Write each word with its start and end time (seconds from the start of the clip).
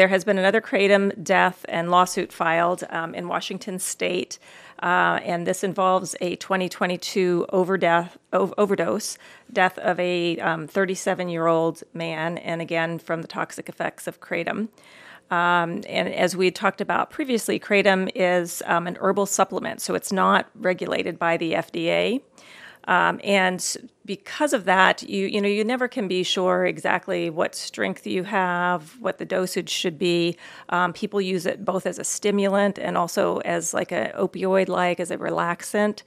There 0.00 0.08
has 0.08 0.24
been 0.24 0.38
another 0.38 0.62
kratom 0.62 1.12
death 1.22 1.66
and 1.68 1.90
lawsuit 1.90 2.32
filed 2.32 2.84
um, 2.88 3.14
in 3.14 3.28
Washington 3.28 3.78
state. 3.78 4.38
Uh, 4.82 5.20
and 5.22 5.46
this 5.46 5.62
involves 5.62 6.16
a 6.22 6.36
2022 6.36 7.44
overdeath, 7.52 8.16
overdose 8.32 9.18
death 9.52 9.76
of 9.76 10.00
a 10.00 10.36
37 10.68 11.26
um, 11.26 11.28
year 11.28 11.46
old 11.48 11.82
man, 11.92 12.38
and 12.38 12.62
again 12.62 12.98
from 12.98 13.20
the 13.20 13.28
toxic 13.28 13.68
effects 13.68 14.06
of 14.06 14.22
kratom. 14.22 14.68
Um, 15.30 15.82
and 15.86 16.08
as 16.14 16.34
we 16.34 16.50
talked 16.50 16.80
about 16.80 17.10
previously, 17.10 17.60
kratom 17.60 18.10
is 18.14 18.62
um, 18.64 18.86
an 18.86 18.96
herbal 19.02 19.26
supplement, 19.26 19.82
so 19.82 19.94
it's 19.94 20.12
not 20.12 20.48
regulated 20.54 21.18
by 21.18 21.36
the 21.36 21.52
FDA. 21.52 22.22
Um, 22.90 23.20
and 23.22 23.76
because 24.04 24.52
of 24.52 24.64
that, 24.64 25.04
you 25.04 25.28
you 25.28 25.40
know 25.40 25.48
you 25.48 25.62
never 25.62 25.86
can 25.86 26.08
be 26.08 26.24
sure 26.24 26.66
exactly 26.66 27.30
what 27.30 27.54
strength 27.54 28.04
you 28.04 28.24
have, 28.24 28.96
what 29.00 29.18
the 29.18 29.24
dosage 29.24 29.70
should 29.70 29.96
be. 29.96 30.36
Um, 30.70 30.92
people 30.92 31.20
use 31.20 31.46
it 31.46 31.64
both 31.64 31.86
as 31.86 32.00
a 32.00 32.04
stimulant 32.04 32.80
and 32.80 32.98
also 32.98 33.38
as 33.38 33.72
like 33.72 33.92
a 33.92 34.12
opioid, 34.18 34.68
like 34.68 34.98
as 34.98 35.12
a 35.12 35.16
relaxant. 35.16 36.02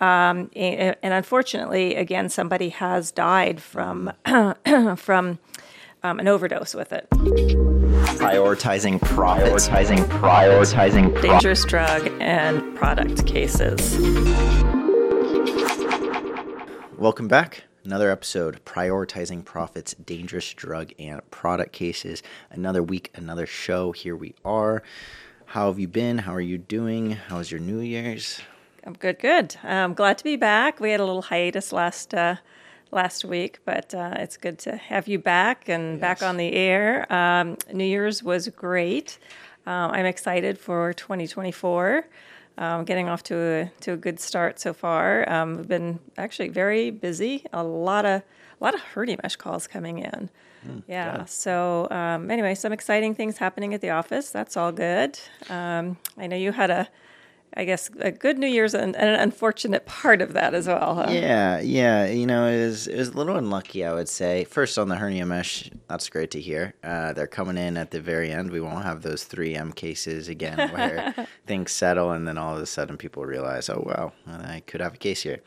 Um, 0.00 0.48
and, 0.54 0.94
and, 1.02 1.12
unfortunately, 1.12 1.96
again, 1.96 2.28
somebody 2.28 2.68
has 2.68 3.10
died 3.10 3.60
from 3.60 4.12
from 4.96 5.40
um, 6.04 6.20
an 6.20 6.28
overdose 6.28 6.72
with 6.72 6.92
it. 6.92 7.10
Prioritizing 7.10 9.00
profits, 9.00 9.68
prioritizing, 9.68 10.04
prioritizing 10.20 11.20
dangerous 11.20 11.64
drug 11.64 12.08
and 12.20 12.76
product 12.76 13.26
cases. 13.26 13.98
Welcome 16.98 17.28
back. 17.28 17.62
Another 17.84 18.10
episode 18.10 18.64
prioritizing 18.64 19.44
profits, 19.44 19.94
dangerous 19.94 20.52
drug 20.52 20.92
and 20.98 21.20
product 21.30 21.70
cases. 21.70 22.24
Another 22.50 22.82
week, 22.82 23.12
another 23.14 23.46
show. 23.46 23.92
Here 23.92 24.16
we 24.16 24.34
are. 24.44 24.82
How 25.46 25.68
have 25.68 25.78
you 25.78 25.86
been? 25.86 26.18
How 26.18 26.34
are 26.34 26.40
you 26.40 26.58
doing? 26.58 27.12
How 27.12 27.38
was 27.38 27.52
your 27.52 27.60
New 27.60 27.78
Year's? 27.78 28.40
I'm 28.82 28.94
good, 28.94 29.20
good. 29.20 29.54
I'm 29.62 29.94
glad 29.94 30.18
to 30.18 30.24
be 30.24 30.34
back. 30.34 30.80
We 30.80 30.90
had 30.90 30.98
a 30.98 31.04
little 31.04 31.22
hiatus 31.22 31.72
last 31.72 32.14
uh, 32.14 32.34
last 32.90 33.24
week, 33.24 33.60
but 33.64 33.94
uh, 33.94 34.14
it's 34.16 34.36
good 34.36 34.58
to 34.60 34.76
have 34.76 35.06
you 35.06 35.20
back 35.20 35.68
and 35.68 35.92
yes. 35.92 36.00
back 36.00 36.22
on 36.24 36.36
the 36.36 36.52
air. 36.52 37.06
Um, 37.12 37.58
New 37.72 37.84
Year's 37.84 38.24
was 38.24 38.48
great. 38.48 39.20
Um, 39.66 39.92
I'm 39.92 40.06
excited 40.06 40.58
for 40.58 40.92
2024 40.94 42.08
um, 42.58 42.84
getting 42.84 43.08
off 43.08 43.22
to 43.24 43.36
a 43.36 43.72
to 43.80 43.92
a 43.92 43.96
good 43.96 44.20
start 44.20 44.58
so 44.58 44.74
far. 44.74 45.28
Um, 45.30 45.56
we've 45.56 45.68
been 45.68 46.00
actually 46.18 46.48
very 46.48 46.90
busy. 46.90 47.46
A 47.52 47.62
lot 47.62 48.04
of 48.04 48.22
a 48.60 48.64
lot 48.64 48.74
of 48.74 48.80
hernia 48.80 49.16
mesh 49.22 49.36
calls 49.36 49.66
coming 49.66 50.00
in. 50.00 50.28
Mm, 50.66 50.82
yeah. 50.88 51.24
So 51.24 51.88
um, 51.90 52.30
anyway, 52.30 52.54
some 52.54 52.72
exciting 52.72 53.14
things 53.14 53.38
happening 53.38 53.74
at 53.74 53.80
the 53.80 53.90
office. 53.90 54.30
That's 54.30 54.56
all 54.56 54.72
good. 54.72 55.18
Um, 55.48 55.96
I 56.16 56.26
know 56.26 56.36
you 56.36 56.52
had 56.52 56.70
a 56.70 56.88
I 57.56 57.64
guess 57.64 57.90
a 57.98 58.10
good 58.10 58.38
New 58.38 58.46
Year's 58.46 58.74
and, 58.74 58.94
and, 58.94 59.08
an 59.08 59.20
unfortunate 59.20 59.86
part 59.86 60.22
of 60.22 60.32
that 60.34 60.54
as 60.54 60.66
well. 60.66 60.94
Huh? 60.94 61.06
Yeah, 61.10 61.60
yeah. 61.60 62.06
You 62.06 62.26
know, 62.26 62.46
it 62.46 62.64
was 62.64 62.86
it 62.86 62.96
was 62.96 63.08
a 63.08 63.12
little 63.12 63.36
unlucky, 63.36 63.84
I 63.84 63.92
would 63.92 64.08
say. 64.08 64.44
First 64.44 64.78
on 64.78 64.88
the 64.88 64.96
hernia 64.96 65.26
mesh, 65.26 65.70
that's 65.88 66.08
great 66.08 66.30
to 66.32 66.40
hear. 66.40 66.74
Uh, 66.84 67.12
they're 67.12 67.26
coming 67.26 67.56
in 67.56 67.76
at 67.76 67.90
the 67.90 68.00
very 68.00 68.30
end. 68.30 68.50
We 68.50 68.60
won't 68.60 68.84
have 68.84 69.02
those 69.02 69.24
three 69.24 69.54
M 69.54 69.72
cases 69.72 70.28
again 70.28 70.68
where 70.72 71.26
things 71.46 71.72
settle 71.72 72.12
and 72.12 72.28
then 72.28 72.38
all 72.38 72.56
of 72.56 72.62
a 72.62 72.66
sudden 72.66 72.96
people 72.96 73.24
realize, 73.24 73.68
oh 73.68 73.82
wow, 73.84 74.12
I 74.26 74.60
could 74.60 74.80
have 74.80 74.94
a 74.94 74.98
case 74.98 75.22
here. 75.22 75.40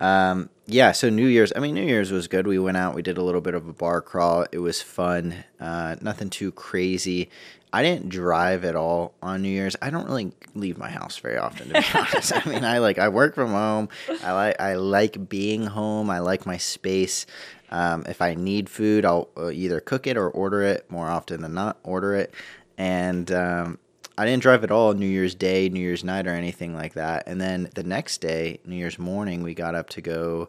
Um, 0.00 0.50
yeah, 0.66 0.92
so 0.92 1.08
New 1.08 1.26
Year's. 1.26 1.52
I 1.54 1.60
mean, 1.60 1.74
New 1.74 1.84
Year's 1.84 2.10
was 2.10 2.28
good. 2.28 2.46
We 2.46 2.58
went 2.58 2.76
out. 2.76 2.94
We 2.94 3.02
did 3.02 3.16
a 3.16 3.22
little 3.22 3.40
bit 3.40 3.54
of 3.54 3.68
a 3.68 3.72
bar 3.72 4.02
crawl. 4.02 4.46
It 4.50 4.58
was 4.58 4.82
fun. 4.82 5.44
Uh, 5.60 5.96
nothing 6.00 6.30
too 6.30 6.52
crazy. 6.52 7.30
I 7.74 7.82
didn't 7.82 8.08
drive 8.08 8.64
at 8.64 8.76
all 8.76 9.14
on 9.20 9.42
New 9.42 9.48
Year's. 9.48 9.74
I 9.82 9.90
don't 9.90 10.06
really 10.06 10.30
leave 10.54 10.78
my 10.78 10.88
house 10.88 11.16
very 11.18 11.38
often, 11.38 11.70
to 11.70 11.80
be 11.80 11.86
honest. 11.98 12.32
I 12.32 12.48
mean, 12.48 12.64
I 12.64 12.78
like 12.78 13.00
I 13.00 13.08
work 13.08 13.34
from 13.34 13.50
home. 13.50 13.88
I 14.22 14.30
like 14.30 14.60
I 14.60 14.74
like 14.76 15.28
being 15.28 15.66
home. 15.66 16.08
I 16.08 16.20
like 16.20 16.46
my 16.46 16.56
space. 16.56 17.26
Um, 17.70 18.04
if 18.06 18.22
I 18.22 18.36
need 18.36 18.68
food, 18.68 19.04
I'll 19.04 19.28
uh, 19.36 19.50
either 19.50 19.80
cook 19.80 20.06
it 20.06 20.16
or 20.16 20.28
order 20.30 20.62
it. 20.62 20.88
More 20.88 21.08
often 21.08 21.42
than 21.42 21.54
not, 21.54 21.78
order 21.82 22.14
it. 22.14 22.32
And 22.78 23.32
um, 23.32 23.80
I 24.16 24.24
didn't 24.24 24.42
drive 24.42 24.62
at 24.62 24.70
all 24.70 24.92
New 24.94 25.08
Year's 25.08 25.34
Day, 25.34 25.68
New 25.68 25.80
Year's 25.80 26.04
night, 26.04 26.28
or 26.28 26.34
anything 26.34 26.76
like 26.76 26.94
that. 26.94 27.24
And 27.26 27.40
then 27.40 27.70
the 27.74 27.82
next 27.82 28.18
day, 28.18 28.60
New 28.64 28.76
Year's 28.76 29.00
morning, 29.00 29.42
we 29.42 29.52
got 29.52 29.74
up 29.74 29.88
to 29.90 30.00
go 30.00 30.48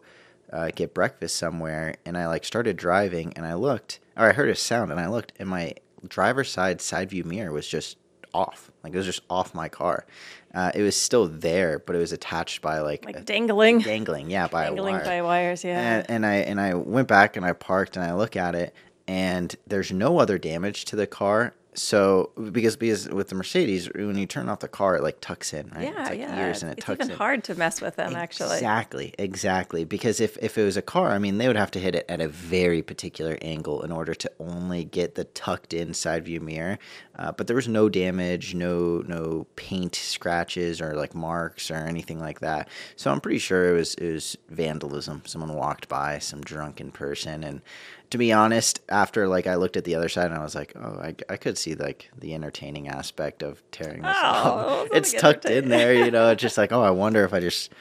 uh, 0.53 0.69
get 0.75 0.93
breakfast 0.93 1.37
somewhere, 1.37 1.95
and 2.05 2.19
I 2.19 2.27
like 2.27 2.45
started 2.45 2.77
driving, 2.77 3.33
and 3.35 3.47
I 3.47 3.55
looked, 3.55 3.99
or 4.15 4.29
I 4.29 4.33
heard 4.33 4.49
a 4.49 4.55
sound, 4.55 4.91
and 4.91 4.99
I 4.99 5.07
looked, 5.07 5.33
and 5.39 5.49
my 5.49 5.73
driver's 6.07 6.51
side 6.51 6.81
side 6.81 7.09
view 7.09 7.23
mirror 7.23 7.51
was 7.51 7.67
just 7.67 7.97
off. 8.33 8.71
Like 8.83 8.93
it 8.93 8.97
was 8.97 9.05
just 9.05 9.21
off 9.29 9.55
my 9.55 9.69
car. 9.69 10.05
Uh, 10.53 10.71
it 10.73 10.81
was 10.81 10.95
still 10.95 11.27
there, 11.27 11.79
but 11.79 11.95
it 11.95 11.99
was 11.99 12.11
attached 12.11 12.61
by 12.61 12.79
like 12.79 13.05
like 13.05 13.17
a, 13.17 13.21
dangling, 13.21 13.79
dangling, 13.79 14.29
yeah, 14.29 14.47
by 14.47 14.65
dangling 14.65 14.99
by 14.99 15.21
wires, 15.21 15.63
yeah. 15.63 15.79
And, 15.79 16.09
and 16.09 16.25
I 16.25 16.35
and 16.35 16.61
I 16.61 16.75
went 16.75 17.07
back 17.07 17.35
and 17.35 17.45
I 17.45 17.53
parked 17.53 17.97
and 17.97 18.05
I 18.05 18.13
look 18.13 18.35
at 18.35 18.55
it, 18.55 18.73
and 19.07 19.55
there's 19.67 19.91
no 19.91 20.19
other 20.19 20.37
damage 20.37 20.85
to 20.85 20.95
the 20.95 21.07
car 21.07 21.53
so 21.75 22.31
because 22.51 22.75
because 22.75 23.07
with 23.09 23.29
the 23.29 23.35
Mercedes, 23.35 23.89
when 23.93 24.17
you 24.17 24.25
turn 24.25 24.49
off 24.49 24.59
the 24.59 24.67
car, 24.67 24.95
it 24.95 25.03
like 25.03 25.21
tucks 25.21 25.53
in, 25.53 25.69
right? 25.75 25.83
Yeah, 25.83 26.01
it's 26.01 26.09
like 26.09 26.19
yeah. 26.19 26.45
Ears 26.47 26.63
and 26.63 26.71
it 26.71 26.77
it's 26.77 26.85
tucks 26.85 26.99
even 26.99 27.11
in. 27.11 27.17
hard 27.17 27.43
to 27.45 27.55
mess 27.55 27.81
with 27.81 27.95
them, 27.95 28.15
actually. 28.15 28.55
Exactly, 28.55 29.13
exactly. 29.17 29.85
Because 29.85 30.19
if 30.19 30.37
if 30.37 30.57
it 30.57 30.63
was 30.63 30.77
a 30.77 30.81
car, 30.81 31.11
I 31.11 31.19
mean, 31.19 31.37
they 31.37 31.47
would 31.47 31.57
have 31.57 31.71
to 31.71 31.79
hit 31.79 31.95
it 31.95 32.05
at 32.09 32.21
a 32.21 32.27
very 32.27 32.81
particular 32.81 33.37
angle 33.41 33.83
in 33.83 33.91
order 33.91 34.15
to 34.15 34.31
only 34.39 34.85
get 34.85 35.15
the 35.15 35.25
tucked 35.25 35.73
in 35.73 35.93
side 35.93 36.25
view 36.25 36.39
mirror. 36.39 36.79
Uh, 37.17 37.31
but 37.31 37.47
there 37.47 37.55
was 37.55 37.67
no 37.67 37.89
damage, 37.89 38.53
no 38.53 39.03
no 39.07 39.47
paint 39.55 39.95
scratches 39.95 40.81
or 40.81 40.95
like 40.95 41.13
marks 41.15 41.69
or 41.71 41.75
anything 41.75 42.19
like 42.19 42.39
that. 42.39 42.69
So 42.95 43.11
I'm 43.11 43.21
pretty 43.21 43.39
sure 43.39 43.69
it 43.69 43.73
was 43.73 43.95
it 43.95 44.11
was 44.11 44.37
vandalism. 44.49 45.23
Someone 45.25 45.53
walked 45.53 45.87
by, 45.87 46.19
some 46.19 46.41
drunken 46.41 46.91
person, 46.91 47.43
and 47.43 47.61
to 48.09 48.17
be 48.17 48.31
honest, 48.33 48.81
after 48.89 49.27
like 49.27 49.47
I 49.47 49.55
looked 49.55 49.77
at 49.77 49.83
the 49.83 49.95
other 49.95 50.09
side 50.09 50.27
and 50.27 50.35
I 50.35 50.43
was 50.43 50.55
like, 50.55 50.73
oh, 50.75 50.99
I, 51.01 51.15
I 51.29 51.37
could 51.37 51.57
see 51.57 51.75
like 51.75 52.09
the 52.17 52.33
entertaining 52.33 52.87
aspect 52.87 53.43
of 53.43 53.61
tearing 53.71 54.01
this 54.01 54.15
oh, 54.15 54.83
off. 54.83 54.87
It's 54.93 55.13
tucked 55.13 55.45
in 55.45 55.69
there, 55.69 55.93
you 55.93 56.11
know. 56.11 56.29
It's 56.29 56.41
just 56.41 56.57
like, 56.57 56.71
oh, 56.71 56.81
I 56.81 56.91
wonder 56.91 57.23
if 57.23 57.33
I 57.33 57.39
just 57.39 57.71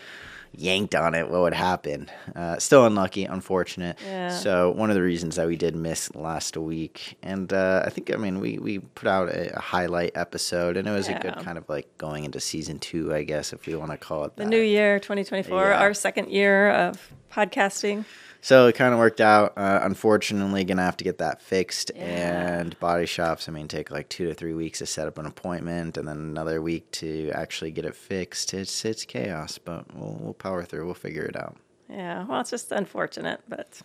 yanked 0.56 0.94
on 0.94 1.14
it, 1.14 1.28
what 1.28 1.42
would 1.42 1.54
happen? 1.54 2.10
Uh, 2.34 2.58
still 2.58 2.86
unlucky, 2.86 3.24
unfortunate. 3.24 3.98
Yeah. 4.04 4.30
So 4.30 4.70
one 4.70 4.90
of 4.90 4.94
the 4.94 5.02
reasons 5.02 5.36
that 5.36 5.46
we 5.46 5.56
did 5.56 5.74
miss 5.74 6.14
last 6.14 6.56
week, 6.56 7.16
and 7.22 7.52
uh, 7.52 7.82
I 7.84 7.90
think 7.90 8.12
I 8.12 8.16
mean 8.16 8.40
we 8.40 8.58
we 8.58 8.78
put 8.78 9.08
out 9.08 9.28
a, 9.28 9.56
a 9.56 9.60
highlight 9.60 10.12
episode, 10.14 10.76
and 10.76 10.86
it 10.88 10.92
was 10.92 11.08
yeah. 11.08 11.18
a 11.18 11.22
good 11.22 11.36
kind 11.44 11.58
of 11.58 11.68
like 11.68 11.98
going 11.98 12.24
into 12.24 12.40
season 12.40 12.78
two, 12.78 13.14
I 13.14 13.24
guess, 13.24 13.52
if 13.52 13.66
we 13.66 13.74
want 13.74 13.90
to 13.90 13.96
call 13.96 14.24
it 14.24 14.36
that. 14.36 14.44
The 14.44 14.48
new 14.48 14.60
year, 14.60 14.98
2024, 14.98 15.72
our 15.72 15.94
second 15.94 16.30
year 16.30 16.70
of 16.70 17.12
podcasting. 17.32 18.04
So 18.44 18.66
it 18.66 18.74
kind 18.74 18.92
of 18.92 18.98
worked 18.98 19.22
out. 19.22 19.54
Uh, 19.56 19.80
unfortunately, 19.84 20.64
gonna 20.64 20.82
have 20.82 20.98
to 20.98 21.04
get 21.04 21.16
that 21.16 21.40
fixed. 21.40 21.90
Yeah. 21.96 22.02
And 22.58 22.78
body 22.78 23.06
shops, 23.06 23.48
I 23.48 23.52
mean, 23.52 23.68
take 23.68 23.90
like 23.90 24.10
two 24.10 24.26
to 24.26 24.34
three 24.34 24.52
weeks 24.52 24.80
to 24.80 24.86
set 24.86 25.08
up 25.08 25.16
an 25.16 25.24
appointment, 25.24 25.96
and 25.96 26.06
then 26.06 26.18
another 26.18 26.60
week 26.60 26.90
to 26.90 27.30
actually 27.30 27.70
get 27.70 27.86
it 27.86 27.96
fixed. 27.96 28.52
It's 28.52 28.84
it's 28.84 29.06
chaos, 29.06 29.56
but 29.56 29.86
we'll 29.94 30.18
we'll 30.20 30.34
power 30.34 30.62
through. 30.62 30.84
We'll 30.84 30.92
figure 30.92 31.22
it 31.22 31.36
out. 31.36 31.56
Yeah, 31.88 32.26
well, 32.26 32.42
it's 32.42 32.50
just 32.50 32.70
unfortunate, 32.70 33.40
but 33.48 33.80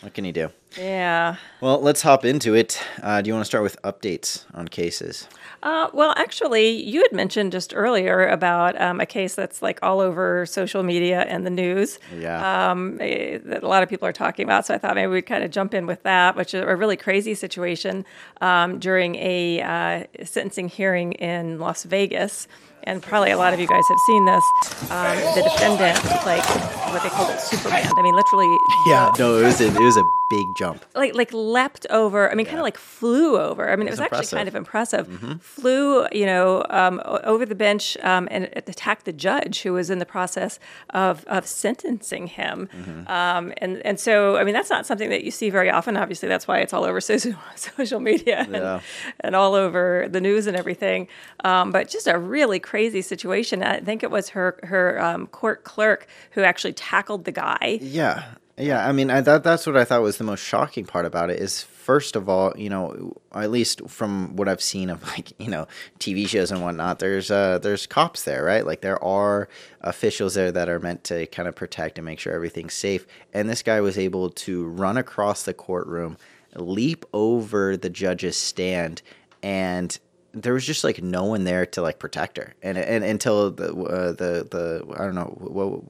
what 0.00 0.12
can 0.12 0.24
you 0.24 0.32
do? 0.32 0.50
Yeah. 0.76 1.36
Well, 1.60 1.80
let's 1.80 2.02
hop 2.02 2.24
into 2.24 2.54
it. 2.54 2.82
Uh, 3.00 3.22
do 3.22 3.28
you 3.28 3.34
want 3.34 3.42
to 3.42 3.48
start 3.48 3.62
with 3.62 3.80
updates 3.82 4.44
on 4.52 4.66
cases? 4.66 5.28
Uh, 5.62 5.88
well, 5.92 6.14
actually, 6.16 6.70
you 6.70 7.02
had 7.02 7.12
mentioned 7.12 7.52
just 7.52 7.74
earlier 7.74 8.26
about 8.28 8.80
um, 8.80 9.00
a 9.00 9.06
case 9.06 9.34
that's 9.34 9.60
like 9.60 9.78
all 9.82 10.00
over 10.00 10.46
social 10.46 10.82
media 10.82 11.22
and 11.22 11.44
the 11.44 11.50
news. 11.50 11.98
Yeah. 12.16 12.70
Um, 12.70 12.96
that 12.96 13.60
a 13.62 13.68
lot 13.68 13.82
of 13.82 13.88
people 13.88 14.08
are 14.08 14.12
talking 14.12 14.44
about. 14.44 14.66
So 14.66 14.74
I 14.74 14.78
thought 14.78 14.94
maybe 14.94 15.12
we'd 15.12 15.26
kind 15.26 15.44
of 15.44 15.50
jump 15.50 15.74
in 15.74 15.86
with 15.86 16.02
that, 16.04 16.36
which 16.36 16.54
is 16.54 16.62
a 16.62 16.76
really 16.76 16.96
crazy 16.96 17.34
situation 17.34 18.06
um, 18.40 18.78
during 18.78 19.16
a 19.16 19.60
uh, 19.60 20.24
sentencing 20.24 20.68
hearing 20.68 21.12
in 21.12 21.58
Las 21.58 21.84
Vegas 21.84 22.48
and 22.84 23.02
probably 23.02 23.30
a 23.30 23.38
lot 23.38 23.52
of 23.52 23.60
you 23.60 23.66
guys 23.66 23.84
have 23.88 23.98
seen 24.06 24.24
this. 24.24 24.44
Um, 24.90 25.16
the 25.34 25.42
defendant, 25.42 26.04
like 26.26 26.44
what 26.92 27.02
they 27.02 27.08
called 27.08 27.30
it, 27.30 27.40
Superman. 27.40 27.90
I 27.96 28.02
mean, 28.02 28.14
literally. 28.14 28.58
Yeah, 28.86 29.12
no, 29.18 29.38
it 29.38 29.44
was 29.44 29.60
a, 29.60 29.66
it 29.66 29.78
was 29.78 29.96
a 29.96 30.04
big 30.30 30.54
jump. 30.56 30.84
Like 30.94 31.14
like 31.14 31.32
leapt 31.32 31.86
over. 31.90 32.30
I 32.30 32.34
mean, 32.34 32.46
yeah. 32.46 32.52
kind 32.52 32.60
of 32.60 32.64
like 32.64 32.78
flew 32.78 33.38
over. 33.38 33.68
I 33.68 33.76
mean, 33.76 33.88
it 33.88 33.90
was, 33.90 34.00
it 34.00 34.10
was 34.10 34.20
actually 34.20 34.38
kind 34.38 34.48
of 34.48 34.54
impressive. 34.54 35.08
Mm-hmm. 35.08 35.34
Flew, 35.38 36.06
you 36.12 36.24
know, 36.24 36.64
um, 36.70 37.02
over 37.04 37.44
the 37.44 37.54
bench 37.54 37.98
um, 38.02 38.28
and 38.30 38.48
attacked 38.54 39.04
the 39.04 39.12
judge 39.12 39.62
who 39.62 39.72
was 39.74 39.90
in 39.90 39.98
the 39.98 40.06
process 40.06 40.58
of 40.90 41.24
of 41.26 41.46
sentencing 41.46 42.28
him. 42.28 42.68
Mm-hmm. 42.72 43.10
Um, 43.10 43.52
and 43.58 43.84
and 43.84 44.00
so, 44.00 44.36
I 44.36 44.44
mean, 44.44 44.54
that's 44.54 44.70
not 44.70 44.86
something 44.86 45.10
that 45.10 45.24
you 45.24 45.30
see 45.30 45.50
very 45.50 45.68
often. 45.68 45.96
Obviously, 45.96 46.28
that's 46.28 46.48
why 46.48 46.60
it's 46.60 46.72
all 46.72 46.84
over 46.84 47.00
social 47.10 47.34
social 47.56 48.00
media 48.00 48.38
and, 48.40 48.52
yeah. 48.52 48.80
and 49.20 49.34
all 49.34 49.54
over 49.54 50.06
the 50.08 50.20
news 50.20 50.46
and 50.46 50.56
everything. 50.56 51.08
Um, 51.44 51.72
but 51.72 51.88
just 51.88 52.06
a 52.06 52.18
really 52.18 52.60
crazy 52.70 53.02
situation. 53.02 53.64
I 53.64 53.80
think 53.80 54.04
it 54.04 54.12
was 54.12 54.28
her 54.28 54.56
her 54.62 55.02
um, 55.02 55.26
court 55.26 55.64
clerk 55.64 56.06
who 56.30 56.42
actually 56.42 56.72
tackled 56.72 57.24
the 57.24 57.32
guy. 57.32 57.80
Yeah, 57.82 58.24
yeah. 58.56 58.86
I 58.86 58.92
mean, 58.92 59.10
I, 59.10 59.20
that 59.22 59.42
that's 59.42 59.66
what 59.66 59.76
I 59.76 59.84
thought 59.84 60.02
was 60.02 60.18
the 60.18 60.24
most 60.24 60.44
shocking 60.44 60.84
part 60.84 61.04
about 61.04 61.30
it. 61.30 61.40
Is 61.40 61.62
first 61.62 62.14
of 62.14 62.28
all, 62.28 62.52
you 62.56 62.70
know, 62.70 63.16
at 63.34 63.50
least 63.50 63.88
from 63.88 64.36
what 64.36 64.48
I've 64.48 64.62
seen 64.62 64.88
of 64.88 65.02
like 65.08 65.32
you 65.40 65.48
know 65.48 65.66
TV 65.98 66.28
shows 66.28 66.52
and 66.52 66.62
whatnot, 66.62 67.00
there's 67.00 67.28
uh 67.28 67.58
there's 67.58 67.88
cops 67.88 68.22
there, 68.22 68.44
right? 68.44 68.64
Like 68.64 68.82
there 68.82 69.02
are 69.02 69.48
officials 69.80 70.34
there 70.34 70.52
that 70.52 70.68
are 70.68 70.78
meant 70.78 71.02
to 71.04 71.26
kind 71.26 71.48
of 71.48 71.56
protect 71.56 71.98
and 71.98 72.04
make 72.04 72.20
sure 72.20 72.32
everything's 72.32 72.74
safe. 72.74 73.04
And 73.32 73.50
this 73.50 73.64
guy 73.64 73.80
was 73.80 73.98
able 73.98 74.30
to 74.30 74.64
run 74.66 74.96
across 74.96 75.42
the 75.42 75.54
courtroom, 75.54 76.18
leap 76.54 77.04
over 77.12 77.76
the 77.76 77.90
judge's 77.90 78.36
stand, 78.36 79.02
and 79.42 79.98
there 80.32 80.52
was 80.54 80.66
just 80.66 80.84
like 80.84 81.02
no 81.02 81.24
one 81.24 81.44
there 81.44 81.66
to 81.66 81.82
like 81.82 81.98
protect 81.98 82.36
her, 82.36 82.54
and 82.62 82.78
and 82.78 83.04
until 83.04 83.50
the 83.50 83.74
uh, 83.74 84.12
the 84.12 84.46
the 84.50 84.94
I 84.98 85.04
don't 85.04 85.14
know 85.14 85.36
what. 85.40 85.82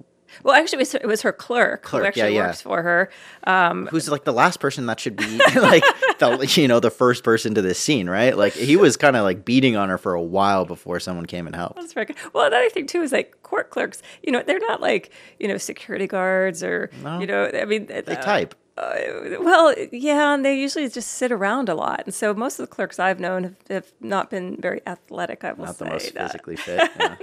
Well, 0.45 0.55
actually, 0.55 0.77
it 0.77 0.79
was, 0.79 0.95
it 0.95 1.07
was 1.07 1.23
her 1.23 1.33
clerk, 1.33 1.83
Clerk, 1.83 2.03
who 2.03 2.07
actually 2.07 2.35
yeah, 2.35 2.41
yeah. 2.43 2.47
works 2.47 2.63
for 2.63 2.81
her. 2.83 3.11
Um, 3.45 3.89
Who's 3.91 4.09
like 4.09 4.23
the 4.23 4.33
last 4.33 4.61
person 4.61 4.87
that 4.87 5.01
should 5.01 5.17
be 5.17 5.27
like 5.57 5.83
the 6.21 6.53
you 6.57 6.69
know 6.69 6.79
the 6.79 6.91
first 6.91 7.25
person 7.25 7.57
to 7.57 7.63
this 7.63 7.81
scene, 7.81 8.09
right? 8.09 8.37
Like 8.37 8.53
he 8.53 8.77
was 8.77 8.97
kind 8.97 9.17
of 9.17 9.25
like 9.25 9.45
beating 9.45 9.75
on 9.75 9.89
her 9.89 9.99
for 9.99 10.15
a 10.15 10.23
while 10.23 10.65
before 10.65 11.01
someone 11.01 11.27
came 11.27 11.49
and 11.49 11.57
helped. 11.57 11.81
That's 11.81 11.95
good. 11.95 12.15
Well, 12.33 12.47
another 12.47 12.71
thing 12.71 12.87
too 12.87 13.03
is 13.03 13.11
like 13.11 13.43
court 13.43 13.71
clerks. 13.71 14.03
You 14.23 14.31
know, 14.31 14.43
they're 14.47 14.61
not 14.61 14.81
like 14.81 15.11
you 15.41 15.49
know 15.49 15.57
security 15.57 16.07
guards 16.07 16.63
or 16.63 16.91
No. 17.03 17.19
you 17.19 17.27
know. 17.27 17.51
I 17.53 17.65
mean, 17.65 17.87
They 17.87 18.03
type. 18.03 18.55
Uh, 18.81 19.37
well, 19.41 19.75
yeah, 19.93 20.35
and 20.35 20.44
they 20.44 20.59
usually 20.59 20.88
just 20.88 21.12
sit 21.12 21.31
around 21.31 21.69
a 21.69 21.75
lot, 21.75 22.03
and 22.06 22.15
so 22.15 22.32
most 22.32 22.59
of 22.59 22.69
the 22.69 22.75
clerks 22.75 22.99
I've 22.99 23.21
known 23.21 23.43
have, 23.44 23.56
have 23.69 23.93
not 24.00 24.31
been 24.31 24.56
very 24.61 24.81
athletic. 24.87 25.44
I 25.44 25.53
will 25.53 25.67
Not 25.67 25.77
say 25.77 25.85
the 25.85 25.91
most 25.91 26.15
that. 26.15 26.32
physically 26.32 26.56
fit. 26.67 26.91
Yeah. 26.99 27.17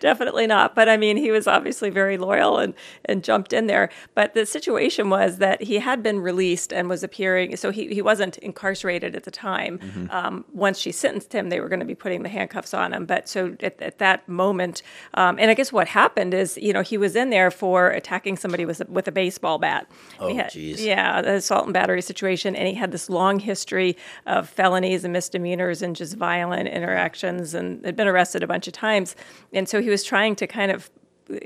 definitely 0.00 0.46
not. 0.46 0.74
But 0.74 0.88
I 0.88 0.96
mean, 0.96 1.16
he 1.16 1.30
was 1.30 1.46
obviously 1.46 1.90
very 1.90 2.18
loyal 2.18 2.58
and 2.58 2.74
and 3.04 3.24
jumped 3.24 3.52
in 3.52 3.66
there. 3.66 3.90
But 4.14 4.34
the 4.34 4.46
situation 4.46 5.10
was 5.10 5.38
that 5.38 5.62
he 5.62 5.78
had 5.78 6.02
been 6.02 6.20
released 6.20 6.72
and 6.72 6.88
was 6.88 7.02
appearing, 7.02 7.56
so 7.56 7.70
he 7.70 7.88
he 7.88 8.02
wasn't 8.02 8.38
incarcerated 8.38 9.16
at 9.16 9.24
the 9.24 9.30
time. 9.30 9.78
Mm-hmm. 9.78 10.10
Um, 10.10 10.44
once 10.52 10.78
she 10.78 10.92
sentenced 10.92 11.32
him, 11.32 11.48
they 11.48 11.60
were 11.60 11.68
going 11.68 11.80
to 11.80 11.86
be 11.86 11.94
putting 11.94 12.22
the 12.22 12.28
handcuffs 12.28 12.74
on 12.74 12.92
him. 12.92 13.06
But 13.06 13.28
so 13.28 13.56
at, 13.60 13.80
at 13.80 13.98
that 13.98 14.28
moment, 14.28 14.82
um, 15.14 15.38
and 15.38 15.50
I 15.50 15.54
guess 15.54 15.72
what 15.72 15.88
happened 15.88 16.34
is, 16.34 16.58
you 16.58 16.72
know, 16.72 16.82
he 16.82 16.96
was 16.98 17.16
in 17.16 17.30
there 17.30 17.50
for 17.50 17.88
attacking 17.88 18.36
somebody 18.36 18.64
with 18.64 18.80
a, 18.80 18.84
with 18.90 19.08
a 19.08 19.12
baseball 19.12 19.58
bat. 19.58 19.88
Oh, 20.20 20.30
geez. 20.48 20.84
Yeah, 20.92 21.22
the 21.22 21.34
assault 21.34 21.64
and 21.64 21.72
battery 21.72 22.02
situation, 22.02 22.54
and 22.54 22.68
he 22.68 22.74
had 22.74 22.92
this 22.92 23.08
long 23.08 23.38
history 23.38 23.96
of 24.26 24.48
felonies 24.48 25.04
and 25.04 25.12
misdemeanors 25.12 25.80
and 25.82 25.96
just 25.96 26.16
violent 26.16 26.68
interactions, 26.68 27.54
and 27.54 27.84
had 27.84 27.96
been 27.96 28.08
arrested 28.08 28.42
a 28.42 28.46
bunch 28.46 28.66
of 28.66 28.74
times, 28.74 29.16
and 29.52 29.68
so 29.68 29.80
he 29.80 29.88
was 29.88 30.04
trying 30.04 30.36
to 30.36 30.46
kind 30.46 30.70
of 30.70 30.90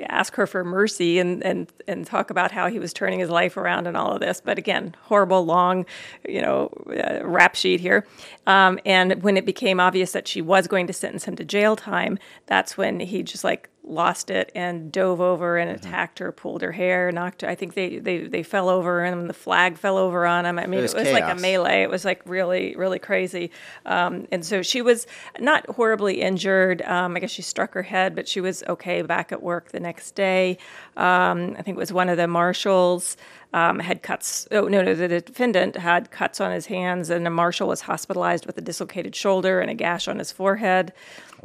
ask 0.09 0.35
her 0.35 0.47
for 0.47 0.65
mercy 0.65 1.19
and 1.19 1.45
and 1.45 1.73
and 1.87 2.07
talk 2.07 2.31
about 2.31 2.51
how 2.51 2.69
he 2.69 2.79
was 2.79 2.93
turning 2.93 3.21
his 3.21 3.31
life 3.31 3.57
around 3.57 3.87
and 3.87 3.97
all 3.97 4.11
of 4.13 4.21
this. 4.21 4.41
But 4.45 4.59
again, 4.59 4.95
horrible 5.03 5.45
long, 5.45 5.87
you 6.29 6.43
know, 6.43 6.71
uh, 6.89 7.25
rap 7.25 7.55
sheet 7.55 7.81
here. 7.81 8.07
Um, 8.47 8.79
and 8.85 9.23
when 9.23 9.37
it 9.37 9.47
became 9.47 9.79
obvious 9.79 10.13
that 10.13 10.27
she 10.27 10.43
was 10.43 10.67
going 10.67 10.87
to 10.89 10.93
sentence 10.93 11.25
him 11.25 11.37
to 11.37 11.45
jail 11.45 11.77
time, 11.77 12.19
that's 12.47 12.77
when 12.77 13.01
he 13.01 13.23
just 13.23 13.45
like 13.45 13.69
lost 13.87 14.31
it 14.31 14.51
and 14.55 14.91
dove 14.91 15.21
over 15.21 15.57
and 15.57 15.71
Mm-hmm. 15.71 15.87
attacked 15.87 16.19
her, 16.19 16.33
pulled 16.33 16.63
her 16.63 16.73
hair, 16.73 17.13
knocked 17.13 17.43
her. 17.43 17.49
I 17.49 17.55
think 17.55 17.75
they 17.75 17.99
they, 17.99 18.27
they 18.27 18.43
fell 18.43 18.69
over 18.69 19.05
and 19.05 19.29
the 19.29 19.35
flag 19.35 19.79
fell 19.79 19.97
over 19.97 20.27
on 20.27 20.45
him. 20.45 20.59
I 20.59 20.67
mean, 20.67 20.81
it 20.81 20.83
was 20.83 20.95
was, 20.95 21.11
like 21.13 21.25
a 21.25 21.35
melee. 21.41 21.83
It 21.83 21.91
was 21.91 22.05
like 22.05 22.23
really 22.25 22.75
really 22.77 22.99
crazy. 22.99 23.51
Um, 23.85 24.27
and 24.33 24.45
so 24.45 24.63
she 24.63 24.83
was 24.83 25.07
not 25.39 25.67
horribly 25.71 26.21
injured. 26.21 26.83
Um, 26.83 27.17
I 27.17 27.21
guess 27.21 27.31
she 27.31 27.43
struck 27.43 27.75
her 27.75 27.83
head, 27.83 28.15
but 28.15 28.27
she 28.27 28.41
was 28.41 28.63
okay 28.69 29.03
back 29.03 29.33
at 29.33 29.43
work 29.43 29.71
the 29.71 29.81
next 29.81 30.15
day. 30.15 30.59
Um, 30.97 31.55
I 31.59 31.63
think 31.63 31.77
it 31.77 31.81
was 31.81 31.93
one 31.93 32.09
of 32.09 32.17
the 32.17 32.27
marshals. 32.27 33.17
Um, 33.53 33.79
had 33.79 34.03
cuts. 34.03 34.47
Oh 34.51 34.69
no, 34.69 34.83
no, 34.83 34.95
the 34.95 35.09
defendant 35.09 35.77
had 35.77 36.11
cuts 36.11 36.41
on 36.41 36.51
his 36.53 36.67
hands, 36.67 37.09
and 37.09 37.25
the 37.25 37.31
marshal 37.31 37.69
was 37.69 37.81
hospitalized 37.81 38.45
with 38.45 38.59
a 38.59 38.61
dislocated 38.61 39.15
shoulder 39.15 39.61
and 39.61 39.71
a 39.71 39.75
gash 39.75 40.09
on 40.09 40.19
his 40.19 40.31
forehead. 40.33 40.93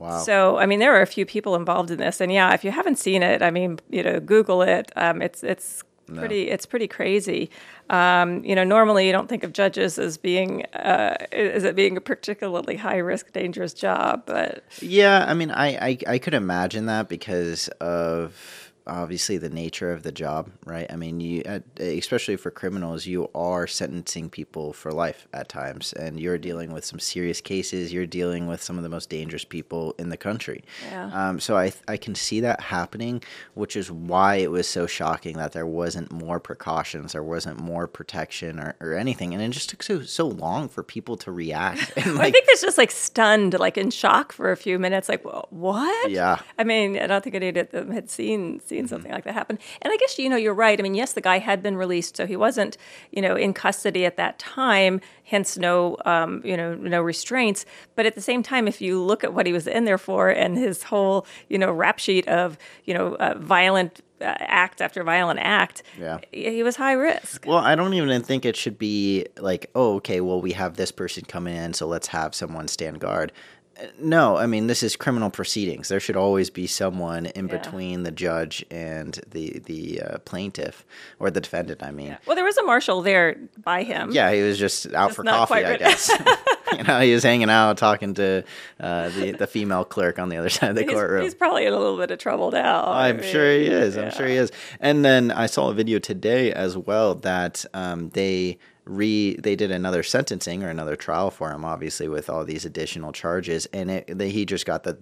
Wow. 0.01 0.24
So, 0.24 0.57
I 0.57 0.65
mean, 0.65 0.80
there 0.80 0.95
are 0.95 1.03
a 1.03 1.07
few 1.07 1.27
people 1.27 1.56
involved 1.56 1.92
in 1.92 2.00
this, 2.00 2.19
and 2.19 2.31
yeah, 2.31 2.56
if 2.56 2.63
you 2.63 2.71
haven't 2.71 2.98
seen 2.98 3.21
it, 3.21 3.44
I 3.44 3.51
mean, 3.51 3.80
you 3.92 4.01
know, 4.01 4.19
Google 4.19 4.63
it. 4.63 4.92
Um, 4.95 5.21
it's 5.21 5.44
it's 5.44 5.83
pretty 6.15 6.50
it's 6.50 6.65
pretty 6.65 6.88
crazy. 6.88 7.51
Um, 7.89 8.44
you 8.44 8.56
know, 8.56 8.63
normally 8.63 9.06
you 9.06 9.12
don't 9.12 9.27
think 9.27 9.44
of 9.44 9.53
judges 9.53 10.00
as 10.00 10.18
being 10.18 10.65
uh, 10.74 11.18
as 11.31 11.63
it 11.63 11.75
being 11.75 11.98
a 11.98 12.01
particularly 12.01 12.77
high 12.77 12.98
risk, 12.98 13.31
dangerous 13.31 13.75
job, 13.75 14.24
but 14.25 14.63
Yeah, 14.81 15.24
I 15.27 15.36
mean, 15.36 15.51
I, 15.51 15.68
I 15.89 15.98
I 16.07 16.18
could 16.18 16.33
imagine 16.33 16.88
that 16.88 17.07
because 17.07 17.68
of 17.80 18.61
obviously 18.88 19.38
the 19.38 19.50
nature 19.50 19.92
of 19.92 20.04
the 20.04 20.12
job, 20.12 20.50
right? 20.66 20.88
I 20.89 20.95
mean, 20.95 21.19
you 21.19 21.44
especially 21.78 22.36
for 22.36 22.51
criminals, 22.51 23.06
you 23.06 23.30
are 23.36 23.68
sentencing 23.68 24.30
people 24.30 24.74
for 24.74 24.92
life 24.92 25.28
at 25.33 25.50
times, 25.50 25.94
and 25.94 26.19
you're 26.19 26.38
dealing 26.38 26.72
with 26.72 26.86
some 26.86 27.00
serious 27.00 27.42
cases. 27.42 27.94
You're 27.94 28.06
dealing 28.06 28.48
with 28.48 28.62
some 28.62 28.78
of 28.78 28.83
the 28.83 28.89
most 28.89 29.10
dangerous 29.10 29.44
people 29.44 29.95
in 29.98 30.10
the 30.10 30.18
country. 30.18 30.63
Yeah. 30.89 31.10
Um, 31.13 31.39
so 31.39 31.57
I 31.57 31.74
I 31.88 31.98
can 31.98 32.16
see 32.16 32.39
that 32.42 32.62
happening, 32.62 33.24
which 33.54 33.75
is 33.75 33.92
why 33.92 34.36
it 34.36 34.51
was 34.51 34.68
so 34.68 34.88
shocking 34.88 35.38
that 35.38 35.51
there 35.51 35.68
wasn't 35.68 36.12
more 36.12 36.39
precautions, 36.39 37.13
there 37.13 37.24
wasn't 37.24 37.60
more 37.60 37.88
protection 37.88 38.60
or, 38.60 38.75
or 38.80 38.94
anything, 38.94 39.34
and 39.34 39.44
it 39.44 39.50
just 39.50 39.69
took 39.69 39.84
so 39.84 40.01
so 40.01 40.27
long 40.27 40.69
for 40.69 40.84
people 40.84 41.18
to 41.18 41.31
react. 41.31 41.92
And 42.01 42.18
I 42.18 42.24
like, 42.24 42.34
think 42.34 42.45
it's 42.48 42.62
just 42.62 42.77
like 42.80 42.89
stunned, 42.89 43.60
like 43.60 43.77
in 43.77 43.92
shock 43.92 44.31
for 44.31 44.51
a 44.51 44.57
few 44.57 44.80
minutes, 44.80 45.07
like 45.07 45.24
what? 45.24 46.10
Yeah. 46.10 46.39
I 46.57 46.63
mean, 46.63 46.98
I 46.98 47.06
don't 47.06 47.24
think 47.24 47.36
any 47.36 47.50
of 47.50 47.69
them 47.69 47.92
had 47.92 48.10
seen 48.10 48.60
seen 48.72 48.86
Mm-hmm. 48.86 48.88
something 48.96 49.12
like 49.12 49.26
that 49.26 49.34
happen. 49.42 49.60
And 49.82 49.92
I 49.94 49.98
guess 49.98 50.18
you 50.18 50.30
know 50.30 50.38
you're 50.38 50.54
right. 50.66 50.80
I 50.80 50.84
mean, 50.84 50.96
yes, 50.96 51.14
the 51.14 51.22
guy 51.22 51.38
had 51.40 51.62
been 51.62 51.78
released, 51.78 52.18
so 52.18 52.26
he 52.26 52.36
wasn't 52.36 52.78
you 53.12 53.22
know 53.22 53.36
in 53.36 53.54
custody 53.54 54.06
at 54.06 54.16
that 54.18 54.40
time. 54.40 55.00
Hence, 55.24 55.58
no 55.58 55.98
um, 56.06 56.42
you 56.44 56.58
know 56.58 56.74
no 56.76 57.02
restraints. 57.02 57.66
But 57.96 58.06
at 58.06 58.16
the 58.16 58.22
same 58.22 58.42
time, 58.44 58.68
if 58.68 58.82
you 58.82 59.02
look 59.02 59.24
at 59.24 59.34
what 59.34 59.46
he 59.46 59.54
was 59.54 59.68
in 59.68 59.86
there 59.86 59.98
for 59.98 60.30
and 60.30 60.58
his 60.58 60.84
whole 60.84 61.26
you 61.50 61.58
know 61.58 61.72
rap 61.72 62.00
sheet 62.00 62.28
of 62.28 62.58
you 62.86 62.94
know 62.94 63.16
uh, 63.16 63.36
violent. 63.38 64.02
Uh, 64.22 64.38
act 64.64 64.82
after 64.82 65.04
violent 65.04 65.40
act, 65.40 65.82
Yeah. 66.00 66.20
he 66.32 66.52
he 66.58 66.62
was 66.64 66.76
high 66.76 66.94
risk. 66.94 67.44
Well, 67.48 67.58
I 67.58 67.74
don't 67.74 67.96
even 67.96 68.22
think 68.22 68.46
it 68.46 68.56
should 68.56 68.78
be 68.78 69.26
like, 69.40 69.72
oh, 69.74 69.96
okay, 69.96 70.22
well, 70.22 70.40
we 70.40 70.52
have 70.52 70.76
this 70.76 70.92
person 70.92 71.24
come 71.26 71.48
in, 71.48 71.74
so 71.74 71.88
let's 71.88 72.10
have 72.10 72.36
someone 72.36 72.68
stand 72.68 73.00
guard. 73.00 73.32
No, 74.00 74.38
I 74.38 74.46
mean 74.46 74.68
this 74.68 74.84
is 74.84 74.96
criminal 74.96 75.30
proceedings. 75.30 75.88
There 75.88 76.00
should 76.00 76.16
always 76.16 76.50
be 76.50 76.68
someone 76.68 77.26
in 77.28 77.48
Yeah. 77.48 77.58
between 77.58 78.04
the 78.04 78.12
judge 78.12 78.64
and 78.70 79.20
the 79.30 79.60
the 79.66 80.02
uh, 80.02 80.18
plaintiff 80.20 80.86
or 81.20 81.32
the 81.32 81.42
defendant. 81.42 81.82
I 81.82 81.92
mean, 81.92 82.18
Well, 82.28 82.36
there 82.36 82.46
was 82.46 82.58
a 82.58 82.64
marshal 82.64 83.02
there 83.02 83.38
by 83.64 83.84
him. 83.84 84.12
yeah, 84.12 84.32
he 84.34 84.42
was 84.44 84.60
just 84.60 84.88
out 84.94 85.08
Just 85.10 85.16
for 85.16 85.24
coffee, 85.24 85.66
I 85.66 85.78
guess. 85.78 86.12
you 86.78 86.84
know, 86.84 87.00
he 87.00 87.14
was 87.14 87.24
hanging 87.24 87.50
out 87.50 87.78
talking 87.78 88.14
to 88.16 88.44
uh, 88.80 89.10
the 89.10 89.32
the 89.32 89.48
female 89.48 89.84
clerk 89.84 90.20
on 90.20 90.30
the 90.30 90.38
other 90.38 90.50
side 90.58 90.70
of 90.72 90.75
the 90.75 90.84
He's, 90.84 90.92
courtroom. 90.92 91.24
he's 91.24 91.34
probably 91.36 91.66
in 91.66 91.74
a 91.74 91.78
little 91.80 91.98
bit 91.98 92.12
of 92.12 92.20
trouble 92.20 92.51
now. 92.51 92.84
I 92.84 93.10
I'm 93.10 93.18
mean, 93.18 93.32
sure 93.32 93.51
he 93.51 93.66
is. 93.66 93.98
I'm 93.98 94.12
sure 94.12 94.28
he 94.28 94.36
is. 94.36 94.51
And 94.80 95.04
then 95.04 95.32
I 95.32 95.48
saw 95.48 95.70
a 95.70 95.74
video 95.74 95.98
today 95.98 96.51
as 96.51 96.78
well 96.78 97.16
that 97.16 97.66
um, 97.74 98.10
they 98.10 98.60
re 98.86 99.36
they 99.36 99.56
did 99.56 99.72
another 99.72 100.04
sentencing 100.04 100.64
or 100.64 100.70
another 100.70 100.96
trial 100.96 101.32
for 101.32 101.52
him, 101.52 101.64
obviously 101.66 102.08
with 102.08 102.30
all 102.30 102.46
these 102.46 102.66
additional 102.66 103.12
charges, 103.12 103.66
and 103.68 103.92
it, 103.92 104.22
he 104.22 104.46
just 104.46 104.66
got 104.66 104.84
the 104.84 104.98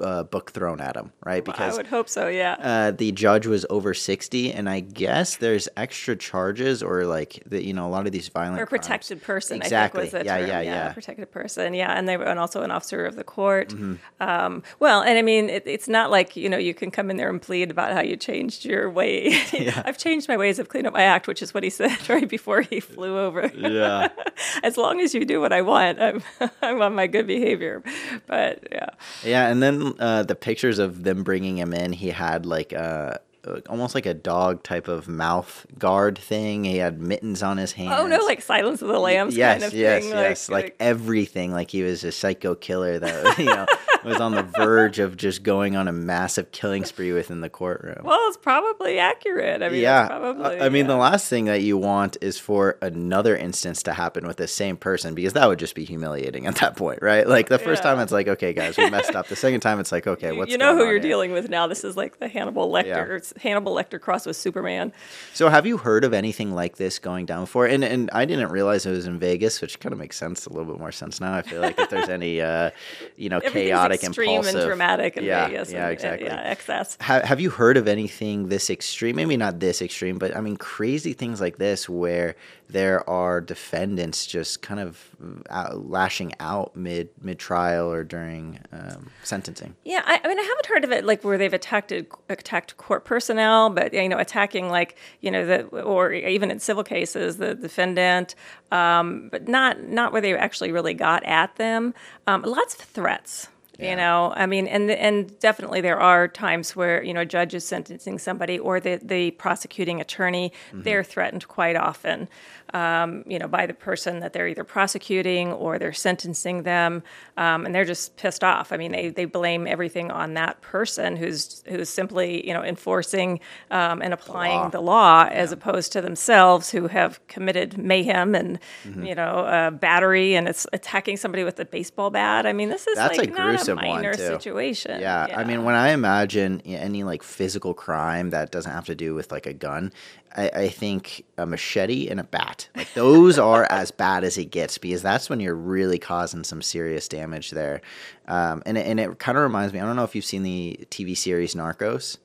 uh, 0.00 0.22
book 0.24 0.52
thrown 0.52 0.80
at 0.80 0.96
him, 0.96 1.12
right? 1.24 1.44
Because 1.44 1.74
I 1.74 1.76
would 1.76 1.86
hope 1.86 2.08
so. 2.08 2.28
Yeah. 2.28 2.56
uh, 2.60 2.90
the 2.90 3.12
judge 3.12 3.46
was 3.46 3.64
over 3.70 3.94
60 3.94 4.52
and 4.52 4.68
i 4.68 4.80
guess 4.80 5.36
there's 5.36 5.68
extra 5.76 6.16
charges 6.16 6.82
or 6.82 7.04
like 7.04 7.42
the, 7.46 7.64
you 7.64 7.72
know 7.72 7.86
a 7.86 7.88
lot 7.90 8.06
of 8.06 8.12
these 8.12 8.28
violent 8.28 8.60
or 8.60 8.66
crimes- 8.66 8.86
protected 8.86 9.22
person. 9.22 9.56
exactly 9.58 10.02
I 10.02 10.04
think 10.04 10.12
was 10.12 10.22
the 10.22 10.26
yeah, 10.26 10.38
term. 10.38 10.48
yeah 10.48 10.60
yeah 10.60 10.92
protected 10.92 11.30
person. 11.30 11.74
Yeah, 11.74 11.92
and 11.92 12.08
they 12.08 12.16
were 12.16 12.24
and 12.24 12.38
also 12.38 12.62
an 12.62 12.70
officer 12.70 13.04
of 13.04 13.16
the 13.16 13.24
court. 13.24 13.70
Mm-hmm. 13.70 13.94
Um, 14.20 14.62
well, 14.78 15.02
and 15.02 15.18
I 15.18 15.22
mean, 15.22 15.48
it, 15.50 15.64
it's 15.66 15.88
not 15.88 16.10
like 16.10 16.36
you 16.36 16.48
know 16.48 16.56
you 16.58 16.74
can 16.74 16.90
come 16.90 17.10
in 17.10 17.16
there 17.16 17.28
and 17.28 17.40
plead 17.40 17.70
about 17.70 17.92
how 17.92 18.00
you 18.00 18.16
changed 18.16 18.64
your 18.64 18.88
way. 18.90 19.34
I've 19.84 19.98
changed 19.98 20.28
my 20.28 20.36
ways 20.36 20.58
of 20.58 20.68
cleaning 20.68 20.86
up 20.86 20.94
my 20.94 21.02
act, 21.02 21.26
which 21.26 21.42
is 21.42 21.52
what 21.52 21.64
he 21.64 21.70
said 21.70 21.96
right 22.08 22.28
before 22.28 22.62
he 22.62 22.80
flew 22.80 23.18
over. 23.18 23.50
yeah 23.54 24.08
as 24.62 24.76
long 24.76 25.00
as 25.00 25.14
you 25.14 25.24
do 25.24 25.40
what 25.40 25.52
I 25.52 25.62
want, 25.62 26.00
I'm 26.00 26.22
I'm 26.62 26.80
on 26.82 26.94
my 26.94 27.06
good 27.06 27.26
behavior. 27.26 27.82
But 28.26 28.68
yeah. 28.70 28.90
Yeah, 29.24 29.48
and 29.48 29.62
then 29.62 29.65
uh, 29.98 30.22
the 30.22 30.34
pictures 30.34 30.78
of 30.78 31.04
them 31.04 31.22
bringing 31.22 31.58
him 31.58 31.72
in, 31.72 31.92
he 31.92 32.08
had 32.08 32.46
like 32.46 32.72
a 32.72 33.20
almost 33.68 33.94
like 33.94 34.06
a 34.06 34.14
dog 34.14 34.62
type 34.62 34.88
of 34.88 35.08
mouth 35.08 35.66
guard 35.78 36.18
thing. 36.18 36.64
He 36.64 36.78
had 36.78 37.00
mittens 37.00 37.42
on 37.42 37.56
his 37.56 37.72
hands. 37.72 37.94
Oh 37.96 38.06
no, 38.06 38.18
like 38.24 38.42
Silence 38.42 38.82
of 38.82 38.88
the 38.88 38.98
Lambs 38.98 39.36
yes, 39.36 39.60
kind 39.60 39.72
of 39.72 39.78
yes, 39.78 40.02
thing. 40.02 40.12
yes, 40.12 40.48
like, 40.48 40.76
everything. 40.80 41.52
Like 41.52 41.70
he 41.70 41.82
was 41.82 42.04
a 42.04 42.12
psycho 42.12 42.54
killer 42.54 42.98
that 42.98 43.38
you 43.38 43.44
know 43.44 43.66
was 44.06 44.20
on 44.20 44.32
the 44.32 44.42
verge 44.42 44.98
of 44.98 45.16
just 45.16 45.42
going 45.42 45.76
on 45.76 45.88
a 45.88 45.92
massive 45.92 46.52
killing 46.52 46.84
spree 46.84 47.12
within 47.12 47.40
the 47.40 47.50
courtroom. 47.50 48.00
Well, 48.04 48.18
it's 48.28 48.36
probably 48.36 48.98
accurate. 48.98 49.62
I 49.62 49.68
mean, 49.68 49.80
yeah, 49.82 50.06
probably. 50.06 50.60
I 50.60 50.68
mean, 50.68 50.84
yeah. 50.84 50.92
the 50.92 50.96
last 50.96 51.28
thing 51.28 51.46
that 51.46 51.62
you 51.62 51.76
want 51.76 52.16
is 52.20 52.38
for 52.38 52.78
another 52.80 53.36
instance 53.36 53.82
to 53.84 53.92
happen 53.92 54.26
with 54.26 54.36
the 54.36 54.46
same 54.48 54.76
person 54.76 55.14
because 55.14 55.32
that 55.34 55.46
would 55.48 55.58
just 55.58 55.74
be 55.74 55.84
humiliating 55.84 56.46
at 56.46 56.56
that 56.56 56.76
point, 56.76 57.02
right? 57.02 57.26
Like 57.26 57.48
the 57.48 57.58
first 57.58 57.82
Yeah. 57.84 57.90
time, 57.90 58.00
it's 58.00 58.12
like, 58.12 58.28
okay, 58.28 58.52
guys, 58.52 58.76
we 58.76 58.88
messed 58.90 59.14
up. 59.14 59.28
The 59.28 59.36
second 59.36 59.60
time, 59.60 59.80
it's 59.80 59.92
like, 59.92 60.06
okay, 60.06 60.32
what's 60.32 60.50
you 60.50 60.58
know 60.58 60.74
who 60.76 60.84
you're 60.84 60.92
here? 60.92 61.00
dealing 61.00 61.32
with 61.32 61.48
now. 61.50 61.66
This 61.66 61.82
is 61.84 61.96
like 61.96 62.18
the 62.18 62.28
Hannibal 62.28 62.70
Lecter. 62.70 62.86
Yeah. 63.34 63.42
Hannibal 63.42 63.74
Lecter 63.74 64.00
cross 64.00 64.24
with 64.26 64.36
Superman. 64.36 64.92
So, 65.34 65.48
have 65.48 65.66
you 65.66 65.76
heard 65.78 66.04
of 66.04 66.12
anything 66.12 66.54
like 66.54 66.76
this 66.76 66.98
going 66.98 67.26
down 67.26 67.42
before? 67.44 67.66
And 67.66 67.82
and 67.84 68.10
I 68.12 68.24
didn't 68.24 68.50
realize 68.50 68.86
it 68.86 68.90
was 68.90 69.06
in 69.06 69.18
Vegas, 69.18 69.60
which 69.60 69.80
kind 69.80 69.92
of 69.92 69.98
makes 69.98 70.16
sense, 70.16 70.46
a 70.46 70.50
little 70.50 70.64
bit 70.72 70.78
more 70.78 70.92
sense 70.92 71.20
now. 71.20 71.34
I 71.34 71.42
feel 71.42 71.60
like 71.60 71.78
if 71.78 71.90
there's 71.90 72.08
any, 72.08 72.40
uh, 72.40 72.70
you 73.16 73.28
know, 73.28 73.38
Everything's 73.44 73.70
chaotic, 74.00 74.08
extreme 74.08 74.28
impulsive, 74.36 74.60
and 74.60 74.66
dramatic 74.66 75.16
in 75.16 75.24
yeah, 75.24 75.48
Vegas. 75.48 75.72
yeah, 75.72 75.78
and, 75.78 75.86
uh, 75.86 75.90
exactly. 75.90 76.26
yeah, 76.26 76.40
excess. 76.42 76.98
Ha- 77.00 77.22
have 77.24 77.40
you 77.40 77.50
heard 77.50 77.76
of 77.76 77.88
anything 77.88 78.48
this 78.48 78.70
extreme? 78.70 79.16
Maybe 79.16 79.36
not 79.36 79.60
this 79.60 79.82
extreme, 79.82 80.18
but 80.18 80.36
I 80.36 80.40
mean, 80.40 80.56
crazy 80.56 81.12
things 81.12 81.40
like 81.40 81.58
this 81.58 81.88
where 81.88 82.36
there 82.68 83.08
are 83.08 83.40
defendants 83.40 84.26
just 84.26 84.62
kind 84.62 84.80
of 84.80 85.14
out, 85.50 85.88
lashing 85.88 86.32
out 86.40 86.74
mid 86.76 87.08
mid 87.20 87.38
trial 87.38 87.90
or 87.90 88.02
during 88.02 88.58
um, 88.72 89.10
sentencing. 89.22 89.76
Yeah, 89.84 90.02
I, 90.04 90.20
I 90.22 90.28
mean, 90.28 90.38
I 90.38 90.42
haven't 90.42 90.66
heard 90.66 90.84
of 90.84 90.92
it 90.92 91.04
like 91.04 91.22
where 91.22 91.38
they've 91.38 91.52
attacked 91.52 91.92
attacked 92.28 92.76
court 92.76 93.04
personnel, 93.04 93.70
but 93.70 93.92
you 93.94 94.08
know, 94.08 94.18
attacking 94.18 94.68
like 94.68 94.96
you 95.20 95.30
know 95.30 95.46
the 95.46 95.64
or 95.82 96.12
even 96.12 96.50
in 96.50 96.58
civil 96.58 96.84
cases 96.84 97.36
the 97.36 97.54
defendant, 97.54 98.34
um, 98.72 99.28
but 99.30 99.48
not 99.48 99.82
not 99.82 100.12
where 100.12 100.20
they 100.20 100.36
actually 100.36 100.72
really 100.72 100.94
got 100.94 101.22
at 101.24 101.54
them. 101.56 101.94
Um, 102.26 102.42
lots 102.42 102.74
of 102.74 102.80
threats. 102.80 103.48
Yeah. 103.78 103.90
You 103.90 103.96
know, 103.96 104.32
I 104.34 104.46
mean, 104.46 104.66
and 104.68 104.90
and 104.90 105.38
definitely 105.38 105.80
there 105.82 106.00
are 106.00 106.28
times 106.28 106.74
where 106.74 107.02
you 107.02 107.12
know 107.12 107.20
a 107.20 107.26
judge 107.26 107.54
is 107.54 107.64
sentencing 107.66 108.18
somebody 108.18 108.58
or 108.58 108.80
the 108.80 108.98
the 109.02 109.32
prosecuting 109.32 110.00
attorney 110.00 110.52
they're 110.72 111.04
threatened 111.04 111.46
quite 111.48 111.76
often, 111.76 112.28
um, 112.72 113.22
you 113.26 113.38
know, 113.38 113.48
by 113.48 113.66
the 113.66 113.74
person 113.74 114.20
that 114.20 114.32
they're 114.32 114.48
either 114.48 114.64
prosecuting 114.64 115.52
or 115.52 115.78
they're 115.78 115.92
sentencing 115.92 116.62
them, 116.62 117.02
um, 117.36 117.66
and 117.66 117.74
they're 117.74 117.84
just 117.84 118.16
pissed 118.16 118.42
off. 118.42 118.72
I 118.72 118.76
mean, 118.76 118.92
they 118.92 119.10
they 119.10 119.24
blame 119.26 119.66
everything 119.66 120.10
on 120.10 120.34
that 120.34 120.60
person 120.62 121.16
who's 121.16 121.62
who's 121.66 121.88
simply 121.90 122.46
you 122.46 122.54
know 122.54 122.62
enforcing 122.64 123.40
um, 123.70 124.00
and 124.02 124.14
applying 124.14 124.60
law. 124.60 124.68
the 124.70 124.80
law 124.80 125.28
as 125.30 125.52
opposed 125.52 125.92
to 125.92 126.00
themselves 126.00 126.70
who 126.70 126.88
have 126.88 127.24
committed 127.28 127.76
mayhem 127.78 128.34
and 128.34 128.58
Mm-hmm. 128.86 129.04
you 129.04 129.14
know 129.14 129.38
uh, 129.40 129.70
battery 129.70 130.34
and 130.34 130.48
it's 130.48 130.66
attacking 130.72 131.16
somebody 131.16 131.44
with 131.44 131.58
a 131.60 131.64
baseball 131.64 132.10
bat. 132.10 132.46
I 132.46 132.52
mean, 132.52 132.68
this 132.68 132.86
is 132.86 132.96
That's 132.96 133.18
like 133.18 133.28
a 133.28 133.32
not 133.32 133.46
gruesome 133.48 133.65
a 133.68 133.74
one, 133.74 133.86
minor 133.86 134.14
too. 134.14 134.26
situation. 134.26 135.00
Yeah, 135.00 135.26
I 135.34 135.44
mean, 135.44 135.64
when 135.64 135.74
I 135.74 135.90
imagine 135.90 136.60
any 136.62 137.04
like 137.04 137.22
physical 137.22 137.74
crime 137.74 138.30
that 138.30 138.50
doesn't 138.50 138.72
have 138.72 138.86
to 138.86 138.94
do 138.94 139.14
with 139.14 139.32
like 139.32 139.46
a 139.46 139.52
gun, 139.52 139.92
I, 140.36 140.50
I 140.54 140.68
think 140.68 141.24
a 141.38 141.46
machete 141.46 142.08
and 142.08 142.20
a 142.20 142.24
bat. 142.24 142.68
Like 142.76 142.92
those 142.94 143.38
are 143.38 143.66
as 143.70 143.90
bad 143.90 144.24
as 144.24 144.38
it 144.38 144.50
gets 144.50 144.78
because 144.78 145.02
that's 145.02 145.30
when 145.30 145.40
you're 145.40 145.54
really 145.54 145.98
causing 145.98 146.44
some 146.44 146.62
serious 146.62 147.08
damage 147.08 147.50
there. 147.50 147.80
Um, 148.28 148.62
and 148.66 148.76
it, 148.76 148.86
and 148.86 149.00
it 149.00 149.18
kind 149.18 149.38
of 149.38 149.42
reminds 149.42 149.72
me. 149.72 149.80
I 149.80 149.84
don't 149.84 149.96
know 149.96 150.04
if 150.04 150.14
you've 150.14 150.24
seen 150.24 150.42
the 150.42 150.78
TV 150.90 151.16
series 151.16 151.54
Narcos. 151.54 152.18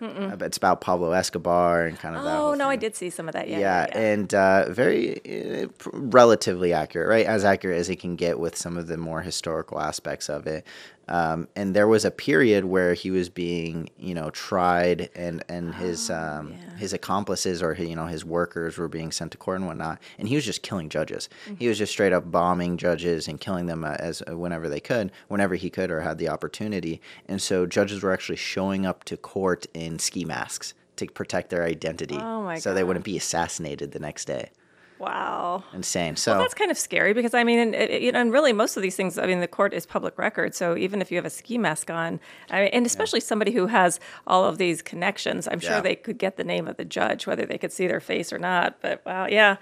But 0.00 0.42
It's 0.42 0.56
about 0.56 0.80
Pablo 0.80 1.12
Escobar 1.12 1.86
and 1.86 1.98
kind 1.98 2.16
of 2.16 2.24
that. 2.24 2.36
oh 2.38 2.54
no, 2.54 2.68
I 2.68 2.76
did 2.76 2.94
see 2.96 3.10
some 3.10 3.28
of 3.28 3.34
that. 3.34 3.48
Yeah, 3.48 3.58
Yeah, 3.58 3.86
yeah, 3.86 3.86
yeah. 3.94 3.98
and 4.12 4.34
uh, 4.34 4.70
very 4.70 5.64
uh, 5.64 5.68
relatively 5.92 6.72
accurate, 6.72 7.08
right? 7.08 7.26
As 7.26 7.44
accurate 7.44 7.78
as 7.78 7.88
it 7.88 7.96
can 8.00 8.16
get 8.16 8.38
with 8.38 8.56
some 8.56 8.76
of 8.76 8.86
the 8.86 8.96
more 8.96 9.22
historical 9.22 9.80
aspects 9.80 10.28
of 10.28 10.46
it. 10.46 10.64
Um, 11.08 11.48
and 11.56 11.74
there 11.74 11.88
was 11.88 12.04
a 12.04 12.10
period 12.10 12.64
where 12.64 12.94
he 12.94 13.10
was 13.10 13.28
being, 13.28 13.90
you 13.98 14.14
know, 14.14 14.30
tried, 14.30 15.10
and 15.14 15.42
and 15.48 15.74
his 15.74 16.10
um, 16.10 16.52
his 16.76 16.92
accomplices 16.92 17.62
or 17.62 17.74
you 17.74 17.96
know 17.96 18.06
his 18.06 18.24
workers 18.24 18.76
were 18.78 18.88
being 18.88 19.10
sent 19.10 19.32
to 19.32 19.38
court 19.38 19.58
and 19.58 19.66
whatnot, 19.66 20.00
and 20.18 20.28
he 20.28 20.34
was 20.34 20.44
just 20.44 20.62
killing 20.62 20.88
judges. 20.88 21.28
He 21.58 21.68
was 21.68 21.78
just 21.78 21.92
straight 21.92 22.12
up 22.12 22.30
bombing 22.30 22.76
judges 22.76 23.28
and 23.28 23.40
killing 23.40 23.66
them 23.66 23.84
uh, 23.84 23.96
as 23.98 24.22
uh, 24.30 24.36
whenever 24.36 24.68
they 24.68 24.80
could, 24.80 25.10
whenever 25.28 25.54
he 25.54 25.70
could 25.70 25.90
or 25.90 26.00
had 26.02 26.18
the 26.18 26.28
opportunity. 26.28 27.00
And 27.26 27.40
so 27.40 27.66
judges 27.66 28.02
were 28.02 28.12
actually 28.12 28.36
showing 28.36 28.86
up 28.86 29.04
to 29.04 29.16
court 29.16 29.66
in 29.74 29.98
ski 29.98 30.24
masks 30.24 30.74
to 30.96 31.06
protect 31.06 31.50
their 31.50 31.64
identity, 31.64 32.18
Oh 32.18 32.42
my 32.42 32.58
so 32.58 32.74
they 32.74 32.84
wouldn't 32.84 33.04
be 33.04 33.16
assassinated 33.16 33.92
the 33.92 34.00
next 34.00 34.26
day. 34.26 34.50
Wow. 34.98 35.64
Insane. 35.72 36.16
So 36.16 36.32
Well, 36.32 36.40
that's 36.40 36.54
kind 36.54 36.70
of 36.70 36.78
scary 36.78 37.12
because 37.12 37.34
I 37.34 37.44
mean, 37.44 37.58
and, 37.58 37.74
it- 37.74 38.02
you 38.02 38.12
know, 38.12 38.20
and 38.20 38.32
really 38.32 38.52
most 38.52 38.76
of 38.76 38.82
these 38.82 38.96
things. 38.96 39.18
I 39.18 39.26
mean, 39.26 39.40
the 39.40 39.48
court 39.48 39.72
is 39.72 39.86
public 39.86 40.18
record, 40.18 40.54
so 40.54 40.76
even 40.76 41.00
if 41.00 41.10
you 41.10 41.16
have 41.16 41.24
a 41.24 41.30
ski 41.30 41.58
mask 41.58 41.90
on, 41.90 42.20
I 42.50 42.60
mean, 42.62 42.70
and 42.72 42.86
especially 42.86 43.20
somebody 43.20 43.52
who 43.52 43.66
has 43.66 44.00
all 44.26 44.44
of 44.44 44.58
these 44.58 44.82
connections, 44.82 45.46
I'm 45.50 45.60
sure 45.60 45.72
Yeah. 45.76 45.80
they 45.80 45.94
could 45.96 46.18
get 46.18 46.36
the 46.36 46.44
name 46.44 46.66
of 46.68 46.76
the 46.76 46.84
judge, 46.84 47.26
whether 47.26 47.46
they 47.46 47.58
could 47.58 47.72
see 47.72 47.86
their 47.86 48.00
face 48.00 48.32
or 48.32 48.38
not. 48.38 48.80
But 48.80 49.02
wow, 49.06 49.26
yeah. 49.28 49.56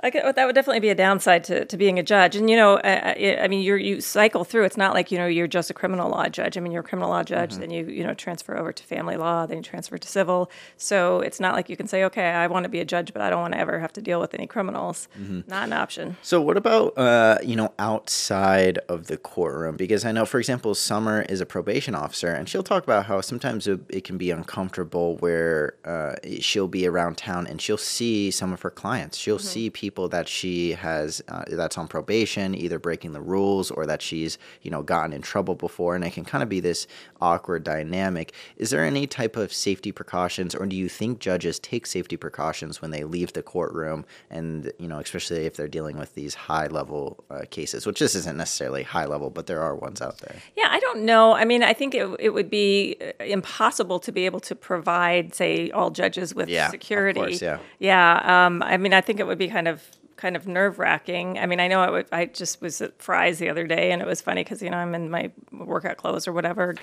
I 0.00 0.10
could, 0.10 0.22
that 0.36 0.46
would 0.46 0.54
definitely 0.54 0.80
be 0.80 0.90
a 0.90 0.94
downside 0.94 1.42
to, 1.44 1.64
to 1.64 1.76
being 1.76 1.98
a 1.98 2.02
judge. 2.04 2.36
And, 2.36 2.48
you 2.48 2.56
know, 2.56 2.78
I, 2.84 3.38
I 3.40 3.48
mean, 3.48 3.62
you 3.62 3.74
you 3.74 4.00
cycle 4.00 4.44
through. 4.44 4.64
It's 4.64 4.76
not 4.76 4.94
like, 4.94 5.10
you 5.10 5.18
know, 5.18 5.26
you're 5.26 5.48
just 5.48 5.70
a 5.70 5.74
criminal 5.74 6.08
law 6.10 6.28
judge. 6.28 6.56
I 6.56 6.60
mean, 6.60 6.70
you're 6.70 6.82
a 6.82 6.84
criminal 6.84 7.10
law 7.10 7.24
judge, 7.24 7.52
Mm-hmm. 7.52 7.60
then 7.60 7.70
you, 7.70 7.86
you 7.86 8.04
know, 8.04 8.14
transfer 8.14 8.56
over 8.56 8.72
to 8.72 8.84
family 8.84 9.16
law, 9.16 9.44
then 9.46 9.56
you 9.58 9.62
transfer 9.62 9.98
to 9.98 10.08
civil. 10.08 10.50
So 10.76 11.20
it's 11.20 11.40
not 11.40 11.54
like 11.54 11.68
you 11.68 11.76
can 11.76 11.88
say, 11.88 12.04
okay, 12.04 12.28
I 12.30 12.46
want 12.46 12.62
to 12.64 12.68
be 12.68 12.78
a 12.78 12.84
judge, 12.84 13.12
but 13.12 13.22
I 13.22 13.30
don't 13.30 13.40
want 13.40 13.54
to 13.54 13.60
ever 13.60 13.80
have 13.80 13.92
to 13.94 14.00
deal 14.00 14.20
with 14.20 14.34
any 14.34 14.46
criminals. 14.46 15.08
Mm-hmm. 15.18 15.40
Not 15.48 15.64
an 15.64 15.72
option. 15.72 16.16
So 16.22 16.40
what 16.40 16.56
about 16.56 16.96
uh, 16.96 17.38
you 17.42 17.56
know 17.56 17.72
outside 17.78 18.78
of 18.88 19.08
the 19.08 19.16
courtroom? 19.16 19.76
Because 19.76 20.04
I 20.04 20.12
know, 20.12 20.24
for 20.24 20.38
example, 20.38 20.74
Summer 20.76 21.22
is 21.22 21.40
a 21.40 21.46
probation 21.46 21.94
officer, 21.96 22.28
and 22.28 22.48
she'll 22.48 22.62
talk 22.62 22.84
about 22.84 23.06
how 23.06 23.20
sometimes 23.20 23.66
it, 23.66 24.04
can 24.04 24.16
be 24.16 24.30
uncomfortable 24.30 25.16
where 25.16 25.74
uh, 25.84 26.14
she'll 26.40 26.68
be 26.68 26.86
around 26.86 27.16
town 27.18 27.48
and 27.48 27.60
she'll 27.60 27.76
see 27.76 28.30
some 28.30 28.52
of 28.52 28.62
her 28.62 28.70
clients. 28.70 29.18
She'll 29.18 29.40
see 29.40 29.70
people 29.70 29.87
that 30.08 30.28
she 30.28 30.72
has 30.72 31.22
uh, 31.28 31.44
that's 31.48 31.78
on 31.78 31.88
probation, 31.88 32.54
either 32.54 32.78
breaking 32.78 33.12
the 33.12 33.20
rules 33.20 33.70
or 33.70 33.86
that 33.86 34.02
she's 34.02 34.38
you 34.62 34.70
know 34.70 34.82
gotten 34.82 35.12
in 35.12 35.22
trouble 35.22 35.54
before, 35.54 35.94
and 35.94 36.04
it 36.04 36.12
can 36.12 36.24
kind 36.24 36.42
of 36.42 36.48
be 36.48 36.60
this 36.60 36.86
awkward 37.20 37.64
dynamic. 37.64 38.32
Is 38.56 38.70
there 38.70 38.84
any 38.84 39.06
type 39.06 39.36
of 39.36 39.52
safety 39.52 39.90
precautions, 39.92 40.54
or 40.54 40.66
do 40.66 40.76
you 40.76 40.88
think 40.88 41.18
judges 41.20 41.58
take 41.58 41.86
safety 41.86 42.16
precautions 42.16 42.82
when 42.82 42.90
they 42.90 43.04
leave 43.04 43.32
the 43.32 43.42
courtroom, 43.42 44.04
and 44.30 44.72
you 44.78 44.88
know, 44.88 44.98
especially 44.98 45.46
if 45.46 45.56
they're 45.56 45.68
dealing 45.68 45.96
with 45.98 46.14
these 46.14 46.34
high 46.34 46.66
level 46.66 47.24
uh, 47.30 47.42
cases, 47.50 47.86
which 47.86 47.98
this 47.98 48.14
isn't 48.14 48.36
necessarily 48.36 48.82
high 48.82 49.06
level, 49.06 49.30
but 49.30 49.46
there 49.46 49.60
are 49.62 49.74
ones 49.74 50.00
out 50.02 50.18
there. 50.18 50.36
Yeah, 50.56 50.68
I 50.70 50.80
don't 50.80 51.02
know. 51.02 51.32
I 51.32 51.44
mean, 51.44 51.62
I 51.62 51.72
think 51.72 51.94
it, 51.94 52.08
it 52.18 52.30
would 52.30 52.50
be 52.50 52.96
uh, 53.00 53.24
impossible 53.24 53.98
to 54.00 54.12
be 54.12 54.26
able 54.26 54.40
to 54.40 54.54
provide, 54.54 55.34
say, 55.34 55.70
all 55.70 55.90
judges 55.90 56.34
with 56.34 56.48
Yeah, 56.48 56.66
of 56.66 56.70
security. 56.70 57.20
course, 57.20 57.42
yeah. 57.42 57.58
Yeah. 57.78 58.46
Um, 58.46 58.62
I 58.62 58.76
mean, 58.76 58.92
I 58.92 59.00
think 59.00 59.20
it 59.20 59.26
would 59.26 59.38
be 59.38 59.48
kind 59.48 59.68
of 59.68 59.77
kind 60.18 60.36
of 60.36 60.46
nerve 60.46 60.78
wracking. 60.78 61.38
I 61.38 61.46
mean, 61.46 61.60
I 61.60 61.68
know 61.68 61.82
it 61.84 61.92
would, 61.92 62.06
I 62.12 62.26
just 62.26 62.60
was 62.60 62.82
at 62.82 63.00
Fry's 63.00 63.38
the 63.38 63.48
other 63.48 63.66
day, 63.66 63.92
and 63.92 64.02
it 64.02 64.06
was 64.06 64.20
funny 64.20 64.44
because 64.44 64.60
you 64.60 64.68
know 64.68 64.76
I'm 64.76 64.94
in 64.94 65.10
my 65.10 65.30
workout 65.52 65.96
clothes 65.96 66.28
or 66.28 66.32
whatever, 66.32 66.74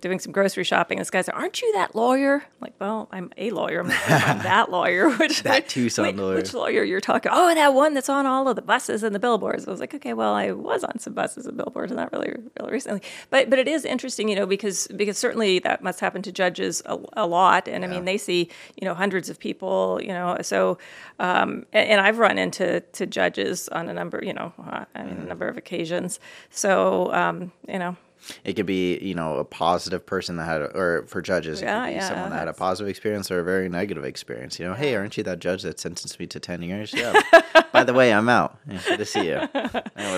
doing 0.00 0.18
some 0.18 0.32
grocery 0.32 0.64
shopping. 0.64 0.98
This 0.98 1.10
guy 1.10 1.22
said, 1.22 1.34
"Aren't 1.34 1.62
you 1.62 1.72
that 1.74 1.94
lawyer?" 1.94 2.42
I'm 2.42 2.60
like, 2.60 2.74
well, 2.80 3.08
I'm 3.12 3.32
a 3.36 3.50
lawyer. 3.50 3.80
I'm, 3.80 3.88
not 3.88 4.10
I'm 4.10 4.38
that 4.38 4.70
lawyer. 4.70 5.10
Which 5.18 5.42
That 5.44 5.68
Tucson 5.68 6.04
wait, 6.04 6.16
lawyer. 6.16 6.36
Which 6.36 6.54
lawyer 6.54 6.82
you're 6.82 7.00
talking? 7.00 7.30
Oh, 7.32 7.54
that 7.54 7.74
one 7.74 7.94
that's 7.94 8.08
on 8.08 8.26
all 8.26 8.48
of 8.48 8.56
the 8.56 8.62
buses 8.62 9.02
and 9.02 9.14
the 9.14 9.20
billboards. 9.20 9.68
I 9.68 9.70
was 9.70 9.80
like, 9.80 9.94
okay, 9.94 10.14
well, 10.14 10.34
I 10.34 10.52
was 10.52 10.82
on 10.82 10.98
some 10.98 11.12
buses 11.12 11.46
and 11.46 11.56
billboards, 11.56 11.92
not 11.92 12.12
really, 12.12 12.34
really 12.58 12.72
recently. 12.72 13.02
But 13.30 13.50
but 13.50 13.58
it 13.58 13.68
is 13.68 13.84
interesting, 13.84 14.28
you 14.28 14.36
know, 14.36 14.46
because 14.46 14.88
because 14.88 15.18
certainly 15.18 15.58
that 15.60 15.82
must 15.82 16.00
happen 16.00 16.22
to 16.22 16.32
judges 16.32 16.82
a, 16.86 16.98
a 17.12 17.26
lot, 17.26 17.68
and 17.68 17.84
I 17.84 17.88
mean 17.88 18.04
they 18.04 18.18
see 18.18 18.48
you 18.80 18.86
know 18.86 18.94
hundreds 18.94 19.28
of 19.28 19.38
people, 19.38 20.00
you 20.02 20.08
know, 20.08 20.38
so 20.42 20.78
um, 21.18 21.66
and, 21.72 21.90
and 21.90 22.00
I've 22.00 22.18
run 22.18 22.38
into 22.38 22.77
to 22.80 23.06
judges 23.06 23.68
on 23.68 23.88
a 23.88 23.92
number, 23.92 24.20
you 24.24 24.32
know, 24.34 24.52
I 24.58 24.86
mean 25.02 25.12
a 25.12 25.16
Mm-hmm. 25.16 25.28
number 25.28 25.48
of 25.48 25.56
occasions. 25.56 26.20
So 26.50 27.12
um, 27.12 27.52
you 27.66 27.78
know, 27.78 27.96
It 28.44 28.54
could 28.54 28.66
be, 28.66 28.98
you 28.98 29.14
know, 29.14 29.36
a 29.38 29.44
positive 29.44 30.04
person 30.04 30.36
that 30.36 30.44
had, 30.44 30.60
or 30.60 31.04
for 31.06 31.22
judges, 31.22 31.62
it 31.62 31.66
Yeah, 31.66 31.84
could 31.84 31.90
be 31.90 31.94
yeah, 31.96 32.08
someone 32.08 32.30
that 32.30 32.38
had 32.38 32.48
a 32.48 32.52
positive 32.52 32.88
experience 32.90 33.30
or 33.30 33.38
a 33.40 33.44
very 33.44 33.68
negative 33.68 34.04
experience. 34.04 34.58
You 34.58 34.66
know, 34.66 34.74
hey, 34.74 34.96
aren't 34.96 35.16
you 35.16 35.22
that 35.24 35.38
judge 35.38 35.62
that 35.62 35.78
sentenced 35.80 36.18
me 36.18 36.26
to 36.26 36.40
10 36.40 36.62
years? 36.62 36.92
Yeah. 36.92 37.12
By 37.72 37.84
the 37.84 37.94
way, 37.94 38.12
I'm 38.12 38.28
out. 38.28 38.58
Yeah, 38.68 38.80
good 38.86 38.98
to 38.98 39.04
see 39.04 39.26
you. 39.28 39.40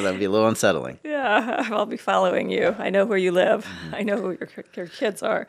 That 0.00 0.12
would 0.12 0.18
be 0.18 0.24
a 0.24 0.30
little 0.30 0.48
unsettling. 0.48 0.98
Yeah, 1.04 1.66
I'll 1.70 1.84
be 1.84 1.98
following 1.98 2.48
you. 2.48 2.74
I 2.78 2.88
know 2.90 3.04
where 3.04 3.18
you 3.18 3.32
live. 3.32 3.66
Mm-hmm. 3.66 3.94
I 3.94 4.02
know 4.02 4.16
who 4.16 4.30
your, 4.30 4.48
your 4.74 4.86
kids 4.86 5.22
are. 5.22 5.46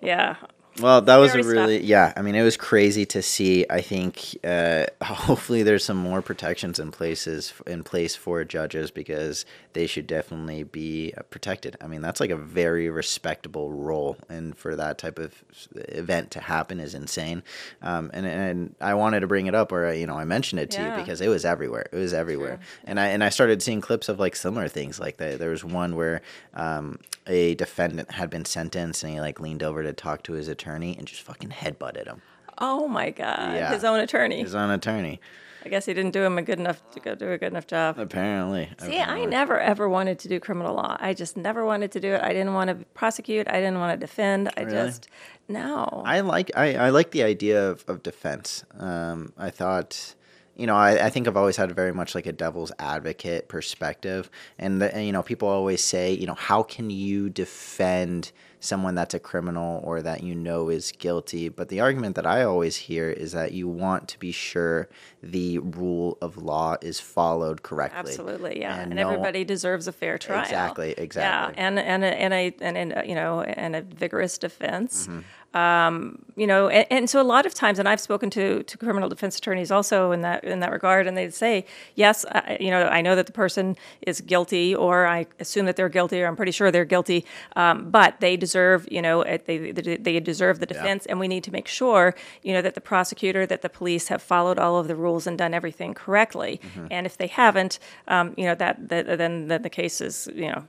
Yeah. 0.00 0.36
Well, 0.80 1.02
that 1.02 1.16
was 1.18 1.34
really 1.34 1.76
stuff. 1.76 1.86
yeah. 1.86 2.12
I 2.16 2.22
mean, 2.22 2.34
it 2.34 2.42
was 2.42 2.56
crazy 2.56 3.04
to 3.06 3.20
see. 3.20 3.66
I 3.68 3.82
think 3.82 4.36
uh, 4.42 4.86
hopefully 5.04 5.62
there's 5.62 5.84
some 5.84 5.98
more 5.98 6.22
protections 6.22 6.78
in 6.78 6.90
places 6.92 7.52
in 7.66 7.82
place 7.84 8.16
for 8.16 8.42
judges 8.44 8.90
because 8.90 9.44
they 9.74 9.86
should 9.86 10.06
definitely 10.06 10.62
be 10.62 11.12
uh, 11.16 11.22
protected. 11.24 11.76
I 11.82 11.88
mean, 11.88 12.00
that's 12.00 12.20
like 12.20 12.30
a 12.30 12.36
very 12.36 12.88
respectable 12.88 13.70
role, 13.70 14.16
and 14.30 14.56
for 14.56 14.74
that 14.76 14.96
type 14.96 15.18
of 15.18 15.44
event 15.74 16.30
to 16.32 16.40
happen 16.40 16.80
is 16.80 16.94
insane. 16.94 17.42
Um, 17.82 18.10
and 18.14 18.24
and 18.24 18.74
I 18.80 18.94
wanted 18.94 19.20
to 19.20 19.26
bring 19.26 19.48
it 19.48 19.54
up, 19.54 19.72
or 19.72 19.92
you 19.92 20.06
know, 20.06 20.16
I 20.16 20.24
mentioned 20.24 20.58
it 20.60 20.70
to 20.70 20.80
Yeah. 20.80 20.96
you 20.96 21.02
because 21.02 21.20
it 21.20 21.28
was 21.28 21.44
everywhere. 21.44 21.84
It 21.92 21.96
was 21.96 22.14
everywhere, 22.14 22.60
and 22.84 22.98
I 22.98 23.08
and 23.08 23.22
I 23.22 23.28
started 23.28 23.62
seeing 23.62 23.82
clips 23.82 24.08
of 24.08 24.18
like 24.18 24.34
similar 24.34 24.68
things. 24.68 24.98
Like 24.98 25.18
that, 25.18 25.38
there 25.38 25.50
was 25.50 25.64
one 25.64 25.96
where 25.96 26.22
um, 26.54 26.98
a 27.26 27.56
defendant 27.56 28.12
had 28.12 28.30
been 28.30 28.46
sentenced, 28.46 29.02
and 29.04 29.12
he 29.12 29.20
like 29.20 29.38
leaned 29.38 29.62
over 29.62 29.82
to 29.82 29.92
talk 29.92 30.22
to 30.22 30.32
his 30.32 30.48
attorney 30.48 30.61
and 30.66 31.06
just 31.06 31.22
fucking 31.22 31.50
headbutted 31.50 32.06
him. 32.06 32.22
Oh 32.58 32.86
my 32.88 33.10
God, 33.10 33.54
Yeah. 33.54 33.72
his 33.72 33.84
own 33.84 34.00
attorney. 34.00 34.40
His 34.40 34.54
own 34.54 34.70
attorney, 34.70 35.20
I 35.64 35.68
guess 35.68 35.86
he 35.86 35.94
didn't 35.94 36.12
do 36.12 36.22
him 36.22 36.38
a 36.38 36.42
good 36.42 36.58
enough 36.58 36.82
to 36.92 37.00
go 37.00 37.14
do 37.14 37.30
a 37.32 37.38
good 37.38 37.52
enough 37.52 37.66
job. 37.66 37.98
apparently. 37.98 38.68
See, 38.78 38.98
I 39.00 39.24
never 39.24 39.58
ever 39.58 39.88
wanted 39.88 40.18
to 40.20 40.28
do 40.28 40.38
criminal 40.40 40.74
law. 40.74 40.96
I 41.00 41.14
just 41.14 41.36
never 41.36 41.64
wanted 41.64 41.92
to 41.92 42.00
do 42.00 42.12
it. 42.12 42.22
I 42.22 42.28
didn't 42.32 42.54
want 42.54 42.68
to 42.68 42.84
prosecute. 42.94 43.48
I 43.48 43.54
didn't 43.54 43.78
want 43.78 43.98
to 43.98 44.06
defend. 44.06 44.50
I 44.56 44.62
Really? 44.62 44.72
just 44.72 45.08
no. 45.48 46.02
I 46.04 46.20
like 46.20 46.50
I, 46.56 46.74
I 46.74 46.90
like 46.90 47.10
the 47.12 47.22
idea 47.22 47.70
of, 47.70 47.84
of 47.88 48.02
defense. 48.02 48.64
Um, 48.78 49.32
I 49.38 49.50
thought, 49.50 50.14
you 50.56 50.66
know, 50.66 50.76
I, 50.76 51.06
I 51.06 51.10
think 51.10 51.26
I've 51.26 51.36
always 51.36 51.56
had 51.56 51.74
very 51.74 51.92
much 51.94 52.14
like 52.14 52.26
a 52.26 52.32
devil's 52.32 52.70
advocate 52.78 53.48
perspective, 53.48 54.30
and, 54.58 54.82
the, 54.82 54.94
and 54.94 55.06
you 55.06 55.12
know, 55.12 55.22
people 55.22 55.48
always 55.48 55.82
say, 55.82 56.12
you 56.12 56.26
know, 56.26 56.34
how 56.34 56.62
can 56.62 56.90
you 56.90 57.30
defend 57.30 58.30
someone 58.62 58.94
that's 58.94 59.12
a 59.12 59.18
criminal 59.18 59.80
or 59.84 60.00
that 60.00 60.22
you 60.22 60.34
know 60.34 60.70
is 60.70 60.92
guilty? 60.92 61.48
But 61.50 61.68
the 61.68 61.80
argument 61.80 62.16
that 62.16 62.26
I 62.26 62.44
always 62.44 62.76
hear 62.76 63.10
is 63.10 63.32
that 63.32 63.52
you 63.52 63.68
want 63.68 64.08
to 64.08 64.18
be 64.18 64.32
sure 64.32 64.88
the 65.22 65.58
rule 65.58 66.16
of 66.22 66.36
law 66.36 66.76
is 66.80 66.98
followed 67.00 67.62
correctly. 67.62 67.98
Absolutely, 67.98 68.60
yeah. 68.60 68.74
And 68.80 68.92
And, 68.92 69.00
no- 69.00 69.10
everybody 69.10 69.44
deserves 69.44 69.86
a 69.88 69.92
fair 69.92 70.16
trial. 70.16 70.40
Exactly, 70.42 70.94
exactly. 70.96 71.54
Yeah, 71.56 71.66
and 71.66 71.78
and 71.78 72.04
and 72.04 72.32
a 72.32 72.54
and, 72.60 72.78
and 72.78 72.92
uh, 72.94 73.02
you 73.04 73.14
know 73.14 73.42
and 73.42 73.76
a 73.76 73.82
vigorous 73.82 74.38
defense. 74.38 75.06
Mm-hmm. 75.06 75.20
Um, 75.54 76.24
you 76.34 76.46
know, 76.46 76.68
and, 76.68 76.86
and 76.90 77.10
so 77.10 77.20
a 77.20 77.22
lot 77.22 77.44
of 77.44 77.52
times, 77.52 77.78
and 77.78 77.86
I've 77.86 78.00
spoken 78.00 78.30
to 78.30 78.62
to 78.62 78.78
criminal 78.78 79.10
defense 79.10 79.36
attorneys 79.36 79.70
also 79.70 80.10
in 80.12 80.22
that 80.22 80.44
in 80.44 80.60
that 80.60 80.72
regard, 80.72 81.06
and 81.06 81.14
they'd 81.14 81.34
say, 81.34 81.66
yes, 81.94 82.24
I, 82.24 82.56
you 82.58 82.70
know, 82.70 82.86
I 82.86 83.02
know 83.02 83.14
that 83.16 83.26
the 83.26 83.32
person 83.32 83.76
is 84.00 84.22
guilty, 84.22 84.74
or 84.74 85.06
I 85.06 85.26
assume 85.40 85.66
that 85.66 85.76
they're 85.76 85.90
guilty, 85.90 86.22
or 86.22 86.26
I'm 86.26 86.36
pretty 86.36 86.52
sure 86.52 86.70
they're 86.70 86.86
guilty, 86.86 87.26
um, 87.54 87.90
but 87.90 88.18
they 88.20 88.38
deserve, 88.38 88.51
you 88.90 89.02
know, 89.02 89.22
they 89.24 89.72
they 89.72 89.96
they 89.96 90.20
deserve 90.20 90.58
the 90.60 90.66
defense, 90.66 91.06
and 91.06 91.18
we 91.20 91.28
need 91.28 91.44
to 91.44 91.52
make 91.52 91.68
sure, 91.68 92.14
you 92.42 92.52
know, 92.52 92.62
that 92.62 92.74
the 92.74 92.80
prosecutor, 92.80 93.46
that 93.46 93.62
the 93.62 93.68
police 93.68 94.08
have 94.08 94.22
followed 94.22 94.58
all 94.58 94.78
of 94.78 94.88
the 94.88 94.96
rules 94.96 95.26
and 95.26 95.36
done 95.38 95.54
everything 95.54 95.94
correctly, 95.94 96.60
and 96.90 97.06
if 97.06 97.16
they 97.16 97.28
haven't, 97.28 97.78
um, 98.08 98.34
you 98.36 98.44
know, 98.44 98.54
that, 98.54 98.88
that 98.88 99.18
then 99.18 99.48
then 99.48 99.62
the 99.62 99.70
case 99.70 100.00
is, 100.00 100.28
you 100.34 100.48
know, 100.50 100.64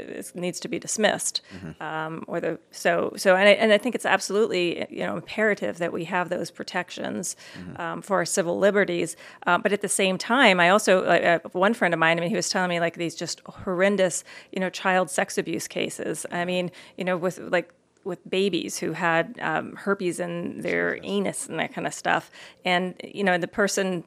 it 0.00 0.32
needs 0.34 0.60
to 0.60 0.68
be 0.68 0.78
dismissed, 0.78 1.40
um, 1.80 2.24
or 2.26 2.40
the 2.40 2.58
so 2.70 3.12
so 3.16 3.36
and 3.36 3.48
I, 3.48 3.52
and 3.52 3.72
I 3.72 3.78
think 3.78 3.94
it's 3.94 4.06
absolutely 4.06 4.86
you 4.90 5.04
know 5.04 5.16
imperative 5.16 5.78
that 5.78 5.92
we 5.92 6.04
have 6.04 6.28
those 6.28 6.50
protections 6.50 7.36
um, 7.76 8.02
for 8.02 8.16
our 8.16 8.24
civil 8.24 8.58
liberties. 8.58 9.16
Uh, 9.46 9.58
but 9.58 9.72
at 9.72 9.80
the 9.80 9.88
same 9.88 10.18
time, 10.18 10.60
I 10.60 10.68
also 10.70 11.04
uh, 11.04 11.38
one 11.52 11.74
friend 11.74 11.94
of 11.94 12.00
mine, 12.00 12.18
I 12.18 12.20
mean, 12.20 12.30
he 12.30 12.36
was 12.36 12.48
telling 12.48 12.68
me 12.68 12.80
like 12.80 12.96
these 12.96 13.14
just 13.14 13.40
horrendous 13.46 14.24
you 14.52 14.60
know 14.60 14.70
child 14.70 15.10
sex 15.10 15.38
abuse 15.38 15.68
cases. 15.68 16.26
I 16.30 16.44
mean, 16.44 16.70
you 16.96 17.04
know, 17.04 17.16
with 17.16 17.38
like 17.38 17.72
with 18.04 18.28
babies 18.30 18.78
who 18.78 18.92
had 18.92 19.38
um, 19.42 19.74
herpes 19.74 20.20
in 20.20 20.62
their 20.62 20.98
anus 21.02 21.48
and 21.48 21.58
that 21.58 21.74
kind 21.74 21.86
of 21.86 21.92
stuff, 21.92 22.30
and 22.64 22.94
you 23.02 23.24
know 23.24 23.36
the 23.36 23.48
person 23.48 24.04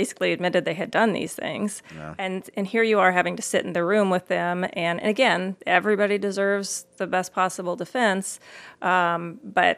basically 0.00 0.30
admitted 0.32 0.64
they 0.64 0.74
had 0.84 0.90
done 0.90 1.10
these 1.14 1.34
things. 1.34 1.82
And 2.18 2.38
and 2.56 2.66
here 2.66 2.84
you 2.92 2.98
are 3.04 3.12
having 3.20 3.34
to 3.36 3.42
sit 3.42 3.64
in 3.64 3.72
the 3.72 3.82
room 3.92 4.08
with 4.10 4.26
them. 4.28 4.64
And, 4.86 5.00
and 5.00 5.08
again, 5.16 5.56
everybody 5.66 6.18
deserves 6.18 6.86
the 6.98 7.06
best 7.06 7.32
possible 7.32 7.76
defense. 7.76 8.38
Um, 8.82 9.40
but 9.42 9.74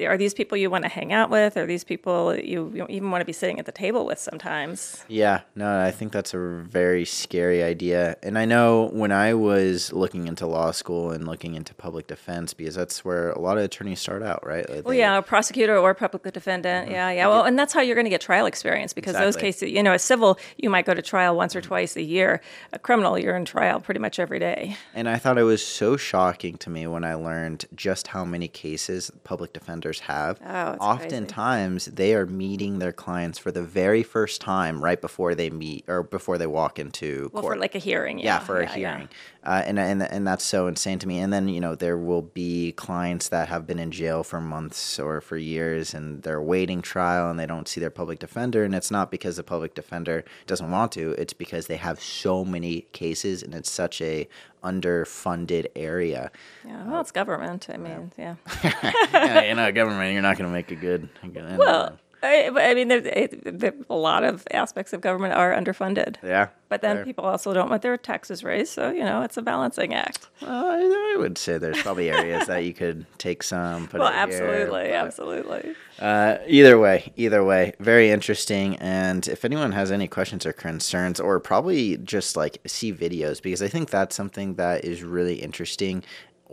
are 0.00 0.16
these 0.16 0.34
people 0.34 0.58
you 0.58 0.70
want 0.70 0.84
to 0.84 0.88
hang 0.88 1.12
out 1.12 1.30
with? 1.30 1.56
Are 1.56 1.66
these 1.66 1.84
people 1.84 2.36
you, 2.36 2.70
you 2.74 2.86
even 2.88 3.10
want 3.10 3.20
to 3.20 3.24
be 3.24 3.32
sitting 3.32 3.58
at 3.58 3.66
the 3.66 3.72
table 3.72 4.06
with 4.06 4.18
sometimes? 4.18 5.04
Yeah, 5.08 5.42
no, 5.54 5.80
I 5.80 5.90
think 5.90 6.12
that's 6.12 6.34
a 6.34 6.38
very 6.38 7.04
scary 7.04 7.62
idea. 7.62 8.16
And 8.22 8.38
I 8.38 8.44
know 8.44 8.88
when 8.92 9.12
I 9.12 9.34
was 9.34 9.92
looking 9.92 10.26
into 10.28 10.46
law 10.46 10.70
school 10.70 11.10
and 11.10 11.26
looking 11.26 11.54
into 11.54 11.74
public 11.74 12.06
defense, 12.06 12.54
because 12.54 12.74
that's 12.74 13.04
where 13.04 13.30
a 13.30 13.40
lot 13.40 13.58
of 13.58 13.64
attorneys 13.64 14.00
start 14.00 14.22
out, 14.22 14.46
right? 14.46 14.68
Like 14.68 14.84
Well, 14.84 14.92
they- 14.92 14.98
yeah, 14.98 15.18
a 15.18 15.22
prosecutor 15.22 15.76
or 15.76 15.94
public 15.94 16.32
defendant. 16.32 16.86
Mm-hmm. 16.86 16.94
Yeah, 16.94 17.10
yeah. 17.10 17.26
Well, 17.28 17.44
and 17.44 17.58
that's 17.58 17.72
how 17.72 17.80
you're 17.80 17.96
going 17.96 18.06
to 18.06 18.10
get 18.10 18.20
trial 18.20 18.46
experience 18.46 18.92
because 18.92 19.14
those 19.14 19.36
cases, 19.36 19.70
you 19.70 19.82
know, 19.82 19.92
a 19.92 19.98
civil, 19.98 20.38
you 20.56 20.70
might 20.70 20.86
go 20.86 20.94
to 20.94 21.02
trial 21.02 21.36
once 21.36 21.54
or 21.54 21.60
mm-hmm. 21.60 21.68
twice 21.68 21.96
a 21.96 22.02
year. 22.02 22.40
A 22.72 22.78
criminal, 22.78 23.18
you're 23.18 23.36
in 23.36 23.44
trial 23.44 23.80
pretty 23.80 24.00
much 24.00 24.18
every 24.18 24.38
day. 24.38 24.76
And 24.94 25.08
I 25.08 25.16
thought 25.16 25.38
it 25.38 25.42
was 25.42 25.64
so 25.64 25.96
shocking 25.96 26.56
to 26.58 26.70
me 26.70 26.86
when 26.86 27.04
I 27.04 27.14
learned 27.14 27.66
just 27.74 28.08
how 28.08 28.24
many 28.24 28.48
cases 28.48 29.10
public 29.24 29.52
defenders 29.82 30.00
have. 30.00 30.38
Oh, 30.44 30.72
it's 30.72 30.78
crazy. 30.78 31.16
Oftentimes, 31.16 31.84
they 31.86 32.14
are 32.14 32.26
meeting 32.26 32.78
their 32.78 32.92
clients 32.92 33.38
for 33.38 33.50
the 33.50 33.62
very 33.62 34.02
first 34.02 34.40
time 34.40 34.82
right 34.82 35.00
before 35.00 35.34
they 35.34 35.50
meet 35.50 35.84
or 35.88 36.02
before 36.02 36.38
they 36.38 36.46
walk 36.46 36.78
into 36.78 37.30
Well, 37.32 37.42
court. 37.42 37.54
for 37.56 37.60
like 37.60 37.74
a 37.74 37.78
hearing. 37.78 38.18
yeah, 38.18 38.24
Yeah, 38.24 38.38
for 38.40 38.60
a 38.60 38.78
yeah. 38.78 39.06
Uh, 39.44 39.62
and, 39.66 39.76
and 39.76 40.02
and 40.02 40.26
that's 40.26 40.44
so 40.44 40.68
insane 40.68 41.00
to 41.00 41.08
me. 41.08 41.18
And 41.18 41.32
then 41.32 41.48
you 41.48 41.60
know 41.60 41.74
there 41.74 41.98
will 41.98 42.22
be 42.22 42.72
clients 42.72 43.28
that 43.30 43.48
have 43.48 43.66
been 43.66 43.80
in 43.80 43.90
jail 43.90 44.22
for 44.22 44.40
months 44.40 45.00
or 45.00 45.20
for 45.20 45.36
years, 45.36 45.94
and 45.94 46.22
they're 46.22 46.40
waiting 46.40 46.80
trial, 46.80 47.28
and 47.28 47.40
they 47.40 47.46
don't 47.46 47.66
see 47.66 47.80
their 47.80 47.90
public 47.90 48.20
defender. 48.20 48.62
And 48.62 48.74
it's 48.74 48.90
not 48.90 49.10
because 49.10 49.36
the 49.36 49.42
public 49.42 49.74
defender 49.74 50.24
doesn't 50.46 50.70
want 50.70 50.92
to; 50.92 51.12
it's 51.12 51.32
because 51.32 51.66
they 51.66 51.76
have 51.76 52.00
so 52.00 52.44
many 52.44 52.82
cases, 52.92 53.42
and 53.42 53.52
it's 53.52 53.70
such 53.70 54.00
a 54.00 54.28
underfunded 54.62 55.66
area. 55.74 56.30
Yeah, 56.64 56.86
well, 56.86 57.00
it's 57.00 57.10
government. 57.10 57.68
I 57.68 57.78
mean, 57.78 58.12
yeah. 58.16 58.36
yeah, 59.12 59.42
you 59.42 59.54
know, 59.56 59.72
government, 59.72 60.12
you're 60.12 60.22
not 60.22 60.38
going 60.38 60.48
to 60.48 60.54
make 60.54 60.70
a 60.70 60.76
good. 60.76 61.08
A 61.22 61.28
good 61.28 61.58
Well, 61.58 61.98
I, 62.22 62.50
I 62.54 62.74
mean, 62.74 62.88
there, 62.88 62.98
it, 63.04 63.58
there, 63.58 63.74
a 63.90 63.94
lot 63.96 64.22
of 64.24 64.46
aspects 64.52 64.92
of 64.92 65.00
government 65.00 65.34
are 65.34 65.52
underfunded. 65.52 66.16
yeah. 66.22 66.48
But 66.68 66.80
then 66.80 66.96
fair. 66.98 67.04
people 67.04 67.24
also 67.26 67.52
don't 67.52 67.68
want 67.68 67.82
their 67.82 67.98
taxes 67.98 68.42
raised, 68.42 68.72
so 68.72 68.90
you 68.90 69.04
know 69.04 69.20
it's 69.20 69.36
a 69.36 69.42
balancing 69.42 69.92
act. 69.92 70.30
Well, 70.40 70.66
I, 70.70 71.14
I 71.14 71.16
would 71.18 71.36
say 71.36 71.58
there's 71.58 71.82
probably 71.82 72.10
areas 72.10 72.46
that 72.46 72.64
you 72.64 72.72
could 72.72 73.04
take 73.18 73.42
some. 73.42 73.88
Put 73.88 74.00
Well, 74.00 74.08
it 74.08 74.14
here, 74.14 74.22
absolutely, 74.22 74.88
but- 74.88 74.94
absolutely. 74.94 75.74
Uh, 75.98 76.38
either 76.46 76.78
way, 76.78 77.12
either 77.16 77.44
way, 77.44 77.74
very 77.78 78.10
interesting. 78.10 78.76
And 78.76 79.28
if 79.28 79.44
anyone 79.44 79.72
has 79.72 79.92
any 79.92 80.08
questions 80.08 80.46
or 80.46 80.54
concerns, 80.54 81.20
or 81.20 81.38
probably 81.40 81.98
just 81.98 82.36
like 82.38 82.58
see 82.66 82.90
videos, 82.92 83.42
because 83.42 83.60
I 83.60 83.68
think 83.68 83.90
that's 83.90 84.16
something 84.16 84.54
that 84.54 84.84
is 84.86 85.02
really 85.02 85.42
interesting, 85.42 86.02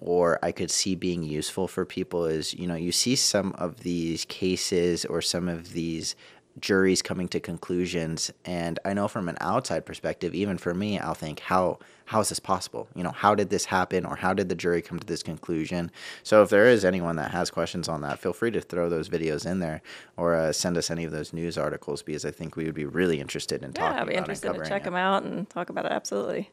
or 0.02 0.40
I 0.42 0.52
could 0.52 0.72
see 0.72 0.96
being 0.96 1.24
useful 1.24 1.68
for 1.68 1.86
people 1.86 2.26
is 2.26 2.54
you 2.54 2.68
know 2.68 2.76
you 2.76 2.92
see 2.92 3.16
some 3.16 3.54
of 3.58 3.82
these 3.82 4.26
cases 4.26 5.06
or 5.06 5.22
some 5.22 5.48
of 5.48 5.74
these 5.74 6.16
juries 6.60 7.02
coming 7.02 7.28
to 7.30 7.40
conclusions. 7.40 8.32
And 8.46 8.80
i 8.86 8.94
know 8.94 9.08
from 9.08 9.30
an 9.30 9.38
outside 9.42 9.86
perspective 9.86 10.34
even 10.34 10.58
for 10.58 10.74
me 10.74 11.00
i'll 11.00 11.14
think 11.14 11.40
how 11.42 11.80
how 12.10 12.20
is 12.20 12.30
this 12.30 12.40
possible 12.40 12.88
you 12.96 13.04
know 13.04 13.12
how 13.12 13.34
did 13.34 13.50
this 13.50 13.66
happen 13.66 14.06
or 14.06 14.16
how 14.16 14.34
did 14.34 14.50
the 14.50 14.56
jury 14.56 14.82
come 14.82 15.00
to 15.00 15.08
this 15.08 15.24
conclusion 15.24 15.92
so 16.24 16.44
if 16.44 16.50
there 16.50 16.68
is 16.68 16.84
anyone 16.86 17.16
that 17.16 17.32
has 17.32 17.50
questions 17.50 17.88
on 17.88 18.02
that 18.02 18.20
feel 18.20 18.34
free 18.34 18.52
to 18.52 18.62
throw 18.62 18.90
those 18.90 19.10
videos 19.10 19.46
in 19.46 19.60
there 19.60 19.82
or 20.18 20.36
uh, 20.36 20.52
send 20.52 20.78
us 20.78 20.92
any 20.92 21.04
of 21.04 21.12
those 21.12 21.34
news 21.34 21.58
articles 21.58 22.02
because 22.02 22.26
i 22.26 22.32
think 22.32 22.56
we 22.56 22.66
would 22.66 22.76
be 22.76 22.86
really 22.86 23.20
interested 23.20 23.64
in 23.64 23.74
talking 23.74 23.98
about 23.98 24.10
it. 24.10 24.14
Yeah, 24.14 24.20
I'd 24.22 24.26
be 24.26 24.32
interested 24.32 24.54
to 24.54 24.70
check 24.70 24.82
it. 24.82 24.86
them 24.86 24.96
out 24.96 25.24
and 25.24 25.50
talk 25.50 25.70
about 25.70 25.86
it. 25.86 25.92
Absolutely. 25.92 26.50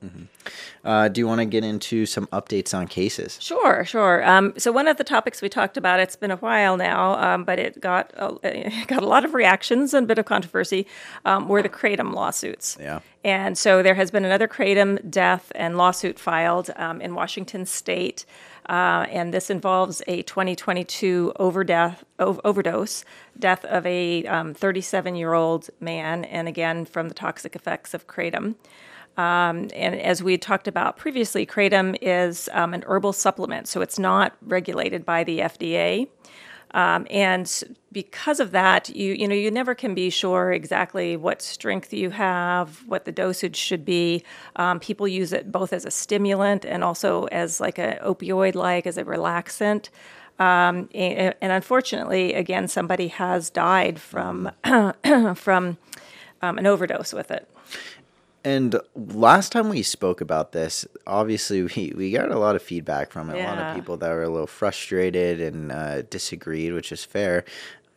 Uh, 0.84 1.08
do 1.08 1.20
you 1.20 1.26
want 1.26 1.40
to 1.40 1.44
get 1.44 1.64
into 1.64 2.06
some 2.06 2.26
updates 2.28 2.74
on 2.74 2.86
cases 2.86 3.38
Sure, 3.40 3.84
sure. 3.84 4.26
Um, 4.28 4.54
so 4.56 4.72
one 4.72 4.88
of 4.88 4.96
the 4.96 5.04
topics 5.04 5.42
we 5.42 5.48
talked 5.48 5.76
about, 5.76 6.00
it's 6.00 6.16
been 6.16 6.30
a 6.30 6.36
while 6.36 6.76
now, 6.76 7.14
um, 7.14 7.44
but 7.44 7.58
it 7.58 7.80
got 7.80 8.12
a, 8.16 8.36
it 8.42 8.86
got 8.86 9.02
a 9.02 9.06
lot 9.06 9.24
of 9.24 9.34
reactions 9.34 9.94
and 9.94 10.04
a 10.04 10.06
bit 10.06 10.18
of 10.18 10.24
controversy, 10.24 10.86
um, 11.24 11.48
were 11.48 11.62
the 11.62 11.68
Kratom 11.68 12.14
lawsuits. 12.14 12.76
Yeah. 12.80 13.00
And 13.26 13.58
so 13.58 13.82
there 13.82 13.96
has 13.96 14.12
been 14.12 14.24
another 14.24 14.46
Kratom 14.46 15.10
death 15.10 15.50
and 15.56 15.76
lawsuit 15.76 16.16
filed 16.16 16.70
um, 16.76 17.00
in 17.00 17.16
Washington 17.16 17.66
State, 17.66 18.24
uh, 18.68 19.06
and 19.10 19.34
this 19.34 19.50
involves 19.50 20.00
a 20.06 20.22
2022 20.22 21.32
overdeath, 21.34 22.04
ov- 22.20 22.40
overdose 22.44 23.04
death 23.36 23.64
of 23.64 23.84
a 23.84 24.22
37 24.54 25.16
year 25.16 25.32
old 25.32 25.70
man, 25.80 26.24
and 26.26 26.46
again 26.46 26.84
from 26.84 27.08
the 27.08 27.14
toxic 27.14 27.56
effects 27.56 27.94
of 27.94 28.06
Kratom. 28.06 28.54
Um, 29.16 29.70
and 29.74 29.96
as 30.00 30.22
we 30.22 30.38
talked 30.38 30.68
about 30.68 30.96
previously, 30.96 31.46
kratom 31.46 31.96
is 32.02 32.48
um, 32.52 32.74
an 32.74 32.84
herbal 32.86 33.14
supplement, 33.14 33.66
so 33.66 33.80
it's 33.80 33.98
not 33.98 34.36
regulated 34.42 35.04
by 35.04 35.24
the 35.24 35.40
FDA. 35.40 36.06
Um, 36.72 37.06
and 37.10 37.64
because 37.92 38.40
of 38.40 38.50
that, 38.50 38.88
you 38.90 39.14
you 39.14 39.26
know 39.26 39.34
you 39.34 39.50
never 39.50 39.74
can 39.74 39.94
be 39.94 40.10
sure 40.10 40.52
exactly 40.52 41.16
what 41.16 41.40
strength 41.40 41.92
you 41.92 42.10
have, 42.10 42.82
what 42.86 43.04
the 43.04 43.12
dosage 43.12 43.56
should 43.56 43.84
be. 43.84 44.22
Um, 44.56 44.80
people 44.80 45.08
use 45.08 45.32
it 45.32 45.50
both 45.50 45.72
as 45.72 45.84
a 45.84 45.90
stimulant 45.90 46.64
and 46.64 46.84
also 46.84 47.24
as 47.26 47.60
like 47.60 47.78
an 47.78 47.98
opioid, 48.04 48.54
like 48.54 48.86
as 48.86 48.98
a 48.98 49.04
relaxant. 49.04 49.88
Um, 50.38 50.90
and, 50.94 51.34
and 51.40 51.52
unfortunately, 51.52 52.34
again, 52.34 52.68
somebody 52.68 53.08
has 53.08 53.48
died 53.48 53.98
from 53.98 54.50
from 55.34 55.78
um, 56.42 56.58
an 56.58 56.66
overdose 56.66 57.12
with 57.12 57.30
it. 57.30 57.48
And 58.46 58.76
last 58.94 59.50
time 59.50 59.70
we 59.70 59.82
spoke 59.82 60.20
about 60.20 60.52
this, 60.52 60.86
obviously 61.04 61.62
we, 61.62 61.92
we 61.96 62.12
got 62.12 62.30
a 62.30 62.38
lot 62.38 62.54
of 62.54 62.62
feedback 62.62 63.10
from 63.10 63.28
it. 63.28 63.42
A 63.42 63.44
lot 63.44 63.58
of 63.58 63.74
people 63.74 63.96
that 63.96 64.08
were 64.08 64.22
a 64.22 64.28
little 64.28 64.46
frustrated 64.46 65.40
and 65.40 65.72
uh, 65.72 66.02
disagreed, 66.02 66.72
which 66.72 66.92
is 66.92 67.04
fair. 67.04 67.44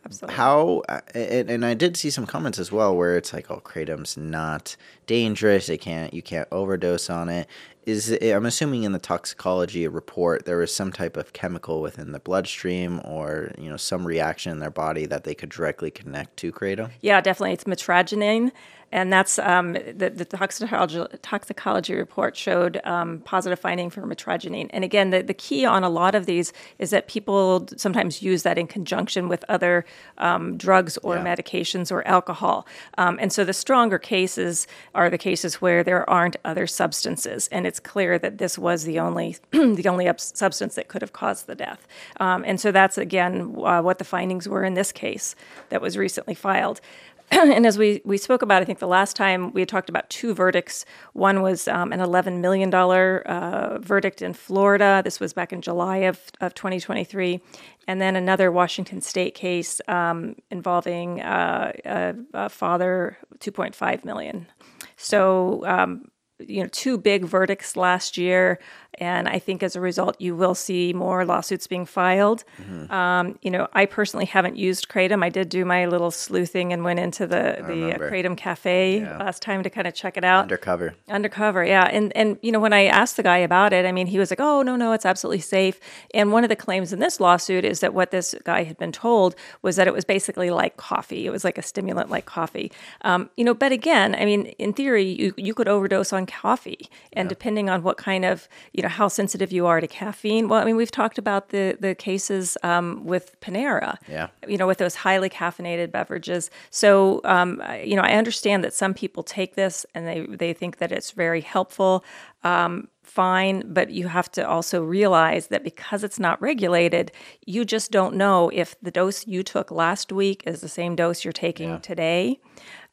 Absolutely. 0.03 0.35
How 0.35 0.81
uh, 0.89 1.01
and, 1.13 1.51
and 1.51 1.65
I 1.65 1.75
did 1.75 1.95
see 1.97 2.09
some 2.09 2.25
comments 2.25 2.57
as 2.57 2.71
well 2.71 2.97
where 2.97 3.15
it's 3.15 3.31
like, 3.31 3.51
oh, 3.51 3.61
kratom's 3.63 4.17
not 4.17 4.75
dangerous. 5.05 5.69
It 5.69 5.81
can't 5.81 6.15
you 6.15 6.23
can't 6.23 6.47
overdose 6.51 7.11
on 7.11 7.29
it. 7.29 7.47
Is 7.85 8.09
it, 8.09 8.31
I'm 8.31 8.45
assuming 8.45 8.83
in 8.83 8.91
the 8.91 8.99
toxicology 8.99 9.87
report 9.87 10.45
there 10.45 10.57
was 10.57 10.73
some 10.73 10.91
type 10.91 11.15
of 11.15 11.33
chemical 11.33 11.81
within 11.81 12.11
the 12.11 12.19
bloodstream 12.19 13.01
or 13.03 13.51
you 13.57 13.69
know 13.69 13.77
some 13.77 14.07
reaction 14.07 14.51
in 14.51 14.59
their 14.59 14.71
body 14.71 15.05
that 15.05 15.25
they 15.25 15.35
could 15.35 15.49
directly 15.49 15.91
connect 15.91 16.37
to 16.37 16.51
kratom. 16.51 16.89
Yeah, 17.01 17.21
definitely. 17.21 17.53
It's 17.53 17.65
mitragynine, 17.65 18.51
and 18.91 19.11
that's 19.13 19.37
um, 19.39 19.73
the, 19.73 20.11
the 20.13 20.25
toxicology, 20.25 21.03
toxicology 21.21 21.93
report 21.93 22.35
showed 22.35 22.79
um, 22.85 23.19
positive 23.19 23.59
finding 23.59 23.89
for 23.89 24.01
mitragynine. 24.01 24.67
And 24.71 24.83
again, 24.83 25.09
the, 25.11 25.21
the 25.21 25.33
key 25.33 25.65
on 25.65 25.83
a 25.83 25.89
lot 25.89 26.15
of 26.15 26.25
these 26.25 26.53
is 26.79 26.89
that 26.89 27.07
people 27.07 27.67
sometimes 27.77 28.21
use 28.21 28.43
that 28.43 28.57
in 28.57 28.67
conjunction 28.67 29.27
with 29.29 29.45
other 29.49 29.85
um, 30.17 30.57
drugs 30.57 30.97
or 31.03 31.15
Yeah. 31.15 31.23
medications 31.35 31.91
or 31.91 32.05
alcohol. 32.07 32.65
Um, 32.97 33.17
and 33.21 33.31
so 33.31 33.43
the 33.43 33.53
stronger 33.53 33.99
cases 33.99 34.67
are 34.95 35.09
the 35.09 35.17
cases 35.17 35.55
where 35.61 35.83
there 35.83 36.09
aren't 36.09 36.37
other 36.45 36.67
substances, 36.67 37.47
and 37.51 37.65
it's 37.67 37.79
clear 37.79 38.17
that 38.19 38.37
this 38.37 38.57
was 38.57 38.83
the 38.85 38.99
only 38.99 39.37
the 39.51 39.87
only 39.87 40.09
substance 40.17 40.75
that 40.75 40.87
could 40.87 41.01
have 41.01 41.13
caused 41.13 41.47
the 41.47 41.55
death. 41.55 41.87
Um, 42.19 42.43
and 42.45 42.59
so 42.59 42.71
that's 42.71 42.97
again 42.97 43.55
uh, 43.63 43.81
what 43.81 43.97
the 43.97 44.03
findings 44.05 44.47
were 44.47 44.63
in 44.63 44.73
this 44.75 44.91
case 44.91 45.35
that 45.69 45.81
was 45.81 45.97
recently 45.97 46.33
filed. 46.33 46.81
and 47.31 47.65
as 47.65 47.77
we, 47.77 48.01
we 48.05 48.17
spoke 48.17 48.41
about, 48.41 48.61
I 48.61 48.65
think 48.65 48.79
the 48.79 48.87
last 48.87 49.15
time 49.15 49.51
we 49.53 49.61
had 49.61 49.69
talked 49.69 49.89
about 49.89 50.09
two 50.09 50.33
verdicts. 50.33 50.83
One 51.13 51.41
was 51.41 51.67
um, 51.67 51.93
an 51.93 51.99
$11 51.99 52.39
million 52.39 52.73
uh, 52.73 53.77
verdict 53.79 54.21
in 54.21 54.33
Florida. 54.33 55.01
This 55.03 55.19
was 55.19 55.33
back 55.33 55.53
in 55.53 55.61
July 55.61 55.97
of, 55.97 56.19
of 56.41 56.55
2023. 56.55 57.39
And 57.87 58.01
then 58.01 58.15
another 58.15 58.51
Washington 58.51 59.01
state 59.01 59.35
case 59.35 59.79
um, 59.87 60.35
involving 60.49 61.21
uh, 61.21 61.71
a, 61.85 62.15
a 62.33 62.49
father, 62.49 63.17
2.5 63.39 64.05
million. 64.05 64.47
So, 64.95 65.63
um, 65.65 66.09
you 66.39 66.63
know, 66.63 66.69
two 66.71 66.97
big 66.97 67.25
verdicts 67.25 67.75
last 67.75 68.17
year. 68.17 68.59
And 68.95 69.29
I 69.29 69.39
think 69.39 69.63
as 69.63 69.75
a 69.75 69.81
result, 69.81 70.19
you 70.19 70.35
will 70.35 70.55
see 70.55 70.91
more 70.93 71.23
lawsuits 71.23 71.67
being 71.67 71.85
filed. 71.85 72.43
Um, 72.89 73.37
you 73.41 73.49
know, 73.51 73.67
I 73.73 73.85
personally 73.85 74.25
haven't 74.25 74.57
used 74.57 74.89
Kratom. 74.89 75.23
I 75.23 75.29
did 75.29 75.47
do 75.49 75.63
my 75.63 75.85
little 75.85 76.11
sleuthing 76.11 76.73
and 76.73 76.83
went 76.83 76.99
into 76.99 77.25
the, 77.27 77.55
the 77.59 77.63
uh, 77.63 77.67
remember. 77.67 78.11
Kratom 78.11 78.35
Cafe 78.35 78.99
Yeah. 79.01 79.17
last 79.17 79.41
time 79.41 79.63
to 79.63 79.69
kind 79.69 79.87
of 79.87 79.93
check 79.93 80.17
it 80.17 80.23
out. 80.25 80.41
Undercover. 80.43 80.95
Undercover, 81.07 81.63
yeah. 81.63 81.85
And 81.85 82.11
and 82.15 82.37
you 82.41 82.51
know, 82.51 82.59
when 82.59 82.73
I 82.73 82.85
asked 82.85 83.15
the 83.15 83.23
guy 83.23 83.37
about 83.37 83.71
it, 83.73 83.85
I 83.85 83.91
mean, 83.91 84.07
he 84.07 84.19
was 84.19 84.31
like, 84.31 84.39
"Oh, 84.41 84.61
no, 84.63 84.75
no, 84.75 84.91
it's 84.91 85.05
absolutely 85.05 85.41
safe." 85.41 85.79
And 86.13 86.31
one 86.33 86.43
of 86.43 86.49
the 86.49 86.55
claims 86.55 86.91
in 86.91 86.99
this 86.99 87.19
lawsuit 87.19 87.63
is 87.63 87.79
that 87.79 87.93
what 87.93 88.11
this 88.11 88.35
guy 88.43 88.63
had 88.63 88.77
been 88.77 88.91
told 88.91 89.35
was 89.61 89.75
that 89.77 89.87
it 89.87 89.93
was 89.93 90.03
basically 90.03 90.49
like 90.49 90.75
coffee. 90.77 91.25
It 91.25 91.31
was 91.31 91.43
like 91.43 91.57
a 91.57 91.61
stimulant 91.61 92.09
like 92.09 92.25
coffee. 92.25 92.71
Um, 93.01 93.29
you 93.37 93.45
know, 93.45 93.53
but 93.53 93.71
again, 93.71 94.13
I 94.15 94.25
mean, 94.25 94.47
in 94.57 94.73
theory, 94.73 95.03
you 95.05 95.33
you 95.37 95.53
could 95.53 95.67
overdose 95.69 96.11
on 96.11 96.25
coffee, 96.25 96.89
and 97.13 97.29
depending 97.29 97.69
on 97.69 97.83
what 97.83 97.97
kind 97.97 98.25
of 98.25 98.49
you 98.79 98.83
know 98.83 98.95
how 99.01 99.09
sensitive 99.09 99.51
you 99.51 99.65
are 99.67 99.81
to 99.81 99.87
caffeine. 99.87 100.47
Well, 100.47 100.61
I 100.61 100.65
mean, 100.65 100.77
we've 100.77 100.89
talked 101.01 101.17
about 101.17 101.49
the 101.49 101.75
the 101.85 101.93
cases 101.95 102.57
um, 102.63 103.03
with 103.03 103.25
Panera 103.41 103.97
Yeah. 104.07 104.27
you 104.47 104.57
know, 104.57 104.67
with 104.67 104.77
those 104.77 104.95
highly 104.95 105.29
caffeinated 105.29 105.91
beverages. 105.91 106.49
So, 106.69 107.19
um, 107.25 107.61
you 107.83 107.95
know, 107.97 108.03
I 108.03 108.13
understand 108.13 108.63
that 108.63 108.73
some 108.73 108.93
people 108.93 109.21
take 109.21 109.55
this 109.55 109.85
and 109.93 110.07
they 110.07 110.19
they 110.43 110.53
think 110.53 110.77
that 110.77 110.91
it's 110.93 111.11
very 111.11 111.41
helpful. 111.41 112.05
Um, 112.45 112.87
fine, 113.03 113.63
but 113.73 113.89
you 113.89 114.07
have 114.07 114.31
to 114.37 114.47
also 114.47 114.81
realize 114.81 115.47
that 115.47 115.61
because 115.63 116.05
it's 116.07 116.19
not 116.19 116.41
regulated, 116.41 117.11
you 117.45 117.65
just 117.65 117.91
don't 117.91 118.15
know 118.15 118.49
if 118.53 118.79
the 118.81 118.91
dose 118.91 119.27
you 119.27 119.43
took 119.43 119.71
last 119.71 120.11
week 120.13 120.43
is 120.45 120.61
the 120.61 120.69
same 120.69 120.95
dose 120.95 121.25
you're 121.25 121.33
taking 121.33 121.81
today. 121.81 122.39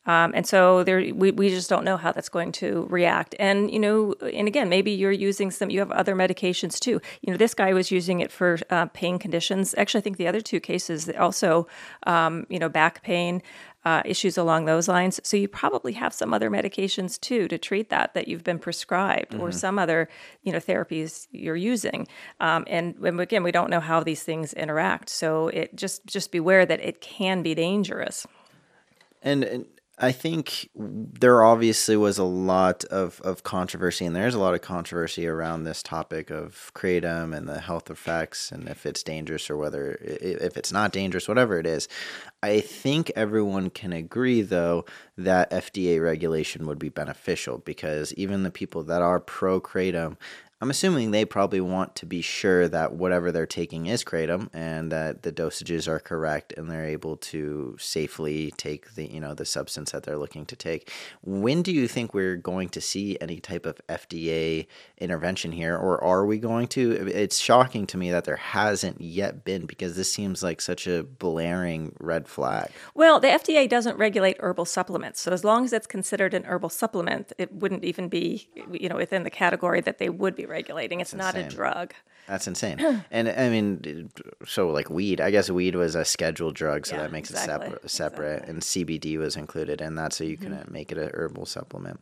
Um, 0.06 0.32
and 0.34 0.46
so 0.46 0.84
there, 0.84 0.98
we, 1.14 1.30
we 1.32 1.48
just 1.48 1.68
don't 1.68 1.84
know 1.84 1.96
how 1.96 2.12
that's 2.12 2.28
going 2.28 2.52
to 2.52 2.86
react. 2.88 3.34
And, 3.38 3.70
you 3.70 3.78
know, 3.78 4.14
and 4.32 4.48
again, 4.48 4.68
maybe 4.68 4.92
you're 4.92 5.12
using 5.12 5.50
some, 5.50 5.70
you 5.70 5.80
have 5.80 5.90
other 5.90 6.14
medications 6.14 6.78
too. 6.78 7.00
You 7.22 7.32
know, 7.32 7.36
this 7.36 7.54
guy 7.54 7.72
was 7.72 7.90
using 7.90 8.20
it 8.20 8.30
for 8.30 8.58
uh, 8.70 8.86
pain 8.86 9.18
conditions. 9.18 9.74
Actually, 9.76 9.98
I 9.98 10.02
think 10.02 10.16
the 10.16 10.28
other 10.28 10.40
two 10.40 10.60
cases 10.60 11.10
also, 11.18 11.66
um, 12.06 12.46
you 12.48 12.58
know, 12.58 12.68
back 12.68 13.02
pain. 13.02 13.42
Uh, 13.84 14.02
issues 14.04 14.36
along 14.36 14.64
those 14.64 14.88
lines. 14.88 15.20
So 15.22 15.36
you 15.36 15.46
probably 15.46 15.92
have 15.92 16.12
some 16.12 16.34
other 16.34 16.50
medications 16.50 17.20
too 17.20 17.46
to 17.46 17.56
treat 17.56 17.88
that 17.90 18.14
that 18.14 18.26
you've 18.26 18.42
been 18.42 18.58
prescribed, 18.58 19.36
or 19.36 19.52
some 19.52 19.78
other 19.78 20.08
you 20.42 20.50
know 20.50 20.58
therapies 20.58 21.28
you're 21.30 21.54
using. 21.54 22.08
Um, 22.40 22.64
and, 22.66 22.96
and 22.96 23.20
again, 23.20 23.44
we 23.44 23.52
don't 23.52 23.70
know 23.70 23.78
how 23.78 24.02
these 24.02 24.24
things 24.24 24.52
interact. 24.54 25.08
So 25.08 25.46
it 25.46 25.76
just 25.76 26.04
just 26.04 26.32
beware 26.32 26.66
that 26.66 26.80
it 26.80 27.00
can 27.00 27.42
be 27.42 27.54
dangerous. 27.54 28.26
And, 29.22 29.44
and 29.44 29.66
I 29.98 30.12
think 30.12 30.68
there 30.74 31.42
obviously 31.42 31.96
was 31.96 32.18
a 32.18 32.24
lot 32.24 32.84
of, 32.84 33.18
of 33.22 33.42
controversy, 33.44 34.04
and 34.04 34.14
there's 34.14 34.34
a 34.34 34.38
lot 34.38 34.52
of 34.52 34.60
controversy 34.60 35.26
around 35.26 35.64
this 35.64 35.82
topic 35.82 36.28
of 36.30 36.70
kratom 36.74 37.34
and 37.34 37.48
the 37.48 37.60
health 37.60 37.90
effects, 37.90 38.52
and 38.52 38.68
if 38.68 38.84
it's 38.84 39.02
dangerous 39.02 39.48
or 39.48 39.56
whether 39.56 39.96
if 40.02 40.58
it's 40.58 40.70
not 40.70 40.92
dangerous, 40.92 41.28
whatever 41.28 41.58
it 41.58 41.66
is. 41.66 41.88
I 42.42 42.60
think 42.60 43.10
everyone 43.16 43.70
can 43.70 43.94
agree, 43.94 44.42
though, 44.42 44.84
that 45.16 45.50
FDA 45.50 46.02
regulation 46.02 46.66
would 46.66 46.78
be 46.78 46.90
beneficial 46.90 47.58
because 47.58 48.12
even 48.14 48.42
the 48.42 48.50
people 48.50 48.82
that 48.82 49.00
are 49.00 49.18
pro 49.18 49.62
kratom. 49.62 50.18
I'm 50.58 50.70
assuming 50.70 51.10
they 51.10 51.26
probably 51.26 51.60
want 51.60 51.94
to 51.96 52.06
be 52.06 52.22
sure 52.22 52.66
that 52.66 52.94
whatever 52.94 53.30
they're 53.30 53.46
taking 53.46 53.84
is 53.86 54.02
kratom 54.02 54.48
and 54.54 54.90
that 54.90 55.22
the 55.22 55.30
dosages 55.30 55.86
are 55.86 56.00
correct 56.00 56.54
and 56.56 56.70
they're 56.70 56.86
able 56.86 57.18
to 57.18 57.76
safely 57.78 58.52
take 58.56 58.94
the 58.94 59.12
you 59.12 59.20
know 59.20 59.34
the 59.34 59.44
substance 59.44 59.90
that 59.90 60.04
they're 60.04 60.16
looking 60.16 60.46
to 60.46 60.56
take. 60.56 60.90
When 61.20 61.60
do 61.60 61.72
you 61.72 61.86
think 61.86 62.14
we're 62.14 62.36
going 62.36 62.70
to 62.70 62.80
see 62.80 63.18
any 63.20 63.38
type 63.38 63.66
of 63.66 63.82
FDA 63.86 64.66
intervention 64.96 65.52
here 65.52 65.76
or 65.76 66.02
are 66.02 66.24
we 66.24 66.38
going 66.38 66.68
to 66.68 66.90
it's 66.90 67.38
shocking 67.38 67.86
to 67.88 67.98
me 67.98 68.10
that 68.12 68.24
there 68.24 68.36
hasn't 68.36 69.02
yet 69.02 69.44
been 69.44 69.66
because 69.66 69.94
this 69.94 70.10
seems 70.10 70.42
like 70.42 70.62
such 70.62 70.86
a 70.86 71.02
blaring 71.02 71.94
red 72.00 72.28
flag. 72.28 72.70
Well, 72.94 73.20
the 73.20 73.28
FDA 73.28 73.68
doesn't 73.68 73.98
regulate 73.98 74.38
herbal 74.40 74.64
supplements, 74.64 75.20
so 75.20 75.32
as 75.32 75.44
long 75.44 75.66
as 75.66 75.74
it's 75.74 75.86
considered 75.86 76.32
an 76.32 76.44
herbal 76.44 76.70
supplement, 76.70 77.34
it 77.36 77.52
wouldn't 77.52 77.84
even 77.84 78.08
be, 78.08 78.48
you 78.72 78.88
know, 78.88 78.96
within 78.96 79.22
the 79.22 79.30
category 79.30 79.82
that 79.82 79.98
they 79.98 80.08
would 80.08 80.34
be 80.34 80.45
regulating. 80.48 81.00
It's 81.00 81.14
not 81.14 81.34
a 81.36 81.42
drug. 81.44 81.92
That's 82.26 82.48
insane. 82.48 82.78
and 83.10 83.28
I 83.28 83.48
mean, 83.50 84.10
so 84.46 84.68
like 84.70 84.90
weed, 84.90 85.20
I 85.20 85.30
guess 85.30 85.48
weed 85.50 85.76
was 85.76 85.94
a 85.94 86.04
scheduled 86.04 86.54
drug, 86.56 86.86
so 86.86 86.96
Yeah, 86.96 87.02
that 87.02 87.12
makes 87.12 87.30
exactly, 87.30 87.68
it 87.68 87.90
separate. 87.90 87.90
Separate, 87.90 88.48
and 88.48 88.62
CBD 88.62 89.16
was 89.18 89.36
included 89.36 89.80
in 89.80 89.94
that, 89.94 90.12
so 90.12 90.24
you 90.24 90.36
Mm-hmm. 90.36 90.54
can 90.62 90.68
make 90.72 90.90
it 90.90 90.98
a 90.98 91.10
herbal 91.14 91.46
supplement. 91.46 92.00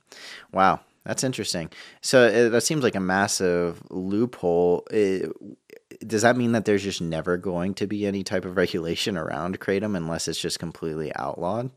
Wow, 0.52 0.80
that's 1.04 1.24
interesting. 1.24 1.70
So 2.00 2.26
uh, 2.26 2.48
that 2.48 2.62
seems 2.62 2.82
like 2.82 2.94
a 2.94 3.00
massive 3.00 3.82
loophole. 3.90 4.86
Uh, 4.92 5.28
does 6.06 6.22
that 6.22 6.36
mean 6.36 6.52
that 6.52 6.64
there's 6.64 6.82
just 6.82 7.00
never 7.00 7.36
going 7.36 7.74
to 7.74 7.86
be 7.86 8.06
any 8.06 8.24
type 8.24 8.44
of 8.44 8.56
regulation 8.56 9.16
around 9.16 9.60
kratom 9.60 9.96
unless 9.96 10.26
it's 10.28 10.40
just 10.40 10.58
completely 10.58 11.14
outlawed? 11.16 11.70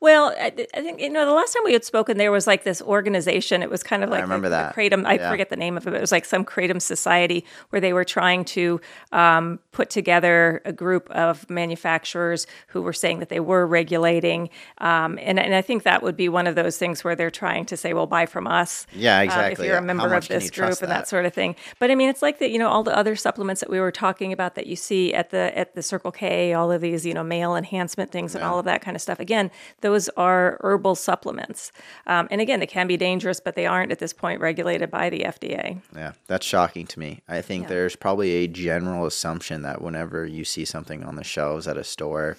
Well, 0.00 0.34
I, 0.38 0.52
I 0.74 0.80
think 0.82 1.00
you 1.00 1.10
know 1.10 1.24
the 1.26 1.32
last 1.32 1.52
time 1.52 1.62
we 1.64 1.72
had 1.72 1.84
spoken, 1.84 2.16
there 2.18 2.32
was 2.32 2.46
like 2.46 2.64
this 2.64 2.80
organization. 2.82 3.62
It 3.62 3.70
was 3.70 3.82
kind 3.82 4.02
of 4.04 4.10
like 4.10 4.20
I 4.20 4.22
remember 4.22 4.48
the, 4.48 4.56
that. 4.56 4.76
kratom. 4.76 5.04
I 5.06 5.14
Yeah. 5.14 5.30
forget 5.30 5.50
the 5.50 5.56
name 5.56 5.76
of 5.76 5.86
it. 5.86 5.90
But 5.90 5.96
it 5.96 6.00
was 6.00 6.12
like 6.12 6.24
some 6.24 6.44
kratom 6.44 6.80
society 6.80 7.44
where 7.70 7.80
they 7.80 7.92
were 7.92 8.04
trying 8.04 8.44
to 8.46 8.80
um, 9.12 9.58
put 9.72 9.90
together 9.90 10.62
a 10.64 10.72
group 10.72 11.10
of 11.10 11.48
manufacturers 11.50 12.46
who 12.68 12.82
were 12.82 12.92
saying 12.92 13.18
that 13.20 13.28
they 13.28 13.40
were 13.40 13.66
regulating. 13.66 14.50
Um, 14.78 15.18
and 15.22 15.38
and 15.38 15.54
I 15.54 15.62
think 15.62 15.82
that 15.84 16.02
would 16.02 16.16
be 16.16 16.28
one 16.28 16.46
of 16.46 16.54
those 16.54 16.78
things 16.78 17.04
where 17.04 17.14
they're 17.16 17.30
trying 17.30 17.66
to 17.66 17.76
say, 17.76 17.92
well, 17.94 18.06
buy 18.06 18.26
from 18.26 18.46
us. 18.46 18.86
Yeah, 18.92 19.18
um, 19.18 19.24
exactly. 19.24 19.64
if 19.64 19.68
you're 19.68 19.78
a 19.78 19.82
member 19.82 20.12
of 20.14 20.28
this 20.28 20.50
group 20.50 20.80
and 20.82 20.90
that? 20.90 21.00
that 21.00 21.08
sort 21.08 21.26
of 21.26 21.34
thing. 21.34 21.56
But 21.78 21.90
I 21.90 21.94
mean, 21.94 22.08
it's 22.08 22.22
like 22.22 22.38
that. 22.38 22.50
You 22.50 22.58
know, 22.58 22.68
all 22.68 22.82
the 22.82 22.96
other 22.96 23.16
supplements 23.16 23.60
that 23.60 23.70
we 23.70 23.80
were 23.80 23.92
talking 23.92 24.32
about 24.32 24.54
that 24.54 24.66
you 24.66 24.76
see 24.76 25.12
at 25.14 25.30
the 25.30 25.56
at 25.56 25.74
the 25.74 25.82
Circle 25.82 26.12
K, 26.12 26.52
all 26.54 26.70
of 26.72 26.80
these, 26.80 27.04
you 27.04 27.14
know, 27.14 27.24
male 27.24 27.56
enhancement 27.56 28.10
things 28.12 28.34
and 28.34 28.44
all 28.44 28.58
of 28.58 28.64
that 28.64 28.80
kind 28.82 28.94
of 28.96 29.00
stuff. 29.02 29.18
Again, 29.20 29.50
those 29.80 30.08
are 30.10 30.58
herbal 30.62 30.94
supplements, 30.94 31.72
um, 32.06 32.28
and 32.30 32.40
again, 32.40 32.60
they 32.60 32.66
can 32.66 32.86
be 32.86 32.96
dangerous, 32.96 33.40
but 33.40 33.54
they 33.54 33.66
aren't 33.66 33.92
at 33.92 33.98
this 33.98 34.12
point 34.12 34.40
regulated 34.40 34.90
by 34.90 35.10
the 35.10 35.20
FDA. 35.20 35.80
Yeah, 35.94 36.12
that's 36.26 36.46
shocking 36.46 36.86
to 36.88 36.98
me. 36.98 37.22
I 37.28 37.42
think 37.42 37.68
there's 37.68 37.96
probably 37.96 38.32
a 38.32 38.46
general 38.46 39.06
assumption 39.06 39.62
that 39.62 39.82
whenever 39.82 40.26
you 40.26 40.44
see 40.44 40.64
something 40.64 41.04
on 41.04 41.16
the 41.16 41.24
shelves 41.24 41.66
at 41.68 41.76
a 41.76 41.84
store 41.84 42.36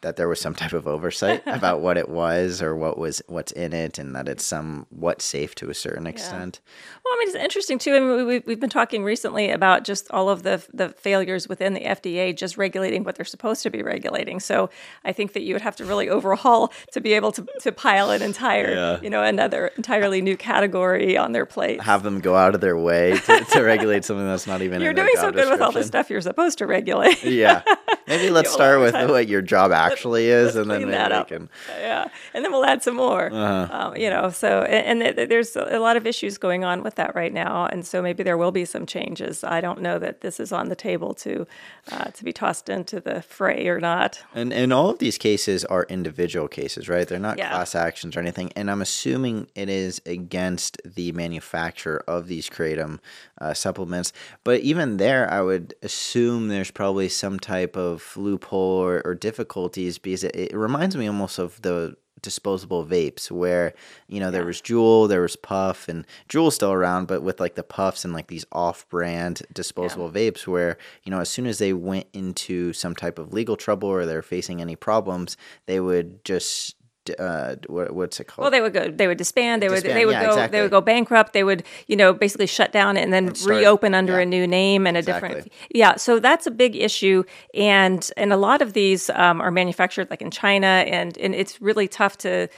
that 0.00 0.16
there 0.16 0.28
was 0.28 0.40
some 0.40 0.54
type 0.54 0.72
of 0.72 0.86
oversight 0.86 1.42
about 1.46 1.80
what 1.80 1.96
it 1.96 2.08
was 2.08 2.62
or 2.62 2.76
what 2.76 2.98
was 2.98 3.20
what's 3.26 3.52
in 3.52 3.72
it, 3.72 3.98
and 3.98 4.14
that 4.14 4.28
it's 4.28 4.44
somewhat 4.44 5.20
safe 5.22 5.54
to 5.56 5.70
a 5.70 5.74
certain 5.74 6.06
extent. 6.06 6.60
Well, 7.04 7.14
I 7.14 7.18
mean, 7.18 7.28
it's 7.28 7.36
interesting 7.44 7.78
too. 7.78 7.94
I 7.94 8.00
mean, 8.00 8.26
we, 8.26 8.38
we've 8.46 8.60
been 8.60 8.70
talking 8.70 9.02
recently 9.02 9.50
about 9.50 9.84
just 9.84 10.10
all 10.10 10.28
of 10.28 10.42
the 10.44 10.64
the 10.72 10.90
failures 10.90 11.48
within 11.48 11.74
the 11.74 11.80
FDA, 11.80 12.36
just 12.36 12.56
regulating 12.56 13.02
what 13.04 13.16
they're 13.16 13.24
supposed 13.24 13.62
to 13.64 13.70
be 13.70 13.82
regulating. 13.82 14.40
So 14.40 14.70
I 15.04 15.12
think 15.12 15.32
that 15.32 15.42
you 15.42 15.54
would 15.54 15.62
have 15.62 15.76
to 15.76 15.84
really 15.84 16.08
overhaul 16.08 16.72
to 16.92 17.00
be 17.00 17.14
able 17.14 17.32
to 17.32 17.46
to 17.62 17.72
pile 17.72 18.10
an 18.10 18.22
entire, 18.22 18.70
Yeah. 18.70 19.00
you 19.00 19.10
know, 19.10 19.22
another 19.22 19.68
entirely 19.76 20.20
new 20.20 20.36
category 20.36 21.16
on 21.16 21.32
their 21.32 21.46
plate. 21.46 21.82
Have 21.82 22.02
them 22.02 22.20
go 22.20 22.36
out 22.36 22.54
of 22.54 22.60
their 22.60 22.76
way 22.78 23.18
to, 23.18 23.44
to 23.52 23.62
regulate 23.64 24.04
something 24.04 24.26
that's 24.26 24.46
not 24.46 24.62
even. 24.62 24.80
You're 24.80 24.90
in 24.90 24.96
their 24.96 25.06
doing 25.06 25.16
so 25.16 25.32
good 25.32 25.50
with 25.50 25.60
all 25.60 25.72
the 25.72 25.82
stuff 25.84 26.08
you're 26.10 26.20
supposed 26.20 26.58
to 26.58 26.66
regulate. 26.66 27.24
Yeah, 27.24 27.62
maybe 28.06 28.30
let's 28.38 28.52
start 28.52 28.80
with 28.80 28.94
what 28.94 29.26
your 29.28 29.42
job 29.42 29.72
actually 29.72 29.87
is, 30.26 30.56
and 30.56 30.70
then 30.70 30.86
maybe 30.88 30.90
we 30.90 31.24
can. 31.24 31.48
yeah, 31.80 32.08
and 32.34 32.44
then 32.44 32.52
we'll 32.52 32.64
add 32.64 32.82
some 32.82 32.96
more. 32.96 33.30
Uh-huh. 33.32 33.68
Um, 33.88 33.96
you 33.96 34.10
know, 34.10 34.30
so 34.30 34.62
and, 34.62 35.02
and 35.02 35.16
th- 35.16 35.28
there's 35.28 35.56
a 35.56 35.78
lot 35.78 35.96
of 35.96 36.06
issues 36.06 36.38
going 36.38 36.64
on 36.64 36.82
with 36.82 36.96
that 36.96 37.14
right 37.14 37.32
now, 37.32 37.66
and 37.66 37.86
so 37.86 38.02
maybe 38.02 38.22
there 38.22 38.36
will 38.36 38.52
be 38.52 38.64
some 38.64 38.86
changes. 38.86 39.44
I 39.44 39.60
don't 39.60 39.80
know 39.80 39.98
that 39.98 40.20
this 40.20 40.40
is 40.40 40.52
on 40.52 40.68
the 40.68 40.76
table 40.76 41.14
to 41.14 41.46
uh, 41.92 42.04
to 42.04 42.24
be 42.24 42.32
tossed 42.32 42.68
into 42.68 43.00
the 43.00 43.22
fray 43.22 43.68
or 43.68 43.80
not. 43.80 44.22
And 44.34 44.52
and 44.52 44.72
all 44.72 44.90
of 44.90 44.98
these 44.98 45.18
cases 45.18 45.64
are 45.64 45.84
individual 45.88 46.48
cases, 46.48 46.88
right? 46.88 47.06
They're 47.06 47.18
not 47.18 47.38
Yeah. 47.38 47.50
class 47.50 47.74
actions 47.74 48.16
or 48.16 48.20
anything. 48.20 48.52
And 48.56 48.70
I'm 48.70 48.82
assuming 48.82 49.48
it 49.54 49.68
is 49.68 50.00
against 50.06 50.80
the 50.84 51.12
manufacturer 51.12 52.02
of 52.08 52.26
these 52.26 52.48
kratom 52.48 52.98
uh, 53.40 53.54
supplements. 53.54 54.12
But 54.44 54.60
even 54.60 54.96
there, 54.96 55.30
I 55.30 55.40
would 55.40 55.74
assume 55.82 56.48
there's 56.48 56.70
probably 56.70 57.08
some 57.08 57.38
type 57.38 57.76
of 57.76 58.16
loophole 58.16 58.58
or, 58.58 59.02
or 59.04 59.14
difficulties 59.14 59.98
because 59.98 60.24
it, 60.24 60.34
it 60.34 60.54
reminds 60.54 60.96
me 60.96 61.06
almost 61.06 61.38
of 61.38 61.60
the 61.62 61.96
disposable 62.22 62.84
vapes 62.84 63.30
where 63.30 63.74
you 64.08 64.20
know 64.20 64.30
there 64.30 64.44
was 64.44 64.60
Juul, 64.60 65.08
there 65.08 65.22
was 65.22 65.36
Puff, 65.36 65.88
and 65.88 66.06
Juul's 66.28 66.54
still 66.54 66.72
around, 66.72 67.06
but 67.06 67.22
with 67.22 67.40
like 67.40 67.54
the 67.54 67.62
Puffs 67.62 68.04
and 68.04 68.12
like 68.12 68.28
these 68.28 68.44
off-brand 68.52 69.42
disposable 69.52 70.10
vapes, 70.10 70.46
where 70.46 70.78
you 71.04 71.10
know 71.10 71.20
as 71.20 71.28
soon 71.28 71.46
as 71.46 71.58
they 71.58 71.72
went 71.72 72.06
into 72.12 72.72
some 72.72 72.94
type 72.94 73.18
of 73.18 73.32
legal 73.32 73.56
trouble 73.56 73.88
or 73.88 74.06
they're 74.06 74.22
facing 74.22 74.60
any 74.60 74.76
problems, 74.76 75.36
they 75.66 75.80
would 75.80 76.24
just 76.24 76.76
uh, 77.18 77.56
what, 77.66 77.94
what's 77.94 78.20
it 78.20 78.24
called? 78.24 78.44
Well, 78.44 78.50
they 78.50 78.60
would 78.60 78.72
go. 78.72 78.90
They 78.90 79.06
would 79.06 79.18
disband. 79.18 79.62
They 79.62 79.68
would. 79.68 79.82
They 79.82 80.06
would 80.06 80.12
yeah, 80.12 80.22
go. 80.22 80.28
exactly. 80.28 80.56
They 80.58 80.62
would 80.62 80.70
go 80.70 80.80
bankrupt. 80.80 81.32
They 81.32 81.44
would, 81.44 81.64
you 81.86 81.96
know, 81.96 82.12
basically 82.12 82.46
shut 82.46 82.72
down 82.72 82.96
and 82.96 83.12
then 83.12 83.34
start- 83.34 83.56
reopen 83.56 83.94
under 83.94 84.14
yeah. 84.14 84.22
a 84.22 84.26
new 84.26 84.46
name 84.46 84.86
and 84.86 84.96
a 84.96 85.02
different. 85.02 85.50
Yeah. 85.74 85.96
So 85.96 86.18
that's 86.18 86.46
a 86.46 86.50
big 86.50 86.76
issue, 86.76 87.24
and 87.54 88.10
and 88.16 88.32
a 88.32 88.36
lot 88.36 88.62
of 88.62 88.72
these 88.72 89.10
um, 89.10 89.40
are 89.40 89.50
manufactured 89.50 90.10
like 90.10 90.22
in 90.22 90.30
China, 90.30 90.66
and 90.66 91.16
and 91.18 91.34
it's 91.34 91.60
really 91.60 91.88
tough 91.88 92.18
to 92.18 92.48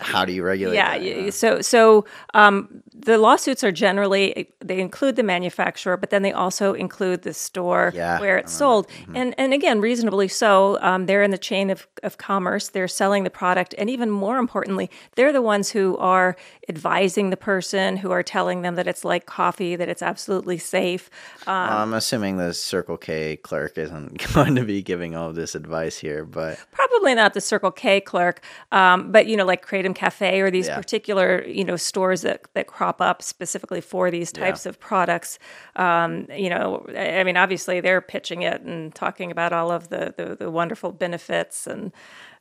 How 0.00 0.24
do 0.24 0.32
you 0.32 0.42
regulate? 0.42 0.74
yeah, 0.74 0.98
that? 0.98 1.24
y- 1.24 1.30
so 1.30 1.60
so 1.60 2.04
um, 2.34 2.82
the 2.94 3.18
lawsuits 3.18 3.62
are 3.62 3.72
generally 3.72 4.48
they 4.64 4.80
include 4.80 5.16
the 5.16 5.22
manufacturer, 5.22 5.96
but 5.96 6.10
then 6.10 6.22
they 6.22 6.32
also 6.32 6.72
include 6.74 7.22
the 7.22 7.34
store 7.34 7.92
Yeah, 7.94 8.18
where 8.20 8.38
it's 8.38 8.52
sold, 8.52 8.86
and 9.14 9.34
and 9.38 9.52
again, 9.52 9.80
reasonably 9.80 10.28
so. 10.28 10.78
Um, 10.80 11.06
they're 11.06 11.22
in 11.22 11.30
the 11.30 11.38
chain 11.38 11.70
of, 11.70 11.86
of 12.02 12.18
commerce. 12.18 12.68
They're 12.68 12.88
selling 12.88 13.24
the 13.24 13.30
product, 13.30 13.74
and 13.78 13.88
even 13.90 14.10
more 14.10 14.38
importantly, 14.38 14.90
they're 15.14 15.32
the 15.32 15.42
ones 15.42 15.70
who 15.70 15.96
are 15.98 16.36
advising 16.68 17.30
the 17.30 17.36
person, 17.36 17.96
who 17.96 18.10
are 18.10 18.22
telling 18.22 18.62
them 18.62 18.74
that 18.74 18.86
it's 18.86 19.04
like 19.04 19.26
coffee, 19.26 19.76
that 19.76 19.88
it's 19.88 20.02
absolutely 20.02 20.58
safe. 20.58 21.10
Um, 21.46 21.70
I'm 21.70 21.94
assuming 21.94 22.36
the 22.38 22.52
Circle 22.52 22.96
K 22.96 23.36
clerk 23.36 23.78
isn't 23.78 24.32
going 24.34 24.54
to 24.56 24.64
be 24.64 24.82
giving 24.82 25.14
all 25.14 25.32
this 25.32 25.54
advice 25.54 25.98
here, 25.98 26.24
but 26.24 26.58
probably 26.72 27.14
not 27.14 27.34
the 27.34 27.40
Circle 27.40 27.70
K 27.70 28.00
clerk, 28.00 28.42
um, 28.72 29.12
but 29.12 29.26
you 29.26 29.36
know, 29.36 29.44
like 29.44 29.62
Kratom 29.86 29.94
Cafe 29.94 30.40
or 30.40 30.50
these 30.50 30.68
Yeah. 30.68 30.76
particular 30.76 31.44
you 31.46 31.64
know 31.64 31.76
stores 31.76 32.22
that 32.22 32.42
that 32.54 32.66
crop 32.66 33.00
up 33.00 33.22
specifically 33.22 33.80
for 33.80 34.10
these 34.10 34.32
types 34.32 34.66
of 34.66 34.78
products. 34.80 35.38
Um, 35.76 36.26
you 36.36 36.50
know, 36.50 36.86
I 36.96 37.24
mean, 37.24 37.36
obviously 37.36 37.80
they're 37.80 38.00
pitching 38.00 38.42
it 38.42 38.62
and 38.62 38.94
talking 38.94 39.30
about 39.30 39.52
all 39.52 39.70
of 39.70 39.88
the 39.88 40.14
the, 40.16 40.36
the 40.36 40.50
wonderful 40.50 40.92
benefits 40.92 41.66
and 41.66 41.92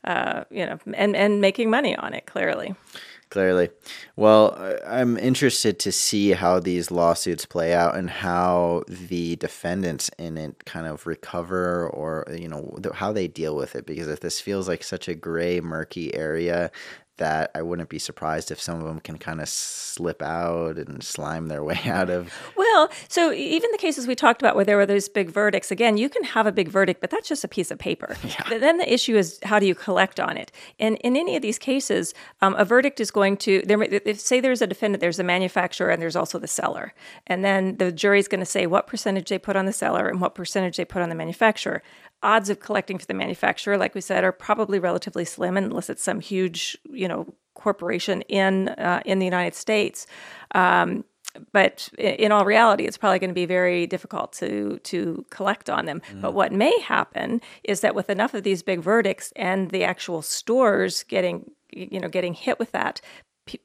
uh, 0.04 0.44
you 0.52 0.66
know, 0.66 0.78
and 0.94 1.16
and 1.16 1.42
making 1.42 1.70
money 1.70 1.96
on 1.96 2.14
it 2.14 2.26
clearly. 2.26 2.76
Clearly. 3.32 3.70
Well, 4.16 4.56
I'm 4.86 5.18
interested 5.18 5.80
to 5.80 5.92
see 5.92 6.32
how 6.34 6.60
these 6.60 6.92
lawsuits 6.92 7.44
play 7.44 7.74
out 7.74 7.96
and 7.96 8.08
how 8.08 8.84
the 8.88 9.36
defendants 9.38 10.12
in 10.20 10.38
it 10.38 10.64
kind 10.66 10.86
of 10.86 11.08
recover 11.08 11.90
or, 11.90 12.28
you 12.32 12.48
know, 12.48 12.78
how 12.94 13.12
they 13.12 13.28
deal 13.28 13.56
with 13.56 13.76
it. 13.76 13.88
Because 13.88 14.08
if 14.08 14.20
this 14.20 14.40
feels 14.40 14.68
like 14.68 14.84
such 14.84 15.08
a 15.08 15.16
gray, 15.16 15.60
murky 15.60 16.14
area, 16.14 16.70
that 17.18 17.52
I 17.56 17.62
wouldn't 17.62 17.90
be 17.90 18.00
surprised 18.00 18.52
if 18.52 18.62
some 18.62 18.80
of 18.80 18.86
them 18.86 19.00
can 19.00 19.18
kind 19.18 19.40
of 19.42 19.48
slip 19.48 20.22
out 20.22 20.78
and 20.78 21.04
slime 21.04 21.48
their 21.48 21.64
way 21.70 21.80
out 21.86 22.10
of. 22.10 22.34
Well, 22.58 22.90
so 23.08 23.32
even 23.32 23.72
the 23.72 23.78
cases 23.78 24.08
we 24.08 24.16
talked 24.16 24.42
about 24.42 24.56
where 24.56 24.66
there 24.66 24.78
were 24.78 24.86
those 24.86 25.08
big 25.08 25.30
verdicts, 25.30 25.72
again, 25.72 25.98
you 25.98 26.10
can 26.10 26.24
have 26.24 26.46
a 26.46 26.52
big 26.52 26.68
verdict, 26.68 27.02
but 27.02 27.10
that's 27.10 27.28
just 27.30 27.44
a 27.44 27.48
piece 27.48 27.72
of 27.72 27.80
paper. 27.80 28.16
Th- 28.50 28.60
Then 28.60 28.78
the 28.78 28.92
issue 28.94 29.16
is 29.16 29.40
how 29.44 29.60
do 29.60 29.66
you 29.66 29.76
collect 29.76 30.20
on 30.20 30.36
it? 30.38 30.52
And 30.80 30.98
in 30.98 31.16
any 31.16 31.36
of 31.36 31.42
these 31.42 31.58
cases, 31.60 32.14
um, 32.42 32.56
a 32.56 32.66
verdict 32.66 33.00
is 33.00 33.12
going 33.12 33.38
to 33.38 33.62
there. 33.66 33.82
If 33.82 34.20
say 34.20 34.40
there's 34.40 34.62
a 34.62 34.68
defendant, 34.68 35.02
there's 35.02 35.20
a 35.20 35.24
manufacturer, 35.24 35.90
and 35.90 36.02
there's 36.02 36.16
also 36.16 36.40
the 36.40 36.48
seller, 36.48 36.94
and 37.28 37.44
then 37.46 37.78
the 37.78 37.92
jury's 37.92 38.28
going 38.28 38.40
to 38.40 38.46
say 38.46 38.68
what 38.68 38.88
percentage 38.88 39.30
they 39.30 39.40
put 39.40 39.56
on 39.56 39.66
the 39.66 39.74
seller 39.74 40.08
and 40.08 40.20
what 40.20 40.36
percentage 40.36 40.78
they 40.78 40.86
put 40.86 41.02
on 41.02 41.10
the 41.10 41.16
manufacturer. 41.16 41.82
Odds 42.26 42.50
of 42.50 42.60
collecting 42.60 42.98
for 42.98 43.06
the 43.06 43.14
manufacturer, 43.14 43.78
like 43.78 43.94
we 43.94 44.02
said, 44.02 44.24
are 44.24 44.32
probably 44.32 44.80
relatively 44.80 45.24
slim 45.26 45.58
unless 45.58 45.90
it's 45.90 46.04
some 46.04 46.20
huge, 46.20 46.78
you 46.90 47.08
know, 47.08 47.34
corporation 47.54 48.22
in 48.24 48.70
uh, 48.70 49.02
in 49.06 49.20
the 49.20 49.26
United 49.26 49.54
States. 49.56 50.08
Um, 50.56 51.06
but 51.52 51.90
in 51.98 52.32
all 52.32 52.46
reality, 52.46 52.86
it's 52.86 52.98
probably 52.98 53.20
going 53.20 53.30
to 53.30 53.36
be 53.36 53.46
very 53.46 53.86
difficult 53.88 54.34
to 54.34 54.80
to 54.80 55.26
collect 55.30 55.70
on 55.70 55.86
them. 55.86 56.02
But 56.22 56.34
what 56.34 56.52
may 56.52 56.78
happen 56.80 57.42
is 57.64 57.82
that 57.82 57.94
with 57.94 58.10
enough 58.10 58.34
of 58.34 58.44
these 58.44 58.64
big 58.64 58.82
verdicts 58.82 59.32
and 59.36 59.70
the 59.70 59.84
actual 59.84 60.22
stores 60.22 61.04
getting 61.04 61.52
you 61.72 62.00
know 62.00 62.08
getting 62.08 62.34
hit 62.34 62.58
with 62.58 62.72
that. 62.72 63.02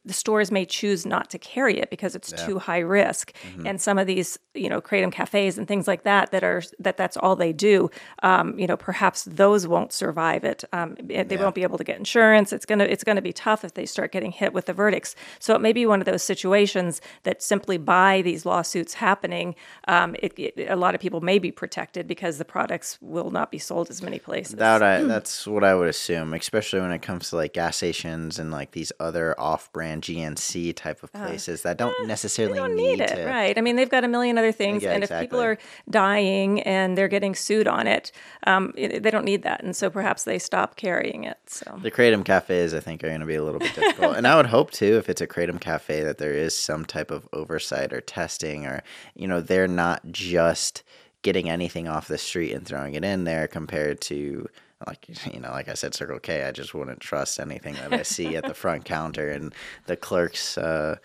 The 0.05 0.13
stores 0.13 0.51
may 0.51 0.67
choose 0.67 1.07
not 1.07 1.31
to 1.31 1.39
carry 1.39 1.79
it 1.79 1.91
because 1.91 2.15
it's 2.15 2.33
too 2.47 2.59
high 2.59 2.81
risk, 2.81 3.33
and 3.67 3.81
some 3.81 3.99
of 3.99 4.07
these, 4.07 4.39
you 4.55 4.69
know, 4.69 4.81
kratom 4.81 5.11
cafes 5.11 5.57
and 5.57 5.67
things 5.67 5.89
like 5.89 6.03
that 6.03 6.31
that 6.33 6.45
are 6.45 6.63
that 6.79 6.97
that's 6.97 7.17
all 7.17 7.35
they 7.37 7.53
do. 7.53 7.91
Um, 8.23 8.59
you 8.59 8.67
know, 8.67 8.77
perhaps 8.77 9.25
those 9.25 9.67
won't 9.67 9.93
survive 9.93 10.45
it. 10.45 10.65
Um, 10.73 10.97
they 11.01 11.37
won't 11.37 11.55
be 11.55 11.63
able 11.63 11.79
to 11.79 11.85
get 11.85 11.97
insurance. 11.97 12.53
It's 12.53 12.67
gonna 12.67 12.85
it's 12.85 13.05
gonna 13.05 13.23
be 13.23 13.33
tough 13.33 13.65
if 13.65 13.75
they 13.75 13.87
start 13.87 14.13
getting 14.13 14.33
hit 14.33 14.53
with 14.53 14.67
the 14.67 14.73
verdicts. 14.75 15.17
So 15.39 15.55
it 15.55 15.61
may 15.61 15.73
be 15.73 15.87
one 15.87 16.01
of 16.01 16.07
those 16.07 16.23
situations 16.23 17.01
that 17.23 17.43
simply 17.43 17.79
by 17.79 18.23
these 18.23 18.45
lawsuits 18.45 18.95
happening, 18.95 19.55
um, 19.89 20.15
it, 20.19 20.39
it, 20.39 20.69
a 20.69 20.77
lot 20.77 20.95
of 20.95 21.01
people 21.01 21.21
may 21.21 21.39
be 21.39 21.51
protected 21.51 22.07
because 22.07 22.39
the 22.39 22.45
products 22.45 22.99
will 23.01 23.31
not 23.31 23.51
be 23.51 23.59
sold 23.59 23.91
as 23.91 24.03
many 24.03 24.19
places. 24.19 24.57
That 24.57 24.83
I, 24.83 25.03
that's 25.15 25.47
what 25.47 25.65
I 25.65 25.75
would 25.75 25.89
assume, 25.89 26.35
especially 26.35 26.81
when 26.81 26.93
it 26.93 27.03
comes 27.03 27.31
to 27.31 27.37
like 27.37 27.55
gas 27.55 27.77
stations 27.77 28.39
and 28.39 28.51
like 28.51 28.73
these 28.73 28.93
other 29.01 29.35
off-brand 29.71 30.03
GNC 30.03 30.75
type 30.75 31.03
of 31.03 31.13
places 31.13 31.63
that 31.63 31.77
don't 31.77 32.07
necessarily 32.07 32.59
Uh, 32.59 32.65
eh, 32.65 32.67
don't 32.67 32.77
need, 32.77 33.01
it, 33.01 33.15
to. 33.15 33.25
right? 33.25 33.57
I 33.57 33.61
mean, 33.61 33.77
they've 33.77 33.89
got 33.89 34.05
a 34.05 34.09
million 34.09 34.37
other 34.37 34.53
things, 34.53 34.83
Yeah, 34.83 34.93
and 34.93 35.05
if 35.05 35.11
people 35.21 35.41
are 35.41 35.59
dying 35.89 36.61
and 36.63 36.99
they're 36.99 37.09
getting 37.09 37.35
sued 37.35 37.69
on 37.69 37.87
it, 37.87 38.11
um, 38.47 38.75
it, 38.77 39.03
they 39.03 39.11
don't 39.11 39.25
need 39.25 39.43
that, 39.45 39.63
and 39.63 39.75
so 39.77 39.89
perhaps 39.89 40.25
they 40.25 40.39
stop 40.39 40.77
carrying 40.77 41.25
it. 41.25 41.39
So 41.47 41.79
The 41.83 41.91
kratom 41.91 42.25
cafes, 42.25 42.75
I 42.75 42.81
think, 42.81 43.05
are 43.05 43.09
going 43.09 43.21
to 43.21 43.27
be 43.27 43.37
a 43.37 43.45
little 43.45 43.61
bit 43.61 43.75
difficult, 43.75 44.17
and 44.17 44.27
I 44.27 44.37
would 44.37 44.47
hope 44.47 44.71
too, 44.73 44.97
if 44.97 45.09
it's 45.09 45.21
a 45.21 45.27
kratom 45.27 45.61
cafe, 45.61 46.03
that 46.03 46.19
there 46.19 46.35
is 46.35 46.57
some 46.57 46.85
type 46.85 47.11
of 47.11 47.29
oversight 47.33 47.93
or 47.93 48.01
testing, 48.01 48.67
or 48.67 48.83
you 49.15 49.29
know, 49.29 49.41
they're 49.41 49.69
not 49.69 50.03
just 50.11 50.83
getting 51.23 51.49
anything 51.51 51.87
off 51.87 52.09
the 52.09 52.19
street 52.19 52.53
and 52.53 52.67
throwing 52.67 52.95
it 52.95 53.05
in 53.05 53.25
there 53.25 53.47
compared 53.47 54.01
to. 54.01 54.49
Like 54.87 55.07
you 55.33 55.41
know, 55.41 55.51
like 55.51 55.69
I 55.69 55.75
said, 55.75 55.95
Circle 55.95 56.21
K. 56.21 56.45
I 56.45 56.53
just 56.53 56.75
wouldn't 56.75 57.01
trust 57.01 57.39
anything 57.41 57.75
that 57.75 57.93
I 57.93 58.03
see 58.03 58.37
at 58.37 58.45
the 58.47 58.55
front 58.63 58.85
counter 58.85 59.31
and 59.31 59.55
the 59.87 59.97
clerk's 59.97 60.57
uh, 60.59 60.97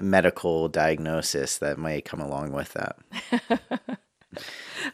medical 0.00 0.68
diagnosis 0.68 1.58
that 1.58 1.78
may 1.78 2.00
come 2.00 2.20
along 2.20 2.52
with 2.52 2.74
that. 2.74 2.98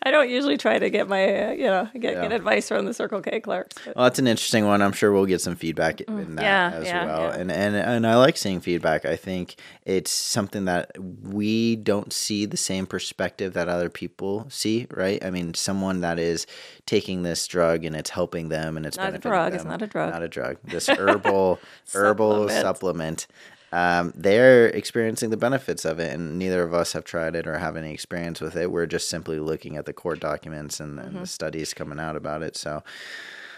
I 0.02 0.10
don't 0.10 0.30
usually 0.30 0.56
try 0.56 0.78
to 0.78 0.88
get 0.90 1.08
my 1.08 1.48
uh, 1.48 1.50
you 1.52 1.66
know 1.66 1.88
get, 1.92 2.14
get 2.20 2.32
advice 2.32 2.68
from 2.68 2.86
the 2.86 2.94
Circle 2.94 3.20
K 3.20 3.40
clerks. 3.40 3.74
but- 3.84 3.94
Well, 3.96 4.04
that's 4.04 4.18
an 4.18 4.26
interesting 4.26 4.64
one. 4.66 4.80
I'm 4.82 4.92
sure 4.92 5.12
we'll 5.12 5.26
get 5.26 5.40
some 5.40 5.56
feedback 5.56 6.00
in 6.00 6.36
that 6.36 6.42
Mm, 6.42 6.42
yeah, 6.42 6.70
as 6.74 6.84
yeah, 6.86 7.04
well. 7.04 7.20
yeah. 7.22 7.36
And, 7.36 7.52
and 7.52 7.76
and 7.76 8.06
I 8.06 8.16
like 8.16 8.36
seeing 8.36 8.60
feedback. 8.60 9.04
I 9.04 9.16
think 9.16 9.56
it's 9.84 10.10
something 10.10 10.64
that 10.64 10.92
we 11.22 11.76
don't 11.76 12.12
see 12.12 12.46
the 12.46 12.56
same 12.56 12.86
perspective 12.86 13.52
that 13.52 13.68
other 13.68 13.90
people 13.90 14.46
see, 14.48 14.86
right? 14.90 15.22
I 15.24 15.30
mean, 15.30 15.54
someone 15.54 16.00
that 16.00 16.18
is 16.18 16.46
taking 16.86 17.22
this 17.22 17.46
drug 17.46 17.84
and 17.84 17.94
it's 17.94 18.10
helping 18.10 18.48
them 18.48 18.76
and 18.76 18.86
it's 18.86 18.96
Not 18.96 19.14
a 19.14 19.18
drug, 19.18 19.54
it's 19.54 19.64
not 19.64 19.82
a 19.82 19.86
drug. 19.86 20.10
Not 20.12 20.22
a 20.22 20.28
drug. 20.28 20.56
This 20.64 20.88
herbal 20.88 21.60
herbal 21.94 22.48
Supplement. 22.48 22.62
supplement. 22.62 23.26
Um, 23.72 24.12
they're 24.16 24.68
experiencing 24.68 25.30
the 25.30 25.36
benefits 25.36 25.84
of 25.84 25.98
it, 25.98 26.12
and 26.14 26.38
neither 26.38 26.62
of 26.62 26.72
us 26.72 26.92
have 26.92 27.04
tried 27.04 27.34
it 27.34 27.46
or 27.46 27.58
have 27.58 27.76
any 27.76 27.92
experience 27.92 28.40
with 28.40 28.56
it. 28.56 28.70
We're 28.70 28.86
just 28.86 29.08
simply 29.08 29.38
looking 29.40 29.76
at 29.76 29.86
the 29.86 29.92
court 29.92 30.20
documents 30.20 30.78
and, 30.80 30.98
and 30.98 31.08
Mm-hmm. 31.10 31.20
the 31.22 31.26
studies 31.26 31.74
coming 31.74 31.98
out 31.98 32.16
about 32.16 32.42
it. 32.42 32.56
So, 32.56 32.82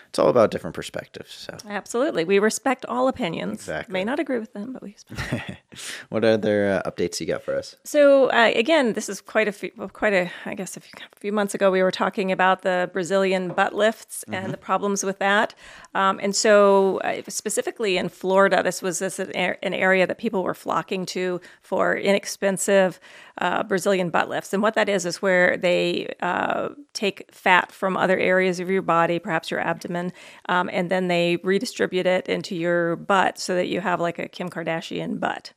it's 0.09 0.19
all 0.19 0.29
about 0.29 0.51
different 0.51 0.75
perspectives. 0.75 1.33
So, 1.33 1.57
Absolutely. 1.69 2.25
We 2.25 2.39
respect 2.39 2.87
all 2.87 3.09
opinions. 3.09 3.55
Exactly. 3.55 3.93
May 3.93 4.05
not 4.05 4.19
agree 4.19 4.39
with 4.39 4.53
them, 4.55 4.73
but 4.73 4.83
we 4.83 4.97
respect 5.11 5.63
what 6.09 6.25
other 6.25 6.83
uh, 6.85 6.91
updates 6.91 7.21
you 7.21 7.27
got 7.27 7.43
for 7.43 7.55
us? 7.55 7.77
So 7.85 8.31
uh, 8.31 8.53
again, 8.55 8.95
this 8.95 9.09
is 9.09 9.21
quite 9.21 9.49
a 9.49 9.53
few, 9.53 9.71
well, 9.77 9.89
quite 9.89 10.15
a, 10.15 10.31
I 10.47 10.55
guess 10.55 10.77
a 10.77 10.81
few, 10.81 10.93
a 11.13 11.17
few 11.21 11.33
months 11.33 11.55
ago, 11.55 11.71
we 11.71 11.83
were 11.83 11.91
talking 11.91 12.33
about 12.33 12.63
the 12.63 12.89
Brazilian 12.93 13.49
butt 13.49 13.75
lifts 13.75 14.25
and 14.29 14.53
the 14.53 14.57
problems 14.57 15.05
with 15.05 15.19
that. 15.19 15.55
Um, 15.95 16.19
and 16.23 16.35
so 16.35 16.99
uh, 16.99 17.23
specifically 17.29 17.99
in 17.99 18.09
Florida, 18.09 18.63
this 18.63 18.81
was 18.81 18.99
this 19.01 19.19
an, 19.19 19.31
an 19.35 19.75
area 19.75 20.07
that 20.07 20.19
people 20.19 20.43
were 20.43 20.55
flocking 20.55 21.05
to 21.07 21.41
for 21.61 21.97
inexpensive 21.97 22.99
uh, 23.39 23.63
Brazilian 23.63 24.11
butt 24.11 24.29
lifts. 24.29 24.53
And 24.53 24.63
what 24.63 24.75
that 24.75 24.89
is 24.89 25.07
is 25.07 25.23
where 25.23 25.57
they 25.57 26.13
uh, 26.21 26.71
take 26.93 27.33
fat 27.33 27.71
from 27.73 27.97
other 27.97 28.19
areas 28.19 28.61
of 28.61 28.69
your 28.69 28.83
body, 28.83 29.19
perhaps 29.19 29.51
your 29.51 29.61
abdomen, 29.61 30.13
um, 30.49 30.69
and 30.73 30.91
then 30.91 31.09
they 31.09 31.37
redistribute 31.45 32.07
it 32.07 32.29
into 32.29 32.55
your 32.57 32.97
butt 32.97 33.39
so 33.39 33.55
that 33.55 33.69
you 33.69 33.81
have 33.81 34.01
like 34.01 34.19
a 34.19 34.29
Kim 34.29 34.49
Kardashian 34.51 35.21
butt. 35.21 35.53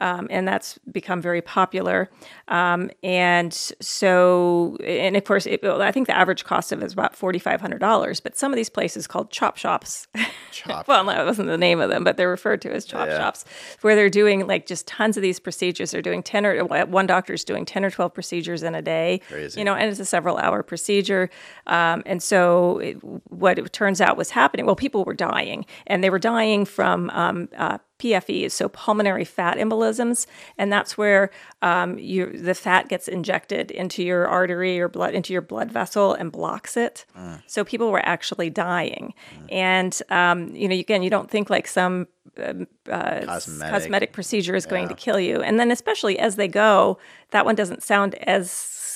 Um, 0.00 0.26
and 0.30 0.46
that's 0.46 0.78
become 0.92 1.20
very 1.20 1.42
popular. 1.42 2.10
Um, 2.48 2.90
and 3.02 3.52
so, 3.52 4.76
and 4.84 5.16
of 5.16 5.24
course, 5.24 5.46
it, 5.46 5.64
I 5.64 5.90
think 5.92 6.06
the 6.06 6.16
average 6.16 6.44
cost 6.44 6.72
of 6.72 6.82
it 6.82 6.84
is 6.86 6.92
about 6.92 7.14
$4,500. 7.16 8.22
But 8.22 8.36
some 8.36 8.52
of 8.52 8.56
these 8.56 8.68
places 8.68 9.06
called 9.06 9.30
chop 9.30 9.56
shops, 9.56 10.06
Chop 10.52 10.86
well, 10.88 11.04
that 11.06 11.24
wasn't 11.24 11.48
the 11.48 11.58
name 11.58 11.80
of 11.80 11.90
them, 11.90 12.04
but 12.04 12.16
they're 12.16 12.28
referred 12.30 12.60
to 12.62 12.72
as 12.72 12.84
chop 12.84 13.08
Yeah. 13.08 13.18
shops, 13.18 13.44
where 13.80 13.94
they're 13.94 14.10
doing 14.10 14.46
like 14.46 14.66
just 14.66 14.86
tons 14.86 15.16
of 15.16 15.22
these 15.22 15.40
procedures. 15.40 15.90
They're 15.90 16.02
doing 16.02 16.22
10 16.22 16.46
or 16.46 16.64
one 16.64 17.06
doctor's 17.24 17.42
doing 17.42 17.64
10 17.64 17.86
or 17.86 17.90
12 17.90 18.12
procedures 18.12 18.62
in 18.62 18.74
a 18.74 18.82
day, 18.82 19.20
Crazy. 19.28 19.58
you 19.58 19.64
know, 19.64 19.74
and 19.74 19.88
it's 19.90 19.98
a 19.98 20.04
several 20.04 20.36
hour 20.36 20.62
procedure. 20.62 21.30
Um, 21.66 22.02
and 22.04 22.22
so 22.22 22.78
it, 22.80 22.94
what 23.30 23.58
it 23.58 23.72
turns 23.72 24.02
out 24.02 24.18
was 24.18 24.28
happening, 24.28 24.66
well, 24.66 24.76
people 24.76 25.04
were 25.04 25.14
dying 25.14 25.64
and 25.86 26.04
they 26.04 26.10
were 26.10 26.18
dying 26.18 26.66
from 26.66 27.08
um, 27.10 27.48
uh, 27.56 27.78
PFEs, 28.04 28.52
so 28.52 28.68
pulmonary 28.68 29.24
fat 29.24 29.56
embolisms, 29.56 30.26
and 30.58 30.70
that's 30.70 30.98
where 30.98 31.30
um, 31.62 31.98
you, 31.98 32.26
the 32.26 32.54
fat 32.54 32.88
gets 32.88 33.08
injected 33.08 33.70
into 33.70 34.02
your 34.02 34.28
artery 34.28 34.78
or 34.78 34.88
blood 34.88 35.14
into 35.14 35.32
your 35.32 35.42
blood 35.42 35.72
vessel 35.72 36.12
and 36.12 36.30
blocks 36.30 36.76
it. 36.76 37.06
So 37.46 37.64
people 37.64 37.90
were 37.90 38.04
actually 38.04 38.50
dying, 38.50 39.14
and 39.50 39.98
um, 40.10 40.54
you 40.54 40.68
know, 40.68 40.74
again, 40.74 41.02
you 41.02 41.10
don't 41.10 41.30
think 41.30 41.48
like 41.48 41.66
some 41.66 42.06
um, 42.42 42.66
uh, 42.90 43.20
Cosmetic. 43.24 43.72
cosmetic 43.72 44.12
procedure 44.12 44.54
is 44.54 44.66
going 44.66 44.88
to 44.88 44.94
kill 44.94 45.20
you, 45.20 45.40
and 45.40 45.58
then 45.58 45.70
especially 45.70 46.18
as 46.18 46.36
they 46.36 46.48
go, 46.48 46.98
that 47.30 47.44
one 47.44 47.54
doesn't 47.54 47.82
sound 47.82 48.14
as 48.16 48.48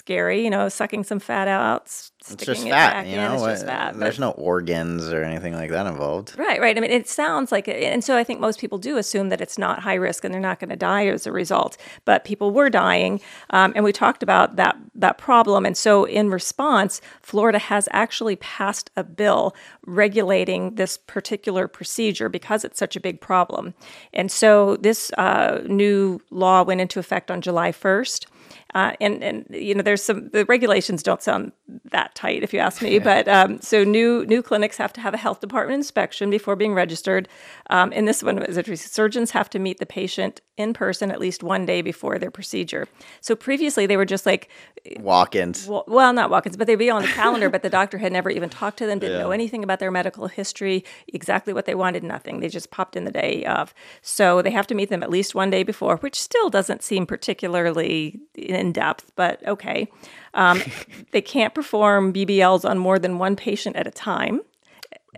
scary. 0.08 0.42
You 0.42 0.48
know, 0.50 0.68
sucking 0.70 1.04
some 1.04 1.18
fat 1.18 1.48
out, 1.48 1.82
s- 1.82 2.12
It's 2.20 2.28
sticking 2.32 2.46
just 2.54 2.66
it 2.66 2.70
fat, 2.70 2.92
back 2.92 3.06
you 3.06 3.18
in. 3.18 3.32
It's 3.32 3.42
just 3.42 3.66
fat. 3.66 3.92
but- 3.92 4.00
There's 4.00 4.18
no 4.18 4.30
organs 4.30 5.12
or 5.12 5.22
anything 5.22 5.52
like 5.54 5.70
that 5.70 5.86
involved. 5.86 6.34
Right, 6.38 6.58
right. 6.60 6.76
I 6.76 6.80
mean, 6.80 6.90
it 6.90 7.06
sounds 7.08 7.52
like, 7.52 7.68
and 7.68 8.02
so 8.02 8.16
I 8.16 8.24
think 8.24 8.40
most 8.40 8.58
people 8.58 8.78
do 8.78 8.96
assume 8.96 9.28
that 9.28 9.40
it's 9.42 9.58
not 9.58 9.80
high 9.80 9.94
risk 9.94 10.24
and 10.24 10.32
they're 10.32 10.40
not 10.40 10.60
going 10.60 10.70
to 10.70 10.76
die 10.76 11.06
as 11.08 11.26
a 11.26 11.32
result. 11.32 11.76
But 12.06 12.24
people 12.24 12.50
were 12.52 12.70
dying, 12.70 13.20
um, 13.50 13.72
and 13.76 13.84
we 13.84 13.92
talked 13.92 14.22
about 14.22 14.56
that 14.56 14.76
that 14.94 15.18
problem. 15.18 15.64
And 15.66 15.76
so, 15.76 16.04
in 16.04 16.30
response, 16.30 17.00
Florida 17.22 17.58
has 17.58 17.88
actually 17.92 18.36
passed 18.36 18.90
a 18.96 19.04
bill 19.04 19.54
regulating 19.86 20.74
this 20.76 20.96
particular 20.96 21.68
procedure 21.68 22.28
because 22.28 22.64
it's 22.64 22.78
such 22.78 22.96
a 22.96 23.00
big 23.00 23.20
problem. 23.20 23.74
And 24.14 24.32
so, 24.32 24.76
this 24.76 25.12
uh, 25.18 25.60
new 25.66 26.20
law 26.30 26.62
went 26.62 26.80
into 26.80 26.98
effect 26.98 27.30
on 27.30 27.40
July 27.42 27.72
first. 27.72 28.26
Uh, 28.74 28.92
and 29.00 29.24
and 29.24 29.46
you 29.50 29.74
know 29.74 29.80
there's 29.82 30.02
some 30.02 30.28
the 30.28 30.44
regulations 30.44 31.02
don't 31.02 31.22
sound 31.22 31.52
that 31.90 32.14
tight 32.14 32.42
if 32.42 32.52
you 32.52 32.58
ask 32.58 32.82
me 32.82 32.98
but 32.98 33.26
um, 33.26 33.58
so 33.62 33.82
new 33.82 34.26
new 34.26 34.42
clinics 34.42 34.76
have 34.76 34.92
to 34.92 35.00
have 35.00 35.14
a 35.14 35.16
health 35.16 35.40
department 35.40 35.76
inspection 35.78 36.28
before 36.28 36.54
being 36.54 36.74
registered. 36.74 37.28
Um, 37.70 37.92
and 37.96 38.06
this 38.06 38.22
one 38.22 38.42
is 38.42 38.56
that 38.56 38.66
surgeons 38.78 39.30
have 39.30 39.48
to 39.50 39.58
meet 39.58 39.78
the 39.78 39.86
patient 39.86 40.42
in 40.58 40.74
person 40.74 41.10
at 41.10 41.18
least 41.18 41.42
one 41.42 41.64
day 41.64 41.80
before 41.80 42.18
their 42.18 42.30
procedure. 42.30 42.86
So 43.20 43.34
previously 43.34 43.86
they 43.86 43.96
were 43.96 44.04
just 44.04 44.26
like 44.26 44.50
Walk-ins. 44.96 45.66
well, 45.66 45.84
well 45.86 46.12
not 46.12 46.30
walk-ins 46.30 46.56
but 46.56 46.66
they'd 46.66 46.76
be 46.76 46.90
on 46.90 47.02
the 47.02 47.08
calendar 47.08 47.48
but 47.50 47.62
the 47.62 47.70
doctor 47.78 47.98
had 47.98 48.12
never 48.12 48.30
even 48.30 48.48
talked 48.48 48.78
to 48.78 48.86
them 48.86 48.98
didn't 48.98 49.18
know 49.18 49.30
anything 49.30 49.62
about 49.64 49.78
their 49.78 49.90
medical 49.90 50.28
history 50.28 50.84
exactly 51.08 51.52
what 51.52 51.64
they 51.66 51.74
wanted 51.74 52.02
nothing. 52.04 52.40
They 52.40 52.48
just 52.48 52.70
popped 52.70 52.96
in 52.96 53.04
the 53.04 53.10
day 53.12 53.44
of. 53.44 53.72
So 54.02 54.42
they 54.42 54.50
have 54.50 54.66
to 54.68 54.74
meet 54.74 54.90
them 54.90 55.02
at 55.02 55.10
least 55.10 55.34
one 55.34 55.50
day 55.50 55.62
before 55.62 55.96
which 55.96 56.20
still 56.20 56.50
doesn't 56.50 56.82
seem 56.82 57.06
particularly 57.06 58.20
in 58.58 58.72
depth 58.72 59.12
but 59.16 59.46
okay 59.46 59.88
um, 60.34 60.60
they 61.12 61.22
can't 61.22 61.54
perform 61.54 62.12
bbls 62.12 62.68
on 62.68 62.78
more 62.78 62.98
than 62.98 63.18
one 63.18 63.36
patient 63.36 63.76
at 63.76 63.86
a 63.86 63.90
time 63.90 64.40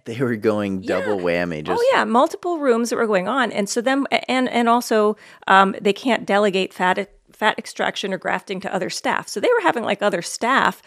They 0.07 0.19
were 0.19 0.37
going 0.37 0.81
double 0.81 1.19
whammy. 1.19 1.63
Just 1.63 1.79
oh 1.81 1.91
yeah, 1.93 2.05
multiple 2.05 2.59
rooms 2.59 2.91
that 2.91 2.97
were 2.97 3.07
going 3.07 3.29
on, 3.29 3.53
and 3.53 3.69
so 3.69 3.81
them 3.81 4.07
and 4.29 4.49
and 4.49 4.69
also 4.69 5.17
um, 5.47 5.75
they 5.81 5.93
can't 5.93 6.27
delegate 6.27 6.73
fat 6.73 7.11
fat 7.33 7.59
extraction 7.59 8.13
or 8.13 8.19
grafting 8.19 8.61
to 8.61 8.75
other 8.75 8.91
staff. 8.91 9.29
So 9.29 9.41
they 9.41 9.49
were 9.49 9.63
having 9.63 9.85
like 9.85 10.03
other 10.03 10.23
staff 10.23 10.83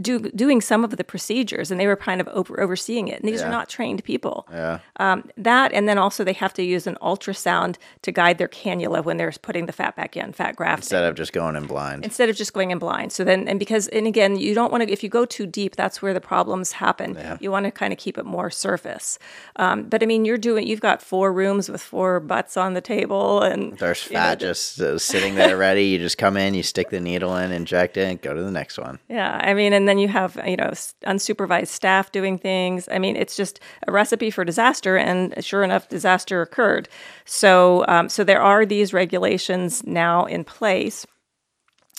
do, 0.00 0.18
doing 0.30 0.60
some 0.60 0.84
of 0.84 0.96
the 0.96 1.04
procedures, 1.04 1.70
and 1.70 1.78
they 1.78 1.86
were 1.86 1.96
kind 1.96 2.20
of 2.20 2.28
over, 2.28 2.60
overseeing 2.60 3.08
it. 3.08 3.20
And 3.20 3.28
these 3.28 3.40
Yeah. 3.40 3.48
are 3.48 3.50
not 3.50 3.68
trained 3.68 4.02
people. 4.04 4.46
Yeah. 4.50 4.78
Um, 4.96 5.28
that 5.36 5.72
and 5.72 5.88
then 5.88 5.98
also 5.98 6.24
they 6.24 6.32
have 6.32 6.54
to 6.54 6.62
use 6.62 6.86
an 6.86 6.96
ultrasound 7.02 7.76
to 8.02 8.12
guide 8.12 8.38
their 8.38 8.48
cannula 8.48 9.04
when 9.04 9.16
they're 9.18 9.32
putting 9.42 9.66
the 9.66 9.72
fat 9.72 9.94
back 9.96 10.16
in, 10.16 10.32
fat 10.32 10.56
grafting 10.56 10.82
instead 10.84 11.04
of 11.04 11.14
just 11.14 11.32
going 11.32 11.56
in 11.56 11.66
blind. 11.66 12.04
instead 12.04 12.28
of 12.28 12.36
just 12.36 12.52
going 12.54 12.70
in 12.70 12.78
blind. 12.78 13.12
So 13.12 13.24
then, 13.24 13.48
and 13.48 13.58
because, 13.58 13.88
and 13.88 14.06
again, 14.06 14.36
you 14.36 14.54
don't 14.54 14.70
want 14.72 14.82
to, 14.84 14.90
if 14.92 15.02
you 15.02 15.08
go 15.08 15.24
too 15.24 15.46
deep, 15.46 15.76
that's 15.76 16.00
where 16.00 16.14
the 16.14 16.20
problems 16.20 16.72
happen. 16.72 17.14
Yeah. 17.14 17.36
You 17.40 17.50
want 17.50 17.64
to 17.66 17.70
kind 17.70 17.92
of 17.92 17.98
keep 17.98 18.16
it 18.18 18.24
more 18.24 18.50
surface. 18.50 19.18
Um, 19.56 19.84
but 19.84 20.02
I 20.02 20.06
mean, 20.06 20.24
you're 20.24 20.38
doing, 20.38 20.66
you've 20.66 20.80
got 20.80 21.02
four 21.02 21.32
rooms 21.32 21.68
with 21.68 21.82
four 21.82 22.20
butts 22.20 22.56
on 22.56 22.74
the 22.74 22.80
table 22.80 23.42
and 23.42 23.76
There's 23.78 24.06
you 24.06 24.14
know, 24.14 24.20
fat 24.20 24.40
just 24.40 24.80
uh, 24.80 24.98
sitting 24.98 25.34
there 25.34 25.56
ready. 25.56 25.84
You 25.84 25.98
just 25.98 26.18
come 26.18 26.36
in, 26.36 26.54
you 26.54 26.62
stick 26.62 26.90
the 26.90 27.00
needle 27.00 27.36
in, 27.36 27.52
inject 27.52 27.96
it, 27.96 28.08
and 28.08 28.20
go 28.20 28.32
to 28.34 28.42
the 28.42 28.50
next 28.50 28.78
one. 28.78 28.98
Yeah, 29.08 29.38
I 29.42 29.54
mean, 29.54 29.72
and 29.72 29.81
then 29.88 29.98
you 29.98 30.08
have 30.08 30.38
you 30.46 30.56
know 30.56 30.70
unsupervised 31.04 31.68
staff 31.68 32.12
doing 32.12 32.38
things. 32.38 32.88
I 32.90 32.98
mean, 32.98 33.16
it's 33.16 33.36
just 33.36 33.60
a 33.86 33.92
recipe 33.92 34.30
for 34.30 34.44
disaster, 34.44 34.96
and 34.96 35.34
sure 35.44 35.62
enough, 35.62 35.88
disaster 35.88 36.42
occurred. 36.42 36.88
So, 37.24 37.84
um, 37.88 38.08
so 38.08 38.24
there 38.24 38.42
are 38.42 38.66
these 38.66 38.92
regulations 38.92 39.84
now 39.84 40.24
in 40.24 40.44
place. 40.44 41.06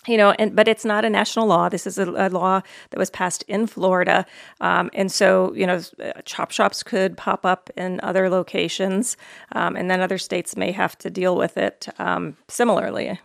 You 0.08 0.18
know, 0.18 0.32
and 0.32 0.56
but 0.56 0.68
it's 0.68 0.86
not 0.86 1.06
a 1.06 1.10
national 1.10 1.48
law. 1.48 1.70
This 1.70 1.88
is 1.88 1.98
a, 1.98 2.10
a 2.12 2.30
law 2.30 2.62
that 2.90 3.00
was 3.00 3.10
passed 3.10 3.44
in 3.48 3.68
Florida, 3.68 4.26
um, 4.62 4.90
and 4.94 5.12
so 5.12 5.54
you 5.54 5.66
know, 5.66 5.82
uh, 6.04 6.22
chop 6.26 6.52
shops 6.52 6.84
could 6.84 7.18
pop 7.18 7.46
up 7.46 7.70
in 7.78 8.00
other 8.04 8.30
locations, 8.30 9.18
um, 9.54 9.76
and 9.76 9.90
then 9.90 10.02
other 10.02 10.18
states 10.18 10.56
may 10.56 10.72
have 10.72 10.98
to 11.00 11.10
deal 11.10 11.36
with 11.36 11.58
it 11.58 11.88
um, 12.00 12.38
similarly. 12.48 13.20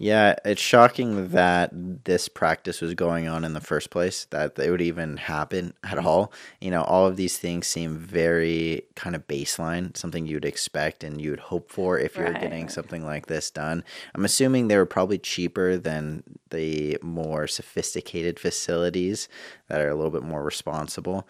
Yeah, 0.00 0.36
it's 0.44 0.62
shocking 0.62 1.30
that 1.30 1.70
this 1.72 2.28
practice 2.28 2.80
was 2.80 2.94
going 2.94 3.26
on 3.26 3.44
in 3.44 3.52
the 3.52 3.60
first 3.60 3.90
place, 3.90 4.26
that 4.30 4.56
it 4.56 4.70
would 4.70 4.80
even 4.80 5.16
happen 5.16 5.74
at 5.82 5.98
all. 5.98 6.32
You 6.60 6.70
know, 6.70 6.84
all 6.84 7.08
of 7.08 7.16
these 7.16 7.36
things 7.36 7.66
seem 7.66 7.96
very 7.96 8.84
kind 8.94 9.16
of 9.16 9.26
baseline, 9.26 9.96
something 9.96 10.24
you'd 10.24 10.44
expect 10.44 11.02
and 11.02 11.20
you'd 11.20 11.40
hope 11.40 11.72
for 11.72 11.98
if 11.98 12.16
you're 12.16 12.30
Right, 12.30 12.40
getting 12.40 12.68
something 12.68 13.04
like 13.04 13.26
this 13.26 13.50
done. 13.50 13.82
I'm 14.14 14.24
assuming 14.24 14.68
they 14.68 14.76
were 14.76 14.86
probably 14.86 15.18
cheaper 15.18 15.76
than 15.76 16.17
the 16.50 16.98
more 17.02 17.46
sophisticated 17.46 18.38
facilities 18.38 19.28
that 19.68 19.80
are 19.80 19.88
a 19.88 19.94
little 19.94 20.10
bit 20.10 20.22
more 20.22 20.42
responsible. 20.42 21.28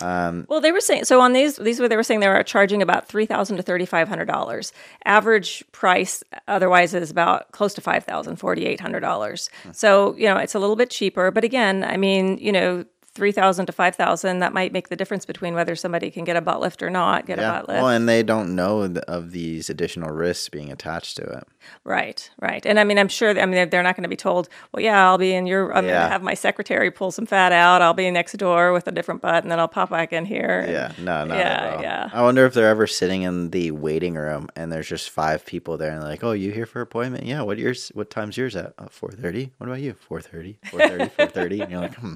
Um, 0.00 0.46
well, 0.48 0.60
they 0.60 0.72
were 0.72 0.80
saying 0.80 1.04
so 1.04 1.20
on 1.20 1.32
these 1.32 1.56
these 1.56 1.80
were 1.80 1.88
they 1.88 1.96
were 1.96 2.02
saying 2.02 2.20
they 2.20 2.28
were 2.28 2.42
charging 2.42 2.82
about 2.82 3.08
three 3.08 3.26
thousand 3.26 3.56
to 3.56 3.62
thirty 3.62 3.86
five 3.86 4.08
hundred 4.08 4.26
dollars. 4.26 4.72
Average 5.04 5.64
price 5.72 6.22
otherwise 6.48 6.94
is 6.94 7.10
about 7.10 7.52
close 7.52 7.74
to 7.74 7.80
five 7.80 8.04
thousand, 8.04 8.36
forty 8.36 8.66
eight 8.66 8.80
hundred 8.80 9.00
dollars. 9.00 9.50
Hmm. 9.62 9.72
So 9.72 10.14
you 10.16 10.26
know 10.26 10.36
it's 10.36 10.54
a 10.54 10.58
little 10.58 10.76
bit 10.76 10.90
cheaper, 10.90 11.30
but 11.30 11.44
again, 11.44 11.84
I 11.84 11.96
mean 11.96 12.38
you 12.38 12.52
know. 12.52 12.84
3000 13.14 13.66
to 13.66 13.72
5000 13.72 14.38
that 14.38 14.52
might 14.52 14.72
make 14.72 14.88
the 14.88 14.96
difference 14.96 15.26
between 15.26 15.54
whether 15.54 15.74
somebody 15.74 16.10
can 16.10 16.24
get 16.24 16.36
a 16.36 16.40
butt 16.40 16.60
lift 16.60 16.82
or 16.82 16.90
not 16.90 17.26
get 17.26 17.38
a 17.38 17.42
Yeah. 17.42 17.50
butt 17.52 17.68
lift 17.68 17.82
Well, 17.82 17.88
and 17.90 18.08
they 18.08 18.22
don't 18.22 18.54
know 18.54 18.82
of 19.08 19.32
these 19.32 19.68
additional 19.68 20.10
risks 20.10 20.48
being 20.48 20.70
attached 20.70 21.16
to 21.16 21.24
it. 21.24 21.44
right 21.84 22.30
right 22.40 22.64
and 22.64 22.78
i 22.80 22.84
mean 22.84 22.98
i'm 22.98 23.08
sure 23.08 23.30
i 23.30 23.44
mean 23.46 23.68
they're- 23.68 23.82
not 23.82 23.96
going 23.96 24.02
to 24.04 24.08
be 24.08 24.16
told 24.16 24.48
well 24.72 24.82
yeah 24.82 25.04
i'll 25.08 25.18
be 25.18 25.32
in 25.34 25.46
your 25.46 25.74
i'm 25.74 25.84
going 25.84 25.94
to 25.94 26.08
have 26.08 26.22
my 26.22 26.34
secretary 26.34 26.90
pull 26.90 27.10
some 27.10 27.26
fat 27.26 27.50
out 27.52 27.82
i'll 27.82 27.94
be 27.94 28.10
next 28.10 28.32
door 28.38 28.72
with 28.72 28.86
a 28.86 28.92
different 28.92 29.20
butt 29.20 29.42
and 29.42 29.50
then 29.50 29.58
i'll 29.58 29.68
pop 29.68 29.90
back 29.90 30.12
in 30.12 30.24
here 30.24 30.60
and- 30.60 30.72
Yeah, 30.72 30.92
no, 30.98 31.24
no 31.24 31.34
Yeah, 31.36 31.80
yeah. 31.80 32.10
I 32.12 32.22
wonder 32.22 32.46
if 32.46 32.54
they're 32.54 32.68
ever 32.68 32.86
sitting 32.86 33.22
in 33.22 33.50
the 33.50 33.70
waiting 33.72 34.14
room 34.14 34.48
and 34.56 34.70
there's 34.72 34.88
just 34.88 35.10
five 35.10 35.44
people 35.44 35.76
there 35.76 35.90
and 35.92 36.00
they're 36.02 36.08
like, 36.08 36.22
"Oh, 36.24 36.32
you 36.32 36.50
here 36.52 36.66
for 36.66 36.80
appointment? 36.80 37.24
Yeah. 37.24 37.42
What 37.42 37.58
yours? 37.58 37.90
What 37.94 38.10
time's 38.10 38.36
yours 38.36 38.54
at? 38.56 38.72
Uh, 38.78 38.86
Four 38.90 39.10
thirty. 39.10 39.50
What 39.58 39.66
about 39.68 39.80
you? 39.80 39.94
Four 39.94 40.20
thirty. 40.20 40.58
Four 40.70 40.80
thirty. 40.80 41.06
Four 41.08 41.26
thirty. 41.26 41.60
And 41.60 41.70
you're 41.70 41.80
like, 41.80 41.94
hmm. 41.94 42.14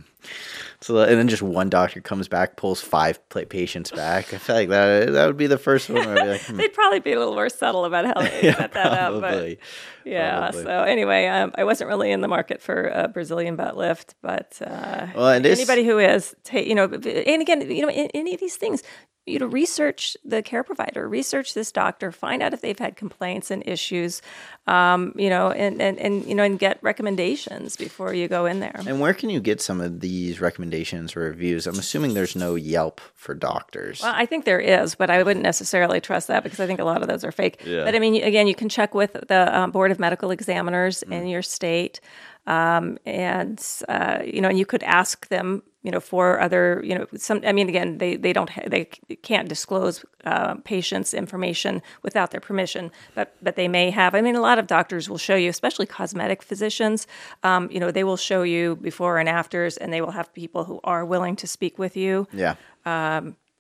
So 0.85 0.99
and 0.99 1.19
then 1.19 1.29
just 1.29 1.41
one 1.41 1.71
doctor 1.71 2.03
comes 2.03 2.29
back, 2.29 2.57
pulls 2.57 2.83
five 2.83 3.19
patients 3.31 3.91
back. 3.91 4.35
I 4.35 4.37
feel 4.37 4.55
like 4.55 4.69
that 4.69 5.15
that 5.15 5.27
would 5.27 5.39
be 5.39 5.47
the 5.47 5.57
first 5.57 5.89
one. 5.89 6.05
Where 6.07 6.19
I'd 6.19 6.23
be 6.25 6.29
like, 6.33 6.41
hmm, 6.47 6.57
They'd 6.59 6.75
probably 6.75 7.01
be 7.01 7.15
a 7.15 7.19
little 7.19 7.33
more 7.33 7.49
subtle 7.49 7.87
about 7.87 8.05
how 8.05 8.21
they 8.21 8.53
set 8.55 8.73
that 8.73 8.93
up. 8.93 9.19
But 9.19 9.31
probably. 9.31 9.59
Yeah. 10.05 10.39
probably. 10.39 10.65
So 10.65 10.83
anyway, 10.83 11.27
um, 11.27 11.53
I 11.57 11.65
wasn't 11.65 11.89
really 11.89 12.11
in 12.11 12.21
the 12.21 12.29
market 12.29 12.61
for 12.63 12.89
a 12.89 13.09
Brazilian 13.09 13.57
butt 13.57 13.77
lift, 13.77 14.15
but 14.23 14.59
uh, 14.65 15.07
Well, 15.15 15.29
is- 15.31 15.59
anybody 15.59 15.85
who 15.85 15.99
is, 15.99 16.35
ta- 16.45 16.59
you 16.59 16.75
know, 16.75 16.85
and 16.85 17.43
again, 17.43 17.71
you 17.71 17.83
know, 17.83 17.91
in, 17.91 18.09
any 18.15 18.35
of 18.35 18.41
these 18.41 18.57
things. 18.57 18.83
You 19.27 19.39
know, 19.39 19.47
research 19.47 20.19
the 20.23 20.43
care 20.43 20.63
provider, 20.63 21.09
research 21.09 21.55
this 21.55 21.73
doctor, 21.73 22.13
find 22.13 22.43
out 22.43 22.53
if 22.53 22.61
they've 22.61 22.79
had 22.79 22.95
complaints 22.95 23.51
and 23.51 23.67
issues, 23.67 24.21
um, 24.67 25.15
you 25.17 25.31
know, 25.31 25.51
and, 25.51 25.81
and, 25.81 25.99
and 25.99 26.27
you 26.27 26.35
know, 26.35 26.43
and 26.43 26.59
get 26.59 26.79
recommendations 26.83 27.75
before 27.75 28.13
you 28.13 28.29
go 28.29 28.45
in 28.45 28.61
there. 28.61 28.79
And 28.87 29.01
where 29.01 29.15
can 29.15 29.31
you 29.31 29.41
get 29.41 29.63
some 29.63 29.81
of 29.81 30.01
these 30.01 30.43
recommendations 30.43 31.17
or 31.17 31.21
reviews? 31.21 31.67
I'm 31.67 31.79
assuming 31.79 32.13
there's 32.13 32.37
no 32.37 32.55
Yelp 32.55 33.01
for 33.15 33.35
doctors. 33.35 34.03
Well, 34.03 34.13
I 34.15 34.27
think 34.27 34.45
there 34.45 34.61
is, 34.61 34.95
but 34.95 35.09
I 35.09 35.23
wouldn't 35.23 35.43
necessarily 35.43 36.03
trust 36.03 36.29
that 36.29 36.43
because 36.43 36.61
I 36.61 36.67
think 36.67 36.81
a 36.81 36.85
lot 36.85 37.01
of 37.01 37.09
those 37.09 37.25
are 37.25 37.33
fake. 37.33 37.63
Yeah. 37.65 37.85
But 37.85 37.95
I 37.95 38.01
mean, 38.01 38.23
again, 38.23 38.47
you 38.47 38.55
can 38.55 38.69
check 38.69 38.95
with 38.95 39.15
the 39.15 39.59
um, 39.59 39.71
Board 39.71 39.91
of 39.95 40.01
Medical 40.01 40.31
Examiners 40.31 41.03
in 41.03 41.27
your 41.27 41.43
state, 41.43 42.01
um, 42.47 42.99
and 43.07 43.65
uh, 43.89 44.19
you 44.25 44.41
know, 44.41 44.49
and 44.49 44.59
you 44.59 44.67
could 44.67 44.83
ask 44.83 45.29
them, 45.29 45.63
you 45.83 45.91
know, 45.91 46.01
for 46.01 46.41
other, 46.41 46.83
you 46.85 46.95
know, 46.95 47.07
some. 47.17 47.41
I 47.47 47.53
mean, 47.53 47.69
again, 47.69 47.99
they 47.99 48.17
they 48.17 48.33
don't 48.33 48.51
ha- 48.51 48.67
they 48.67 48.85
can't 49.23 49.49
disclose 49.49 50.05
uh, 50.25 50.57
patients' 50.65 51.15
information 51.15 51.81
without 52.03 52.33
their 52.33 52.41
permission, 52.41 52.91
but 53.15 53.35
but 53.41 53.57
they 53.57 53.69
may 53.69 53.91
have. 53.91 54.15
I 54.15 54.21
mean, 54.21 54.37
a 54.37 54.43
lot 54.43 54.59
of 54.59 54.67
doctors 54.67 55.09
will 55.09 55.19
show 55.19 55.37
you, 55.37 55.49
especially 55.49 55.87
cosmetic 55.87 56.43
physicians. 56.43 57.07
Um, 57.43 57.71
you 57.71 57.81
know, 57.81 57.91
they 57.91 58.05
will 58.05 58.19
show 58.19 58.43
you 58.43 58.77
before 58.77 59.19
and 59.19 59.29
afters, 59.29 59.77
and 59.77 59.93
they 59.93 60.01
will 60.01 60.13
have 60.13 60.33
people 60.35 60.65
who 60.65 60.81
are 60.85 61.05
willing 61.05 61.37
to 61.37 61.47
speak 61.47 61.79
with 61.79 61.97
you 61.97 62.27
yeah. 62.33 62.57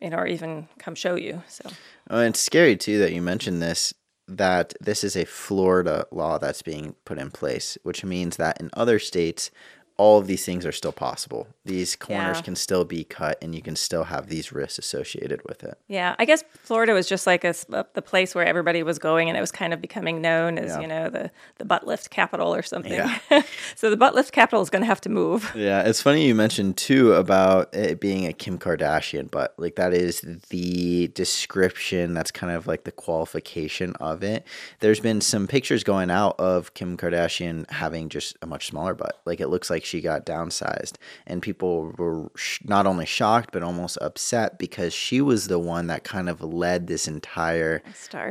you 0.00 0.10
know, 0.10 0.16
or 0.16 0.26
even 0.26 0.68
come 0.78 0.94
show 0.94 1.14
you. 1.14 1.42
So 1.48 1.70
Oh, 2.10 2.18
and 2.18 2.34
it's 2.34 2.40
scary 2.40 2.76
too 2.76 2.98
that 2.98 3.12
you 3.12 3.22
mentioned 3.22 3.62
this 3.62 3.94
that 4.26 4.74
this 4.80 5.04
is 5.04 5.16
a 5.16 5.24
Florida 5.24 6.06
law 6.10 6.38
that's 6.38 6.62
being 6.62 6.94
put 7.04 7.18
in 7.18 7.30
place, 7.30 7.76
which 7.82 8.04
means 8.04 8.36
that 8.36 8.60
in 8.60 8.70
other 8.74 8.98
states 8.98 9.50
all 9.96 10.18
of 10.18 10.26
these 10.26 10.44
things 10.44 10.66
are 10.66 10.72
still 10.72 10.90
possible. 10.92 11.46
These 11.64 11.94
corners 11.96 12.38
Yeah. 12.38 12.42
can 12.42 12.56
still 12.56 12.84
be 12.84 13.04
cut 13.04 13.38
and 13.40 13.54
you 13.54 13.62
can 13.62 13.76
still 13.76 14.04
have 14.04 14.28
these 14.28 14.50
risks 14.50 14.78
associated 14.78 15.40
with 15.46 15.62
it. 15.62 15.78
yeah, 15.86 16.16
I 16.18 16.24
guess 16.24 16.42
Florida 16.64 16.92
was 16.92 17.06
just 17.08 17.26
like 17.26 17.44
a, 17.44 17.54
the 17.68 18.02
place 18.02 18.34
where 18.34 18.44
everybody 18.44 18.82
was 18.82 18.98
going, 18.98 19.28
and 19.28 19.38
it 19.38 19.40
was 19.40 19.52
kind 19.52 19.72
of 19.72 19.80
becoming 19.80 20.20
known 20.20 20.58
as 20.58 20.70
Yeah. 20.72 20.80
you 20.80 20.86
know 20.88 21.10
the 21.10 21.30
the 21.58 21.64
butt 21.64 21.86
lift 21.86 22.10
capital 22.10 22.52
or 22.54 22.62
something. 22.62 22.92
Yeah. 22.92 23.18
so 23.76 23.88
the 23.88 23.96
butt 23.96 24.14
lift 24.16 24.32
capital 24.32 24.62
is 24.62 24.70
going 24.70 24.82
to 24.82 24.86
have 24.86 25.00
to 25.02 25.08
move. 25.08 25.52
Yeah, 25.54 25.82
it's 25.88 26.02
funny 26.02 26.26
you 26.26 26.34
mentioned 26.34 26.76
too 26.76 27.12
about 27.14 27.72
it 27.74 28.00
being 28.00 28.26
a 28.26 28.32
Kim 28.32 28.58
Kardashian, 28.58 29.30
but 29.30 29.54
like 29.58 29.76
that 29.76 29.94
is 29.94 30.22
the 30.50 31.08
description. 31.08 32.14
That's 32.14 32.30
kind 32.30 32.52
of 32.52 32.66
like 32.66 32.84
the 32.84 32.92
qualification 32.92 33.94
of 34.00 34.22
it. 34.22 34.46
There's 34.80 35.00
been 35.00 35.20
some 35.20 35.46
pictures 35.46 35.84
going 35.84 36.10
out 36.10 36.34
of 36.38 36.74
Kim 36.74 36.96
Kardashian 36.96 37.70
having 37.70 38.08
just 38.08 38.36
a 38.42 38.46
much 38.46 38.66
smaller 38.68 38.94
butt. 38.94 39.20
Like 39.24 39.40
it 39.40 39.48
looks 39.48 39.70
like 39.70 39.83
she 39.84 40.00
got 40.00 40.26
downsized, 40.26 40.94
and 41.26 41.42
people 41.42 41.92
were 41.96 42.30
sh- 42.36 42.60
not 42.64 42.86
only 42.86 43.06
shocked 43.06 43.50
but 43.52 43.62
almost 43.62 43.98
upset 44.00 44.58
because 44.58 44.92
she 44.92 45.20
was 45.20 45.48
the 45.48 45.58
one 45.58 45.86
that 45.88 46.04
kind 46.04 46.28
of 46.28 46.42
led 46.42 46.86
this 46.86 47.06
entire 47.06 47.82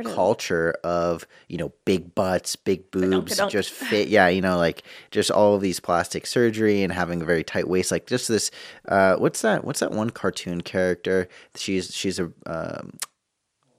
culture 0.04 0.74
of 0.84 1.26
you 1.48 1.56
know 1.56 1.72
big 1.84 2.14
butts, 2.14 2.56
big 2.56 2.90
boobs, 2.90 3.32
Ka-dunk. 3.36 3.52
just 3.52 3.70
fit. 3.70 4.08
Yeah, 4.08 4.28
you 4.28 4.40
know, 4.40 4.56
like 4.56 4.82
just 5.10 5.30
all 5.30 5.54
of 5.54 5.60
these 5.60 5.80
plastic 5.80 6.26
surgery 6.26 6.82
and 6.82 6.92
having 6.92 7.22
a 7.22 7.24
very 7.24 7.44
tight 7.44 7.68
waist. 7.68 7.90
Like 7.90 8.06
just 8.06 8.28
this. 8.28 8.50
Uh, 8.88 9.16
what's 9.16 9.42
that? 9.42 9.64
What's 9.64 9.80
that 9.80 9.92
one 9.92 10.10
cartoon 10.10 10.60
character? 10.60 11.28
She's 11.56 11.94
she's 11.94 12.18
a 12.18 12.32
um, 12.46 12.98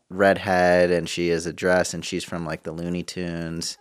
redhead 0.09 0.91
and 0.91 1.09
she 1.09 1.29
is 1.29 1.45
a 1.45 1.53
dress 1.53 1.93
and 1.93 2.05
she's 2.05 2.23
from 2.23 2.45
like 2.45 2.63
the 2.63 2.71
Looney 2.71 3.03
Tunes. 3.03 3.77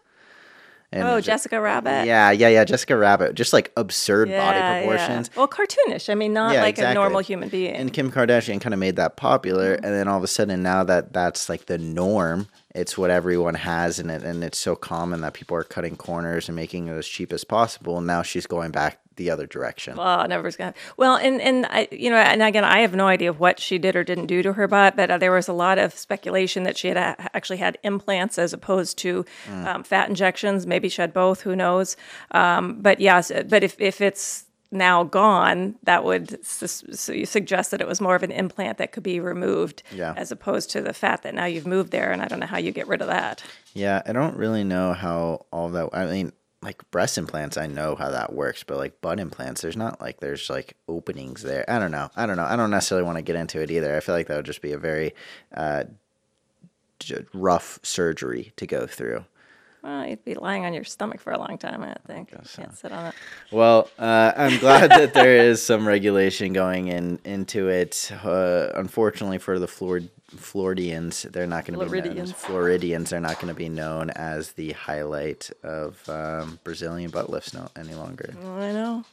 And 0.95 1.09
Oh, 1.09 1.21
Jessica 1.21 1.61
Rabbit. 1.61 2.07
Yeah, 2.07 2.31
yeah, 2.31 2.49
yeah. 2.49 2.65
Jessica 2.65 2.97
Rabbit. 2.97 3.35
Just 3.35 3.53
like 3.53 3.73
absurd 3.77 4.29
Yeah, 4.29 4.39
body 4.39 4.59
yeah. 4.59 4.79
proportions. 4.87 5.31
Well, 5.37 5.49
cartoonish. 5.49 6.09
I 6.09 6.15
mean, 6.15 6.33
not 6.33 6.55
Yeah, 6.55 6.63
like 6.63 6.79
a 6.79 6.95
normal 6.95 7.21
human 7.21 7.49
being. 7.49 7.75
And 7.75 7.93
Kim 7.93 8.11
Kardashian 8.13 8.61
kind 8.61 8.73
of 8.73 8.79
made 8.81 8.97
that 8.97 9.17
popular, 9.17 9.75
Mm-hmm. 9.77 9.85
and 9.85 9.95
then 9.95 10.09
all 10.09 10.17
of 10.19 10.25
a 10.25 10.29
sudden 10.29 10.63
now 10.63 10.85
that 10.85 11.13
that's 11.13 11.49
like 11.49 11.67
the 11.67 11.79
norm, 11.79 12.47
it's 12.75 12.99
what 12.99 13.11
everyone 13.11 13.55
has 13.55 13.99
in 14.01 14.11
it, 14.11 14.23
and 14.23 14.43
it's 14.43 14.59
so 14.59 14.75
common 14.75 15.21
that 15.21 15.33
people 15.33 15.57
are 15.57 15.65
cutting 15.65 15.97
corners 15.97 16.49
and 16.49 16.57
making 16.57 16.89
it 16.89 16.93
as 16.93 17.07
cheap 17.07 17.33
as 17.33 17.45
possible. 17.45 17.99
And 17.99 18.07
now 18.07 18.23
she's 18.23 18.47
going 18.47 18.73
back 18.73 18.99
the 19.17 19.31
other 19.31 19.47
direction. 19.47 19.97
Oh, 19.97 20.27
never's 20.27 20.57
gonna. 20.57 20.75
Well, 20.97 21.17
and 21.17 21.41
and 21.41 21.67
I, 21.67 21.87
you 21.93 22.11
know, 22.11 22.17
and 22.17 22.43
again, 22.43 22.65
I 22.65 22.81
have 22.81 22.95
no 22.95 23.07
idea 23.07 23.33
what 23.33 23.61
she 23.61 23.79
did 23.79 23.95
or 23.95 24.03
didn't 24.03 24.27
do 24.27 24.43
to 24.43 24.55
her 24.55 24.67
butt, 24.67 24.97
but 24.97 25.11
uh, 25.11 25.19
there 25.19 25.31
was 25.31 25.47
a 25.47 25.53
lot 25.53 25.79
of 25.79 25.95
speculation 25.95 26.65
that 26.65 26.77
she 26.77 26.89
had 26.89 26.97
uh, 26.97 27.15
actually 27.33 27.59
had 27.59 27.79
implants 27.85 28.39
as 28.39 28.53
opposed 28.53 28.99
to 28.99 29.25
um, 29.51 29.85
fat 29.85 30.09
injections. 30.09 30.67
Maybe 30.67 30.89
she 30.89 31.01
had 31.01 31.13
both. 31.13 31.43
Who 31.43 31.55
knows? 31.55 31.97
Um, 32.33 32.81
but 32.81 33.01
yes, 33.01 33.31
but 33.49 33.63
if 33.63 33.81
if 33.81 34.01
it's 34.01 34.47
now 34.75 35.05
gone, 35.05 35.77
that 35.85 36.05
would 36.05 36.45
su- 36.45 36.67
su- 36.67 37.25
suggest 37.25 37.71
that 37.71 37.81
it 37.81 37.87
was 37.87 38.01
more 38.01 38.15
of 38.15 38.23
an 38.23 38.31
implant 38.33 38.79
that 38.79 38.93
could 38.93 39.03
be 39.03 39.21
removed, 39.21 39.83
Yeah. 39.93 40.13
as 40.17 40.31
opposed 40.33 40.71
to 40.73 40.81
the 40.83 40.93
fat 40.93 41.23
that 41.23 41.35
now 41.35 41.45
you've 41.47 41.67
moved 41.67 41.91
there, 41.93 42.13
and 42.13 42.21
I 42.21 42.27
don't 42.27 42.41
know 42.41 42.47
how 42.47 42.59
you 42.59 42.73
get 42.73 42.87
rid 42.89 43.01
of 43.01 43.07
that. 43.09 43.43
Yeah, 43.73 44.03
I 44.05 44.13
don't 44.13 44.37
really 44.37 44.65
know 44.65 44.93
how 44.93 45.47
all 45.51 45.69
that. 45.71 45.89
I 45.93 46.07
mean, 46.07 46.33
like 46.63 46.91
breast 46.91 47.19
implants, 47.19 47.57
I 47.59 47.67
know 47.67 47.95
how 47.95 48.11
that 48.11 48.33
works, 48.33 48.65
but 48.65 48.79
like 48.79 49.01
butt 49.03 49.21
implants, 49.21 49.61
there's 49.61 49.77
not 49.77 50.01
like 50.01 50.21
there's 50.21 50.49
like 50.49 50.75
openings 50.89 51.43
there. 51.43 51.65
I 51.69 51.79
don't 51.79 51.91
know. 51.91 52.11
I 52.17 52.25
don't 52.27 52.37
know. 52.37 52.45
I 52.47 52.57
don't 52.57 52.71
necessarily 52.71 53.05
want 53.05 53.19
to 53.19 53.23
get 53.23 53.37
into 53.37 53.61
it 53.61 53.71
either. 53.71 53.95
I 53.97 54.01
feel 54.01 54.15
like 54.15 54.29
that 54.29 54.37
would 54.37 54.47
just 54.47 54.63
be 54.63 54.73
a 54.73 54.79
very 54.79 55.15
uh, 55.55 55.85
rough 57.35 57.79
surgery 57.83 58.53
to 58.57 58.67
go 58.67 58.87
through. 58.87 59.25
Well, 59.85 60.07
you'd 60.07 60.25
be 60.25 60.35
lying 60.35 60.65
on 60.65 60.73
your 60.73 60.85
stomach 60.85 61.21
for 61.21 61.35
a 61.35 61.39
long 61.39 61.59
time, 61.59 61.83
I 61.83 61.95
think. 62.07 62.31
You 62.33 62.39
can't 62.57 62.75
sit 62.75 62.91
on 62.91 63.09
it. 63.09 63.15
Well, 63.53 63.91
uh, 63.99 64.33
I'm 64.35 64.59
glad 64.59 64.89
that 64.91 65.13
there 65.13 65.37
is 65.37 65.63
some 65.63 65.87
regulation 65.87 66.55
going 66.55 66.89
in 66.89 67.19
into 67.23 67.69
it. 67.69 68.11
Uh, 68.25 68.71
unfortunately 68.75 69.37
for 69.37 69.59
the 69.59 69.69
Flor- 69.69 70.01
Floridians, 70.29 71.25
they're 71.25 71.47
not 71.47 71.67
going 71.67 71.79
to 71.79 71.85
be 71.85 72.01
known 72.01 72.19
as 72.19 72.33
Floridians. 72.33 73.11
They're 73.11 73.21
not 73.21 73.35
going 73.35 73.53
to 73.53 73.59
be 73.59 73.69
known 73.69 74.09
as 74.09 74.53
the 74.53 74.73
highlight 74.73 75.51
of 75.63 76.09
um, 76.09 76.59
Brazilian 76.65 77.11
butt 77.11 77.29
lifts 77.29 77.53
no, 77.53 77.69
any 77.77 77.95
longer. 77.95 78.35
I 78.43 78.73
know. 78.73 79.05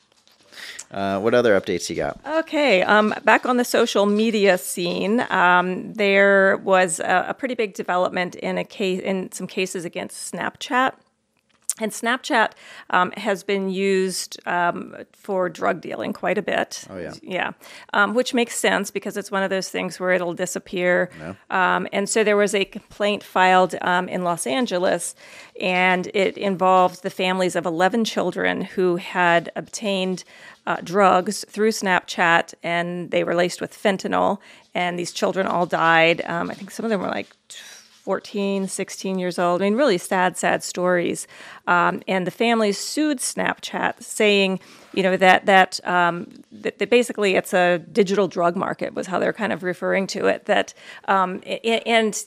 Uh, 0.92 1.20
what 1.20 1.34
other 1.34 1.60
updates 1.60 1.90
you 1.90 1.96
got? 1.96 2.20
Okay, 2.26 2.82
um, 2.84 3.14
back 3.24 3.46
on 3.46 3.58
the 3.58 3.66
social 3.66 4.06
media 4.06 4.58
scene, 4.58 5.26
um, 5.30 5.94
there 5.94 6.58
was 6.58 7.00
a, 7.00 7.26
a 7.30 7.34
pretty 7.34 7.56
big 7.56 7.74
development 7.74 8.36
in 8.36 8.58
a 8.58 8.64
case 8.64 9.02
in 9.02 9.32
some 9.32 9.48
cases 9.48 9.86
against 9.86 10.34
Snapchat. 10.34 10.94
And 11.80 11.92
Snapchat 11.92 12.52
um, 12.90 13.12
has 13.14 13.44
been 13.44 13.70
used 13.70 14.40
um, 14.46 14.96
for 15.14 15.50
drug 15.50 15.80
dealing 15.80 16.12
quite 16.12 16.38
a 16.38 16.42
bit. 16.42 16.86
Oh, 16.90 16.98
yeah. 16.98 17.14
Yeah, 17.24 17.52
um, 17.94 18.14
which 18.14 18.34
makes 18.34 18.58
sense 18.58 18.92
because 18.92 19.16
it's 19.16 19.32
one 19.32 19.42
of 19.42 19.50
those 19.50 19.70
things 19.70 20.00
where 20.00 20.12
it'll 20.12 20.34
disappear. 20.34 21.10
Um, 21.50 21.88
and 21.94 22.10
so 22.10 22.24
there 22.24 22.36
was 22.36 22.54
a 22.54 22.66
complaint 22.66 23.24
filed 23.24 23.76
um, 23.82 24.10
in 24.10 24.24
Los 24.24 24.46
Angeles, 24.46 25.16
and 25.60 26.08
it 26.14 26.38
involved 26.38 27.04
the 27.04 27.10
families 27.10 27.56
of 27.56 27.66
11 27.66 28.04
children 28.04 28.62
who 28.62 28.98
had 28.98 29.50
obtained 29.56 30.26
uh, 30.68 30.78
drugs 30.84 31.46
through 31.48 31.72
Snapchat, 31.72 32.54
and 32.62 33.12
they 33.12 33.24
were 33.24 33.34
laced 33.34 33.62
with 33.62 33.74
fentanyl. 33.74 34.40
And 34.74 35.00
these 35.00 35.12
children 35.12 35.48
all 35.48 35.66
died. 35.66 36.22
Um, 36.26 36.52
I 36.52 36.54
think 36.54 36.70
some 36.72 36.86
of 36.86 36.92
them 36.92 37.02
were 37.02 37.08
like 37.08 37.28
14, 38.12 38.68
16 38.68 39.20
years 39.20 39.40
old. 39.40 39.62
I 39.62 39.70
mean, 39.70 39.78
really 39.78 39.98
sad, 39.98 40.36
sad 40.36 40.64
stories. 40.64 41.28
Um, 41.66 42.02
and 42.10 42.28
the 42.28 42.32
families 42.32 42.78
sued 42.78 43.20
Snapchat, 43.20 44.04
saying, 44.04 44.60
you 44.94 45.04
know, 45.04 45.18
that 45.18 45.46
that, 45.46 45.80
um, 45.88 46.28
that 46.52 46.80
that 46.80 46.90
basically 46.90 47.36
it's 47.36 47.54
a 47.54 47.80
digital 47.92 48.28
drug 48.28 48.56
market 48.56 48.94
was 48.94 49.08
how 49.08 49.20
they're 49.20 49.34
kind 49.34 49.54
of 49.54 49.64
referring 49.64 50.08
to 50.08 50.26
it. 50.28 50.46
That 50.46 50.74
um, 51.08 51.42
and 51.86 52.24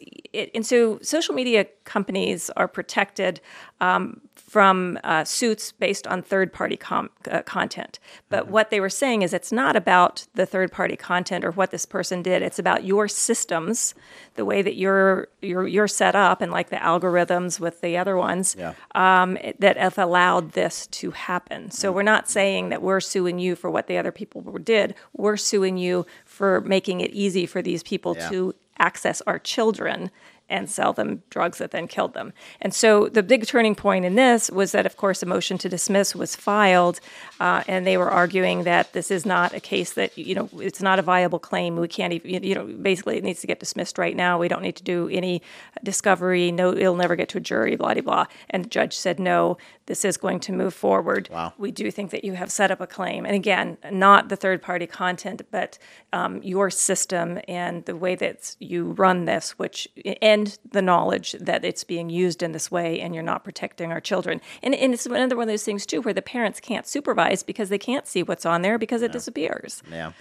and 0.55 0.67
so 0.67 0.99
social 1.03 1.35
media 1.35 1.67
companies 1.85 2.51
are 2.57 2.69
protected. 2.69 3.41
Um, 3.81 4.21
from 4.55 5.01
uh, 5.03 5.25
suits 5.25 5.73
based 5.73 6.07
on 6.07 6.23
third 6.23 6.53
party 6.53 6.77
com- 6.77 7.11
uh, 7.29 7.43
content. 7.43 7.99
But 8.29 8.47
what 8.47 8.71
they 8.71 8.79
were 8.79 8.89
saying 9.03 9.23
is 9.23 9.33
it's 9.33 9.51
not 9.51 9.75
about 9.75 10.29
the 10.35 10.47
third 10.47 10.71
party 10.71 10.95
content 10.95 11.45
or 11.45 11.51
what 11.51 11.73
this 11.73 11.85
person 11.85 12.23
did. 12.23 12.41
It's 12.41 12.61
about 12.61 12.85
your 12.85 13.09
systems, 13.09 13.97
the 14.37 14.45
way 14.45 14.63
that 14.63 14.77
you're, 14.77 15.27
you're, 15.43 15.67
you're 15.67 15.89
set 15.89 16.15
up, 16.15 16.41
and 16.41 16.53
like 16.53 16.71
the 16.71 16.77
algorithms 16.77 17.59
with 17.59 17.81
the 17.81 17.97
other 17.97 18.17
ones 18.17 18.55
Yeah. 18.57 18.75
um, 18.95 19.37
that 19.59 19.77
have 19.77 19.99
allowed 19.99 20.53
this 20.53 20.87
to 20.99 21.11
happen. 21.11 21.73
So 21.73 21.91
we're 21.91 22.05
not 22.15 22.31
saying 22.31 22.54
that 22.63 22.83
we're 22.83 23.01
suing 23.01 23.39
you 23.39 23.57
for 23.57 23.71
what 23.71 23.87
the 23.87 23.99
other 23.99 24.13
people 24.13 24.41
did. 24.59 24.95
We're 25.13 25.37
suing 25.37 25.77
you 25.77 26.07
for 26.25 26.61
making 26.61 27.01
it 27.01 27.11
easy 27.11 27.47
for 27.47 27.61
these 27.63 27.83
people 27.83 28.15
Yeah. 28.17 28.29
to 28.31 28.55
access 28.79 29.21
our 29.23 29.39
children 29.39 30.11
and 30.49 30.69
sell 30.69 30.93
them 30.93 31.23
drugs 31.31 31.59
that 31.59 31.71
then 31.71 31.89
killed 31.89 32.13
them. 32.15 32.33
And 32.61 32.75
so 32.75 33.09
the 33.09 33.23
big 33.23 33.47
turning 33.47 33.75
point 33.75 34.05
in 34.05 34.15
this 34.15 34.51
was 34.51 34.73
that, 34.73 34.85
of 34.87 34.97
course, 34.97 35.23
a 35.23 35.27
motion 35.27 35.57
to 35.59 35.69
dismiss 35.69 36.15
was 36.15 36.37
filed, 36.37 37.01
uh, 37.41 37.63
and 37.67 37.87
they 37.87 37.97
were 37.97 38.11
arguing 38.11 38.65
that 38.65 38.93
this 38.93 39.11
is 39.11 39.25
not 39.25 39.55
a 39.55 39.61
case 39.61 39.95
that 39.95 40.17
you 40.19 40.35
know 40.35 40.49
it's 40.55 40.83
not 40.83 40.99
a 40.99 41.03
viable 41.03 41.39
claim. 41.39 41.77
We 41.77 41.89
can't 41.89 42.13
even 42.13 42.45
you 42.45 42.55
know 42.55 42.65
basically 42.65 43.17
it 43.17 43.25
needs 43.25 43.41
to 43.41 43.47
get 43.47 43.61
dismissed 43.61 43.99
right 43.99 44.17
now. 44.17 44.39
We 44.39 44.49
don't 44.49 44.63
need 44.63 44.77
to 44.77 44.83
do 44.83 45.09
any 45.09 45.43
discovery. 45.83 46.53
No, 46.53 46.73
it'll 46.73 46.97
never 46.97 47.17
get 47.17 47.29
to 47.31 47.39
a 47.39 47.41
jury. 47.41 47.77
Blah 47.77 47.95
blah 47.95 48.03
blah. 48.03 48.27
And 48.51 48.65
the 48.65 48.69
judge 48.69 48.95
said 48.95 49.19
no. 49.19 49.57
This 49.87 50.05
is 50.05 50.17
going 50.17 50.41
to 50.41 50.53
move 50.53 50.73
forward. 50.73 51.29
Wow. 51.31 51.53
We 51.59 51.71
do 51.71 51.91
think 51.91 52.11
that 52.11 52.25
you 52.25 52.33
have 52.35 52.51
set 52.51 52.71
up 52.71 52.81
a 52.81 52.87
claim, 52.87 53.27
and 53.27 53.35
again, 53.35 53.77
not 53.91 54.29
the 54.29 54.37
third 54.37 54.63
party 54.63 54.87
content, 54.87 55.43
but 55.51 55.79
um, 56.13 56.43
your 56.43 56.71
system 56.71 57.39
and 57.49 57.85
the 57.85 57.95
way 57.95 58.15
that 58.15 58.57
you 58.59 58.93
run 58.93 59.27
this, 59.27 59.59
which 59.59 59.89
and 60.23 60.34
the 60.71 60.83
knowledge 60.83 61.33
that 61.41 61.65
it's 61.65 61.85
being 61.85 62.11
used 62.11 62.43
in 62.43 62.53
this 62.53 62.71
way, 62.71 63.01
and 63.01 63.15
you're 63.15 63.23
not 63.23 63.45
protecting 63.45 63.93
our 63.93 64.01
children. 64.01 64.41
And, 64.63 64.75
and 64.75 64.93
it's 64.95 65.07
another 65.07 65.37
one 65.37 65.49
of 65.49 65.53
those 65.53 65.65
things 65.65 65.87
too, 65.87 66.01
where 66.03 66.15
the 66.15 66.23
parents 66.23 66.61
can't 66.61 66.87
supervise 66.87 67.43
because 67.43 67.69
they 67.69 67.79
can't 67.79 68.07
see 68.07 68.23
what's 68.23 68.47
on 68.47 68.63
there 68.63 68.79
because 68.79 69.03
it 69.03 69.13
disappears. 69.13 69.83
Yeah, 69.91 70.13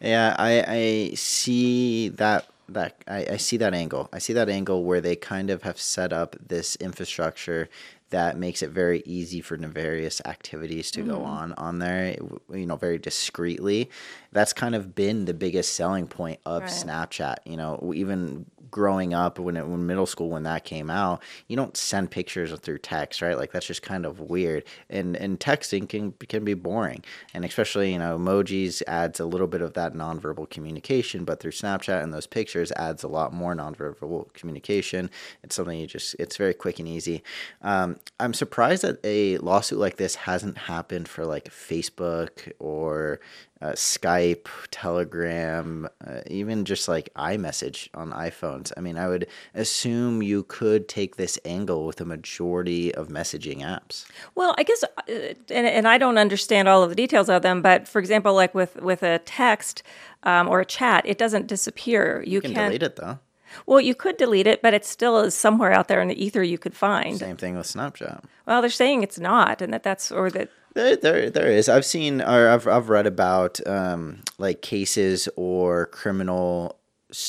yeah. 0.00 0.34
I 0.38 0.64
I 0.66 1.14
see 1.14 2.08
that 2.10 2.46
that 2.68 3.02
I, 3.06 3.26
I 3.32 3.36
see 3.36 3.56
that 3.58 3.74
angle. 3.74 4.08
I 4.12 4.18
see 4.18 4.32
that 4.34 4.48
angle 4.48 4.84
where 4.84 5.00
they 5.00 5.16
kind 5.16 5.50
of 5.50 5.62
have 5.62 5.80
set 5.80 6.12
up 6.12 6.36
this 6.48 6.76
infrastructure 6.76 7.68
that 8.10 8.38
makes 8.38 8.62
it 8.62 8.70
very 8.70 9.02
easy 9.04 9.40
for 9.42 9.56
nefarious 9.56 10.22
activities 10.24 10.90
to 10.92 11.02
go 11.02 11.16
mm-hmm. 11.16 11.26
on 11.26 11.52
on 11.54 11.78
there. 11.78 12.16
You 12.52 12.66
know, 12.66 12.76
very 12.76 12.98
discreetly. 12.98 13.90
That's 14.32 14.52
kind 14.52 14.74
of 14.74 14.94
been 14.94 15.24
the 15.24 15.34
biggest 15.34 15.74
selling 15.74 16.06
point 16.06 16.40
of 16.46 16.62
Right. 16.62 16.70
Snapchat. 16.70 17.36
You 17.44 17.56
know, 17.56 17.92
even 17.94 18.46
growing 18.70 19.14
up 19.14 19.38
when 19.38 19.56
it 19.56 19.66
when 19.66 19.86
middle 19.86 20.06
school 20.06 20.30
when 20.30 20.42
that 20.44 20.64
came 20.64 20.90
out, 20.90 21.22
you 21.46 21.56
don't 21.56 21.76
send 21.76 22.10
pictures 22.10 22.52
through 22.60 22.78
text, 22.78 23.22
right? 23.22 23.36
Like 23.36 23.52
that's 23.52 23.66
just 23.66 23.82
kind 23.82 24.06
of 24.06 24.20
weird. 24.20 24.64
And 24.90 25.16
and 25.16 25.38
texting 25.38 25.88
can 25.88 26.12
can 26.12 26.44
be 26.44 26.54
boring. 26.54 27.04
And 27.34 27.44
especially, 27.44 27.92
you 27.92 27.98
know, 27.98 28.18
emojis 28.18 28.82
adds 28.86 29.20
a 29.20 29.26
little 29.26 29.46
bit 29.46 29.62
of 29.62 29.74
that 29.74 29.94
nonverbal 29.94 30.50
communication, 30.50 31.24
but 31.24 31.40
through 31.40 31.52
Snapchat 31.52 32.02
and 32.02 32.12
those 32.12 32.26
pictures 32.26 32.72
adds 32.72 33.02
a 33.02 33.08
lot 33.08 33.32
more 33.32 33.54
nonverbal 33.54 34.32
communication. 34.34 35.10
It's 35.42 35.54
something 35.54 35.78
you 35.78 35.86
just 35.86 36.16
it's 36.18 36.36
very 36.36 36.54
quick 36.54 36.78
and 36.78 36.88
easy. 36.88 37.22
Um, 37.62 37.96
I'm 38.20 38.34
surprised 38.34 38.82
that 38.82 38.98
a 39.04 39.38
lawsuit 39.38 39.78
like 39.78 39.96
this 39.96 40.14
hasn't 40.14 40.58
happened 40.58 41.08
for 41.08 41.24
like 41.24 41.48
Facebook 41.50 42.52
or 42.58 43.20
uh, 43.60 43.72
Skype, 43.72 44.46
Telegram, 44.70 45.88
uh, 46.06 46.20
even 46.28 46.64
just 46.64 46.88
like 46.88 47.12
iMessage 47.14 47.88
on 47.94 48.12
iPhones. 48.12 48.72
I 48.76 48.80
mean, 48.80 48.96
I 48.96 49.08
would 49.08 49.26
assume 49.54 50.22
you 50.22 50.44
could 50.44 50.88
take 50.88 51.16
this 51.16 51.38
angle 51.44 51.86
with 51.86 52.00
a 52.00 52.04
majority 52.04 52.94
of 52.94 53.08
messaging 53.08 53.58
apps. 53.58 54.06
Well, 54.34 54.54
I 54.58 54.62
guess, 54.62 54.84
uh, 54.84 55.02
and, 55.08 55.66
and 55.66 55.88
I 55.88 55.98
don't 55.98 56.18
understand 56.18 56.68
all 56.68 56.82
of 56.82 56.90
the 56.90 56.96
details 56.96 57.28
of 57.28 57.42
them, 57.42 57.62
but 57.62 57.88
for 57.88 57.98
example, 57.98 58.34
like 58.34 58.54
with 58.54 58.76
with 58.76 59.02
a 59.02 59.18
text 59.20 59.82
um, 60.22 60.48
or 60.48 60.60
a 60.60 60.64
chat, 60.66 61.04
it 61.06 61.18
doesn't 61.18 61.46
disappear. 61.46 62.22
You, 62.26 62.34
You 62.34 62.40
can 62.40 62.54
can 62.54 62.64
delete 62.66 62.82
it 62.82 62.96
though. 62.96 63.18
Well, 63.66 63.80
you 63.80 63.94
could 63.94 64.16
delete 64.16 64.46
it, 64.46 64.62
but 64.62 64.74
it 64.74 64.84
still 64.84 65.18
is 65.20 65.34
somewhere 65.34 65.72
out 65.72 65.88
there 65.88 66.00
in 66.00 66.08
the 66.08 66.22
ether 66.22 66.42
you 66.42 66.58
could 66.58 66.76
find. 66.76 67.16
Same 67.18 67.36
thing 67.36 67.56
with 67.56 67.66
Snapchat. 67.66 68.22
Well, 68.46 68.60
they're 68.60 68.70
saying 68.70 69.02
it's 69.02 69.18
not, 69.18 69.62
and 69.62 69.72
that 69.72 69.82
that's 69.82 70.12
or 70.12 70.30
that 70.30 70.50
There, 70.78 70.94
there, 70.94 71.28
there 71.28 71.50
is. 71.50 71.68
I've 71.68 71.84
seen 71.84 72.22
or 72.22 72.48
I've, 72.50 72.68
I've 72.68 72.88
read 72.88 73.08
about 73.08 73.58
um, 73.66 74.20
like 74.38 74.62
cases 74.62 75.28
or 75.34 75.86
criminal, 75.86 76.78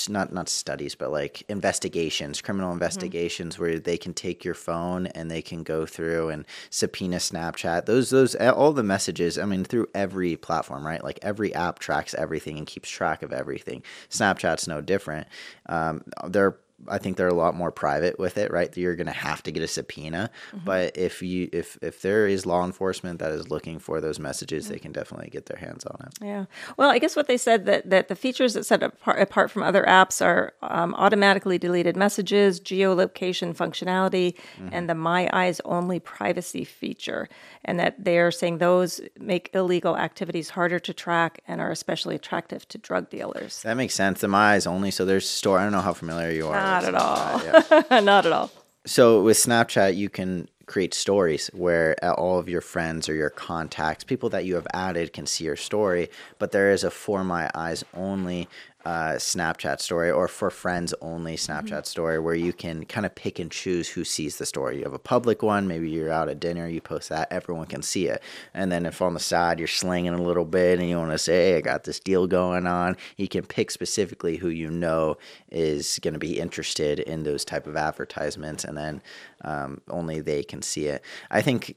not 0.08 0.32
not 0.32 0.50
studies, 0.50 0.94
but 0.94 1.12
like 1.12 1.42
investigations, 1.50 2.44
criminal 2.44 2.72
investigations 2.72 3.58
where 3.58 3.80
they 3.80 3.98
can 3.98 4.14
take 4.14 4.46
your 4.46 4.54
phone 4.54 5.08
and 5.08 5.32
they 5.32 5.42
can 5.42 5.64
go 5.64 5.88
through 5.88 6.30
and 6.30 6.46
subpoena 6.70 7.18
Snapchat. 7.18 7.88
Those 7.88 8.12
those 8.12 8.36
all 8.36 8.72
the 8.72 8.84
messages. 8.84 9.40
I 9.40 9.46
mean, 9.46 9.64
through 9.64 9.88
every 9.96 10.36
platform, 10.36 10.86
right? 10.86 11.04
Like 11.04 11.18
every 11.24 11.52
app 11.56 11.80
tracks 11.80 12.14
everything 12.14 12.60
and 12.60 12.68
keeps 12.68 12.88
track 12.88 13.24
of 13.24 13.34
everything. 13.34 13.82
Snapchat's 14.12 14.68
no 14.68 14.80
different. 14.80 15.26
Um, 15.66 16.04
they're 16.28 16.60
I 16.88 16.98
think 16.98 17.18
they're 17.18 17.28
a 17.28 17.34
lot 17.34 17.56
more 17.56 17.72
private 17.72 18.20
with 18.20 18.38
it, 18.38 18.52
right? 18.52 18.76
You're 18.78 18.96
going 18.96 19.08
to 19.08 19.14
have 19.14 19.44
to 19.44 19.52
get 19.52 19.64
a 19.64 19.68
subpoena, 19.68 20.30
but 20.66 20.98
if 20.98 21.22
you 21.22 21.50
if 21.52 21.78
if 21.82 22.02
there 22.02 22.28
is 22.28 22.46
law 22.46 22.66
enforcement 22.66 23.20
that 23.20 23.32
is 23.32 23.50
looking 23.50 23.80
for 23.80 24.02
those 24.02 24.20
messages, 24.20 24.70
they 24.70 24.80
can 24.80 24.92
definitely 24.92 25.30
get 25.30 25.46
their 25.48 25.58
hands 25.58 25.86
on 25.86 25.98
it. 26.08 26.14
Yeah. 26.22 26.46
Well, 26.78 26.90
I 26.90 27.00
guess 27.00 27.16
what 27.16 27.28
they 27.28 27.38
said 27.38 27.66
that, 27.66 27.90
that 27.90 28.08
the 28.08 28.16
features 28.16 28.54
that 28.54 28.66
set 28.66 28.84
apart, 28.84 29.20
apart 29.20 29.52
from 29.52 29.64
other 29.64 29.84
apps 29.84 30.24
are 30.24 30.54
um, 30.62 30.94
automatically 30.96 31.58
deleted 31.58 31.96
messages, 31.96 32.60
geolocation 32.60 33.56
functionality, 33.56 34.36
and 34.72 34.90
the 34.90 34.96
My 34.96 35.30
Eyes 35.34 35.60
Only 35.66 36.00
privacy 36.00 36.64
feature. 36.64 37.28
And 37.66 37.80
that 37.80 38.04
they're 38.04 38.32
saying 38.32 38.60
those 38.60 39.02
make 39.20 39.50
illegal 39.54 39.98
activities 39.98 40.50
harder 40.52 40.80
to 40.80 40.94
track 40.94 41.42
and 41.48 41.62
are 41.62 41.72
especially 41.72 42.16
attractive 42.16 42.68
to 42.70 42.78
drug 42.78 43.10
dealers. 43.10 43.62
That 43.64 43.76
makes 43.76 43.94
sense. 43.94 44.22
The 44.22 44.28
My 44.28 44.54
Eyes 44.54 44.66
only. 44.66 44.92
So 44.92 45.06
there's 45.06 45.30
store. 45.30 45.60
I 45.60 45.64
don't 45.64 45.72
know 45.72 45.82
how 45.82 45.94
familiar 45.94 46.32
you 46.32 46.48
are. 46.48 46.56
Not 46.70 46.84
at 46.86 46.96
all. 46.96 47.40
Snapchat, 47.40 47.86
yeah. 47.90 48.00
Not 48.12 48.26
at 48.26 48.32
all. 48.32 48.52
So 48.86 49.22
with 49.22 49.38
Snapchat, 49.38 49.96
you 49.96 50.10
can 50.10 50.48
create 50.70 50.94
stories 50.94 51.50
where 51.54 51.96
uh, 52.02 52.14
all 52.14 52.38
of 52.40 52.48
your 52.48 52.62
friends 52.62 53.10
or 53.10 53.14
your 53.16 53.32
contacts, 53.32 54.04
people 54.04 54.30
that 54.30 54.46
you 54.46 54.56
have 54.56 54.68
added, 54.74 55.12
can 55.12 55.26
see 55.26 55.44
your 55.44 55.56
story. 55.56 56.10
But 56.38 56.52
there 56.52 56.72
is 56.72 56.84
a 56.84 56.92
for 56.92 57.24
my 57.24 57.50
eyes 57.54 57.84
only 57.94 58.48
uh, 58.86 59.14
Snapchat 59.14 59.82
story 59.82 60.10
or 60.10 60.28
for 60.28 60.50
friends 60.50 60.94
only 61.02 61.36
Snapchat 61.36 61.86
story 61.86 62.18
where 62.20 62.36
you 62.36 62.54
can 62.54 62.86
kind 62.86 63.06
of 63.06 63.14
pick 63.14 63.38
and 63.38 63.52
choose 63.52 63.90
who 63.90 64.06
sees 64.06 64.38
the 64.38 64.46
story. 64.46 64.78
You 64.78 64.84
have 64.84 64.94
a 64.94 65.00
public 65.00 65.44
one, 65.44 65.68
maybe 65.68 65.90
you're 65.90 66.12
out 66.12 66.30
at 66.30 66.40
dinner, 66.40 66.68
you 66.68 66.80
post 66.80 67.10
that, 67.10 67.32
everyone 67.32 67.68
can 67.68 67.82
see 67.82 68.08
it. 68.08 68.24
And 68.54 68.72
then 68.72 68.86
if 68.86 69.02
on 69.02 69.14
the 69.14 69.20
side 69.20 69.60
you're 69.60 69.68
slinging 69.68 70.14
a 70.14 70.22
little 70.22 70.46
bit 70.46 70.80
and 70.80 70.90
you 70.90 70.98
want 70.98 71.12
to 71.12 71.18
say, 71.18 71.52
hey, 71.52 71.58
I 71.58 71.62
got 71.62 71.84
this 71.84 72.00
deal 72.00 72.26
going 72.26 72.68
on, 72.68 72.96
you 73.18 73.28
can 73.28 73.46
pick 73.46 73.70
specifically 73.72 74.38
who 74.38 74.50
you 74.50 74.70
know 74.70 75.18
is 75.52 76.00
going 76.02 76.14
to 76.14 76.20
be 76.20 76.40
interested 76.40 77.00
in 77.00 77.24
those 77.24 77.44
type 77.44 77.68
of 77.68 77.76
advertisements, 77.76 78.64
and 78.64 78.78
then 78.78 79.02
um, 79.42 79.82
only 79.90 80.22
they 80.22 80.44
can 80.44 80.62
see 80.62 80.86
it. 80.86 81.04
I 81.30 81.42
think 81.42 81.76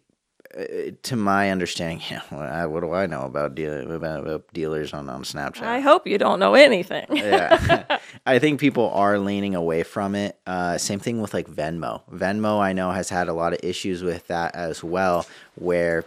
to 1.03 1.16
my 1.16 1.50
understanding, 1.50 2.03
yeah, 2.11 2.66
what, 2.66 2.80
do 2.80 2.92
I 2.92 3.07
know 3.07 3.22
about, 3.22 3.55
deal, 3.55 3.90
about, 3.90 4.20
about 4.20 4.53
dealers 4.53 4.92
on, 4.92 5.09
on 5.09 5.22
Snapchat? 5.22 5.62
I 5.62 5.80
hope 5.80 6.07
you 6.07 6.18
don't 6.18 6.38
know 6.38 6.55
anything. 6.55 7.07
yeah. 7.11 7.98
I 8.26 8.38
think 8.38 8.61
people 8.61 8.90
are 8.90 9.18
leaning 9.18 9.55
away 9.55 9.82
from 9.82 10.14
it. 10.14 10.38
Uh, 10.46 10.78
same 10.78 11.00
thing 11.00 11.20
with 11.20 11.34
like 11.34 11.48
Venmo. 11.48 12.03
Venmo, 12.11 12.61
I 12.61 12.72
know, 12.72 12.90
has 12.90 13.09
had 13.09 13.28
a 13.28 13.32
lot 13.32 13.53
of 13.53 13.61
issues 13.62 14.03
with 14.03 14.26
that 14.28 14.55
as 14.55 14.84
well, 14.84 15.26
where 15.55 16.05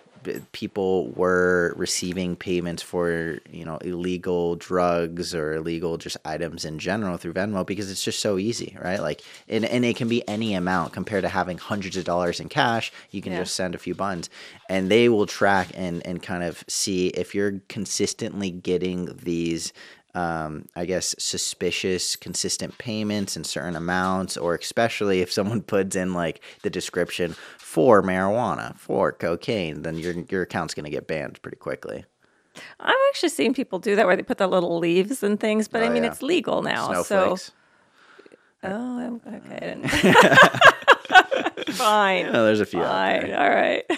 people 0.51 1.09
were 1.11 1.73
receiving 1.78 2.36
payments 2.36 2.82
for 2.84 3.39
you 3.51 3.65
know 3.65 3.78
illegal 3.78 4.55
drugs 4.55 5.34
or 5.36 5.53
illegal 5.55 5.97
just 5.97 6.17
items 6.26 6.65
in 6.65 6.80
general 6.80 7.17
through 7.17 7.34
Venmo 7.34 7.65
because 7.65 7.89
it's 7.91 8.03
just 8.03 8.19
so 8.19 8.38
easy, 8.38 8.78
right? 8.82 8.99
Like, 9.01 9.21
and, 9.47 9.65
and 9.65 9.86
it 9.86 9.95
can 9.95 10.07
be 10.07 10.28
any 10.28 10.53
amount 10.53 10.93
compared 10.93 11.23
to 11.23 11.30
having 11.30 11.57
hundreds 11.57 11.97
of 11.97 12.05
dollars 12.05 12.39
in 12.39 12.49
cash. 12.49 12.91
You 13.11 13.21
can 13.21 13.34
Yeah. 13.34 13.39
just 13.39 13.55
send 13.55 13.76
a 13.76 13.80
few 13.80 13.95
buns, 13.95 14.30
and 14.69 14.89
they 14.89 15.09
will 15.09 15.26
track 15.28 15.69
and 15.76 16.05
and 16.05 16.21
kind 16.21 16.43
of 16.43 16.63
see 16.67 17.07
if 17.07 17.36
you're 17.36 17.61
consistently 17.69 18.51
getting 18.51 19.09
these 19.23 19.73
um, 20.15 20.65
I 20.78 20.86
guess, 20.86 21.13
suspicious, 21.19 22.15
consistent 22.15 22.78
payments 22.78 23.36
in 23.36 23.43
certain 23.43 23.76
amounts, 23.76 24.38
or 24.38 24.55
especially 24.55 25.19
if 25.21 25.30
someone 25.32 25.61
puts 25.76 25.95
in 25.95 26.13
like 26.13 26.41
the 26.63 26.69
description 26.69 27.36
for 27.76 28.01
marijuana, 28.01 28.78
for 28.80 29.11
cocaine, 29.11 29.82
then 29.82 29.97
your 29.97 30.13
your 30.32 30.43
account's 30.43 30.73
going 30.73 30.86
to 30.86 30.89
get 30.89 31.07
banned 31.07 31.41
pretty 31.41 31.57
quickly. 31.57 32.05
I've 32.80 32.95
actually 33.09 33.30
seen 33.30 33.53
people 33.53 33.80
do 33.80 33.97
that 33.97 34.05
where 34.07 34.15
they 34.15 34.23
put 34.23 34.38
the 34.38 34.47
little 34.47 34.80
leaves 34.80 35.21
and 35.23 35.38
things, 35.38 35.67
but 35.67 35.84
I 35.84 35.88
Oh, 35.88 35.91
mean, 35.91 36.03
yeah. 36.03 36.11
it's 36.11 36.21
legal 36.21 36.61
now. 36.61 36.88
Snowflakes. 36.88 37.51
So, 38.63 38.69
oh, 38.71 39.19
okay. 39.28 39.82
Fine. 41.73 42.28
Oh, 42.28 42.45
there's 42.45 42.61
a 42.61 42.65
few. 42.65 42.82
Fine. 42.82 43.34
All 43.34 43.49
right. 43.49 43.84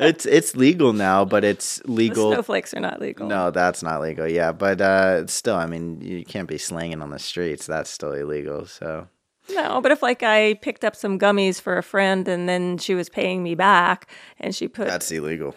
It's 0.00 0.26
it's 0.26 0.54
legal 0.54 0.92
now, 0.92 1.24
but 1.24 1.42
it's 1.42 1.78
the 1.84 1.90
legal. 1.90 2.30
snowflakes 2.32 2.72
are 2.72 2.78
not 2.80 3.00
legal. 3.00 3.26
No, 3.26 3.50
that's 3.50 3.82
not 3.82 4.00
legal. 4.00 4.28
Yeah, 4.28 4.52
but 4.52 4.80
uh, 4.80 5.26
still, 5.26 5.56
I 5.56 5.66
mean, 5.66 6.00
you 6.00 6.24
can't 6.24 6.46
be 6.48 6.56
slanging 6.56 7.02
on 7.02 7.10
the 7.10 7.18
streets. 7.18 7.66
That's 7.66 7.90
still 7.90 8.12
illegal. 8.12 8.64
So 8.66 9.08
No, 9.50 9.80
but 9.80 9.92
if 9.92 10.02
like 10.02 10.22
I 10.22 10.54
picked 10.54 10.84
up 10.84 10.94
some 10.94 11.18
gummies 11.18 11.60
for 11.60 11.78
a 11.78 11.82
friend 11.82 12.28
and 12.28 12.48
then 12.48 12.78
she 12.78 12.94
was 12.94 13.08
paying 13.08 13.42
me 13.42 13.54
back 13.54 14.08
and 14.38 14.54
she 14.54 14.68
put 14.68 14.86
that's 14.86 15.10
illegal. 15.10 15.54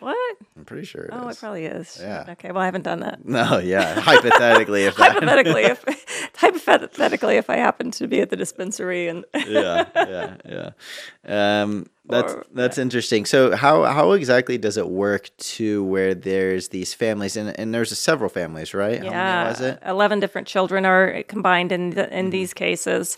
What? 0.00 0.36
I'm 0.56 0.64
pretty 0.64 0.84
sure 0.84 1.04
it 1.04 1.12
is. 1.14 1.20
Oh, 1.20 1.28
it 1.28 1.38
probably 1.38 1.64
is. 1.66 1.98
Yeah. 2.00 2.24
Okay. 2.30 2.50
Well, 2.52 2.62
I 2.62 2.64
haven't 2.66 2.82
done 2.84 3.00
that. 3.00 3.24
No, 3.24 3.58
yeah. 3.58 4.00
Hypothetically, 4.00 4.84
if 4.84 4.96
that. 4.98 5.12
hypothetically, 5.12 5.62
if 5.64 5.84
hypothetically, 6.36 7.36
if 7.36 7.48
I 7.50 7.56
happen 7.56 7.90
to 7.92 8.06
be 8.08 8.20
at 8.20 8.30
the 8.30 8.36
dispensary 8.36 9.08
and 9.08 9.24
yeah, 9.46 9.84
yeah, 9.94 10.36
yeah. 10.46 11.62
Um, 11.62 11.86
that's 12.08 12.32
Or- 12.32 12.46
that's 12.52 12.78
interesting. 12.78 13.24
So 13.26 13.54
how 13.56 13.84
how 13.84 14.12
exactly 14.12 14.58
does 14.58 14.76
it 14.76 14.88
work 14.88 15.30
to 15.38 15.84
where 15.84 16.14
there's 16.14 16.68
these 16.68 16.92
families 16.94 17.36
and 17.36 17.58
and 17.58 17.72
there's 17.74 17.96
several 17.98 18.28
families, 18.30 18.74
right? 18.74 18.98
How 18.98 19.04
yeah, 19.04 19.36
many 19.44 19.48
was 19.50 19.60
it? 19.60 19.78
eleven 19.86 20.18
different 20.20 20.48
children 20.48 20.84
are 20.84 21.22
combined 21.24 21.70
in 21.72 21.90
the, 21.90 22.12
in 22.16 22.30
these 22.30 22.52
cases. 22.54 23.16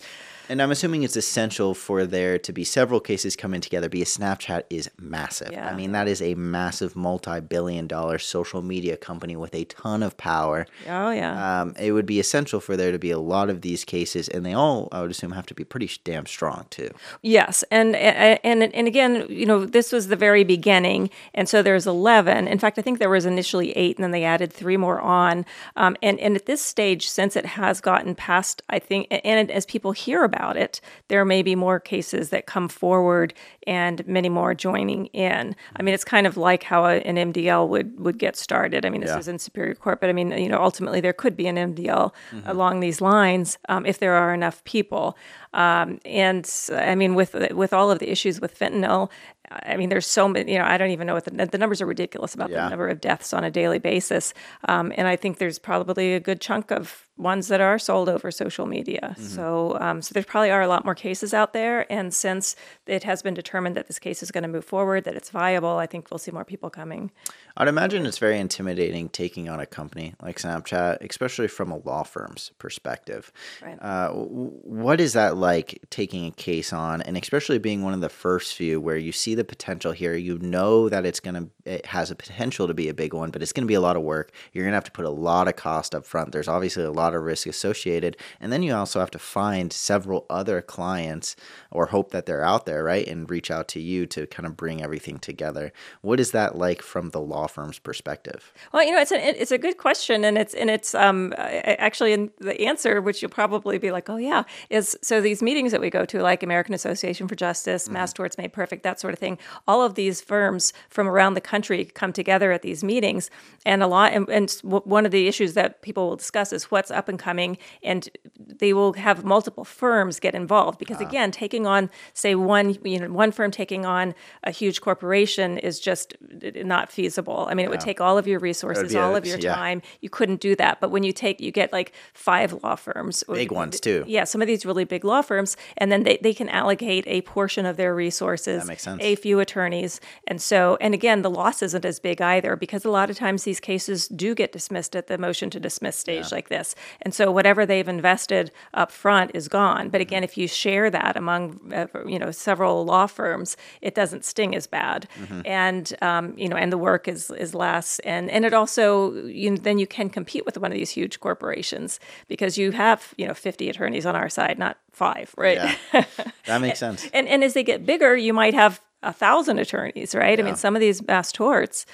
And 0.49 0.61
I'm 0.61 0.71
assuming 0.71 1.03
it's 1.03 1.15
essential 1.15 1.73
for 1.73 2.05
there 2.05 2.37
to 2.37 2.51
be 2.51 2.63
several 2.63 2.99
cases 2.99 3.35
coming 3.35 3.61
together 3.61 3.87
because 3.87 4.17
Snapchat 4.17 4.63
is 4.69 4.89
massive. 4.99 5.51
Yeah. 5.51 5.69
I 5.69 5.75
mean, 5.75 5.93
that 5.93 6.07
is 6.07 6.21
a 6.21 6.35
massive 6.35 6.95
multi 6.95 7.39
billion 7.39 7.87
dollar 7.87 8.19
social 8.19 8.61
media 8.61 8.97
company 8.97 9.35
with 9.35 9.55
a 9.55 9.63
ton 9.65 10.03
of 10.03 10.17
power. 10.17 10.65
Oh 10.87 11.11
yeah. 11.11 11.61
Um, 11.61 11.75
it 11.79 11.93
would 11.93 12.05
be 12.05 12.19
essential 12.19 12.59
for 12.59 12.75
there 12.75 12.91
to 12.91 12.99
be 12.99 13.11
a 13.11 13.19
lot 13.19 13.49
of 13.49 13.61
these 13.61 13.85
cases, 13.85 14.27
and 14.27 14.45
they 14.45 14.53
all, 14.53 14.89
I 14.91 15.01
would 15.01 15.11
assume, 15.11 15.31
have 15.31 15.45
to 15.47 15.53
be 15.53 15.63
pretty 15.63 15.89
damn 16.03 16.25
strong 16.25 16.65
too. 16.69 16.89
Yes, 17.21 17.63
and 17.71 17.95
and 17.95 18.63
and 18.63 18.87
again, 18.87 19.25
you 19.29 19.45
know, 19.45 19.65
this 19.65 19.91
was 19.91 20.07
the 20.07 20.15
very 20.15 20.43
beginning, 20.43 21.09
and 21.33 21.47
so 21.47 21.61
there's 21.61 21.87
eleven. 21.87 22.47
In 22.47 22.59
fact, 22.59 22.77
I 22.77 22.81
think 22.81 22.99
there 22.99 23.09
was 23.09 23.25
initially 23.25 23.71
eight, 23.77 23.97
and 23.97 24.03
then 24.03 24.11
they 24.11 24.25
added 24.25 24.51
three 24.51 24.77
more 24.77 24.99
on. 24.99 25.45
Um, 25.77 25.95
and 26.03 26.19
and 26.19 26.35
at 26.35 26.47
this 26.47 26.61
stage, 26.61 27.07
since 27.09 27.35
it 27.35 27.45
has 27.45 27.79
gotten 27.79 28.13
past, 28.13 28.61
I 28.69 28.79
think, 28.79 29.07
and 29.09 29.49
as 29.49 29.65
people 29.65 29.93
hear 29.93 30.23
about 30.23 30.32
it, 30.57 30.81
there 31.07 31.23
may 31.25 31.41
be 31.43 31.55
more 31.55 31.79
cases 31.79 32.29
that 32.29 32.45
come 32.45 32.67
forward, 32.69 33.33
and 33.67 34.05
many 34.07 34.29
more 34.29 34.53
joining 34.53 35.05
in. 35.07 35.55
I 35.75 35.81
mean, 35.83 35.93
it's 35.93 36.03
kind 36.03 36.27
of 36.27 36.37
like 36.37 36.63
how 36.63 36.85
a, 36.85 36.95
an 37.01 37.15
MDL 37.33 37.67
would 37.69 37.99
would 37.99 38.17
get 38.17 38.35
started. 38.35 38.85
I 38.85 38.89
mean, 38.89 39.01
this 39.01 39.09
Yeah. 39.11 39.19
is 39.19 39.27
in 39.27 39.39
Superior 39.39 39.75
Court, 39.75 39.99
but 40.01 40.09
I 40.09 40.13
mean, 40.13 40.31
you 40.31 40.49
know, 40.49 40.61
ultimately 40.61 41.01
there 41.01 41.13
could 41.13 41.35
be 41.37 41.47
an 41.47 41.55
MDL 41.57 42.11
along 42.45 42.79
these 42.79 43.01
lines 43.01 43.57
um, 43.69 43.85
if 43.85 43.99
there 43.99 44.13
are 44.15 44.33
enough 44.33 44.63
people. 44.63 45.17
Um, 45.53 45.99
and 46.05 46.49
I 46.73 46.95
mean, 46.95 47.15
with 47.15 47.35
with 47.51 47.73
all 47.73 47.91
of 47.91 47.99
the 47.99 48.09
issues 48.09 48.41
with 48.41 48.57
fentanyl, 48.57 49.09
I 49.51 49.77
mean, 49.77 49.89
there's 49.89 50.07
so 50.07 50.27
many. 50.27 50.51
You 50.53 50.59
know, 50.59 50.65
I 50.65 50.77
don't 50.77 50.89
even 50.91 51.05
know 51.07 51.13
what 51.13 51.25
the 51.25 51.45
the 51.45 51.57
numbers 51.57 51.81
are 51.81 51.85
ridiculous 51.85 52.33
about 52.33 52.49
Yeah. 52.49 52.63
the 52.63 52.69
number 52.71 52.87
of 52.87 52.99
deaths 53.01 53.33
on 53.33 53.43
a 53.43 53.51
daily 53.51 53.77
basis. 53.79 54.33
Um, 54.67 54.91
and 54.97 55.07
I 55.07 55.15
think 55.15 55.37
there's 55.37 55.59
probably 55.59 56.15
a 56.15 56.19
good 56.19 56.41
chunk 56.41 56.71
of 56.71 57.07
ones 57.17 57.47
that 57.47 57.61
are 57.61 57.77
sold 57.77 58.09
over 58.09 58.31
social 58.31 58.65
media. 58.65 59.15
So, 59.19 59.77
um, 59.79 60.01
so 60.01 60.13
there 60.13 60.23
probably 60.23 60.49
are 60.49 60.61
a 60.61 60.67
lot 60.67 60.83
more 60.83 60.95
cases 60.95 61.33
out 61.33 61.53
there. 61.53 61.91
And 61.91 62.11
since 62.13 62.55
it 62.87 63.03
has 63.03 63.21
been 63.21 63.35
determined 63.35 63.77
that 63.77 63.87
this 63.87 63.99
case 63.99 64.23
is 64.23 64.31
going 64.31 64.41
to 64.41 64.47
move 64.47 64.65
forward, 64.65 65.03
that 65.03 65.15
it's 65.15 65.29
viable, 65.29 65.77
I 65.77 65.85
think 65.85 66.09
we'll 66.09 66.17
see 66.17 66.31
more 66.31 66.43
people 66.43 66.71
coming. 66.71 67.11
I'd 67.55 67.67
imagine 67.67 68.07
it's 68.07 68.17
very 68.17 68.39
intimidating 68.39 69.09
taking 69.09 69.47
on 69.47 69.59
a 69.59 69.67
company 69.67 70.15
like 70.23 70.39
Snapchat, 70.39 71.07
especially 71.07 71.47
from 71.47 71.71
a 71.71 71.77
law 71.77 72.01
firm's 72.01 72.51
perspective. 72.57 73.31
Right. 73.61 73.77
Uh, 73.79 74.09
what 74.09 74.99
is 74.99 75.13
that 75.13 75.37
like 75.37 75.79
taking 75.91 76.25
a 76.25 76.31
case 76.31 76.73
on, 76.73 77.03
and 77.03 77.15
especially 77.15 77.59
being 77.59 77.83
one 77.83 77.93
of 77.93 78.01
the 78.01 78.09
first 78.09 78.55
few 78.55 78.81
where 78.81 78.97
you 78.97 79.11
see 79.11 79.35
the 79.35 79.43
potential 79.43 79.91
here? 79.91 80.15
You 80.15 80.39
know 80.39 80.89
that 80.89 81.05
it's 81.05 81.19
gonna, 81.19 81.47
it 81.63 81.85
has 81.85 82.09
a 82.09 82.15
potential 82.15 82.67
to 82.67 82.73
be 82.73 82.89
a 82.89 82.93
big 82.93 83.13
one, 83.13 83.29
but 83.29 83.43
it's 83.43 83.53
gonna 83.53 83.67
be 83.67 83.75
a 83.75 83.81
lot 83.81 83.95
of 83.95 84.01
work. 84.01 84.31
You're 84.51 84.65
gonna 84.65 84.75
have 84.75 84.83
to 84.85 84.91
put 84.91 85.05
a 85.05 85.11
lot 85.11 85.47
of 85.47 85.55
cost 85.55 85.93
up 85.93 86.07
front. 86.07 86.31
There's 86.31 86.47
obviously 86.47 86.83
a 86.83 86.91
lot 86.91 87.02
of 87.11 87.23
risk 87.23 87.47
associated, 87.47 88.15
and 88.39 88.51
then 88.51 88.63
you 88.63 88.73
also 88.73 88.99
have 88.99 89.11
to 89.11 89.19
find 89.19 89.73
several 89.73 90.25
other 90.29 90.61
clients 90.61 91.35
or 91.69 91.87
hope 91.87 92.11
that 92.11 92.25
they're 92.25 92.43
out 92.45 92.65
there, 92.65 92.83
right, 92.83 93.07
and 93.07 93.29
reach 93.29 93.51
out 93.51 93.67
to 93.69 93.79
you 93.79 94.05
to 94.05 94.25
kind 94.27 94.45
of 94.45 94.55
bring 94.55 94.81
everything 94.81 95.19
together. 95.19 95.73
What 96.01 96.19
is 96.19 96.31
that 96.31 96.57
like 96.57 96.81
from 96.81 97.09
the 97.09 97.19
law 97.19 97.47
firm's 97.47 97.79
perspective? 97.79 98.53
Well, 98.71 98.85
you 98.85 98.91
know, 98.91 99.01
it's 99.01 99.11
a 99.11 99.41
it's 99.41 99.51
a 99.51 99.57
good 99.57 99.77
question, 99.77 100.23
and 100.23 100.37
it's 100.37 100.53
and 100.53 100.69
it's 100.69 100.95
um 100.95 101.33
actually 101.37 102.13
in 102.13 102.31
the 102.39 102.61
answer, 102.61 103.01
which 103.01 103.21
you'll 103.21 103.31
probably 103.31 103.77
be 103.77 103.91
like, 103.91 104.09
oh 104.09 104.17
yeah, 104.17 104.43
is 104.69 104.97
so 105.01 105.19
these 105.19 105.41
meetings 105.41 105.71
that 105.71 105.81
we 105.81 105.89
go 105.89 106.05
to, 106.05 106.21
like 106.21 106.43
American 106.43 106.73
Association 106.73 107.27
for 107.27 107.35
Justice, 107.35 107.89
Mass 107.89 108.13
Torts 108.13 108.37
Made 108.37 108.53
Perfect, 108.53 108.83
that 108.83 108.99
sort 108.99 109.13
of 109.13 109.19
thing. 109.19 109.37
All 109.67 109.81
of 109.81 109.95
these 109.95 110.21
firms 110.21 110.71
from 110.89 111.07
around 111.07 111.33
the 111.33 111.41
country 111.41 111.85
come 111.85 112.13
together 112.13 112.51
at 112.51 112.61
these 112.61 112.83
meetings, 112.83 113.29
and 113.65 113.81
a 113.81 113.87
lot. 113.87 114.13
And, 114.13 114.29
and 114.29 114.51
one 114.61 115.05
of 115.05 115.11
the 115.11 115.27
issues 115.27 115.53
that 115.55 115.81
people 115.81 116.09
will 116.09 116.15
discuss 116.15 116.53
is 116.53 116.65
what's 116.65 116.91
up 116.93 117.09
and 117.09 117.19
coming, 117.19 117.57
and 117.83 118.09
they 118.39 118.73
will 118.73 118.93
have 118.93 119.23
multiple 119.23 119.63
firms 119.63 120.19
get 120.19 120.35
involved 120.35 120.79
because 120.79 120.97
ah. 120.99 121.07
again, 121.07 121.31
taking 121.31 121.67
on 121.67 121.89
say 122.13 122.35
one 122.35 122.77
you 122.83 122.99
know 122.99 123.11
one 123.11 123.31
firm 123.31 123.51
taking 123.51 123.85
on 123.85 124.13
a 124.43 124.51
huge 124.51 124.81
corporation 124.81 125.57
is 125.57 125.79
just 125.79 126.15
not 126.55 126.91
feasible. 126.91 127.47
I 127.49 127.53
mean, 127.53 127.65
it 127.65 127.69
would 127.69 127.79
take 127.79 128.01
all 128.01 128.17
of 128.17 128.27
your 128.27 128.39
resources, 128.39 128.93
be 128.93 128.97
a- 128.97 129.01
all 129.01 129.15
of 129.15 129.25
your 129.25 129.37
yeah. 129.39 129.55
time. 129.55 129.81
You 130.01 130.09
couldn't 130.09 130.39
do 130.39 130.55
that. 130.55 130.79
But 130.79 130.91
when 130.91 131.03
you 131.03 131.11
take, 131.11 131.41
you 131.41 131.51
get 131.51 131.71
like 131.71 131.93
five 132.13 132.53
law 132.63 132.75
firms, 132.75 133.23
Big 133.27 133.51
ones, 133.51 133.79
too. 133.79 134.03
Yeah, 134.07 134.23
some 134.25 134.41
of 134.41 134.47
these 134.47 134.65
really 134.65 134.85
big 134.85 135.03
law 135.03 135.21
firms, 135.21 135.57
and 135.77 135.91
then 135.91 136.03
they, 136.03 136.17
they 136.21 136.33
can 136.33 136.49
allocate 136.49 137.05
a 137.07 137.21
portion 137.21 137.65
of 137.65 137.77
their 137.77 137.95
resources. 137.95 138.63
That 138.63 138.67
makes 138.67 138.83
sense. 138.83 139.01
A 139.01 139.15
few 139.15 139.39
attorneys, 139.39 139.99
and 140.27 140.41
so 140.41 140.77
and 140.79 140.93
again, 140.93 141.21
the 141.21 141.29
loss 141.29 141.61
isn't 141.61 141.85
as 141.85 141.99
big 141.99 142.21
either 142.21 142.55
because 142.55 142.85
a 142.85 142.89
lot 142.89 143.09
of 143.09 143.17
times 143.17 143.43
these 143.43 143.59
cases 143.59 144.07
do 144.07 144.35
get 144.35 144.51
dismissed 144.51 144.95
at 144.95 145.07
the 145.07 145.17
motion 145.17 145.49
to 145.49 145.59
dismiss 145.59 145.95
stage 145.95 146.31
like 146.31 146.49
this, 146.49 146.75
and 147.01 147.13
so 147.13 147.31
whatever 147.31 147.65
they've 147.65 147.87
invested 147.87 148.51
up 148.73 148.91
front 148.91 149.31
is 149.33 149.47
gone. 149.47 149.89
But 149.89 150.01
again, 150.01 150.23
if 150.23 150.37
you 150.37 150.47
share 150.47 150.89
that 150.89 151.15
among 151.17 151.59
uh, 151.73 151.87
you 152.05 152.19
know 152.19 152.31
several 152.31 152.85
law 152.85 153.07
firms, 153.07 153.57
it 153.81 153.95
doesn't 153.95 154.25
sting 154.25 154.55
as 154.55 154.67
bad, 154.67 155.07
and 155.45 155.93
um, 156.01 156.33
you 156.37 156.47
know, 156.49 156.55
and 156.55 156.71
the 156.71 156.77
work 156.77 157.07
is 157.07 157.29
is 157.31 157.53
less, 157.53 157.99
and 157.99 158.29
and 158.29 158.45
it 158.45 158.53
also 158.53 159.13
you 159.25 159.57
then 159.57 159.77
you 159.77 159.87
can 159.87 160.09
compete 160.09 160.45
with 160.45 160.57
one 160.57 160.71
of 160.71 160.77
these 160.77 160.91
huge 160.91 161.19
corporations 161.19 161.99
because 162.27 162.57
you 162.57 162.71
have 162.71 163.13
you 163.17 163.27
know 163.27 163.33
fifty 163.33 163.69
attorneys 163.69 164.05
on 164.05 164.15
our 164.15 164.29
side, 164.29 164.57
not 164.59 164.77
five, 164.91 165.33
right? 165.37 165.57
Yeah. 165.93 166.05
That 166.45 166.59
makes 166.59 166.79
sense. 166.79 167.07
and 167.13 167.27
and 167.27 167.43
as 167.43 167.53
they 167.53 167.63
get 167.63 167.85
bigger, 167.85 168.15
you 168.17 168.33
might 168.33 168.53
have 168.53 168.81
a 169.01 169.13
thousand 169.13 169.59
attorneys, 169.59 170.13
right? 170.13 170.37
I 170.39 170.43
mean, 170.43 170.55
some 170.55 170.75
of 170.75 170.79
these 170.81 171.05
mass 171.07 171.31
torts, 171.31 171.85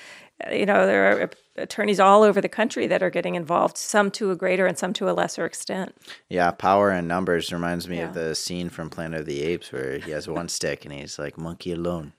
you 0.51 0.65
know, 0.65 0.85
there 0.85 1.21
are 1.23 1.29
attorneys 1.57 1.99
all 1.99 2.23
over 2.23 2.39
the 2.41 2.49
country 2.49 2.87
that 2.87 3.03
are 3.03 3.09
getting 3.09 3.35
involved, 3.35 3.77
some 3.77 4.09
to 4.11 4.31
a 4.31 4.35
greater 4.35 4.65
and 4.65 4.77
some 4.77 4.93
to 4.93 5.09
a 5.09 5.11
lesser 5.11 5.45
extent. 5.45 5.95
Yeah, 6.29 6.51
power 6.51 6.89
and 6.91 7.07
numbers 7.07 7.51
reminds 7.51 7.87
me 7.87 7.99
of 7.99 8.13
the 8.13 8.33
scene 8.35 8.69
from 8.69 8.89
Planet 8.89 9.21
of 9.21 9.25
the 9.25 9.41
Apes 9.43 9.71
where 9.71 9.97
he 9.97 10.11
has 10.11 10.27
one 10.27 10.47
stick 10.57 10.85
and 10.85 10.93
he's 10.93 11.19
like 11.19 11.37
monkey 11.37 11.71
alone, 11.73 12.13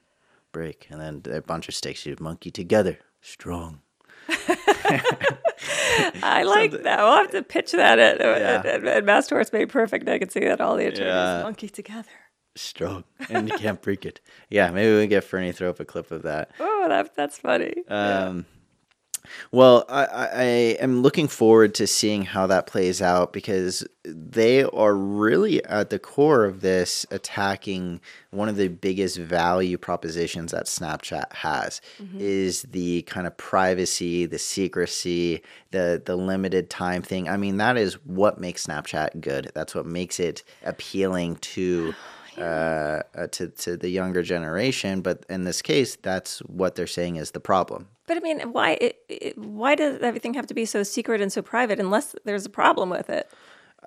break, 0.53 0.87
and 0.91 1.01
then 1.01 1.23
a 1.35 1.41
bunch 1.41 1.69
of 1.69 1.75
sticks. 1.75 2.05
You 2.05 2.17
monkey 2.21 2.51
together, 2.51 2.99
strong. 3.23 3.81
I 6.23 6.43
like 6.45 6.73
that. 6.83 6.99
We'll 6.99 7.17
have 7.17 7.31
to 7.33 7.43
pitch 7.43 7.73
that 7.73 7.99
at, 7.99 8.21
at, 8.21 8.41
Yeah. 8.65 8.71
at, 8.71 8.85
at 8.85 9.05
Mass 9.05 9.27
Torts 9.29 9.53
Made 9.53 9.69
Perfect. 9.69 10.09
I 10.09 10.19
can 10.19 10.29
see 10.31 10.41
that 10.41 10.61
all 10.61 10.77
the 10.77 10.87
attorneys 10.87 11.07
Yeah. 11.07 11.43
monkey 11.43 11.69
together. 11.69 12.09
Strong, 12.61 13.05
and 13.31 13.49
you 13.49 13.57
can't 13.59 13.81
break 13.81 14.05
it. 14.05 14.21
Yeah, 14.49 14.71
maybe 14.71 14.95
we 14.95 15.03
can 15.03 15.09
get 15.11 15.25
Fernie 15.25 15.53
throw 15.53 15.71
up 15.71 15.81
a 15.81 15.85
clip 15.85 16.11
of 16.11 16.23
that. 16.23 16.51
Oh, 16.61 16.87
that, 16.89 17.15
that's 17.15 17.39
funny. 17.39 17.75
Um, 17.89 18.47
Well, 19.53 19.85
I, 19.89 20.05
I 20.05 20.27
I 20.27 20.45
am 20.81 21.03
looking 21.03 21.29
forward 21.29 21.75
to 21.77 21.87
seeing 21.87 22.23
how 22.23 22.47
that 22.47 22.67
plays 22.67 23.03
out 23.03 23.33
because 23.33 23.87
they 24.05 24.65
are 24.65 24.95
really 24.95 25.65
at 25.65 25.91
the 25.91 25.99
core 25.99 26.45
of 26.45 26.61
this 26.61 27.05
attacking 27.11 28.01
one 28.31 28.49
of 28.49 28.57
the 28.57 28.69
biggest 28.69 29.19
value 29.19 29.77
propositions 29.77 30.53
that 30.53 30.67
Snapchat 30.67 31.33
has 31.35 31.81
is 32.19 32.63
the 32.63 33.03
kind 33.03 33.27
of 33.27 33.37
privacy, 33.37 34.27
the 34.27 34.39
secrecy, 34.39 35.43
the 35.71 36.01
the 36.05 36.17
limited 36.17 36.71
time 36.71 37.03
thing. 37.03 37.29
I 37.29 37.37
mean, 37.37 37.59
that 37.59 37.77
is 37.77 37.95
what 38.05 38.41
makes 38.41 38.67
Snapchat 38.67 39.21
good. 39.21 39.51
That's 39.55 39.75
what 39.75 39.87
makes 39.87 40.19
it 40.19 40.43
appealing 40.65 41.37
to 41.37 41.95
uh, 42.39 43.03
uh, 43.15 43.27
to 43.33 43.49
to 43.49 43.77
the 43.77 43.89
younger 43.89 44.23
generation. 44.23 45.01
But 45.01 45.25
in 45.29 45.45
this 45.45 45.63
case, 45.63 45.97
that's 45.97 46.41
what 46.41 46.75
they're 46.75 46.87
saying 46.87 47.17
is 47.17 47.33
the 47.33 47.41
problem. 47.41 47.89
But 48.07 48.17
I 48.17 48.21
mean, 48.21 48.41
why 48.53 48.79
it, 48.81 48.97
it, 49.09 49.39
why 49.39 49.75
does 49.75 50.01
everything 50.01 50.35
have 50.35 50.47
to 50.47 50.55
be 50.55 50.65
so 50.65 50.83
secret 50.83 51.21
and 51.21 51.33
so 51.33 51.43
private 51.43 51.79
unless 51.79 52.15
there's 52.25 52.47
a 52.47 52.51
problem 52.51 52.91
with 52.91 53.11
it? 53.11 53.31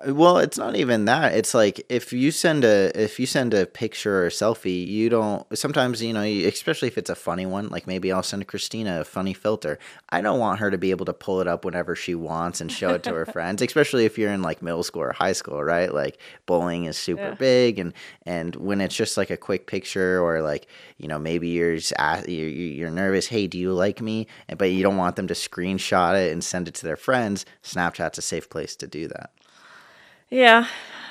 Well, 0.08 0.38
it's 0.38 0.58
not 0.58 0.74
even 0.74 1.04
that. 1.04 1.34
It's 1.34 1.54
like 1.54 1.86
if 1.88 2.12
you 2.12 2.32
send 2.32 2.64
a 2.64 2.90
if 3.00 3.20
you 3.20 3.26
send 3.26 3.54
a 3.54 3.64
picture 3.64 4.26
or 4.26 4.28
selfie, 4.28 4.84
you 4.84 5.08
don't. 5.08 5.46
Sometimes 5.56 6.02
you 6.02 6.12
know, 6.12 6.22
especially 6.22 6.88
if 6.88 6.98
it's 6.98 7.10
a 7.10 7.14
funny 7.14 7.46
one. 7.46 7.68
Like 7.68 7.86
maybe 7.86 8.10
I'll 8.10 8.24
send 8.24 8.46
Christina 8.48 9.00
a 9.02 9.04
funny 9.04 9.34
filter. 9.34 9.78
I 10.10 10.20
don't 10.20 10.40
want 10.40 10.58
her 10.58 10.72
to 10.72 10.76
be 10.78 10.90
able 10.90 11.06
to 11.06 11.12
pull 11.12 11.40
it 11.40 11.46
up 11.46 11.64
whenever 11.64 11.94
she 11.94 12.16
wants 12.16 12.60
and 12.60 12.72
show 12.72 12.90
it 12.90 13.04
to 13.04 13.14
her 13.14 13.24
friends. 13.36 13.62
Especially 13.62 14.04
if 14.04 14.18
you're 14.18 14.32
in 14.32 14.42
like 14.42 14.62
middle 14.62 14.82
school 14.82 15.02
or 15.02 15.12
high 15.12 15.32
school, 15.32 15.62
right? 15.62 15.94
Like 15.94 16.18
bowling 16.44 16.86
is 16.86 16.98
super 16.98 17.28
Yeah. 17.28 17.34
big, 17.34 17.78
and 17.78 17.92
and 18.26 18.56
when 18.56 18.80
it's 18.80 18.96
just 18.96 19.16
like 19.16 19.30
a 19.30 19.36
quick 19.36 19.68
picture 19.68 20.20
or 20.20 20.42
like 20.42 20.66
you 20.98 21.06
know 21.06 21.20
maybe 21.20 21.48
you're 21.50 21.76
just 21.76 21.92
you're, 22.26 22.48
you're 22.48 22.90
nervous. 22.90 23.28
Hey, 23.28 23.46
do 23.46 23.58
you 23.58 23.72
like 23.72 24.00
me? 24.02 24.26
But 24.58 24.72
you 24.72 24.82
don't 24.82 24.96
want 24.96 25.14
them 25.14 25.28
to 25.28 25.34
screenshot 25.34 26.16
it 26.20 26.32
and 26.32 26.42
send 26.42 26.66
it 26.66 26.74
to 26.74 26.84
their 26.84 26.96
friends. 26.96 27.46
Snapchat's 27.62 28.18
a 28.18 28.22
safe 28.22 28.50
place 28.50 28.74
to 28.76 28.88
do 28.88 29.06
that. 29.06 29.30
Yeah, 30.30 30.66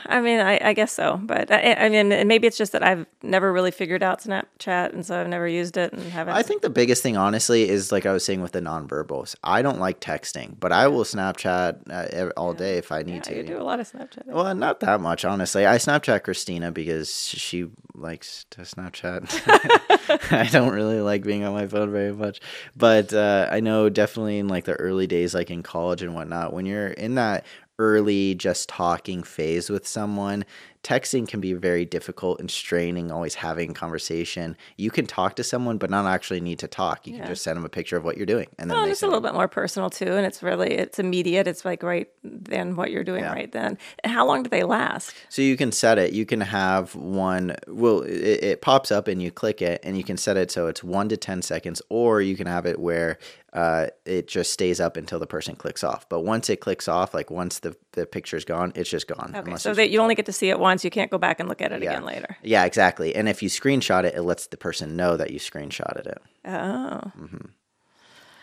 I 0.05 0.22
mean, 0.22 0.39
I, 0.39 0.59
I 0.61 0.74
guess 0.74 0.91
so. 0.91 1.20
But 1.22 1.51
I, 1.51 1.74
I 1.74 1.89
mean, 1.89 2.09
maybe 2.28 2.47
it's 2.47 2.57
just 2.57 2.72
that 2.74 2.84
I've 2.84 3.05
never 3.22 3.51
really 3.51 3.72
figured 3.72 4.03
out 4.03 4.22
Snapchat, 4.22 4.93
and 4.93 5.05
so 5.05 5.20
I've 5.20 5.28
never 5.28 5.47
used 5.47 5.78
it 5.78 5.93
and 5.93 6.01
haven't. 6.11 6.34
I 6.34 6.43
think 6.43 6.61
the 6.61 6.70
biggest 6.70 7.03
thing, 7.03 7.18
honestly, 7.18 7.70
is 7.70 7.91
like 7.91 8.05
I 8.05 8.11
was 8.11 8.26
saying 8.26 8.41
with 8.41 8.51
the 8.51 8.61
nonverbals. 8.61 9.36
I 9.43 9.61
don't 9.61 9.80
like 9.80 9.99
texting, 9.99 10.59
but 10.59 10.72
I 10.72 10.88
will 10.88 11.03
Snapchat 11.03 11.89
uh, 11.89 12.32
all 12.36 12.53
day 12.53 12.78
if 12.78 12.91
I 12.91 13.03
need 13.03 13.16
yeah, 13.16 13.22
to. 13.22 13.38
you 13.38 13.43
do 13.43 13.57
a 13.57 13.64
lot 13.64 13.80
of 13.80 13.91
Snapchat. 13.91 14.26
Well, 14.26 14.53
not 14.55 14.80
that 14.82 14.99
much, 15.01 15.26
honestly. 15.26 15.66
I 15.66 15.78
Snapchat 15.78 16.24
Christina 16.24 16.72
because 16.72 17.28
she 17.28 17.68
likes 17.95 18.45
to 18.51 18.61
Snapchat. 18.61 20.32
I 20.32 20.47
don't 20.49 20.74
really 20.74 20.99
like 20.99 21.24
being 21.24 21.43
on 21.43 21.53
my 21.53 21.68
phone 21.68 21.91
very 21.91 22.14
much, 22.14 22.41
but 22.76 23.14
uh, 23.14 23.47
I 23.51 23.59
know 23.59 23.89
definitely 23.89 24.39
in 24.39 24.47
like 24.47 24.66
the 24.66 24.74
early 24.74 25.07
days, 25.07 25.34
like 25.34 25.49
in 25.49 25.64
college 25.64 26.01
and 26.01 26.14
whatnot, 26.14 26.53
when 26.53 26.66
you're 26.66 26.88
in 26.88 27.16
that 27.16 27.45
early 27.80 28.36
just 28.36 28.69
talking 28.69 29.24
phase 29.24 29.69
with 29.69 29.88
someone 29.88 30.45
texting 30.84 31.28
can 31.28 31.40
be 31.40 31.54
very 31.54 31.86
difficult 31.86 32.40
and 32.40 32.52
straining, 32.52 33.12
always 33.12 33.36
having 33.36 33.74
conversation. 33.74 34.58
You 34.78 34.92
can 34.92 35.06
talk 35.06 35.36
to 35.38 35.44
someone, 35.44 35.78
but 35.78 35.90
not 35.90 36.06
actually 36.06 36.42
need 36.42 36.60
to 36.60 36.68
talk. 36.68 37.08
You 37.08 37.14
Yeah. 37.14 37.20
can 37.20 37.28
just 37.30 37.44
send 37.44 37.56
them 37.58 37.66
a 37.66 37.70
picture 37.70 37.96
of 37.96 38.04
what 38.04 38.18
you're 38.18 38.26
doing, 38.26 38.48
and 38.60 38.70
then 38.70 38.78
Well, 38.78 38.90
it's 38.90 39.02
a 39.02 39.06
little 39.08 39.22
bit 39.22 39.34
more 39.34 39.48
personal 39.48 39.90
too, 39.90 40.12
and 40.12 40.26
it's 40.26 40.44
really 40.44 40.72
it's 40.74 41.00
immediate. 41.00 41.48
It's 41.48 41.64
like 41.66 41.84
right 41.84 42.10
then 42.24 42.76
what 42.76 42.92
you're 42.92 43.04
doing 43.04 43.24
Yeah. 43.24 43.34
right 43.34 43.52
then. 43.52 43.78
And 44.04 44.12
how 44.14 44.26
long 44.26 44.44
do 44.44 44.50
they 44.50 44.64
last? 44.64 45.14
So 45.30 45.42
you 45.42 45.56
can 45.58 45.72
set 45.72 45.98
it. 45.98 46.14
You 46.14 46.26
can 46.26 46.42
have 46.42 46.96
one. 46.96 47.56
Well, 47.68 48.02
it, 48.02 48.44
it 48.44 48.62
pops 48.62 48.92
up 48.92 49.08
and 49.08 49.22
you 49.22 49.32
click 49.32 49.62
it, 49.62 49.80
and 49.84 49.98
you 49.98 50.04
can 50.04 50.18
set 50.18 50.36
it 50.38 50.52
so 50.52 50.68
it's 50.68 50.84
one 50.84 51.08
to 51.10 51.18
ten 51.18 51.42
seconds, 51.42 51.82
or 51.90 52.22
you 52.22 52.36
can 52.36 52.48
have 52.48 52.66
it 52.66 52.80
where 52.80 53.18
uh, 53.54 53.88
it 54.06 54.28
just 54.28 54.52
stays 54.52 54.80
up 54.80 54.98
until 54.98 55.20
the 55.20 55.28
person 55.28 55.56
clicks 55.56 55.84
off. 55.84 56.10
But 56.10 56.22
once 56.22 56.50
it 56.50 56.58
clicks 56.60 56.88
off, 56.88 57.14
like 57.14 57.30
once 57.30 57.60
the 57.60 57.76
the 57.92 58.08
picture's 58.08 58.44
gone, 58.44 58.72
it's 58.76 58.90
just 58.90 59.08
gone. 59.08 59.34
Okay, 59.36 59.56
so 59.58 59.76
that 59.76 59.92
you 59.92 60.00
only 60.00 60.16
get 60.16 60.26
to 60.26 60.34
see 60.34 60.50
it 60.50 60.58
once. 60.60 60.72
You 60.82 60.89
can't 60.89 61.11
go 61.11 61.17
back 61.17 61.39
and 61.41 61.49
look 61.49 61.61
at 61.61 61.71
it 61.74 61.82
again 61.82 62.05
later. 62.05 62.38
Yeah, 62.41 62.63
exactly. 62.63 63.13
And 63.15 63.28
if 63.28 63.43
you 63.43 63.49
screenshot 63.49 64.05
it, 64.05 64.15
it 64.15 64.21
lets 64.24 64.47
the 64.47 64.57
person 64.57 64.95
know 64.95 65.17
that 65.17 65.32
you 65.32 65.39
screenshotted 65.39 66.07
it. 66.07 66.21
Oh, 66.45 67.11
Mm-hmm. 67.19 67.47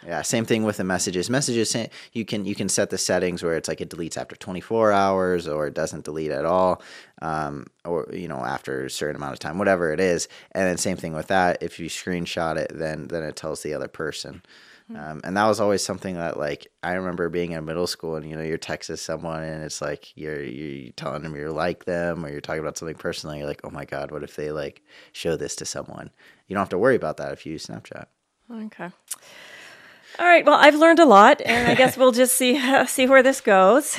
Yeah, 0.07 0.23
same 0.23 0.47
thing 0.47 0.65
with 0.65 0.79
the 0.79 0.85
messages. 0.85 1.29
Messages 1.29 1.77
you 2.13 2.25
can 2.25 2.47
you 2.47 2.55
can 2.55 2.69
set 2.69 2.91
the 2.91 2.97
settings 2.97 3.43
where 3.43 3.57
it's 3.57 3.69
like 3.69 3.81
it 3.81 3.91
deletes 3.91 4.17
after 4.17 4.35
24 4.35 4.93
hours 4.93 5.47
or 5.47 5.67
it 5.67 5.75
doesn't 5.75 6.05
delete 6.05 6.31
at 6.31 6.47
all, 6.47 6.83
um, 7.21 7.67
or 7.85 8.09
you 8.13 8.27
know 8.27 8.39
after 8.39 8.87
a 8.87 8.91
certain 8.91 9.17
amount 9.17 9.35
of 9.35 9.41
time, 9.41 9.59
whatever 9.59 9.93
it 9.93 10.01
is. 10.01 10.27
And 10.53 10.67
then 10.67 10.79
same 10.79 10.97
thing 10.97 11.13
with 11.13 11.27
that. 11.29 11.63
If 11.63 11.79
you 11.79 11.89
screenshot 11.89 12.57
it, 12.57 12.73
then 12.75 13.09
then 13.09 13.23
it 13.23 13.37
tells 13.37 13.63
the 13.63 13.75
other 13.75 13.89
person. 13.89 14.43
Um, 14.97 15.21
and 15.23 15.37
that 15.37 15.47
was 15.47 15.61
always 15.61 15.85
something 15.85 16.17
that 16.17 16.37
like 16.39 16.67
I 16.83 16.95
remember 16.95 17.29
being 17.29 17.53
in 17.53 17.65
middle 17.65 17.87
school 17.87 18.17
and 18.17 18.29
you 18.29 18.35
know 18.35 18.43
you're 18.43 18.59
texting 18.59 18.99
someone 18.99 19.43
and 19.43 19.63
it's 19.63 19.81
like 19.81 20.17
you're 20.17 20.43
you're 20.43 20.93
telling 20.93 21.23
them 21.23 21.37
you're 21.37 21.53
like 21.53 21.85
them 21.85 22.25
or 22.25 22.31
you're 22.31 22.41
talking 22.41 22.61
about 22.61 22.77
something 22.77 22.97
personally. 22.97 23.39
You're 23.39 23.47
like, 23.47 23.61
oh 23.65 23.71
my 23.71 23.85
god, 23.85 24.11
what 24.11 24.23
if 24.23 24.37
they 24.37 24.51
like 24.51 24.83
show 25.13 25.37
this 25.37 25.55
to 25.57 25.65
someone? 25.65 26.11
You 26.49 26.55
don't 26.55 26.63
have 26.63 26.71
to 26.71 26.79
worry 26.79 26.97
about 26.97 27.19
that 27.19 27.33
if 27.33 27.47
you 27.47 27.53
use 27.53 27.67
Snapchat. 27.67 28.07
okay. 28.51 28.91
All 30.19 30.27
right. 30.27 30.45
Well, 30.45 30.57
I've 30.57 30.75
learned 30.75 30.99
a 30.99 31.07
lot, 31.07 31.41
and 31.41 31.69
I 31.69 31.75
guess 31.75 31.97
we'll 31.99 32.13
just 32.13 32.35
see 32.35 32.61
see 32.87 33.07
where 33.07 33.23
this 33.23 33.41
goes. 33.41 33.97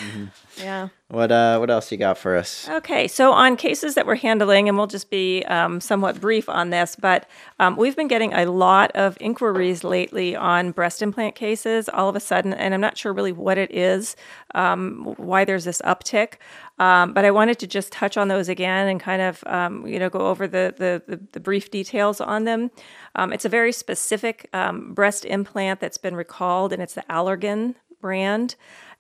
Yeah. 0.58 0.90
What 1.12 1.30
uh 1.30 1.58
what 1.58 1.70
else 1.70 1.92
you 1.92 1.98
got 1.98 2.18
for 2.18 2.38
us? 2.38 2.70
Okay, 2.70 3.06
so 3.06 3.34
on 3.34 3.58
cases 3.58 3.96
that 3.96 4.08
we're 4.08 4.16
handling, 4.16 4.70
and 4.70 4.78
we'll 4.78 4.88
just 4.88 5.10
be 5.10 5.44
um, 5.44 5.82
somewhat 5.82 6.22
brief 6.22 6.48
on 6.48 6.70
this, 6.70 6.96
but 6.96 7.28
um, 7.60 7.76
we've 7.76 7.98
been 7.98 8.08
getting 8.08 8.32
a 8.32 8.46
lot 8.46 8.92
of 8.92 9.18
inquiries 9.20 9.84
lately 9.84 10.38
on 10.38 10.72
breast 10.72 11.02
implant 11.02 11.36
cases 11.36 11.90
all 11.90 12.08
of 12.08 12.16
a 12.16 12.22
sudden, 12.22 12.54
and 12.54 12.74
I'm 12.74 12.80
not 12.80 12.98
sure 12.98 13.12
really 13.12 13.34
what 13.34 13.58
it 13.58 13.72
is, 13.72 14.16
um, 14.56 15.14
why 15.18 15.44
there's 15.44 15.66
this 15.66 15.82
uptick. 15.82 16.36
Um, 16.80 17.12
but 17.12 17.26
I 17.26 17.32
wanted 17.32 17.60
to 17.60 17.68
just 17.68 17.92
touch 17.92 18.16
on 18.16 18.30
those 18.30 18.48
again 18.48 18.88
and 18.88 18.98
kind 18.98 19.22
of, 19.22 19.44
um, 19.48 19.86
you 19.86 20.00
know, 20.00 20.10
go 20.10 20.28
over 20.28 20.48
the, 20.48 20.74
the, 20.78 21.04
the, 21.06 21.22
the 21.34 21.40
brief 21.42 21.70
details 21.70 22.22
on 22.22 22.46
them. 22.46 22.72
Um, 23.16 23.34
it's 23.34 23.44
a 23.44 23.50
very 23.50 23.74
specific 23.74 24.50
breast 24.88 25.26
implant 25.26 25.82
that's 25.82 25.98
been 25.98 26.16
recalled, 26.16 26.72
and 26.72 26.82
it's 26.82 26.94
the 26.94 27.04
Allergan 27.10 27.76
brand. 28.00 28.56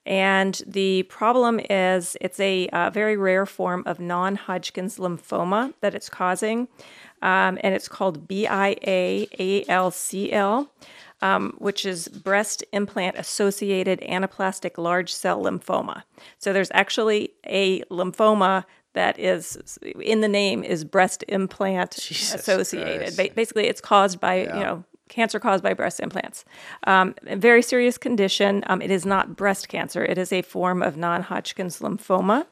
And 0.05 0.61
the 0.65 1.03
problem 1.03 1.59
is 1.69 2.17
it's 2.21 2.39
a 2.39 2.67
uh, 2.69 2.89
very 2.89 3.17
rare 3.17 3.45
form 3.45 3.83
of 3.85 3.99
non 3.99 4.35
Hodgkin's 4.35 4.97
lymphoma 4.97 5.73
that 5.81 5.93
it's 5.93 6.09
causing. 6.09 6.67
Um, 7.21 7.59
and 7.63 7.75
it's 7.75 7.87
called 7.87 8.27
BIAALCL, 8.27 8.79
um, 11.21 11.53
which 11.59 11.85
is 11.85 12.07
breast 12.07 12.63
implant 12.73 13.15
associated 13.17 14.01
anaplastic 14.01 14.79
large 14.79 15.13
cell 15.13 15.43
lymphoma. 15.43 16.01
So 16.39 16.51
there's 16.51 16.71
actually 16.73 17.33
a 17.45 17.81
lymphoma 17.83 18.65
that 18.93 19.19
is 19.19 19.77
in 19.99 20.21
the 20.21 20.27
name 20.27 20.63
is 20.63 20.83
breast 20.83 21.23
implant 21.27 21.91
Jesus 21.99 22.33
associated. 22.33 23.15
Ba- 23.15 23.29
basically, 23.35 23.67
it's 23.67 23.81
caused 23.81 24.19
by, 24.19 24.41
you 24.41 24.63
know, 24.63 24.83
cancer 25.11 25.39
caused 25.39 25.63
by 25.63 25.73
breast 25.75 25.99
implants. 25.99 26.43
Um, 26.87 27.13
a 27.27 27.35
very 27.35 27.61
serious 27.61 27.97
condition. 27.99 28.63
Um, 28.65 28.81
it 28.81 28.89
is 28.89 29.05
not 29.05 29.35
breast 29.35 29.69
cancer. 29.69 30.03
It 30.03 30.17
is 30.17 30.33
a 30.33 30.41
form 30.41 30.81
of 30.81 30.97
non-Hodgkin's 30.97 31.79
lymphoma. 31.79 32.47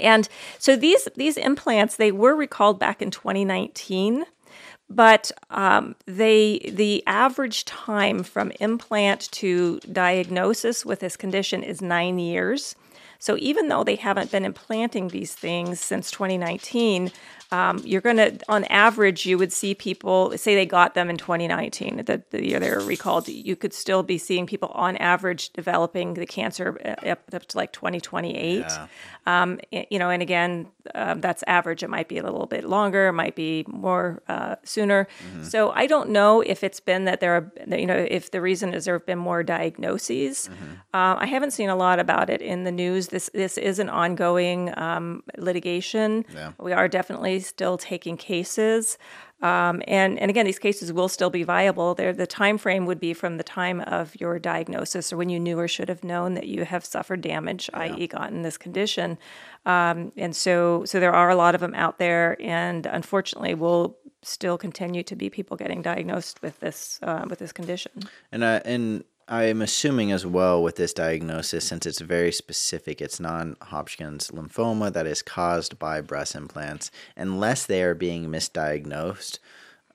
And 0.00 0.28
so 0.58 0.76
these 0.76 1.08
these 1.16 1.36
implants 1.36 1.96
they 1.96 2.12
were 2.12 2.36
recalled 2.36 2.78
back 2.78 3.00
in 3.00 3.10
2019, 3.10 4.24
but 4.90 5.30
um, 5.50 5.96
they 6.06 6.70
the 6.72 7.02
average 7.06 7.64
time 7.64 8.22
from 8.22 8.52
implant 8.60 9.30
to 9.32 9.80
diagnosis 9.90 10.84
with 10.84 11.00
this 11.00 11.16
condition 11.16 11.62
is 11.62 11.80
nine 11.80 12.18
years. 12.18 12.76
So 13.18 13.36
even 13.38 13.68
though 13.68 13.82
they 13.82 13.96
haven't 13.96 14.30
been 14.30 14.44
implanting 14.44 15.08
these 15.08 15.34
things 15.34 15.80
since 15.80 16.10
2019, 16.10 17.10
um, 17.52 17.80
you're 17.84 18.00
going 18.00 18.16
to, 18.16 18.38
on 18.48 18.64
average, 18.64 19.24
you 19.24 19.38
would 19.38 19.52
see 19.52 19.74
people 19.74 20.36
say 20.36 20.54
they 20.54 20.66
got 20.66 20.94
them 20.94 21.08
in 21.08 21.16
2019, 21.16 22.04
the, 22.04 22.22
the 22.30 22.46
year 22.46 22.58
they 22.58 22.70
were 22.70 22.80
recalled. 22.80 23.28
You 23.28 23.54
could 23.54 23.72
still 23.72 24.02
be 24.02 24.18
seeing 24.18 24.46
people 24.46 24.68
on 24.74 24.96
average 24.96 25.50
developing 25.50 26.14
the 26.14 26.26
cancer 26.26 26.78
uh, 26.84 27.10
up, 27.10 27.20
up 27.32 27.46
to 27.46 27.56
like 27.56 27.72
2028. 27.72 28.64
Um, 29.26 29.60
you 29.70 29.98
know, 29.98 30.10
and 30.10 30.22
again, 30.22 30.68
um, 30.94 31.20
that's 31.20 31.42
average. 31.46 31.82
It 31.82 31.90
might 31.90 32.08
be 32.08 32.18
a 32.18 32.22
little 32.22 32.46
bit 32.46 32.64
longer, 32.64 33.08
it 33.08 33.12
might 33.12 33.36
be 33.36 33.64
more 33.68 34.22
uh, 34.28 34.56
sooner. 34.64 35.06
So 35.42 35.70
I 35.70 35.86
don't 35.86 36.10
know 36.10 36.40
if 36.40 36.64
it's 36.64 36.80
been 36.80 37.04
that 37.04 37.20
there 37.20 37.34
are, 37.36 37.52
you 37.76 37.86
know, 37.86 38.06
if 38.08 38.30
the 38.30 38.40
reason 38.40 38.74
is 38.74 38.86
there 38.86 38.94
have 38.94 39.06
been 39.06 39.18
more 39.18 39.42
diagnoses. 39.42 40.48
Um, 40.94 41.18
I 41.18 41.26
haven't 41.26 41.52
seen 41.52 41.68
a 41.68 41.76
lot 41.76 41.98
about 41.98 42.30
it 42.30 42.40
in 42.40 42.64
the 42.64 42.72
news. 42.72 43.08
This 43.08 43.30
this 43.34 43.58
is 43.58 43.78
an 43.78 43.88
ongoing 43.88 44.76
um, 44.78 45.22
litigation. 45.36 46.24
Yeah. 46.34 46.52
We 46.58 46.72
are 46.72 46.88
definitely 46.88 47.35
still 47.40 47.76
taking 47.76 48.16
cases. 48.16 48.98
Um, 49.42 49.82
and, 49.86 50.18
and 50.18 50.30
again, 50.30 50.46
these 50.46 50.58
cases 50.58 50.92
will 50.92 51.08
still 51.08 51.28
be 51.28 51.42
viable. 51.42 51.94
There, 51.94 52.12
the 52.12 52.26
time 52.26 52.56
frame 52.56 52.86
would 52.86 52.98
be 52.98 53.12
from 53.12 53.36
the 53.36 53.44
time 53.44 53.82
of 53.82 54.18
your 54.18 54.38
diagnosis 54.38 55.12
or 55.12 55.18
when 55.18 55.28
you 55.28 55.38
knew 55.38 55.58
or 55.58 55.68
should 55.68 55.90
have 55.90 56.02
known 56.02 56.34
that 56.34 56.46
you 56.46 56.64
have 56.64 56.84
suffered 56.84 57.20
damage, 57.20 57.68
i.e., 57.74 58.06
gotten 58.06 58.42
this 58.42 58.56
condition. 58.56 59.18
Um, 59.66 60.12
and 60.16 60.34
so, 60.34 60.84
so 60.86 61.00
there 61.00 61.12
are 61.12 61.28
a 61.28 61.36
lot 61.36 61.54
of 61.54 61.60
them 61.60 61.74
out 61.74 61.98
there, 61.98 62.36
and 62.40 62.86
unfortunately, 62.86 63.54
will 63.54 63.98
still 64.22 64.56
continue 64.56 65.02
to 65.02 65.14
be 65.14 65.28
people 65.28 65.56
getting 65.56 65.82
diagnosed 65.82 66.40
with 66.40 66.58
this 66.60 66.98
uh, 67.02 67.26
with 67.28 67.38
this 67.38 67.52
condition. 67.52 67.92
And 68.32 68.42
uh, 68.42 68.60
and 68.64 69.04
I'm 69.28 69.60
assuming 69.60 70.12
as 70.12 70.24
well 70.24 70.62
with 70.62 70.76
this 70.76 70.92
diagnosis, 70.92 71.64
since 71.64 71.84
it's 71.84 72.00
very 72.00 72.30
specific, 72.30 73.00
it's 73.00 73.18
non-Hodgkin's 73.18 74.30
lymphoma 74.30 74.92
that 74.92 75.06
is 75.06 75.20
caused 75.20 75.80
by 75.80 76.00
breast 76.00 76.36
implants. 76.36 76.92
Unless 77.16 77.66
they 77.66 77.82
are 77.82 77.94
being 77.94 78.28
misdiagnosed, 78.28 79.40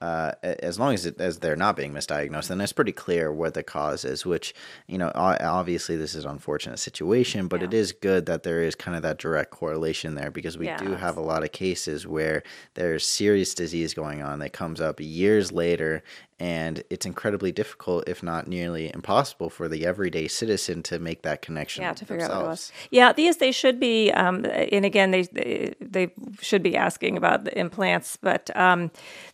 uh, 0.02 0.32
as 0.42 0.80
long 0.80 0.92
as 0.94 1.06
it, 1.06 1.20
as 1.20 1.38
they're 1.38 1.54
not 1.54 1.76
being 1.76 1.92
misdiagnosed, 1.92 2.48
then 2.48 2.60
it's 2.60 2.72
pretty 2.72 2.90
clear 2.90 3.32
what 3.32 3.54
the 3.54 3.62
cause 3.62 4.04
is. 4.04 4.26
Which 4.26 4.52
you 4.88 4.98
know, 4.98 5.12
obviously 5.14 5.96
this 5.96 6.16
is 6.16 6.24
an 6.24 6.32
unfortunate 6.32 6.78
situation, 6.78 7.46
but 7.46 7.62
it 7.62 7.72
is 7.72 7.92
good 7.92 8.26
that 8.26 8.42
there 8.42 8.62
is 8.62 8.74
kind 8.74 8.96
of 8.96 9.02
that 9.04 9.18
direct 9.18 9.52
correlation 9.52 10.16
there 10.16 10.32
because 10.32 10.58
we 10.58 10.72
do 10.76 10.94
have 10.96 11.16
a 11.16 11.20
lot 11.22 11.44
of 11.44 11.52
cases 11.52 12.04
where 12.04 12.42
there's 12.74 13.06
serious 13.06 13.54
disease 13.54 13.94
going 13.94 14.22
on 14.22 14.40
that 14.40 14.52
comes 14.52 14.80
up 14.80 14.98
years 14.98 15.52
later 15.52 16.02
and 16.38 16.82
it's 16.90 17.06
incredibly 17.06 17.52
difficult 17.52 18.04
if 18.08 18.22
not 18.22 18.46
nearly 18.48 18.90
impossible 18.92 19.50
for 19.50 19.68
the 19.68 19.86
everyday 19.86 20.28
citizen 20.28 20.82
to 20.84 20.98
make 20.98 21.22
that 21.22 21.42
connection 21.42 21.82
Yeah, 21.82 21.92
to 21.94 22.04
figure 22.04 22.24
out 22.24 22.30
what 22.30 22.40
it 22.40 22.48
was. 22.48 22.72
Yeah, 22.90 23.12
these 23.12 23.36
they 23.36 23.52
should 23.52 23.78
be, 23.78 24.10
um, 24.12 24.44
and 24.44 24.84
again, 24.84 25.10
they, 25.10 25.22
they 25.22 25.74
they 25.80 26.12
should 26.40 26.62
be 26.62 26.76
asking 26.76 27.16
about 27.16 27.44
the 27.44 27.58
implants, 27.58 28.16
but 28.16 28.54
um, 28.56 28.90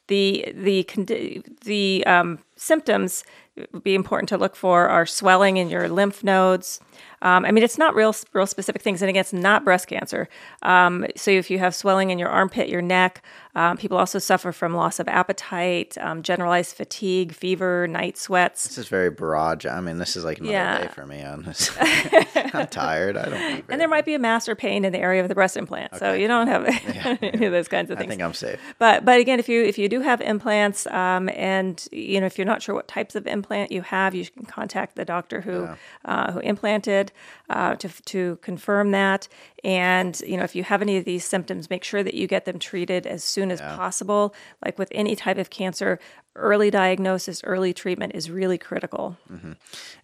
the 0.09 0.53
the 0.55 0.87
the 1.65 2.07
um, 2.07 2.39
symptoms 2.57 3.25
be 3.83 3.95
important 3.95 4.29
to 4.29 4.37
look 4.37 4.57
for 4.57 4.89
are 4.89 5.07
swelling 5.07 5.57
in 5.57 5.69
your 5.69 5.89
lymph 5.89 6.23
nodes. 6.23 6.81
Um, 7.23 7.45
I 7.45 7.51
mean, 7.53 7.65
it's 7.65 7.79
not 7.79 7.95
real 7.95 8.15
real 8.33 8.47
specific 8.47 8.83
things, 8.83 9.03
and 9.03 9.09
again, 9.09 9.21
it's 9.21 9.33
not 9.33 9.65
breast 9.65 9.87
cancer. 9.89 10.29
Um, 10.63 11.07
so 11.17 11.31
if 11.31 11.51
you 11.51 11.59
have 11.59 11.75
swelling 11.75 12.11
in 12.11 12.19
your 12.19 12.29
armpit, 12.29 12.69
your 12.69 12.83
neck, 12.83 13.23
um, 13.55 13.77
people 13.77 13.99
also 13.99 14.19
suffer 14.19 14.53
from 14.53 14.75
loss 14.75 15.01
of 15.01 15.09
appetite, 15.09 15.99
um, 15.99 16.23
generalized 16.23 16.77
fatigue, 16.77 17.33
fever, 17.33 17.89
night 17.89 18.17
sweats. 18.17 18.65
This 18.69 18.79
is 18.79 18.89
very 18.89 19.11
broad. 19.11 19.67
I 19.67 19.81
mean, 19.81 19.99
this 19.99 20.17
is 20.17 20.25
like 20.25 20.39
another 20.39 20.53
Yeah. 20.53 20.79
day 20.83 20.89
for 20.89 21.07
me. 21.07 21.23
On 21.25 21.43
this, 21.43 21.71
I'm 22.55 22.67
tired. 22.69 23.17
I 23.17 23.29
don't. 23.29 23.65
And 23.69 23.81
there 23.81 23.89
might 23.89 24.05
be 24.05 24.15
a 24.15 24.19
mass 24.19 24.49
or 24.49 24.55
pain 24.55 24.85
in 24.85 24.93
the 24.93 25.01
area 25.01 25.21
of 25.23 25.29
the 25.29 25.35
breast 25.35 25.57
implant, 25.57 25.97
so 25.97 26.13
you 26.13 26.29
don't 26.29 26.47
have 26.47 26.65
any 27.23 27.47
of 27.47 27.53
those 27.53 27.69
kinds 27.69 27.91
of 27.91 27.99
things. 27.99 28.09
I 28.09 28.11
think 28.11 28.23
I'm 28.23 28.35
safe. 28.35 28.61
But 28.79 29.05
but 29.05 29.19
again, 29.21 29.39
if 29.41 29.49
you 29.49 29.63
if 29.65 29.77
you 29.79 29.89
do 29.89 30.01
have 30.01 30.21
implants, 30.21 30.87
um, 30.89 31.29
and 31.31 31.85
you 31.91 32.21
know 32.21 32.27
if 32.27 32.39
you're 32.39 32.47
not 32.47 32.63
sure 32.63 32.75
what 32.75 32.87
types 32.87 33.15
of 33.17 33.27
implant 33.27 33.73
you 33.73 33.83
have, 33.83 34.15
you 34.15 34.25
can 34.27 34.45
contact 34.45 34.95
the 34.95 35.05
doctor 35.05 35.41
who 35.41 35.69
uh, 36.05 36.33
who 36.33 36.39
implanted 36.41 37.08
uh, 37.51 37.75
to 37.77 37.89
to 38.07 38.37
confirm 38.43 38.91
that. 38.93 39.29
And 39.65 40.21
you 40.27 40.37
know 40.37 40.45
if 40.45 40.55
you 40.55 40.65
have 40.65 40.83
any 40.83 40.97
of 40.97 41.05
these 41.05 41.25
symptoms, 41.25 41.71
make 41.71 41.85
sure 41.85 42.03
that 42.03 42.15
you 42.15 42.27
get 42.27 42.45
them 42.45 42.59
treated 42.59 43.07
as 43.07 43.25
soon 43.25 43.51
as 43.51 43.61
possible. 43.61 44.35
Like 44.65 44.79
with 44.79 44.89
any 44.93 45.17
type 45.17 45.39
of 45.39 45.51
cancer, 45.51 45.99
early 46.35 46.71
diagnosis, 46.71 47.43
early 47.45 47.75
treatment 47.75 48.13
is 48.15 48.31
really 48.31 48.59
critical. 48.59 49.17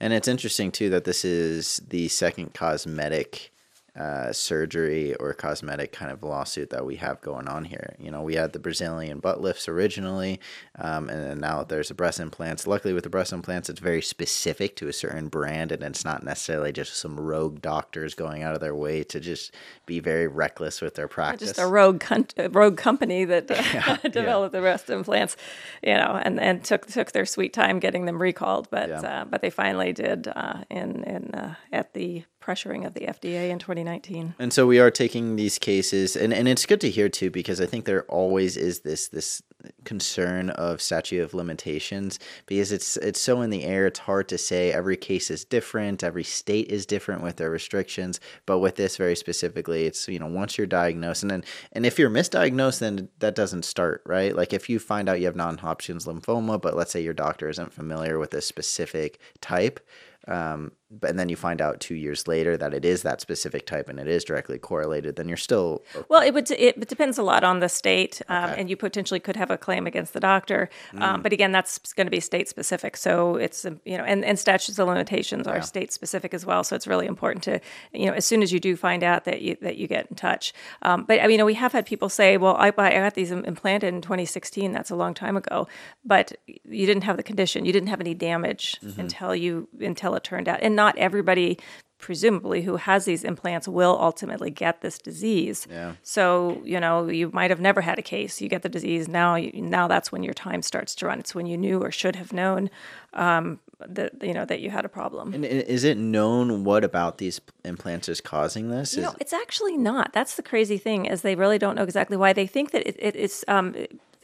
And 0.00 0.12
it's 0.12 0.28
interesting 0.28 0.72
too 0.72 0.90
that 0.90 1.04
this 1.04 1.24
is 1.24 1.80
the 1.88 2.08
second 2.08 2.54
cosmetic 2.54 3.53
uh, 3.98 4.32
surgery 4.32 5.14
or 5.16 5.32
cosmetic 5.32 5.92
kind 5.92 6.10
of 6.10 6.22
lawsuit 6.22 6.70
that 6.70 6.84
we 6.84 6.96
have 6.96 7.20
going 7.20 7.46
on 7.46 7.64
here. 7.64 7.94
You 7.98 8.10
know, 8.10 8.22
we 8.22 8.34
had 8.34 8.52
the 8.52 8.58
Brazilian 8.58 9.20
butt 9.20 9.40
lifts 9.40 9.68
originally, 9.68 10.40
um, 10.78 11.08
and 11.08 11.22
then 11.22 11.38
now 11.38 11.62
there's 11.62 11.88
the 11.88 11.94
breast 11.94 12.18
implants. 12.18 12.66
Luckily, 12.66 12.92
with 12.92 13.04
the 13.04 13.10
breast 13.10 13.32
implants, 13.32 13.70
it's 13.70 13.78
very 13.78 14.02
specific 14.02 14.74
to 14.76 14.88
a 14.88 14.92
certain 14.92 15.28
brand, 15.28 15.70
and 15.70 15.82
it's 15.84 16.04
not 16.04 16.24
necessarily 16.24 16.72
just 16.72 16.96
some 16.96 17.18
rogue 17.20 17.60
doctors 17.60 18.14
going 18.14 18.42
out 18.42 18.54
of 18.54 18.60
their 18.60 18.74
way 18.74 19.04
to 19.04 19.20
just 19.20 19.54
be 19.86 20.00
very 20.00 20.26
reckless 20.26 20.80
with 20.80 20.96
their 20.96 21.08
practice. 21.08 21.50
Just 21.50 21.60
a 21.60 21.66
rogue 21.66 22.00
con- 22.00 22.26
rogue 22.50 22.76
company 22.76 23.24
that 23.24 23.48
uh, 23.50 23.54
yeah, 23.54 23.96
developed 24.08 24.54
yeah. 24.54 24.58
the 24.58 24.62
breast 24.62 24.90
implants, 24.90 25.36
you 25.84 25.94
know, 25.94 26.20
and, 26.20 26.40
and 26.40 26.64
took 26.64 26.86
took 26.86 27.12
their 27.12 27.26
sweet 27.26 27.52
time 27.52 27.78
getting 27.78 28.06
them 28.06 28.20
recalled, 28.20 28.68
but 28.70 28.88
yeah. 28.88 29.00
uh, 29.00 29.24
but 29.24 29.40
they 29.40 29.50
finally 29.50 29.92
did 29.92 30.26
uh, 30.34 30.64
in 30.68 31.04
in 31.04 31.32
uh, 31.32 31.54
at 31.72 31.94
the 31.94 32.24
pressuring 32.44 32.86
of 32.86 32.94
the 32.94 33.00
FDA 33.00 33.50
in 33.50 33.58
2019. 33.58 34.34
And 34.38 34.52
so 34.52 34.66
we 34.66 34.78
are 34.78 34.90
taking 34.90 35.36
these 35.36 35.58
cases, 35.58 36.16
and, 36.16 36.32
and 36.32 36.46
it's 36.46 36.66
good 36.66 36.80
to 36.82 36.90
hear 36.90 37.08
too, 37.08 37.30
because 37.30 37.60
I 37.60 37.66
think 37.66 37.84
there 37.84 38.04
always 38.04 38.56
is 38.56 38.80
this 38.80 39.08
this 39.08 39.42
concern 39.84 40.50
of 40.50 40.82
statute 40.82 41.22
of 41.22 41.32
limitations 41.32 42.18
because 42.46 42.70
it's 42.70 42.96
it's 42.98 43.20
so 43.20 43.40
in 43.40 43.50
the 43.50 43.64
air. 43.64 43.86
It's 43.86 44.00
hard 44.00 44.28
to 44.28 44.38
say. 44.38 44.72
Every 44.72 44.96
case 44.96 45.30
is 45.30 45.44
different. 45.44 46.04
Every 46.04 46.24
state 46.24 46.68
is 46.70 46.84
different 46.84 47.22
with 47.22 47.36
their 47.36 47.50
restrictions. 47.50 48.20
But 48.46 48.58
with 48.58 48.76
this 48.76 48.96
very 48.96 49.16
specifically, 49.16 49.86
it's 49.86 50.06
you 50.08 50.18
know 50.18 50.26
once 50.26 50.58
you're 50.58 50.66
diagnosed, 50.66 51.22
and 51.22 51.30
then 51.30 51.44
and 51.72 51.86
if 51.86 51.98
you're 51.98 52.10
misdiagnosed, 52.10 52.80
then 52.80 53.08
that 53.20 53.34
doesn't 53.34 53.64
start 53.64 54.02
right. 54.06 54.36
Like 54.36 54.52
if 54.52 54.68
you 54.68 54.78
find 54.78 55.08
out 55.08 55.20
you 55.20 55.26
have 55.26 55.36
non-Hodgkin's 55.36 56.06
lymphoma, 56.06 56.60
but 56.60 56.76
let's 56.76 56.92
say 56.92 57.00
your 57.00 57.14
doctor 57.14 57.48
isn't 57.48 57.72
familiar 57.72 58.18
with 58.18 58.34
a 58.34 58.42
specific 58.42 59.18
type 59.40 59.80
um, 60.28 60.72
and 61.02 61.18
then 61.18 61.28
you 61.28 61.36
find 61.36 61.60
out 61.60 61.80
two 61.80 61.94
years 61.94 62.26
later 62.28 62.56
that 62.56 62.74
it 62.74 62.84
is 62.84 63.02
that 63.02 63.20
specific 63.20 63.66
type 63.66 63.88
and 63.88 63.98
it 63.98 64.08
is 64.08 64.24
directly 64.24 64.58
correlated, 64.58 65.16
then 65.16 65.28
you're 65.28 65.36
still 65.36 65.82
well. 66.08 66.22
It 66.22 66.34
would 66.34 66.50
it 66.50 66.88
depends 66.88 67.18
a 67.18 67.22
lot 67.22 67.44
on 67.44 67.60
the 67.60 67.68
state, 67.68 68.20
um, 68.28 68.50
okay. 68.50 68.60
and 68.60 68.70
you 68.70 68.76
potentially 68.76 69.20
could 69.20 69.36
have 69.36 69.50
a 69.50 69.58
claim 69.58 69.86
against 69.86 70.12
the 70.12 70.20
doctor. 70.20 70.68
Um, 70.92 70.98
mm. 70.98 71.02
Um, 71.02 71.22
but 71.22 71.32
again, 71.32 71.52
that's 71.52 71.92
going 71.94 72.06
to 72.06 72.10
be 72.10 72.20
state 72.20 72.48
specific. 72.48 72.96
So 72.96 73.36
it's 73.36 73.64
um, 73.64 73.80
you 73.84 73.96
know, 73.96 74.04
and, 74.04 74.24
and 74.24 74.38
statutes 74.38 74.78
of 74.78 74.88
limitations 74.88 75.46
are 75.46 75.56
yeah. 75.56 75.60
state 75.62 75.92
specific 75.92 76.34
as 76.34 76.44
well. 76.44 76.64
So 76.64 76.76
it's 76.76 76.86
really 76.86 77.06
important 77.06 77.42
to 77.44 77.60
you 77.92 78.06
know, 78.06 78.12
as 78.12 78.24
soon 78.24 78.42
as 78.42 78.52
you 78.52 78.60
do 78.60 78.76
find 78.76 79.02
out 79.02 79.24
that 79.24 79.42
you 79.42 79.56
that 79.62 79.76
you 79.76 79.86
get 79.86 80.06
in 80.10 80.16
touch. 80.16 80.52
Um, 80.82 81.04
but 81.04 81.20
I 81.20 81.22
mean, 81.22 81.32
you 81.32 81.38
know, 81.38 81.44
we 81.44 81.54
have 81.54 81.72
had 81.72 81.86
people 81.86 82.08
say, 82.08 82.36
well, 82.36 82.56
I, 82.56 82.68
I 82.68 82.70
got 83.00 83.14
these 83.14 83.32
implanted 83.32 83.92
in 83.92 84.00
2016. 84.00 84.72
That's 84.72 84.90
a 84.90 84.96
long 84.96 85.14
time 85.14 85.36
ago, 85.36 85.66
but 86.04 86.32
you 86.46 86.86
didn't 86.86 87.02
have 87.02 87.16
the 87.16 87.22
condition. 87.22 87.64
You 87.64 87.72
didn't 87.72 87.88
have 87.88 88.00
any 88.00 88.14
damage 88.14 88.78
mm-hmm. 88.80 89.00
until 89.00 89.34
you 89.34 89.68
until 89.80 90.14
it 90.14 90.22
turned 90.22 90.48
out, 90.48 90.60
and 90.62 90.76
not 90.76 90.83
everybody 90.96 91.58
presumably 92.04 92.60
who 92.60 92.76
has 92.76 93.06
these 93.06 93.24
implants 93.24 93.66
will 93.66 93.96
ultimately 93.98 94.50
get 94.50 94.82
this 94.82 94.98
disease. 94.98 95.66
Yeah. 95.70 95.94
So, 96.02 96.60
you 96.62 96.78
know, 96.78 97.08
you 97.08 97.30
might 97.32 97.50
have 97.50 97.60
never 97.60 97.80
had 97.80 97.98
a 97.98 98.02
case. 98.02 98.42
You 98.42 98.48
get 98.50 98.60
the 98.60 98.68
disease 98.68 99.08
now. 99.08 99.36
You, 99.36 99.62
now 99.62 99.88
that's 99.88 100.12
when 100.12 100.22
your 100.22 100.34
time 100.34 100.60
starts 100.60 100.94
to 100.96 101.06
run. 101.06 101.18
It's 101.18 101.34
when 101.34 101.46
you 101.46 101.56
knew 101.56 101.80
or 101.80 101.90
should 101.90 102.16
have 102.16 102.30
known 102.30 102.68
um, 103.14 103.58
that 103.80 104.22
you 104.22 104.34
know 104.34 104.44
that 104.44 104.60
you 104.60 104.68
had 104.68 104.84
a 104.84 104.88
problem. 104.88 105.32
And 105.32 105.44
is 105.46 105.82
it 105.82 105.96
known 105.96 106.64
what 106.64 106.84
about 106.84 107.16
these 107.16 107.40
implants 107.64 108.08
is 108.08 108.20
causing 108.20 108.68
this? 108.68 108.96
You 108.96 109.02
know, 109.02 109.14
it's 109.18 109.32
actually 109.32 109.78
not. 109.78 110.12
That's 110.12 110.36
the 110.36 110.42
crazy 110.42 110.76
thing 110.76 111.06
is 111.06 111.22
they 111.22 111.34
really 111.34 111.58
don't 111.58 111.74
know 111.74 111.84
exactly 111.84 112.18
why. 112.18 112.34
They 112.34 112.46
think 112.46 112.72
that 112.72 112.86
it, 112.86 112.96
it 112.98 113.16
is 113.16 113.46
um, 113.48 113.74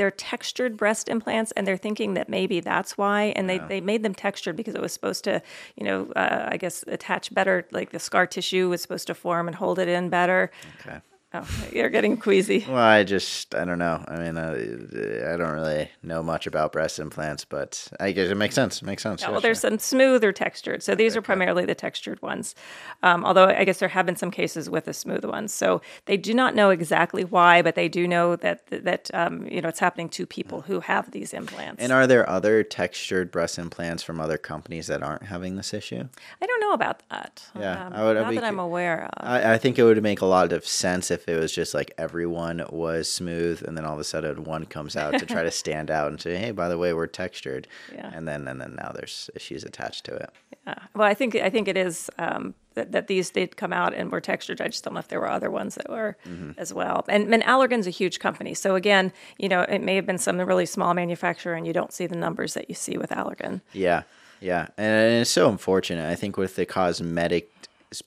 they're 0.01 0.11
textured 0.11 0.79
breast 0.79 1.11
implants, 1.11 1.53
and 1.53 1.67
they're 1.67 1.77
thinking 1.77 2.15
that 2.15 2.27
maybe 2.27 2.61
that's 2.61 2.97
why. 2.97 3.35
And 3.37 3.51
they, 3.51 3.59
they 3.69 3.83
made 3.83 4.03
them 4.03 4.15
textured 4.15 4.57
because 4.57 4.75
it 4.75 4.81
was 4.81 4.95
supposed 4.95 5.25
to, 5.25 5.43
you 5.77 5.85
know, 5.85 6.11
uh, 6.17 6.49
I 6.51 6.57
guess 6.57 6.83
attach 6.87 7.35
better. 7.35 7.69
Like 7.71 7.91
the 7.91 7.99
scar 7.99 8.27
tissue 8.27 8.71
was 8.71 8.81
supposed 8.81 9.09
to 9.09 9.15
form 9.15 9.47
and 9.47 9.55
hold 9.55 9.79
it 9.79 9.89
in 9.89 10.09
better. 10.09 10.51
Okay. 10.81 11.01
Oh, 11.33 11.49
you're 11.73 11.91
getting 11.91 12.17
queasy. 12.17 12.65
Well, 12.67 12.77
I 12.77 13.05
just, 13.05 13.55
I 13.55 13.65
don't 13.65 13.79
know. 13.79 14.05
I 14.09 14.17
mean, 14.19 14.37
uh, 14.37 15.33
I 15.33 15.37
don't 15.37 15.53
really 15.53 15.89
know 16.03 16.25
much 16.25 16.49
about 16.49 16.73
breast 16.73 16.99
implants, 16.99 17.45
but 17.45 17.87
I 18.01 18.11
guess 18.11 18.31
it 18.31 18.35
makes 18.35 18.57
sense. 18.57 18.83
It 18.83 18.85
makes 18.85 19.05
sense. 19.05 19.23
Yeah, 19.23 19.31
well, 19.31 19.41
there's 19.41 19.61
some 19.61 19.79
smooth 19.79 20.25
or 20.25 20.33
textured. 20.33 20.83
So 20.83 20.97
these 20.97 21.13
okay. 21.13 21.21
are 21.21 21.23
primarily 21.23 21.65
the 21.65 21.77
textured 21.77 22.21
ones. 22.21 22.57
Um, 23.05 23.25
although 23.25 23.47
I 23.47 23.63
guess 23.63 23.79
there 23.79 23.89
have 23.89 24.07
been 24.07 24.17
some 24.17 24.33
cases 24.33 24.69
with 24.69 24.87
the 24.87 24.93
smooth 24.93 25.25
ones. 25.25 25.55
So 25.55 25.83
they 26.07 26.17
do 26.17 26.35
not 26.35 26.57
know 26.57 26.71
exactly 26.71 27.25
why, 27.25 27.63
but 27.63 27.77
they 27.77 27.89
do 27.89 28.09
know 28.09 28.35
that 28.35 28.67
that 28.67 29.09
um, 29.15 29.47
you 29.47 29.61
know 29.61 29.69
it's 29.69 29.79
happening 29.79 30.09
to 30.11 30.27
people 30.27 30.63
who 30.63 30.81
have 30.81 31.13
these 31.13 31.33
implants. 31.33 31.81
And 31.81 31.93
are 31.93 32.09
there 32.09 32.29
other 32.29 32.65
textured 32.65 33.31
breast 33.31 33.57
implants 33.57 34.03
from 34.03 34.21
other 34.21 34.37
companies 34.37 34.89
that 34.89 35.01
aren't 35.01 35.25
having 35.25 35.55
this 35.55 35.73
issue? 35.73 36.09
I 36.43 36.47
don't 36.47 36.61
know 36.61 36.73
about 36.73 37.03
that. 37.11 37.45
Yeah, 37.57 37.87
um, 37.87 37.93
I 37.93 38.05
would. 38.05 38.17
Not 38.17 38.35
that 38.35 38.45
I'm 38.45 38.59
aware 38.59 39.05
of. 39.05 39.11
I, 39.19 39.55
I 39.55 39.59
think 39.59 39.79
it 39.79 39.85
would 39.85 40.03
make 40.03 40.21
a 40.21 40.27
lot 40.27 40.53
of 40.53 40.67
sense 40.67 41.11
if 41.11 41.20
if 41.21 41.29
it 41.29 41.39
was 41.39 41.53
just 41.53 41.75
like 41.75 41.93
everyone 41.99 42.65
was 42.71 43.11
smooth 43.11 43.63
and 43.63 43.77
then 43.77 43.85
all 43.85 43.95
of 43.95 44.01
a 44.01 44.05
sudden 44.05 44.45
one 44.45 44.65
comes 44.65 44.97
out 44.97 45.19
to 45.19 45.27
try 45.27 45.43
to 45.43 45.51
stand 45.63 45.91
out 45.91 46.09
and 46.09 46.21
say, 46.21 46.37
"Hey, 46.37 46.51
by 46.51 46.69
the 46.69 46.79
way, 46.79 46.93
we're 46.93 47.07
textured." 47.07 47.67
Yeah. 47.95 48.11
And 48.13 48.27
then 48.27 48.49
and 48.49 48.61
then 48.61 48.77
now 48.77 48.93
there's 48.95 49.31
issues 49.35 49.65
attached 49.65 50.05
to 50.07 50.15
it. 50.15 50.31
Yeah. 50.67 50.75
Well, 50.95 51.07
I 51.07 51.15
think 51.15 51.37
I 51.37 51.51
think 51.51 51.69
it 51.69 51.77
is 51.77 52.11
um, 52.19 52.55
that, 52.75 52.93
that 52.93 53.07
these 53.07 53.31
did 53.31 53.57
come 53.57 53.73
out 53.73 53.95
and 53.95 54.11
were 54.11 54.21
textured. 54.21 54.61
I 54.61 54.69
just 54.69 54.85
don't 54.85 54.95
know 54.95 55.01
if 55.01 55.09
there 55.09 55.21
were 55.21 55.31
other 55.31 55.51
ones 55.51 55.75
that 55.75 55.89
were 55.89 56.17
mm-hmm. 56.27 56.53
as 56.57 56.73
well. 56.73 57.05
And, 57.09 57.33
and 57.33 57.43
Allergan's 57.43 57.87
a 57.87 57.91
huge 57.91 58.19
company, 58.19 58.55
so 58.55 58.75
again, 58.75 59.13
you 59.39 59.49
know, 59.49 59.63
it 59.63 59.81
may 59.81 59.97
have 59.97 60.07
been 60.07 60.19
some 60.19 60.39
really 60.41 60.67
small 60.67 60.95
manufacturer, 60.95 61.55
and 61.55 61.67
you 61.67 61.73
don't 61.73 61.93
see 61.93 62.07
the 62.07 62.17
numbers 62.17 62.55
that 62.55 62.69
you 62.69 62.75
see 62.75 62.97
with 62.97 63.11
Allergan. 63.11 63.61
Yeah. 63.73 64.03
Yeah, 64.43 64.69
and 64.79 65.21
it's 65.21 65.31
so 65.31 65.51
unfortunate. 65.51 66.11
I 66.11 66.15
think 66.15 66.39
with 66.39 66.57
the 66.57 66.65
cosmetic 66.65 67.51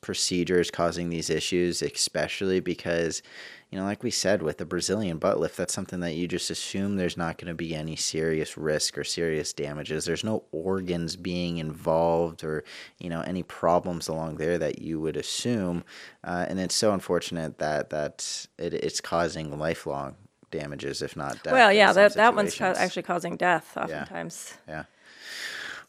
procedures 0.02 0.72
causing 0.72 1.10
these 1.10 1.30
issues, 1.30 1.82
especially 1.82 2.60
because, 2.60 3.22
you 3.70 3.78
know, 3.78 3.84
like 3.84 4.04
we 4.04 4.12
said 4.12 4.42
with 4.42 4.58
the 4.58 4.66
Brazilian 4.66 5.18
butt 5.18 5.40
lift, 5.40 5.58
that's 5.58 5.74
something 5.74 6.00
that 6.00 6.14
you 6.14 6.28
just 6.28 6.50
assume 6.50 6.96
there's 6.96 7.18
not 7.18 7.38
going 7.38 7.50
to 7.50 7.54
be 7.54 7.76
any 7.76 7.96
serious 7.96 8.58
risk 8.58 8.98
or 8.98 9.04
serious 9.04 9.52
damages. 9.52 10.06
There's 10.06 10.24
no 10.24 10.44
organs 10.52 11.16
being 11.16 11.58
involved 11.58 12.44
or, 12.44 12.64
you 12.98 13.10
know, 13.10 13.22
any 13.22 13.44
problems 13.44 14.08
along 14.08 14.38
there 14.38 14.58
that 14.58 14.80
you 14.80 15.02
would 15.02 15.18
assume. 15.18 15.84
Uh, 16.24 16.46
and 16.48 16.60
it's 16.60 16.76
so 16.76 16.94
unfortunate 16.94 17.58
that, 17.58 17.90
that 17.90 18.48
it, 18.58 18.74
it's 18.74 19.02
causing 19.02 19.60
lifelong 19.60 20.16
damages, 20.50 21.02
if 21.02 21.18
not 21.18 21.44
death. 21.44 21.54
Well, 21.54 21.74
yeah, 21.74 21.92
that, 21.92 22.14
that 22.14 22.36
one's 22.36 22.56
ca- 22.56 22.76
actually 22.78 23.04
causing 23.04 23.36
death 23.36 23.76
oftentimes. 23.76 24.54
Yeah. 24.68 24.74
yeah. 24.74 24.84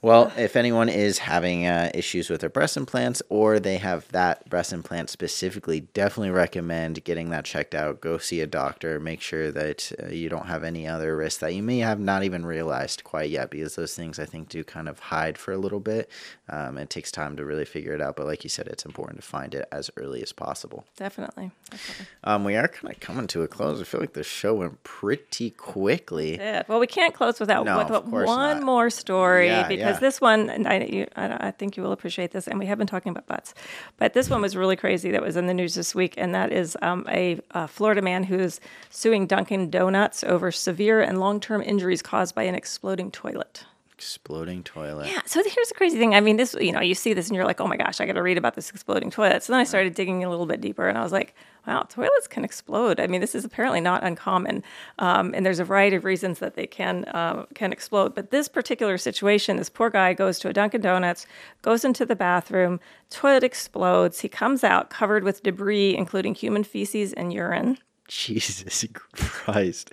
Well, 0.05 0.31
if 0.37 0.55
anyone 0.55 0.91
is 0.91 1.17
having 1.17 1.67
uh, 1.67 1.91
issues 1.95 2.29
with 2.29 2.43
their 2.43 2.51
breast 2.51 2.77
implants 2.77 3.23
or 3.31 3.59
they 3.59 3.79
have 3.79 4.07
that 4.13 4.47
breast 4.51 4.71
implant 4.71 5.09
specifically, 5.09 5.81
definitely 5.81 6.29
recommend 6.29 7.03
getting 7.05 7.31
that 7.31 7.47
checked 7.47 7.75
out. 7.75 8.03
Go 8.03 8.19
see 8.19 8.43
a 8.43 8.47
doctor. 8.47 9.01
Make 9.01 9.23
sure 9.23 9.51
that 9.53 9.91
uh, 10.03 10.09
you 10.09 10.29
don't 10.29 10.45
have 10.45 10.63
any 10.63 10.87
other 10.87 11.17
risks 11.17 11.41
that 11.41 11.55
you 11.55 11.63
may 11.63 11.79
have 11.79 11.99
not 11.99 12.23
even 12.23 12.45
realized 12.45 13.03
quite 13.03 13.31
yet 13.31 13.49
because 13.49 13.77
those 13.77 13.95
things 13.95 14.19
I 14.19 14.27
think 14.27 14.51
do 14.51 14.63
kind 14.63 14.91
of 14.91 14.99
hide 14.99 15.39
for 15.39 15.53
a 15.53 15.57
little 15.57 15.81
bit. 15.81 16.11
Um, 16.51 16.77
it 16.77 16.91
takes 16.91 17.11
time 17.11 17.35
to 17.39 17.45
really 17.47 17.65
figure 17.65 17.95
it 17.95 18.03
out. 18.03 18.17
But 18.17 18.27
like 18.27 18.45
you 18.45 18.51
said, 18.51 18.67
it's 18.67 18.85
important 18.85 19.23
to 19.23 19.27
find 19.27 19.55
it 19.55 19.67
as 19.73 19.91
early 19.97 20.23
as 20.23 20.33
possible. 20.33 20.85
Definitely. 20.99 21.51
Definitely. 21.71 22.07
Um, 22.25 22.45
we 22.45 22.57
are 22.57 22.69
kind 22.69 22.93
of 22.93 23.01
coming 23.01 23.27
to 23.29 23.41
a 23.41 23.49
close. 23.49 23.81
I 23.81 23.85
feel 23.85 24.01
like 24.01 24.13
the 24.13 24.23
show 24.23 24.53
went 24.53 24.85
pretty 24.85 25.49
quickly. 25.49 26.37
Yeah. 26.37 26.65
Well, 26.69 26.79
we 26.79 26.87
can't 26.87 27.15
close 27.15 27.41
without 27.41 27.65
no, 27.65 27.79
with, 27.79 28.05
one 28.05 28.59
not. 28.59 28.63
more 28.63 28.91
story 28.91 29.47
yeah, 29.47 29.67
because. 29.67 29.79
Yeah 29.79 29.94
because 29.95 30.01
this 30.01 30.21
one, 30.21 30.51
and 30.51 30.67
I, 30.67 30.81
you, 30.81 31.07
I, 31.17 31.49
I, 31.49 31.51
think 31.51 31.77
you 31.77 31.83
will 31.83 31.93
appreciate 31.93 32.33
this, 32.33 32.49
and 32.49 32.59
we 32.59 32.67
have 32.67 32.79
been 32.79 32.87
talking 32.87 33.11
about 33.11 33.27
butts, 33.27 33.55
but 33.97 34.13
this 34.13 34.29
one 34.29 34.41
was 34.41 34.57
really 34.57 34.77
crazy 34.77 35.11
that 35.11 35.23
was 35.23 35.37
in 35.37 35.47
the 35.47 35.55
news 35.55 35.75
this 35.75 35.95
week, 35.95 36.15
and 36.17 36.35
that 36.35 36.53
is 36.53 36.77
um, 36.83 37.07
a, 37.09 37.41
a, 37.53 37.69
Florida 37.69 38.03
man 38.03 38.25
who 38.25 38.39
is 38.39 38.61
suing 38.91 39.27
Dunkin' 39.27 39.71
Donuts 39.71 40.25
over 40.25 40.51
severe 40.51 41.01
and 41.01 41.21
long 41.21 41.41
term 41.41 41.63
injuries 41.63 42.03
caused 42.03 42.35
by 42.35 42.45
an 42.45 42.55
exploding 42.55 43.11
toilet 43.11 43.65
exploding 43.97 44.63
toilet. 44.63 45.07
Yeah. 45.07 45.21
So 45.25 45.43
here's 45.43 45.69
the 45.69 45.75
crazy 45.75 45.99
thing. 45.99 46.15
I 46.15 46.21
mean, 46.21 46.37
this, 46.37 46.55
you 46.61 46.73
know, 46.73 46.81
you 46.81 46.95
see 46.95 47.15
this 47.15 47.29
and 47.29 47.37
you're 47.37 47.45
like, 47.45 47.61
oh 47.61 47.67
my 47.67 47.77
gosh, 47.77 48.01
I 48.01 48.07
got 48.07 48.15
to 48.15 48.23
read 48.23 48.37
about 48.37 48.55
this 48.55 48.71
exploding 48.71 49.11
toilet. 49.11 49.43
So 49.43 49.53
then 49.53 49.61
I 49.61 49.65
started 49.65 49.95
digging 49.95 50.25
a 50.25 50.31
little 50.31 50.47
bit 50.47 50.61
deeper 50.61 50.89
and 50.89 50.99
I 50.99 51.03
was 51.03 51.13
like, 51.13 51.35
wow, 51.67 51.83
toilets 51.89 52.27
can 52.27 52.45
explode. 52.45 52.99
I 52.99 53.07
mean, 53.07 53.21
this 53.21 53.35
is 53.35 53.45
apparently 53.45 53.81
not 53.81 54.03
uncommon. 54.03 54.63
Um, 54.99 55.33
and 55.35 55.47
there's 55.47 55.61
a 55.61 55.65
variety 55.65 55.97
of 55.97 56.05
reasons 56.05 56.41
that 56.41 56.55
they 56.55 56.67
can, 56.67 57.05
uh, 57.07 57.47
can 57.55 57.73
explode. 57.73 58.15
But 58.15 58.31
this 58.31 58.49
particular 58.49 58.99
situation, 58.99 59.57
this 59.57 59.71
poor 59.71 59.91
guy 59.91 60.13
goes 60.13 60.39
to 60.41 60.49
a 60.49 60.53
Dunkin' 60.53 60.81
Donuts, 60.81 61.27
goes 61.63 61.85
into 61.85 62.05
the 62.05 62.17
bathroom, 62.17 62.81
toilet 63.11 63.45
explodes. 63.45 64.21
He 64.21 64.29
comes 64.29 64.65
out 64.65 64.91
covered 64.91 65.25
with 65.25 65.43
debris, 65.43 65.97
including 65.97 66.35
human 66.35 66.65
feces 66.65 67.13
and 67.13 67.33
urine. 67.33 67.79
Jesus 68.09 68.85
Christ. 69.15 69.91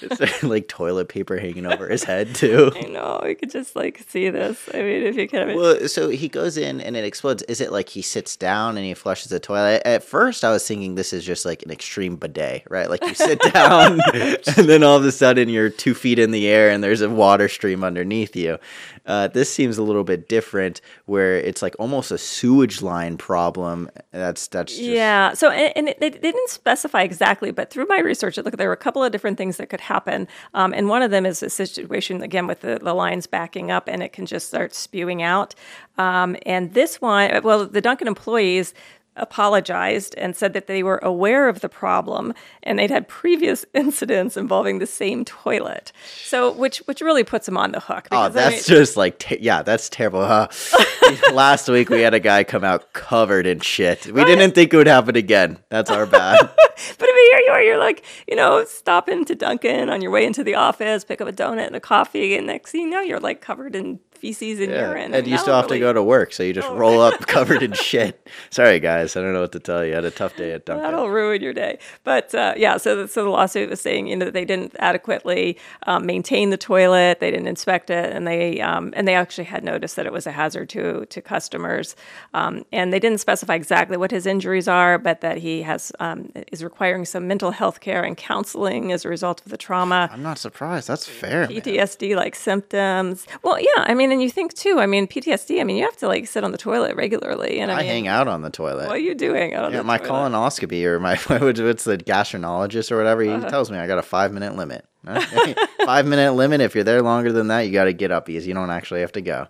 Is 0.00 0.18
there 0.18 0.28
like 0.42 0.66
toilet 0.66 1.08
paper 1.08 1.38
hanging 1.38 1.64
over 1.64 1.88
his 1.88 2.02
head 2.02 2.34
too? 2.34 2.72
I 2.74 2.82
know. 2.88 3.22
You 3.24 3.36
could 3.36 3.50
just 3.50 3.76
like 3.76 4.04
see 4.08 4.30
this. 4.30 4.68
I 4.74 4.78
mean, 4.78 5.04
if 5.04 5.16
you 5.16 5.28
can. 5.28 5.54
Well, 5.54 5.86
so 5.86 6.08
he 6.08 6.28
goes 6.28 6.56
in 6.56 6.80
and 6.80 6.96
it 6.96 7.04
explodes. 7.04 7.42
Is 7.44 7.60
it 7.60 7.70
like 7.70 7.88
he 7.88 8.02
sits 8.02 8.34
down 8.36 8.76
and 8.76 8.84
he 8.84 8.94
flushes 8.94 9.28
the 9.30 9.38
toilet? 9.38 9.82
At 9.84 10.02
first, 10.02 10.42
I 10.42 10.50
was 10.50 10.66
thinking 10.66 10.96
this 10.96 11.12
is 11.12 11.24
just 11.24 11.44
like 11.44 11.62
an 11.62 11.70
extreme 11.70 12.16
bidet, 12.16 12.64
right? 12.68 12.90
Like 12.90 13.04
you 13.04 13.14
sit 13.14 13.40
down 13.52 14.00
and 14.12 14.68
then 14.68 14.82
all 14.82 14.96
of 14.96 15.04
a 15.04 15.12
sudden 15.12 15.48
you're 15.48 15.70
two 15.70 15.94
feet 15.94 16.18
in 16.18 16.32
the 16.32 16.48
air 16.48 16.68
and 16.68 16.82
there's 16.82 17.00
a 17.00 17.08
water 17.08 17.48
stream 17.48 17.84
underneath 17.84 18.34
you. 18.34 18.58
Uh, 19.06 19.28
this 19.28 19.52
seems 19.52 19.78
a 19.78 19.82
little 19.82 20.04
bit 20.04 20.28
different, 20.28 20.80
where 21.06 21.36
it's 21.36 21.62
like 21.62 21.74
almost 21.78 22.10
a 22.10 22.18
sewage 22.18 22.82
line 22.82 23.16
problem. 23.16 23.90
That's 24.10 24.46
that's 24.48 24.72
just, 24.72 24.82
Yeah. 24.82 25.34
So, 25.34 25.50
and, 25.50 25.72
and 25.76 25.88
it, 25.88 26.00
they 26.00 26.10
didn't 26.10 26.50
specify 26.50 27.02
exactly, 27.02 27.50
but 27.50 27.70
through 27.70 27.86
my 27.86 27.98
research, 28.00 28.38
it 28.38 28.44
looked 28.44 28.56
there 28.58 28.68
were 28.68 28.74
a 28.74 28.76
couple 28.76 29.02
of 29.02 29.12
different 29.12 29.38
things 29.38 29.56
that 29.56 29.68
could 29.68 29.80
happen. 29.80 30.28
Um, 30.54 30.72
and 30.72 30.88
one 30.88 31.02
of 31.02 31.10
them 31.10 31.26
is 31.26 31.42
a 31.42 31.50
situation 31.50 32.22
again 32.22 32.46
with 32.46 32.60
the, 32.60 32.78
the 32.82 32.94
lines 32.94 33.26
backing 33.26 33.70
up, 33.70 33.88
and 33.88 34.02
it 34.02 34.12
can 34.12 34.26
just 34.26 34.48
start 34.48 34.74
spewing 34.74 35.22
out. 35.22 35.54
Um, 35.98 36.36
and 36.46 36.74
this 36.74 37.00
one, 37.00 37.42
well, 37.42 37.66
the 37.66 37.80
Dunkin' 37.80 38.08
employees 38.08 38.74
apologized 39.16 40.14
and 40.16 40.34
said 40.36 40.52
that 40.54 40.66
they 40.66 40.82
were 40.82 40.98
aware 41.02 41.48
of 41.48 41.60
the 41.60 41.68
problem 41.68 42.32
and 42.62 42.78
they'd 42.78 42.90
had 42.90 43.08
previous 43.08 43.64
incidents 43.74 44.36
involving 44.36 44.78
the 44.78 44.86
same 44.86 45.24
toilet. 45.24 45.92
So, 46.24 46.50
which 46.52 46.78
which 46.86 47.00
really 47.00 47.24
puts 47.24 47.46
them 47.46 47.56
on 47.56 47.72
the 47.72 47.80
hook. 47.80 48.08
Oh, 48.10 48.28
because, 48.28 48.36
I 48.36 48.50
that's 48.50 48.68
mean- 48.68 48.78
just 48.78 48.96
like 48.96 49.18
te- 49.18 49.38
yeah, 49.40 49.62
that's 49.62 49.88
terrible. 49.88 50.24
Huh? 50.26 50.48
Last 51.32 51.68
week 51.68 51.90
we 51.90 52.00
had 52.00 52.14
a 52.14 52.20
guy 52.20 52.44
come 52.44 52.64
out 52.64 52.92
covered 52.92 53.46
in 53.46 53.60
shit. 53.60 54.06
We 54.06 54.24
didn't 54.24 54.52
think 54.54 54.72
it 54.72 54.76
would 54.76 54.86
happen 54.86 55.16
again. 55.16 55.58
That's 55.68 55.90
our 55.90 56.06
bad. 56.06 56.50
But 56.98 57.08
I 57.08 57.12
mean, 57.12 57.30
here 57.30 57.40
you 57.46 57.52
are. 57.52 57.62
You're 57.62 57.78
like, 57.78 58.04
you 58.26 58.34
know, 58.34 58.64
stopping 58.64 59.24
to 59.26 59.36
Dunkin' 59.36 59.88
on 59.88 60.00
your 60.02 60.10
way 60.10 60.24
into 60.26 60.42
the 60.42 60.56
office, 60.56 61.04
pick 61.04 61.20
up 61.20 61.28
a 61.28 61.32
donut 61.32 61.66
and 61.66 61.76
a 61.76 61.80
coffee, 61.80 62.34
and 62.36 62.46
next 62.48 62.72
thing 62.72 62.80
you 62.80 62.90
know, 62.90 63.00
you're 63.00 63.20
like 63.20 63.40
covered 63.40 63.76
in 63.76 64.00
feces 64.22 64.60
and 64.60 64.70
Yeah. 64.70 64.88
urine. 64.90 65.12
And 65.14 65.26
you 65.26 65.36
still 65.36 65.54
have 65.60 65.66
to 65.66 65.78
go 65.80 65.92
to 65.92 66.02
work, 66.02 66.32
so 66.32 66.44
you 66.44 66.52
just 66.52 66.68
Oh. 66.68 66.76
roll 66.76 67.00
up 67.00 67.26
covered 67.36 67.62
in 67.62 67.72
shit. 67.72 68.14
Sorry, 68.50 68.78
guys. 68.78 69.16
I 69.16 69.20
don't 69.20 69.32
know 69.32 69.40
what 69.40 69.52
to 69.52 69.58
tell 69.60 69.84
you. 69.84 69.92
I 69.92 69.96
had 69.96 70.04
a 70.04 70.10
tough 70.12 70.36
day 70.36 70.52
at 70.52 70.64
Dunkin'. 70.64 70.84
That'll 70.84 71.10
ruin 71.10 71.42
your 71.42 71.52
day. 71.52 71.78
But 72.04 72.32
uh, 72.34 72.54
yeah, 72.56 72.76
so 72.76 72.94
the, 73.02 73.08
so 73.08 73.24
the 73.24 73.30
lawsuit 73.30 73.68
was 73.68 73.80
saying 73.80 74.06
you 74.06 74.14
know 74.16 74.26
that 74.26 74.34
they 74.34 74.44
didn't 74.44 74.76
adequately 74.78 75.58
um, 75.88 76.06
maintain 76.06 76.50
the 76.50 76.56
toilet, 76.56 77.18
they 77.20 77.30
didn't 77.32 77.48
inspect 77.48 77.90
it, 77.90 78.12
and 78.14 78.26
they 78.26 78.60
um, 78.60 78.92
and 78.96 79.08
they 79.08 79.14
actually 79.14 79.44
had 79.44 79.64
noticed 79.64 79.96
that 79.96 80.06
it 80.06 80.12
was 80.12 80.26
a 80.26 80.32
hazard 80.32 80.68
to 80.70 81.04
to 81.06 81.20
customers. 81.20 81.96
Um, 82.32 82.64
and 82.72 82.92
they 82.92 83.00
didn't 83.00 83.18
specify 83.18 83.54
exactly 83.56 83.96
what 83.96 84.10
his 84.12 84.24
injuries 84.26 84.68
are, 84.68 84.98
but 84.98 85.20
that 85.22 85.38
he 85.38 85.62
has 85.62 85.90
um, 85.98 86.30
is 86.52 86.62
requiring 86.62 87.04
some 87.04 87.26
mental 87.26 87.50
health 87.50 87.80
care 87.80 88.02
and 88.04 88.16
counseling 88.16 88.92
as 88.92 89.04
a 89.04 89.08
result 89.08 89.42
of 89.44 89.50
the 89.50 89.56
trauma. 89.56 90.08
I'm 90.12 90.22
not 90.22 90.38
surprised. 90.38 90.86
That's 90.88 91.06
fair. 91.08 91.48
PTSD 91.48 92.14
like 92.14 92.34
symptoms. 92.34 93.26
Well, 93.42 93.58
yeah, 93.60 93.68
I 93.90 93.94
mean, 93.94 94.11
and 94.12 94.22
you 94.22 94.30
think 94.30 94.54
too. 94.54 94.78
I 94.78 94.86
mean, 94.86 95.06
PTSD. 95.06 95.60
I 95.60 95.64
mean, 95.64 95.76
you 95.76 95.84
have 95.84 95.96
to 95.98 96.06
like 96.06 96.26
sit 96.26 96.44
on 96.44 96.52
the 96.52 96.58
toilet 96.58 96.94
regularly, 96.96 97.58
and 97.60 97.70
I, 97.72 97.74
I 97.74 97.78
mean, 97.78 97.86
hang 97.86 98.08
out 98.08 98.28
on 98.28 98.42
the 98.42 98.50
toilet. 98.50 98.86
what 98.86 98.96
are 98.96 98.98
you 98.98 99.14
doing? 99.14 99.54
out 99.54 99.72
Yeah, 99.72 99.82
my 99.82 99.98
toilet? 99.98 100.10
colonoscopy 100.32 100.84
or 100.84 101.00
my 101.00 101.16
what's 101.26 101.84
the 101.84 101.98
gastroenterologist 101.98 102.92
or 102.92 102.96
whatever, 102.98 103.22
he 103.22 103.30
Uh-huh. 103.30 103.48
tells 103.50 103.70
me 103.70 103.78
I 103.78 103.86
got 103.86 103.98
a 103.98 104.02
five 104.02 104.32
minute 104.32 104.54
limit. 104.56 104.84
Five 105.84 106.06
minute 106.06 106.34
limit. 106.34 106.60
If 106.60 106.76
you're 106.76 106.84
there 106.84 107.02
longer 107.02 107.32
than 107.32 107.48
that, 107.48 107.62
you 107.62 107.72
got 107.72 107.84
to 107.86 107.92
get 107.92 108.12
up 108.12 108.26
because 108.26 108.46
you 108.46 108.54
don't 108.54 108.70
actually 108.70 109.00
have 109.00 109.10
to 109.12 109.20
go. 109.20 109.48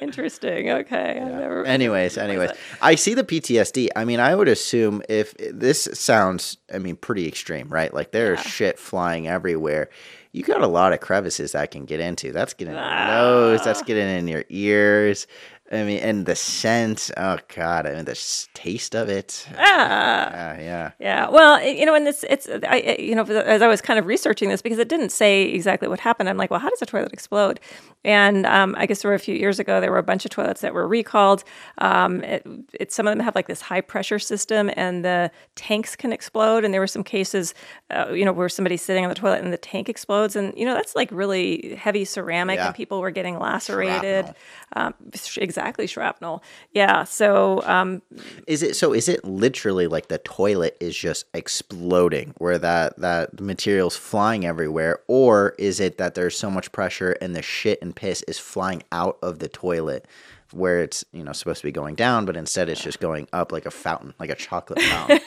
Interesting. 0.00 0.70
Okay. 0.70 1.18
Never. 1.20 1.64
Anyways, 1.64 2.18
anyways, 2.18 2.50
I 2.82 2.94
see 2.94 3.14
the 3.14 3.24
PTSD. 3.24 3.88
I 3.96 4.04
mean, 4.04 4.20
I 4.20 4.34
would 4.34 4.48
assume 4.48 5.02
if 5.08 5.34
this 5.38 5.88
sounds, 5.94 6.58
I 6.72 6.78
mean, 6.78 6.96
pretty 6.96 7.26
extreme, 7.26 7.68
right? 7.68 7.92
Like 7.92 8.12
there's 8.12 8.40
shit 8.40 8.78
flying 8.78 9.26
everywhere. 9.26 9.88
You 10.32 10.44
got 10.44 10.62
a 10.62 10.66
lot 10.68 10.92
of 10.92 11.00
crevices 11.00 11.52
that 11.52 11.70
can 11.72 11.84
get 11.84 11.98
into. 11.98 12.32
That's 12.32 12.54
getting 12.54 12.74
in 12.74 12.80
your 12.80 13.06
nose. 13.06 13.64
That's 13.64 13.80
ah. 13.80 13.84
getting 13.84 14.08
in 14.08 14.28
your 14.28 14.44
ears. 14.48 15.26
I 15.72 15.84
mean, 15.84 15.98
and 16.00 16.26
the 16.26 16.34
scent. 16.34 17.12
Oh 17.16 17.38
God! 17.54 17.86
I 17.86 17.94
mean, 17.94 18.04
the 18.04 18.18
taste 18.54 18.96
of 18.96 19.08
it. 19.08 19.46
Ah. 19.56 20.30
Yeah, 20.32 20.60
yeah. 20.60 20.90
Yeah. 20.98 21.28
Well, 21.28 21.62
you 21.64 21.86
know, 21.86 21.94
and 21.94 22.08
it's 22.08 22.24
it's 22.24 22.48
I 22.66 22.96
you 22.98 23.14
know 23.14 23.22
as 23.22 23.62
I 23.62 23.68
was 23.68 23.80
kind 23.80 23.98
of 23.98 24.06
researching 24.06 24.48
this 24.48 24.62
because 24.62 24.78
it 24.78 24.88
didn't 24.88 25.10
say 25.10 25.42
exactly 25.44 25.86
what 25.86 26.00
happened. 26.00 26.28
I'm 26.28 26.36
like, 26.36 26.50
well, 26.50 26.58
how 26.60 26.70
does 26.70 26.82
a 26.82 26.86
toilet 26.86 27.12
explode? 27.12 27.60
And 28.04 28.46
um, 28.46 28.74
I 28.78 28.86
guess 28.86 29.02
there 29.02 29.10
were 29.10 29.14
a 29.14 29.18
few 29.20 29.34
years 29.34 29.58
ago 29.60 29.80
there 29.80 29.90
were 29.92 29.98
a 29.98 30.02
bunch 30.02 30.24
of 30.24 30.30
toilets 30.30 30.62
that 30.62 30.72
were 30.74 30.88
recalled. 30.88 31.44
Um, 31.78 32.24
it, 32.24 32.44
it, 32.72 32.92
some 32.92 33.06
of 33.06 33.12
them 33.14 33.22
have 33.24 33.34
like 33.36 33.46
this 33.46 33.60
high 33.60 33.82
pressure 33.82 34.18
system, 34.18 34.70
and 34.74 35.04
the 35.04 35.30
tanks 35.54 35.94
can 35.94 36.12
explode. 36.12 36.64
And 36.64 36.72
there 36.74 36.80
were 36.80 36.86
some 36.88 37.04
cases, 37.04 37.54
uh, 37.90 38.08
you 38.12 38.24
know, 38.24 38.32
where 38.32 38.48
somebody's 38.48 38.82
sitting 38.82 39.04
on 39.04 39.08
the 39.10 39.14
toilet 39.14 39.44
and 39.44 39.52
the 39.52 39.58
tank 39.58 39.88
explodes, 39.88 40.34
and 40.34 40.52
you 40.56 40.64
know 40.64 40.74
that's 40.74 40.96
like 40.96 41.10
really 41.12 41.76
heavy 41.76 42.04
ceramic, 42.04 42.56
Yeah. 42.56 42.66
and 42.68 42.74
people 42.74 43.00
were 43.00 43.10
getting 43.12 43.38
lacerated. 43.38 44.34
Um, 44.72 44.94
sh- 45.14 45.38
exactly, 45.60 45.86
shrapnel. 45.86 46.42
Yeah. 46.72 47.04
So 47.04 47.62
um, 47.66 48.02
Is 48.46 48.62
it 48.62 48.76
so? 48.76 48.92
Is 48.92 49.08
it 49.08 49.24
literally 49.24 49.86
like 49.86 50.08
the 50.08 50.18
toilet 50.18 50.76
is 50.80 50.96
just 50.96 51.26
exploding, 51.34 52.34
where 52.38 52.58
that 52.58 52.98
that 52.98 53.40
material's 53.40 53.96
flying 53.96 54.46
everywhere, 54.46 55.00
or 55.06 55.54
is 55.58 55.80
it 55.80 55.98
that 55.98 56.14
there's 56.14 56.36
so 56.36 56.50
much 56.50 56.72
pressure 56.72 57.12
and 57.20 57.34
the 57.34 57.42
shit 57.42 57.80
and 57.82 57.94
piss 57.94 58.22
is 58.22 58.38
flying 58.38 58.82
out 58.92 59.18
of 59.22 59.38
the 59.38 59.48
toilet, 59.48 60.06
where 60.52 60.82
it's 60.82 61.04
you 61.12 61.22
know 61.22 61.32
supposed 61.32 61.60
to 61.60 61.66
be 61.66 61.72
going 61.72 61.94
down, 61.94 62.24
but 62.24 62.36
instead 62.36 62.68
it's 62.68 62.82
just 62.82 63.00
going 63.00 63.28
up 63.32 63.52
like 63.52 63.66
a 63.66 63.70
fountain, 63.70 64.14
like 64.18 64.30
a 64.30 64.34
chocolate 64.34 64.80
fountain? 64.82 65.20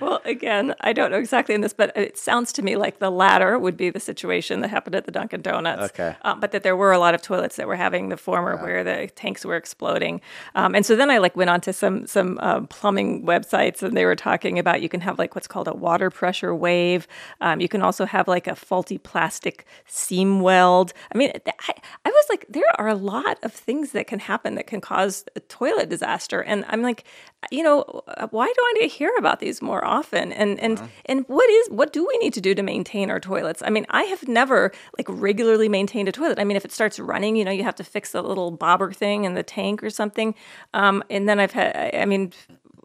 Well, 0.00 0.20
again, 0.24 0.74
I 0.80 0.92
don't 0.92 1.10
know 1.10 1.18
exactly 1.18 1.54
in 1.54 1.60
this, 1.60 1.72
but 1.72 1.96
it 1.96 2.18
sounds 2.18 2.52
to 2.54 2.62
me 2.62 2.76
like 2.76 2.98
the 2.98 3.10
latter 3.10 3.58
would 3.58 3.76
be 3.76 3.90
the 3.90 4.00
situation 4.00 4.60
that 4.60 4.68
happened 4.68 4.94
at 4.94 5.06
the 5.06 5.12
Dunkin' 5.12 5.42
Donuts. 5.42 5.84
Okay. 5.84 6.16
Um, 6.22 6.40
but 6.40 6.52
that 6.52 6.62
there 6.62 6.76
were 6.76 6.92
a 6.92 6.98
lot 6.98 7.14
of 7.14 7.22
toilets 7.22 7.56
that 7.56 7.66
were 7.66 7.76
having 7.76 8.08
the 8.08 8.16
former 8.16 8.56
where 8.56 8.84
the 8.84 9.08
tanks 9.14 9.44
were 9.44 9.56
exploding. 9.56 10.20
Um, 10.54 10.74
and 10.74 10.84
so 10.84 10.96
then 10.96 11.10
I 11.10 11.18
like 11.18 11.36
went 11.36 11.50
on 11.50 11.60
to 11.62 11.72
some 11.72 12.06
some 12.06 12.38
um, 12.40 12.66
plumbing 12.66 13.24
websites 13.24 13.82
and 13.82 13.96
they 13.96 14.04
were 14.04 14.16
talking 14.16 14.58
about 14.58 14.82
you 14.82 14.88
can 14.88 15.00
have 15.00 15.18
like 15.18 15.34
what's 15.34 15.48
called 15.48 15.68
a 15.68 15.74
water 15.74 16.10
pressure 16.10 16.54
wave. 16.54 17.06
Um, 17.40 17.60
you 17.60 17.68
can 17.68 17.82
also 17.82 18.04
have 18.04 18.28
like 18.28 18.46
a 18.46 18.54
faulty 18.54 18.98
plastic 18.98 19.66
seam 19.86 20.40
weld. 20.40 20.92
I 21.14 21.18
mean, 21.18 21.32
I, 21.46 21.74
I 22.04 22.10
was 22.10 22.26
like, 22.28 22.46
there 22.48 22.64
are 22.78 22.88
a 22.88 22.94
lot 22.94 23.38
of 23.42 23.52
things 23.52 23.92
that 23.92 24.06
can 24.06 24.18
happen 24.18 24.54
that 24.56 24.66
can 24.66 24.80
cause 24.80 25.24
a 25.34 25.40
toilet 25.40 25.88
disaster. 25.88 26.42
And 26.42 26.64
I'm 26.68 26.82
like, 26.82 27.04
you 27.50 27.62
know, 27.62 27.82
why 28.30 28.52
don't 28.56 28.82
I 28.82 28.86
hear 28.86 29.12
about 29.18 29.40
these 29.40 29.60
more 29.62 29.84
often? 29.84 30.32
And 30.32 30.58
and 30.60 30.80
and 31.06 31.24
what 31.28 31.48
is 31.50 31.68
what 31.70 31.92
do 31.92 32.06
we 32.06 32.18
need 32.18 32.32
to 32.34 32.40
do 32.40 32.54
to 32.54 32.62
maintain 32.62 33.10
our 33.10 33.20
toilets? 33.20 33.62
I 33.64 33.70
mean, 33.70 33.86
I 33.90 34.02
have 34.04 34.26
never 34.28 34.72
like 34.98 35.06
regularly 35.08 35.68
maintained 35.68 36.08
a 36.08 36.12
toilet. 36.12 36.38
I 36.38 36.44
mean, 36.44 36.56
if 36.56 36.64
it 36.64 36.72
starts 36.72 36.98
running, 36.98 37.36
you 37.36 37.44
know, 37.44 37.50
you 37.50 37.64
have 37.64 37.76
to 37.76 37.84
fix 37.84 38.12
the 38.12 38.22
little 38.22 38.50
bobber 38.50 38.92
thing 38.92 39.24
in 39.24 39.34
the 39.34 39.42
tank 39.42 39.82
or 39.82 39.90
something. 39.90 40.34
Um, 40.74 41.02
and 41.10 41.28
then 41.28 41.40
I've 41.40 41.52
had, 41.52 41.76
I- 41.76 41.98
I 42.02 42.04
mean, 42.04 42.32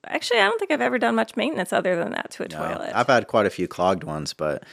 actually, 0.05 0.39
I 0.39 0.45
don't 0.45 0.57
think 0.59 0.72
I've 0.72 0.82
ever 0.82 0.97
done 0.99 1.16
much 1.16 1.36
maintenance 1.36 1.72
other 1.74 1.95
than 1.95 2.12
that 2.12 2.32
to 2.32 2.43
a 2.43 2.47
toilet. 2.47 2.91
I've 2.95 3.07
had 3.07 3.28
quite 3.28 3.45
a 3.45 3.49
few 3.49 3.68
clogged 3.68 4.03
ones, 4.03 4.34
but 4.34 4.64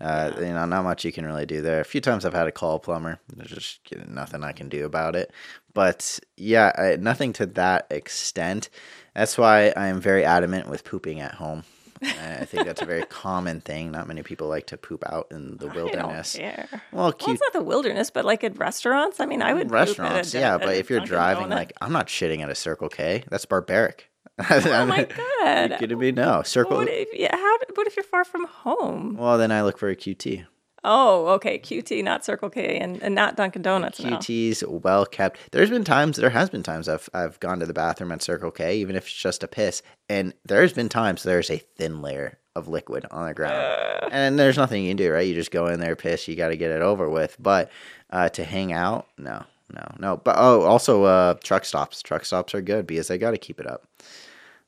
uh, 0.00 0.32
you 0.38 0.46
know, 0.46 0.64
not 0.64 0.84
much 0.84 1.04
you 1.04 1.12
can 1.12 1.24
really 1.24 1.46
do 1.46 1.62
there. 1.62 1.80
A 1.80 1.84
few 1.84 2.00
times 2.00 2.24
I've 2.24 2.34
had 2.34 2.44
to 2.44 2.52
call 2.52 2.76
a 2.76 2.80
plumber. 2.80 3.20
There's 3.34 3.50
just 3.50 3.80
nothing 4.08 4.42
I 4.42 4.52
can 4.52 4.68
do 4.68 4.84
about 4.84 5.14
it. 5.14 5.32
But 5.72 6.18
yeah, 6.36 6.72
I, 6.76 6.96
nothing 6.96 7.32
to 7.34 7.46
that 7.46 7.86
extent. 7.90 8.70
That's 9.14 9.38
why 9.38 9.72
I 9.76 9.86
am 9.88 10.00
very 10.00 10.24
adamant 10.24 10.68
with 10.68 10.84
pooping 10.84 11.20
at 11.20 11.34
home. 11.34 11.64
I 12.02 12.44
think 12.44 12.66
that's 12.66 12.82
a 12.82 12.86
very 12.86 13.04
common 13.08 13.60
thing. 13.60 13.92
Not 13.92 14.06
many 14.08 14.22
people 14.22 14.48
like 14.48 14.66
to 14.66 14.76
poop 14.76 15.04
out 15.06 15.28
in 15.30 15.56
the 15.56 15.68
I 15.68 15.74
wilderness. 15.74 16.36
Well, 16.38 16.80
Well, 16.92 17.08
it's 17.08 17.40
not 17.40 17.52
the 17.52 17.62
wilderness, 17.62 18.10
but 18.10 18.24
like 18.24 18.44
at 18.44 18.58
restaurants. 18.58 19.20
I 19.20 19.26
mean, 19.26 19.42
I 19.42 19.54
would 19.54 19.66
at 19.66 19.70
a 19.70 19.74
restaurants, 19.74 20.34
yeah. 20.34 20.58
But 20.58 20.76
if 20.76 20.90
you're 20.90 21.00
driving, 21.00 21.46
Donut. 21.46 21.50
like 21.50 21.72
I'm 21.80 21.92
not 21.92 22.08
shitting 22.08 22.40
at 22.40 22.50
a 22.50 22.54
Circle 22.54 22.88
K. 22.88 23.24
That's 23.30 23.46
barbaric. 23.46 24.10
oh 24.50 24.86
my 24.86 25.04
god, 25.04 25.70
You 25.70 25.76
kidding 25.78 25.98
me? 25.98 26.12
No 26.12 26.42
Circle. 26.42 26.78
What 26.78 26.88
if, 26.88 27.08
yeah, 27.12 27.34
how? 27.36 27.58
What 27.74 27.86
if 27.86 27.96
you're 27.96 28.04
far 28.04 28.24
from 28.24 28.46
home? 28.46 29.16
well, 29.16 29.38
then 29.38 29.52
I 29.52 29.62
look 29.62 29.78
for 29.78 29.88
a 29.88 29.96
QT. 29.96 30.46
Oh, 30.86 31.28
okay, 31.28 31.58
QT, 31.58 32.04
not 32.04 32.26
Circle 32.26 32.50
K, 32.50 32.78
and, 32.78 33.02
and 33.02 33.14
not 33.14 33.36
Dunkin' 33.36 33.62
Donuts. 33.62 34.00
No. 34.00 34.18
QT's 34.18 34.62
well 34.66 35.06
kept. 35.06 35.38
There's 35.50 35.70
been 35.70 35.84
times, 35.84 36.18
there 36.18 36.28
has 36.30 36.50
been 36.50 36.62
times 36.62 36.88
I've 36.88 37.08
I've 37.14 37.40
gone 37.40 37.60
to 37.60 37.66
the 37.66 37.72
bathroom 37.72 38.12
at 38.12 38.22
Circle 38.22 38.50
K, 38.50 38.76
even 38.78 38.94
if 38.96 39.04
it's 39.04 39.14
just 39.14 39.42
a 39.42 39.48
piss, 39.48 39.82
and 40.10 40.34
there's 40.44 40.72
been 40.74 40.90
times 40.90 41.22
there's 41.22 41.50
a 41.50 41.58
thin 41.58 42.02
layer 42.02 42.38
of 42.54 42.68
liquid 42.68 43.06
on 43.10 43.26
the 43.28 43.34
ground, 43.34 44.12
and 44.12 44.38
there's 44.38 44.58
nothing 44.58 44.82
you 44.82 44.90
can 44.90 44.96
do, 44.98 45.10
right? 45.10 45.26
You 45.26 45.34
just 45.34 45.50
go 45.50 45.68
in 45.68 45.80
there, 45.80 45.96
piss, 45.96 46.28
you 46.28 46.36
got 46.36 46.48
to 46.48 46.56
get 46.56 46.70
it 46.70 46.82
over 46.82 47.08
with. 47.08 47.36
But 47.40 47.70
uh, 48.10 48.28
to 48.30 48.44
hang 48.44 48.72
out, 48.72 49.06
no, 49.16 49.44
no, 49.72 49.86
no. 49.98 50.16
But 50.18 50.36
oh, 50.38 50.62
also 50.62 51.04
uh, 51.04 51.34
truck 51.42 51.64
stops. 51.64 52.02
Truck 52.02 52.24
stops 52.24 52.54
are 52.54 52.62
good 52.62 52.86
because 52.86 53.08
they 53.08 53.18
got 53.18 53.32
to 53.32 53.38
keep 53.38 53.60
it 53.60 53.66
up. 53.66 53.86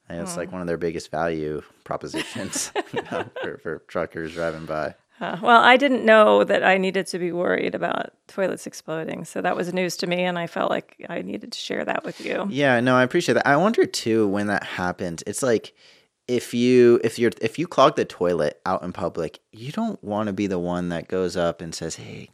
And 0.08 0.20
it's 0.20 0.36
like 0.36 0.52
one 0.52 0.60
of 0.60 0.68
their 0.68 0.76
biggest 0.76 1.10
value 1.10 1.62
propositions 1.82 2.70
you 2.92 3.02
know, 3.10 3.24
for, 3.42 3.58
for 3.58 3.78
truckers 3.88 4.34
driving 4.34 4.64
by. 4.64 4.94
Uh, 5.20 5.36
well, 5.42 5.62
I 5.62 5.76
didn't 5.76 6.04
know 6.04 6.44
that 6.44 6.62
I 6.62 6.76
needed 6.76 7.06
to 7.08 7.18
be 7.18 7.32
worried 7.32 7.74
about 7.74 8.12
toilets 8.28 8.66
exploding, 8.66 9.24
so 9.24 9.40
that 9.40 9.56
was 9.56 9.72
news 9.72 9.96
to 9.98 10.06
me, 10.06 10.22
and 10.24 10.38
I 10.38 10.46
felt 10.46 10.70
like 10.70 10.94
I 11.08 11.22
needed 11.22 11.52
to 11.52 11.58
share 11.58 11.84
that 11.86 12.04
with 12.04 12.20
you. 12.20 12.46
Yeah, 12.50 12.78
no, 12.80 12.94
I 12.94 13.02
appreciate 13.02 13.34
that. 13.34 13.46
I 13.46 13.56
wonder 13.56 13.86
too 13.86 14.28
when 14.28 14.46
that 14.48 14.62
happens. 14.62 15.24
It's 15.26 15.42
like 15.42 15.72
if 16.28 16.52
you 16.52 17.00
if 17.02 17.18
you're 17.18 17.32
if 17.40 17.58
you 17.58 17.66
clog 17.66 17.96
the 17.96 18.04
toilet 18.04 18.60
out 18.66 18.82
in 18.82 18.92
public, 18.92 19.40
you 19.52 19.72
don't 19.72 20.02
want 20.04 20.26
to 20.26 20.34
be 20.34 20.46
the 20.46 20.58
one 20.58 20.90
that 20.90 21.08
goes 21.08 21.34
up 21.34 21.62
and 21.62 21.74
says, 21.74 21.96
"Hey, 21.96 22.28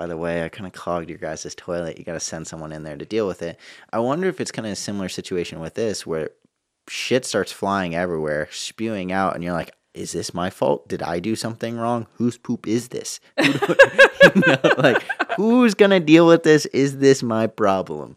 by 0.00 0.06
the 0.06 0.16
way, 0.16 0.42
I 0.42 0.48
kind 0.48 0.66
of 0.66 0.72
clogged 0.72 1.10
your 1.10 1.18
guys' 1.18 1.54
toilet. 1.54 1.98
You 1.98 2.04
got 2.06 2.14
to 2.14 2.20
send 2.20 2.46
someone 2.46 2.72
in 2.72 2.84
there 2.84 2.96
to 2.96 3.04
deal 3.04 3.26
with 3.26 3.42
it." 3.42 3.60
I 3.92 3.98
wonder 3.98 4.28
if 4.28 4.40
it's 4.40 4.50
kind 4.50 4.64
of 4.64 4.72
a 4.72 4.76
similar 4.76 5.10
situation 5.10 5.60
with 5.60 5.74
this 5.74 6.06
where 6.06 6.30
shit 6.88 7.26
starts 7.26 7.52
flying 7.52 7.94
everywhere, 7.94 8.48
spewing 8.50 9.12
out, 9.12 9.34
and 9.34 9.44
you're 9.44 9.52
like, 9.52 9.74
"Is 9.92 10.12
this 10.12 10.32
my 10.32 10.48
fault? 10.48 10.88
Did 10.88 11.02
I 11.02 11.20
do 11.20 11.36
something 11.36 11.76
wrong? 11.76 12.06
Whose 12.14 12.38
poop 12.38 12.66
is 12.66 12.88
this? 12.88 13.20
You 14.22 14.42
know, 14.46 14.58
like 14.78 15.02
Who's 15.36 15.74
gonna 15.74 16.00
deal 16.00 16.26
with 16.26 16.44
this? 16.44 16.64
Is 16.66 16.98
this 16.98 17.22
my 17.22 17.46
problem? 17.46 18.16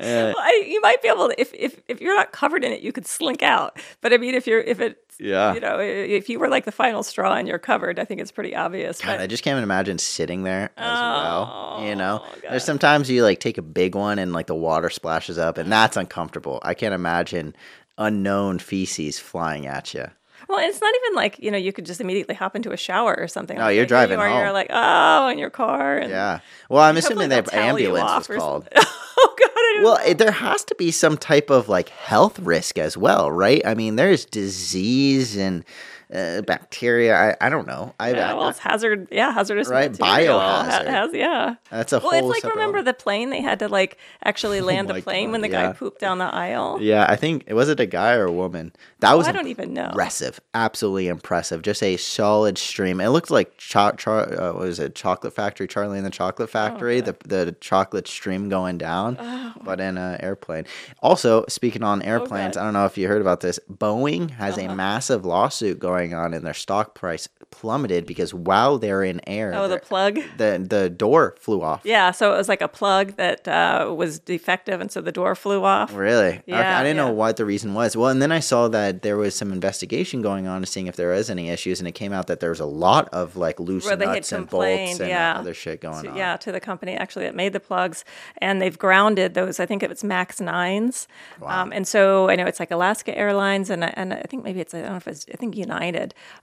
Uh, 0.00 0.32
well, 0.34 0.36
I, 0.38 0.64
you 0.66 0.80
might 0.80 1.02
be 1.02 1.08
able 1.08 1.28
to 1.28 1.40
if, 1.40 1.52
if 1.54 1.80
if 1.88 2.00
you're 2.00 2.14
not 2.16 2.32
covered 2.32 2.64
in 2.64 2.72
it, 2.72 2.80
you 2.80 2.92
could 2.92 3.06
slink 3.06 3.42
out. 3.42 3.78
But 4.00 4.12
I 4.12 4.16
mean, 4.16 4.34
if 4.34 4.46
you're 4.46 4.60
if 4.60 4.80
it's 4.80 5.20
Yeah. 5.20 5.54
you 5.54 5.60
know, 5.60 5.78
if 5.80 6.28
you 6.28 6.38
were 6.38 6.48
like 6.48 6.64
the 6.64 6.72
final 6.72 7.02
straw 7.02 7.34
and 7.34 7.46
you're 7.46 7.58
covered, 7.58 7.98
I 7.98 8.04
think 8.04 8.20
it's 8.20 8.32
pretty 8.32 8.54
obvious. 8.56 9.00
God, 9.00 9.08
but 9.16 9.20
I 9.20 9.26
just 9.26 9.42
can't 9.42 9.54
even 9.54 9.64
imagine 9.64 9.98
sitting 9.98 10.42
there 10.44 10.70
as 10.76 11.00
well. 11.00 11.82
You 11.84 11.94
know, 11.96 12.22
Oh, 12.24 12.34
there's 12.48 12.64
sometimes 12.64 13.10
you 13.10 13.22
like 13.22 13.40
take 13.40 13.58
a 13.58 13.62
big 13.62 13.94
one 13.94 14.18
and 14.18 14.32
like 14.32 14.46
the 14.46 14.54
water 14.54 14.90
splashes 14.90 15.38
up, 15.38 15.58
and 15.58 15.70
that's 15.70 15.96
uncomfortable. 15.96 16.60
I 16.62 16.74
can't 16.74 16.94
imagine 16.94 17.54
unknown 17.98 18.58
feces 18.58 19.18
flying 19.18 19.66
at 19.66 19.92
you. 19.92 20.06
well, 20.48 20.58
it's 20.58 20.80
not 20.80 20.92
even 21.04 21.14
like 21.16 21.38
you 21.38 21.50
know 21.50 21.58
you 21.58 21.72
could 21.72 21.84
just 21.86 22.00
immediately 22.00 22.34
hop 22.34 22.56
into 22.56 22.72
a 22.72 22.76
shower 22.76 23.14
or 23.18 23.28
something. 23.28 23.58
No, 23.58 23.64
like 23.64 23.76
you're 23.76 23.84
driving 23.86 24.18
Or 24.18 24.26
you're 24.26 24.46
home. 24.46 24.54
like 24.54 24.68
oh 24.70 25.28
in 25.28 25.38
your 25.38 25.50
car. 25.50 25.98
And 25.98 26.10
Yeah. 26.10 26.40
Well, 26.70 26.82
I'm 26.82 26.96
assuming 26.96 27.28
that 27.28 27.52
ambulance 27.52 28.28
was 28.28 28.38
called. 28.38 28.68
oh 29.22 29.34
God, 29.38 29.84
Well, 29.84 30.08
know. 30.08 30.14
there 30.14 30.32
has 30.32 30.64
to 30.64 30.74
be 30.74 30.90
some 30.90 31.16
type 31.16 31.50
of 31.50 31.68
like 31.68 31.88
health 31.90 32.38
risk 32.38 32.78
as 32.78 32.96
well, 32.96 33.30
right? 33.30 33.62
I 33.64 33.74
mean, 33.74 33.96
there's 33.96 34.24
disease 34.24 35.36
and 35.36 35.64
uh, 36.12 36.42
bacteria. 36.42 37.14
I, 37.40 37.46
I 37.46 37.48
don't 37.48 37.66
know. 37.66 37.94
I, 38.00 38.10
Yeah, 38.12 38.30
I- 38.32 38.34
well, 38.34 38.48
it's 38.48 38.58
hazard. 38.58 39.08
Yeah, 39.10 39.32
hazardous. 39.32 39.68
Right, 39.68 39.90
material. 39.90 40.38
Ha- 40.40 40.64
biohazard. 40.82 40.86
Has, 40.86 41.14
yeah. 41.14 41.54
that's 41.70 41.92
a 41.92 41.98
Well, 42.00 42.10
whole. 42.10 42.32
it's 42.32 42.44
like 42.44 42.52
remember 42.54 42.82
the 42.82 42.94
plane 42.94 43.30
they 43.30 43.40
had 43.40 43.58
to 43.60 43.68
like 43.68 43.98
actually 44.24 44.60
land 44.70 44.88
the 44.88 45.00
plane 45.02 45.26
God, 45.28 45.32
when 45.32 45.40
the 45.42 45.50
yeah. 45.50 45.66
guy 45.68 45.72
pooped 45.72 46.00
down 46.00 46.18
the 46.18 46.24
aisle. 46.24 46.78
Yeah, 46.80 47.06
I 47.08 47.16
think 47.16 47.44
it 47.46 47.54
was 47.54 47.68
it 47.68 47.78
a 47.80 47.86
guy 47.86 48.14
or 48.14 48.24
a 48.24 48.32
woman? 48.32 48.72
That 49.00 49.16
was 49.16 49.28
I 49.28 49.32
don't 49.32 49.46
even 49.48 49.72
know. 49.72 49.86
impressive, 49.86 50.40
absolutely 50.54 51.08
impressive. 51.08 51.62
Just 51.62 51.82
a 51.82 51.96
solid 51.96 52.58
stream. 52.58 53.00
It 53.00 53.08
looked 53.08 53.30
like 53.30 53.56
cho- 53.56 53.92
cho- 53.92 54.18
uh, 54.18 54.52
what 54.52 54.62
was 54.64 54.78
it? 54.80 54.94
Chocolate 54.94 55.32
Factory, 55.34 55.66
Charlie 55.68 55.96
and 55.98 56.06
the 56.06 56.10
Chocolate 56.10 56.50
Factory. 56.50 57.00
the 57.00 57.16
the 57.24 57.54
chocolate 57.60 58.08
stream 58.08 58.48
going 58.48 58.78
down, 58.78 59.16
but 59.62 59.80
in 59.80 59.96
an 59.98 60.20
airplane. 60.20 60.64
Also, 61.02 61.44
speaking 61.48 61.82
on 61.82 62.02
airplanes. 62.02 62.56
I 62.56 62.64
don't 62.64 62.72
know 62.72 62.86
if 62.86 62.98
you 62.98 63.06
heard 63.08 63.20
about 63.20 63.40
this. 63.40 63.58
Boeing 63.72 64.30
has 64.30 64.58
a 64.58 64.74
massive 64.74 65.24
lawsuit 65.24 65.78
going 65.78 65.99
on, 66.08 66.32
and 66.34 66.44
their 66.44 66.54
stock 66.54 66.94
price 66.94 67.28
plummeted 67.50 68.06
because 68.06 68.32
while 68.32 68.78
they're 68.78 69.02
in 69.02 69.20
air, 69.28 69.52
Oh, 69.54 69.68
the 69.68 69.78
plug. 69.78 70.18
the 70.38 70.64
the 70.68 70.88
door 70.88 71.34
flew 71.38 71.62
off. 71.62 71.80
Yeah, 71.84 72.10
so 72.12 72.32
it 72.34 72.36
was 72.36 72.48
like 72.48 72.60
a 72.62 72.68
plug 72.68 73.16
that 73.16 73.46
uh, 73.48 73.92
was 73.96 74.18
defective, 74.18 74.80
and 74.80 74.90
so 74.90 75.00
the 75.00 75.12
door 75.12 75.34
flew 75.34 75.64
off. 75.64 75.94
Really? 75.94 76.28
Okay, 76.28 76.42
Yeah, 76.46 76.78
I 76.78 76.82
didn't 76.82 76.96
know 76.96 77.10
what 77.12 77.36
the 77.36 77.44
reason 77.44 77.74
was. 77.74 77.96
Well, 77.96 78.08
and 78.08 78.22
then 78.22 78.32
I 78.32 78.40
saw 78.40 78.68
that 78.68 79.02
there 79.02 79.16
was 79.16 79.34
some 79.34 79.52
investigation 79.52 80.22
going 80.22 80.46
on 80.46 80.60
to 80.60 80.66
seeing 80.66 80.86
if 80.86 80.96
there 80.96 81.10
was 81.10 81.28
any 81.30 81.48
issues, 81.50 81.80
and 81.80 81.88
it 81.88 81.92
came 81.92 82.12
out 82.12 82.28
that 82.28 82.40
there 82.40 82.50
was 82.50 82.60
a 82.60 82.66
lot 82.66 83.08
of 83.12 83.36
like 83.36 83.58
loose 83.58 83.84
nuts 83.90 84.30
and 84.32 84.48
bolts 84.48 85.00
and 85.00 85.08
yeah. 85.08 85.34
other 85.38 85.54
shit 85.54 85.80
going 85.80 86.04
to- 86.04 86.10
on. 86.10 86.16
yeah, 86.16 86.36
to 86.36 86.52
the 86.52 86.60
company 86.60 86.94
actually 86.94 87.24
that 87.24 87.34
made 87.34 87.52
the 87.52 87.60
plugs, 87.60 88.04
and 88.38 88.62
they've 88.62 88.78
grounded 88.78 89.34
those. 89.34 89.58
I 89.58 89.66
think 89.66 89.82
it 89.82 89.90
was 89.90 90.04
Max 90.04 90.40
Nines, 90.40 91.08
um, 91.44 91.72
and 91.72 91.86
so 91.86 92.28
I 92.30 92.36
know 92.36 92.46
it's 92.46 92.60
like 92.60 92.70
Alaska 92.70 93.16
Airlines, 93.18 93.70
and 93.70 93.82
and 93.98 94.14
I 94.14 94.22
think 94.28 94.44
maybe 94.44 94.60
it's 94.60 94.72
I 94.74 94.82
don't 94.82 94.90
know 94.90 94.96
if 94.96 95.08
it's 95.08 95.26
I 95.32 95.36
think 95.36 95.56
United, 95.56 95.89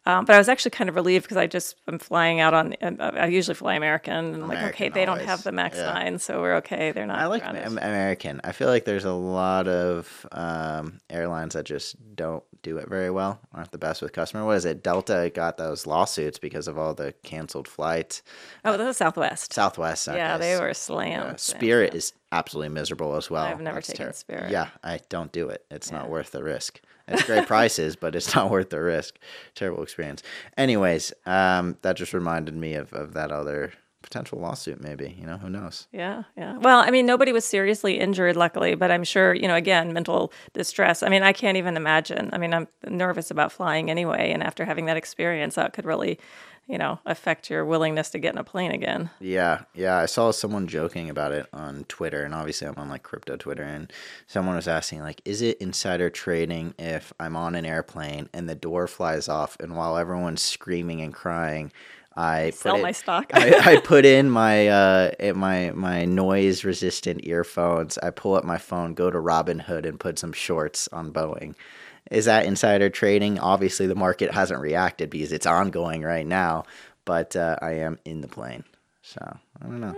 um, 0.05 0.25
but 0.25 0.35
I 0.35 0.37
was 0.37 0.49
actually 0.49 0.71
kind 0.71 0.89
of 0.89 0.95
relieved 0.95 1.23
because 1.25 1.37
I 1.37 1.47
just 1.47 1.75
am 1.87 1.99
flying 1.99 2.39
out 2.39 2.53
on. 2.53 2.75
um, 2.81 2.97
I 2.99 3.27
usually 3.27 3.55
fly 3.55 3.75
American, 3.75 4.13
and 4.33 4.43
I'm 4.43 4.47
like, 4.47 4.63
okay, 4.73 4.89
they 4.89 5.05
don't 5.05 5.21
have 5.21 5.43
the 5.43 5.51
Max 5.51 5.77
yeah. 5.77 5.93
Nines, 5.93 6.23
so 6.23 6.41
we're 6.41 6.55
okay. 6.57 6.91
They're 6.91 7.05
not. 7.05 7.19
I 7.19 7.25
like. 7.27 7.43
American. 7.45 8.41
I 8.43 8.51
feel 8.51 8.67
like 8.67 8.85
there's 8.85 9.05
a 9.05 9.13
lot 9.13 9.67
of 9.67 10.25
um, 10.31 10.99
airlines 11.09 11.53
that 11.53 11.65
just 11.65 11.95
don't 12.15 12.43
do 12.63 12.77
it 12.77 12.89
very 12.89 13.09
well. 13.11 13.39
Aren't 13.53 13.71
the 13.71 13.77
best 13.77 14.01
with 14.01 14.11
customer. 14.13 14.43
What 14.45 14.57
is 14.57 14.65
it? 14.65 14.83
Delta 14.83 15.31
got 15.33 15.57
those 15.57 15.85
lawsuits 15.87 16.39
because 16.39 16.67
of 16.67 16.77
all 16.77 16.93
the 16.93 17.13
canceled 17.23 17.67
flights. 17.67 18.23
oh, 18.65 18.75
this 18.77 18.87
is 18.89 18.97
Southwest. 18.97 19.53
Southwest. 19.53 20.07
yeah, 20.07 20.37
they 20.37 20.55
were 20.59 20.69
Uh, 20.69 20.73
slammed. 20.73 21.23
slammed, 21.23 21.39
Spirit 21.39 21.89
slammed. 21.91 21.95
is 21.95 22.13
absolutely 22.31 22.69
miserable 22.69 23.15
as 23.15 23.29
well. 23.29 23.45
I've 23.45 23.61
never 23.61 23.75
That's 23.77 23.87
taken 23.87 24.07
ter- 24.07 24.11
Spirit. 24.13 24.51
Yeah, 24.51 24.69
I 24.83 24.99
don't 25.09 25.31
do 25.31 25.49
it. 25.49 25.65
It's 25.71 25.91
not 25.91 26.09
worth 26.09 26.31
the 26.31 26.43
risk. 26.43 26.81
It's 27.07 27.23
great 27.23 27.47
prices, 27.47 27.95
but 27.95 28.15
it's 28.15 28.35
not 28.35 28.51
worth 28.51 28.69
the 28.69 28.81
risk. 28.81 29.17
Terrible 29.55 29.83
experience. 29.83 30.23
Anyways, 30.57 31.13
um, 31.25 31.77
that 31.81 31.95
just 31.95 32.13
reminded 32.13 32.55
me 32.55 32.73
of, 32.73 32.91
of 32.93 33.13
that 33.13 33.31
other 33.31 33.73
potential 34.01 34.39
lawsuit. 34.39 34.81
Maybe 34.81 35.15
you 35.19 35.25
know 35.25 35.37
who 35.37 35.49
knows. 35.49 35.87
Yeah, 35.91 36.23
yeah. 36.37 36.57
Well, 36.57 36.79
I 36.79 36.91
mean, 36.91 37.05
nobody 37.05 37.31
was 37.31 37.45
seriously 37.45 37.99
injured, 37.99 38.35
luckily, 38.35 38.75
but 38.75 38.91
I'm 38.91 39.03
sure, 39.03 39.33
you 39.33 39.47
know, 39.47 39.55
again, 39.55 39.93
mental 39.93 40.31
distress. 40.53 41.03
I 41.03 41.09
mean, 41.09 41.23
I 41.23 41.33
can't 41.33 41.57
even 41.57 41.77
imagine. 41.77 42.29
I 42.33 42.37
mean, 42.37 42.53
I'm 42.53 42.67
nervous 42.87 43.31
about 43.31 43.51
flying 43.51 43.89
anyway, 43.89 44.31
and 44.31 44.43
after 44.43 44.65
having 44.65 44.85
that 44.85 44.97
experience, 44.97 45.55
that 45.55 45.73
could 45.73 45.85
really, 45.85 46.19
you 46.67 46.77
know, 46.77 46.99
affect 47.05 47.49
your 47.49 47.65
willingness 47.65 48.09
to 48.11 48.19
get 48.19 48.33
in 48.33 48.37
a 48.37 48.43
plane 48.43 48.71
again. 48.71 49.09
Yeah, 49.19 49.63
yeah. 49.73 49.97
I 49.97 50.05
saw 50.05 50.31
someone 50.31 50.67
joking 50.67 51.09
about 51.09 51.31
it 51.31 51.47
on 51.51 51.85
Twitter, 51.85 52.23
and 52.23 52.33
obviously 52.33 52.67
I'm 52.67 52.75
on 52.77 52.89
like 52.89 53.03
crypto 53.03 53.35
Twitter, 53.35 53.63
and 53.63 53.91
someone 54.27 54.55
was 54.55 54.67
asking 54.67 55.01
like, 55.01 55.21
"Is 55.25 55.41
it 55.41 55.57
insider 55.59 56.09
trading 56.09 56.75
if 56.77 57.13
I'm 57.19 57.35
on 57.35 57.55
an 57.55 57.65
airplane 57.65 58.29
and 58.33 58.47
the 58.47 58.55
door 58.55 58.87
flies 58.87 59.27
off, 59.27 59.57
and 59.59 59.75
while 59.75 59.97
everyone's 59.97 60.41
screaming 60.41 61.01
and 61.01 61.13
crying, 61.13 61.71
I 62.17 62.49
Sell 62.49 62.73
put 62.75 62.81
my 62.81 62.91
stock. 62.91 63.29
I, 63.33 63.75
I 63.75 63.79
put 63.83 64.03
in 64.03 64.29
my 64.29 64.67
uh 64.67 65.11
my 65.35 65.71
my 65.75 66.05
noise 66.05 66.63
resistant 66.63 67.25
earphones. 67.25 67.97
I 67.99 68.09
pull 68.09 68.35
up 68.35 68.43
my 68.43 68.57
phone, 68.57 68.95
go 68.95 69.11
to 69.11 69.17
Robinhood, 69.17 69.85
and 69.85 69.99
put 69.99 70.17
some 70.17 70.33
shorts 70.33 70.89
on 70.91 71.13
Boeing." 71.13 71.53
Is 72.09 72.25
that 72.25 72.45
insider 72.45 72.89
trading? 72.89 73.37
Obviously, 73.37 73.85
the 73.85 73.95
market 73.95 74.31
hasn't 74.31 74.61
reacted 74.61 75.09
because 75.09 75.31
it's 75.31 75.45
ongoing 75.45 76.01
right 76.01 76.25
now. 76.25 76.63
But 77.05 77.35
uh, 77.35 77.57
I 77.61 77.73
am 77.73 77.99
in 78.03 78.21
the 78.21 78.27
plane, 78.27 78.63
so 79.01 79.21
I 79.61 79.65
don't 79.65 79.79
know. 79.79 79.95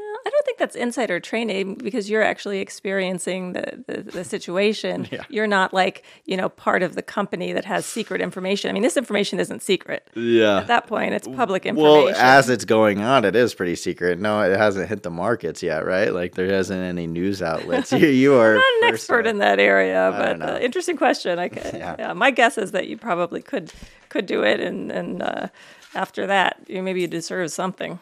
I 0.49 0.51
think 0.51 0.57
that's 0.59 0.75
insider 0.75 1.19
trading 1.19 1.75
because 1.75 2.09
you're 2.09 2.23
actually 2.23 2.59
experiencing 2.59 3.53
the, 3.53 3.83
the, 3.85 4.01
the 4.01 4.23
situation. 4.23 5.07
Yeah. 5.19 5.23
You're 5.29 5.47
not 5.47 5.73
like, 5.73 6.03
you 6.25 6.37
know, 6.37 6.49
part 6.49 6.83
of 6.83 6.93
the 6.93 7.01
company 7.01 7.51
that 7.53 7.65
has 7.65 7.85
secret 7.85 8.21
information. 8.21 8.69
I 8.69 8.73
mean, 8.73 8.83
this 8.83 8.95
information 8.97 9.39
isn't 9.39 9.61
secret. 9.63 10.07
Yeah. 10.15 10.57
At 10.59 10.67
that 10.67 10.87
point, 10.87 11.13
it's 11.13 11.27
public 11.27 11.65
information. 11.65 12.05
Well, 12.05 12.15
as 12.15 12.47
it's 12.49 12.63
going 12.65 13.01
on, 13.01 13.25
it 13.25 13.35
is 13.35 13.53
pretty 13.55 13.75
secret. 13.75 14.19
No, 14.19 14.41
it 14.41 14.55
hasn't 14.55 14.87
hit 14.87 15.01
the 15.03 15.09
markets 15.09 15.63
yet, 15.63 15.85
right? 15.85 16.13
Like 16.13 16.35
there 16.35 16.47
hasn't 16.47 16.81
any 16.81 17.07
news 17.07 17.41
outlets. 17.41 17.91
You, 17.99 18.07
you 18.07 18.35
are 18.35 18.55
not 18.55 18.63
an 18.81 18.93
expert 18.93 19.25
in 19.25 19.39
that 19.39 19.59
area, 19.59 20.13
but 20.15 20.41
uh, 20.41 20.59
interesting 20.59 20.95
question. 20.97 21.37
I 21.39 21.49
could, 21.49 21.63
Yeah. 21.73 21.95
yeah. 21.97 22.13
my 22.13 22.31
guess 22.31 22.57
is 22.57 22.71
that 22.71 22.87
you 22.87 22.97
probably 22.97 23.41
could 23.41 23.71
could 24.09 24.25
do 24.25 24.43
it, 24.43 24.59
and 24.59 24.91
and 24.91 25.21
uh, 25.21 25.47
after 25.95 26.27
that, 26.27 26.57
you 26.67 26.81
maybe 26.83 27.01
you 27.01 27.07
deserve 27.07 27.51
something. 27.51 27.99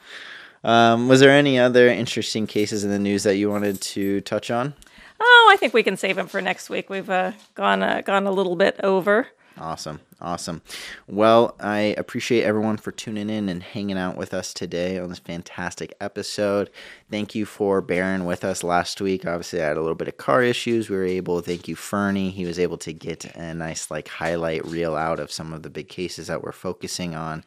Um, 0.63 1.07
was 1.07 1.19
there 1.19 1.31
any 1.31 1.59
other 1.59 1.87
interesting 1.87 2.47
cases 2.47 2.83
in 2.83 2.89
the 2.89 2.99
news 2.99 3.23
that 3.23 3.37
you 3.37 3.49
wanted 3.49 3.81
to 3.81 4.21
touch 4.21 4.51
on? 4.51 4.73
Oh, 5.19 5.49
I 5.51 5.57
think 5.57 5.73
we 5.73 5.83
can 5.83 5.97
save 5.97 6.15
them 6.15 6.27
for 6.27 6.41
next 6.41 6.69
week. 6.69 6.89
We've 6.89 7.09
uh, 7.09 7.31
gone 7.55 7.81
uh, 7.81 8.01
gone 8.01 8.27
a 8.27 8.31
little 8.31 8.55
bit 8.55 8.79
over. 8.83 9.27
Awesome. 9.57 9.99
Awesome. 10.19 10.63
Well, 11.07 11.55
I 11.59 11.93
appreciate 11.95 12.43
everyone 12.43 12.77
for 12.77 12.91
tuning 12.91 13.29
in 13.29 13.49
and 13.49 13.61
hanging 13.61 13.99
out 13.99 14.17
with 14.17 14.33
us 14.33 14.51
today 14.51 14.97
on 14.97 15.09
this 15.09 15.19
fantastic 15.19 15.93
episode. 16.01 16.71
Thank 17.11 17.35
you 17.35 17.45
for 17.45 17.81
bearing 17.81 18.25
with 18.25 18.43
us 18.43 18.63
last 18.63 18.99
week. 18.99 19.27
Obviously, 19.27 19.61
I 19.61 19.67
had 19.67 19.77
a 19.77 19.81
little 19.81 19.95
bit 19.95 20.07
of 20.07 20.17
car 20.17 20.41
issues. 20.41 20.89
We 20.89 20.95
were 20.95 21.05
able, 21.05 21.41
thank 21.41 21.67
you, 21.67 21.75
Fernie. 21.75 22.31
He 22.31 22.45
was 22.45 22.57
able 22.57 22.77
to 22.79 22.93
get 22.93 23.25
a 23.35 23.53
nice, 23.53 23.91
like, 23.91 24.07
highlight 24.07 24.65
reel 24.65 24.95
out 24.95 25.19
of 25.19 25.31
some 25.31 25.53
of 25.53 25.61
the 25.61 25.69
big 25.69 25.87
cases 25.87 26.27
that 26.27 26.43
we're 26.43 26.51
focusing 26.51 27.13
on. 27.13 27.43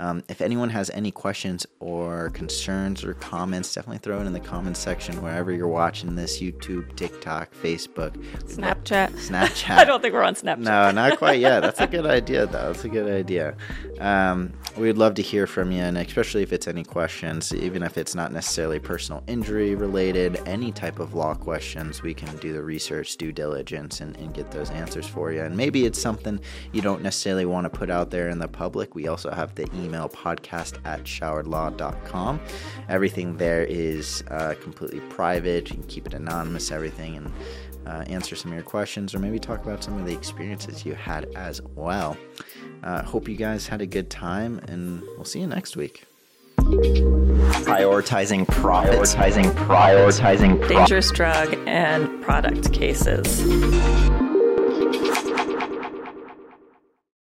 Um, 0.00 0.24
if 0.30 0.40
anyone 0.40 0.70
has 0.70 0.88
any 0.90 1.10
questions 1.10 1.66
or 1.78 2.30
concerns 2.30 3.04
or 3.04 3.12
comments, 3.14 3.74
definitely 3.74 3.98
throw 3.98 4.20
it 4.20 4.26
in 4.26 4.32
the 4.32 4.40
comments 4.40 4.80
section 4.80 5.20
wherever 5.20 5.52
you're 5.52 5.68
watching 5.68 6.14
this 6.14 6.40
YouTube, 6.40 6.96
TikTok, 6.96 7.52
Facebook, 7.54 8.16
Snapchat. 8.44 9.10
Snapchat. 9.10 9.70
I 9.76 9.84
don't 9.84 10.00
think 10.00 10.14
we're 10.14 10.22
on 10.22 10.34
Snapchat. 10.34 10.58
No, 10.58 10.90
not 10.90 11.18
quite 11.18 11.38
yet. 11.38 11.60
That's 11.60 11.80
a 11.80 11.86
good 11.86 12.04
idea. 12.10 12.46
That's 12.46 12.84
a 12.84 12.88
good 12.88 13.10
idea. 13.10 13.56
Um, 14.00 14.52
we'd 14.76 14.98
love 14.98 15.14
to 15.14 15.22
hear 15.22 15.46
from 15.46 15.72
you, 15.72 15.82
and 15.82 15.96
especially 15.96 16.42
if 16.42 16.52
it's 16.52 16.68
any 16.68 16.84
questions, 16.84 17.54
even 17.54 17.82
if 17.82 17.96
it's 17.96 18.14
not 18.14 18.32
necessarily 18.32 18.78
personal 18.78 19.22
injury 19.26 19.74
related, 19.74 20.40
any 20.46 20.72
type 20.72 20.98
of 20.98 21.14
law 21.14 21.34
questions, 21.34 22.02
we 22.02 22.12
can 22.14 22.36
do 22.38 22.52
the 22.52 22.62
research, 22.62 23.16
due 23.16 23.32
diligence, 23.32 24.00
and, 24.00 24.16
and 24.16 24.34
get 24.34 24.50
those 24.50 24.70
answers 24.70 25.06
for 25.06 25.32
you. 25.32 25.42
And 25.42 25.56
maybe 25.56 25.86
it's 25.86 26.00
something 26.00 26.40
you 26.72 26.82
don't 26.82 27.02
necessarily 27.02 27.46
want 27.46 27.64
to 27.64 27.70
put 27.70 27.90
out 27.90 28.10
there 28.10 28.28
in 28.28 28.38
the 28.38 28.48
public. 28.48 28.94
We 28.94 29.08
also 29.08 29.30
have 29.30 29.54
the 29.54 29.68
email 29.74 30.08
podcast 30.08 30.78
at 30.84 31.04
showardlaw.com. 31.04 32.40
Everything 32.88 33.36
there 33.36 33.64
is 33.64 34.24
uh, 34.30 34.54
completely 34.60 35.00
private. 35.08 35.70
You 35.70 35.76
can 35.76 35.86
keep 35.86 36.06
it 36.06 36.14
anonymous, 36.14 36.70
everything, 36.70 37.16
and 37.16 37.32
uh, 37.86 38.04
answer 38.06 38.36
some 38.36 38.50
of 38.52 38.56
your 38.56 38.64
questions 38.64 39.14
or 39.14 39.18
maybe 39.18 39.38
talk 39.38 39.62
about 39.64 39.82
some 39.82 39.98
of 39.98 40.06
the 40.06 40.12
experiences 40.12 40.84
you 40.84 40.94
had 40.94 41.26
as 41.36 41.60
well. 41.74 42.16
Uh, 42.82 43.02
hope 43.02 43.28
you 43.28 43.36
guys 43.36 43.66
had 43.66 43.80
a 43.80 43.86
good 43.86 44.10
time, 44.10 44.58
and 44.68 45.02
we'll 45.16 45.24
see 45.24 45.40
you 45.40 45.46
next 45.46 45.76
week. 45.76 46.04
Prioritizing 46.58 48.46
profits. 48.48 49.14
Prioritizing, 49.14 49.52
prioritizing 49.66 50.68
Dangerous 50.68 51.10
drug 51.10 51.54
and 51.66 52.22
product 52.22 52.72
cases. 52.72 53.40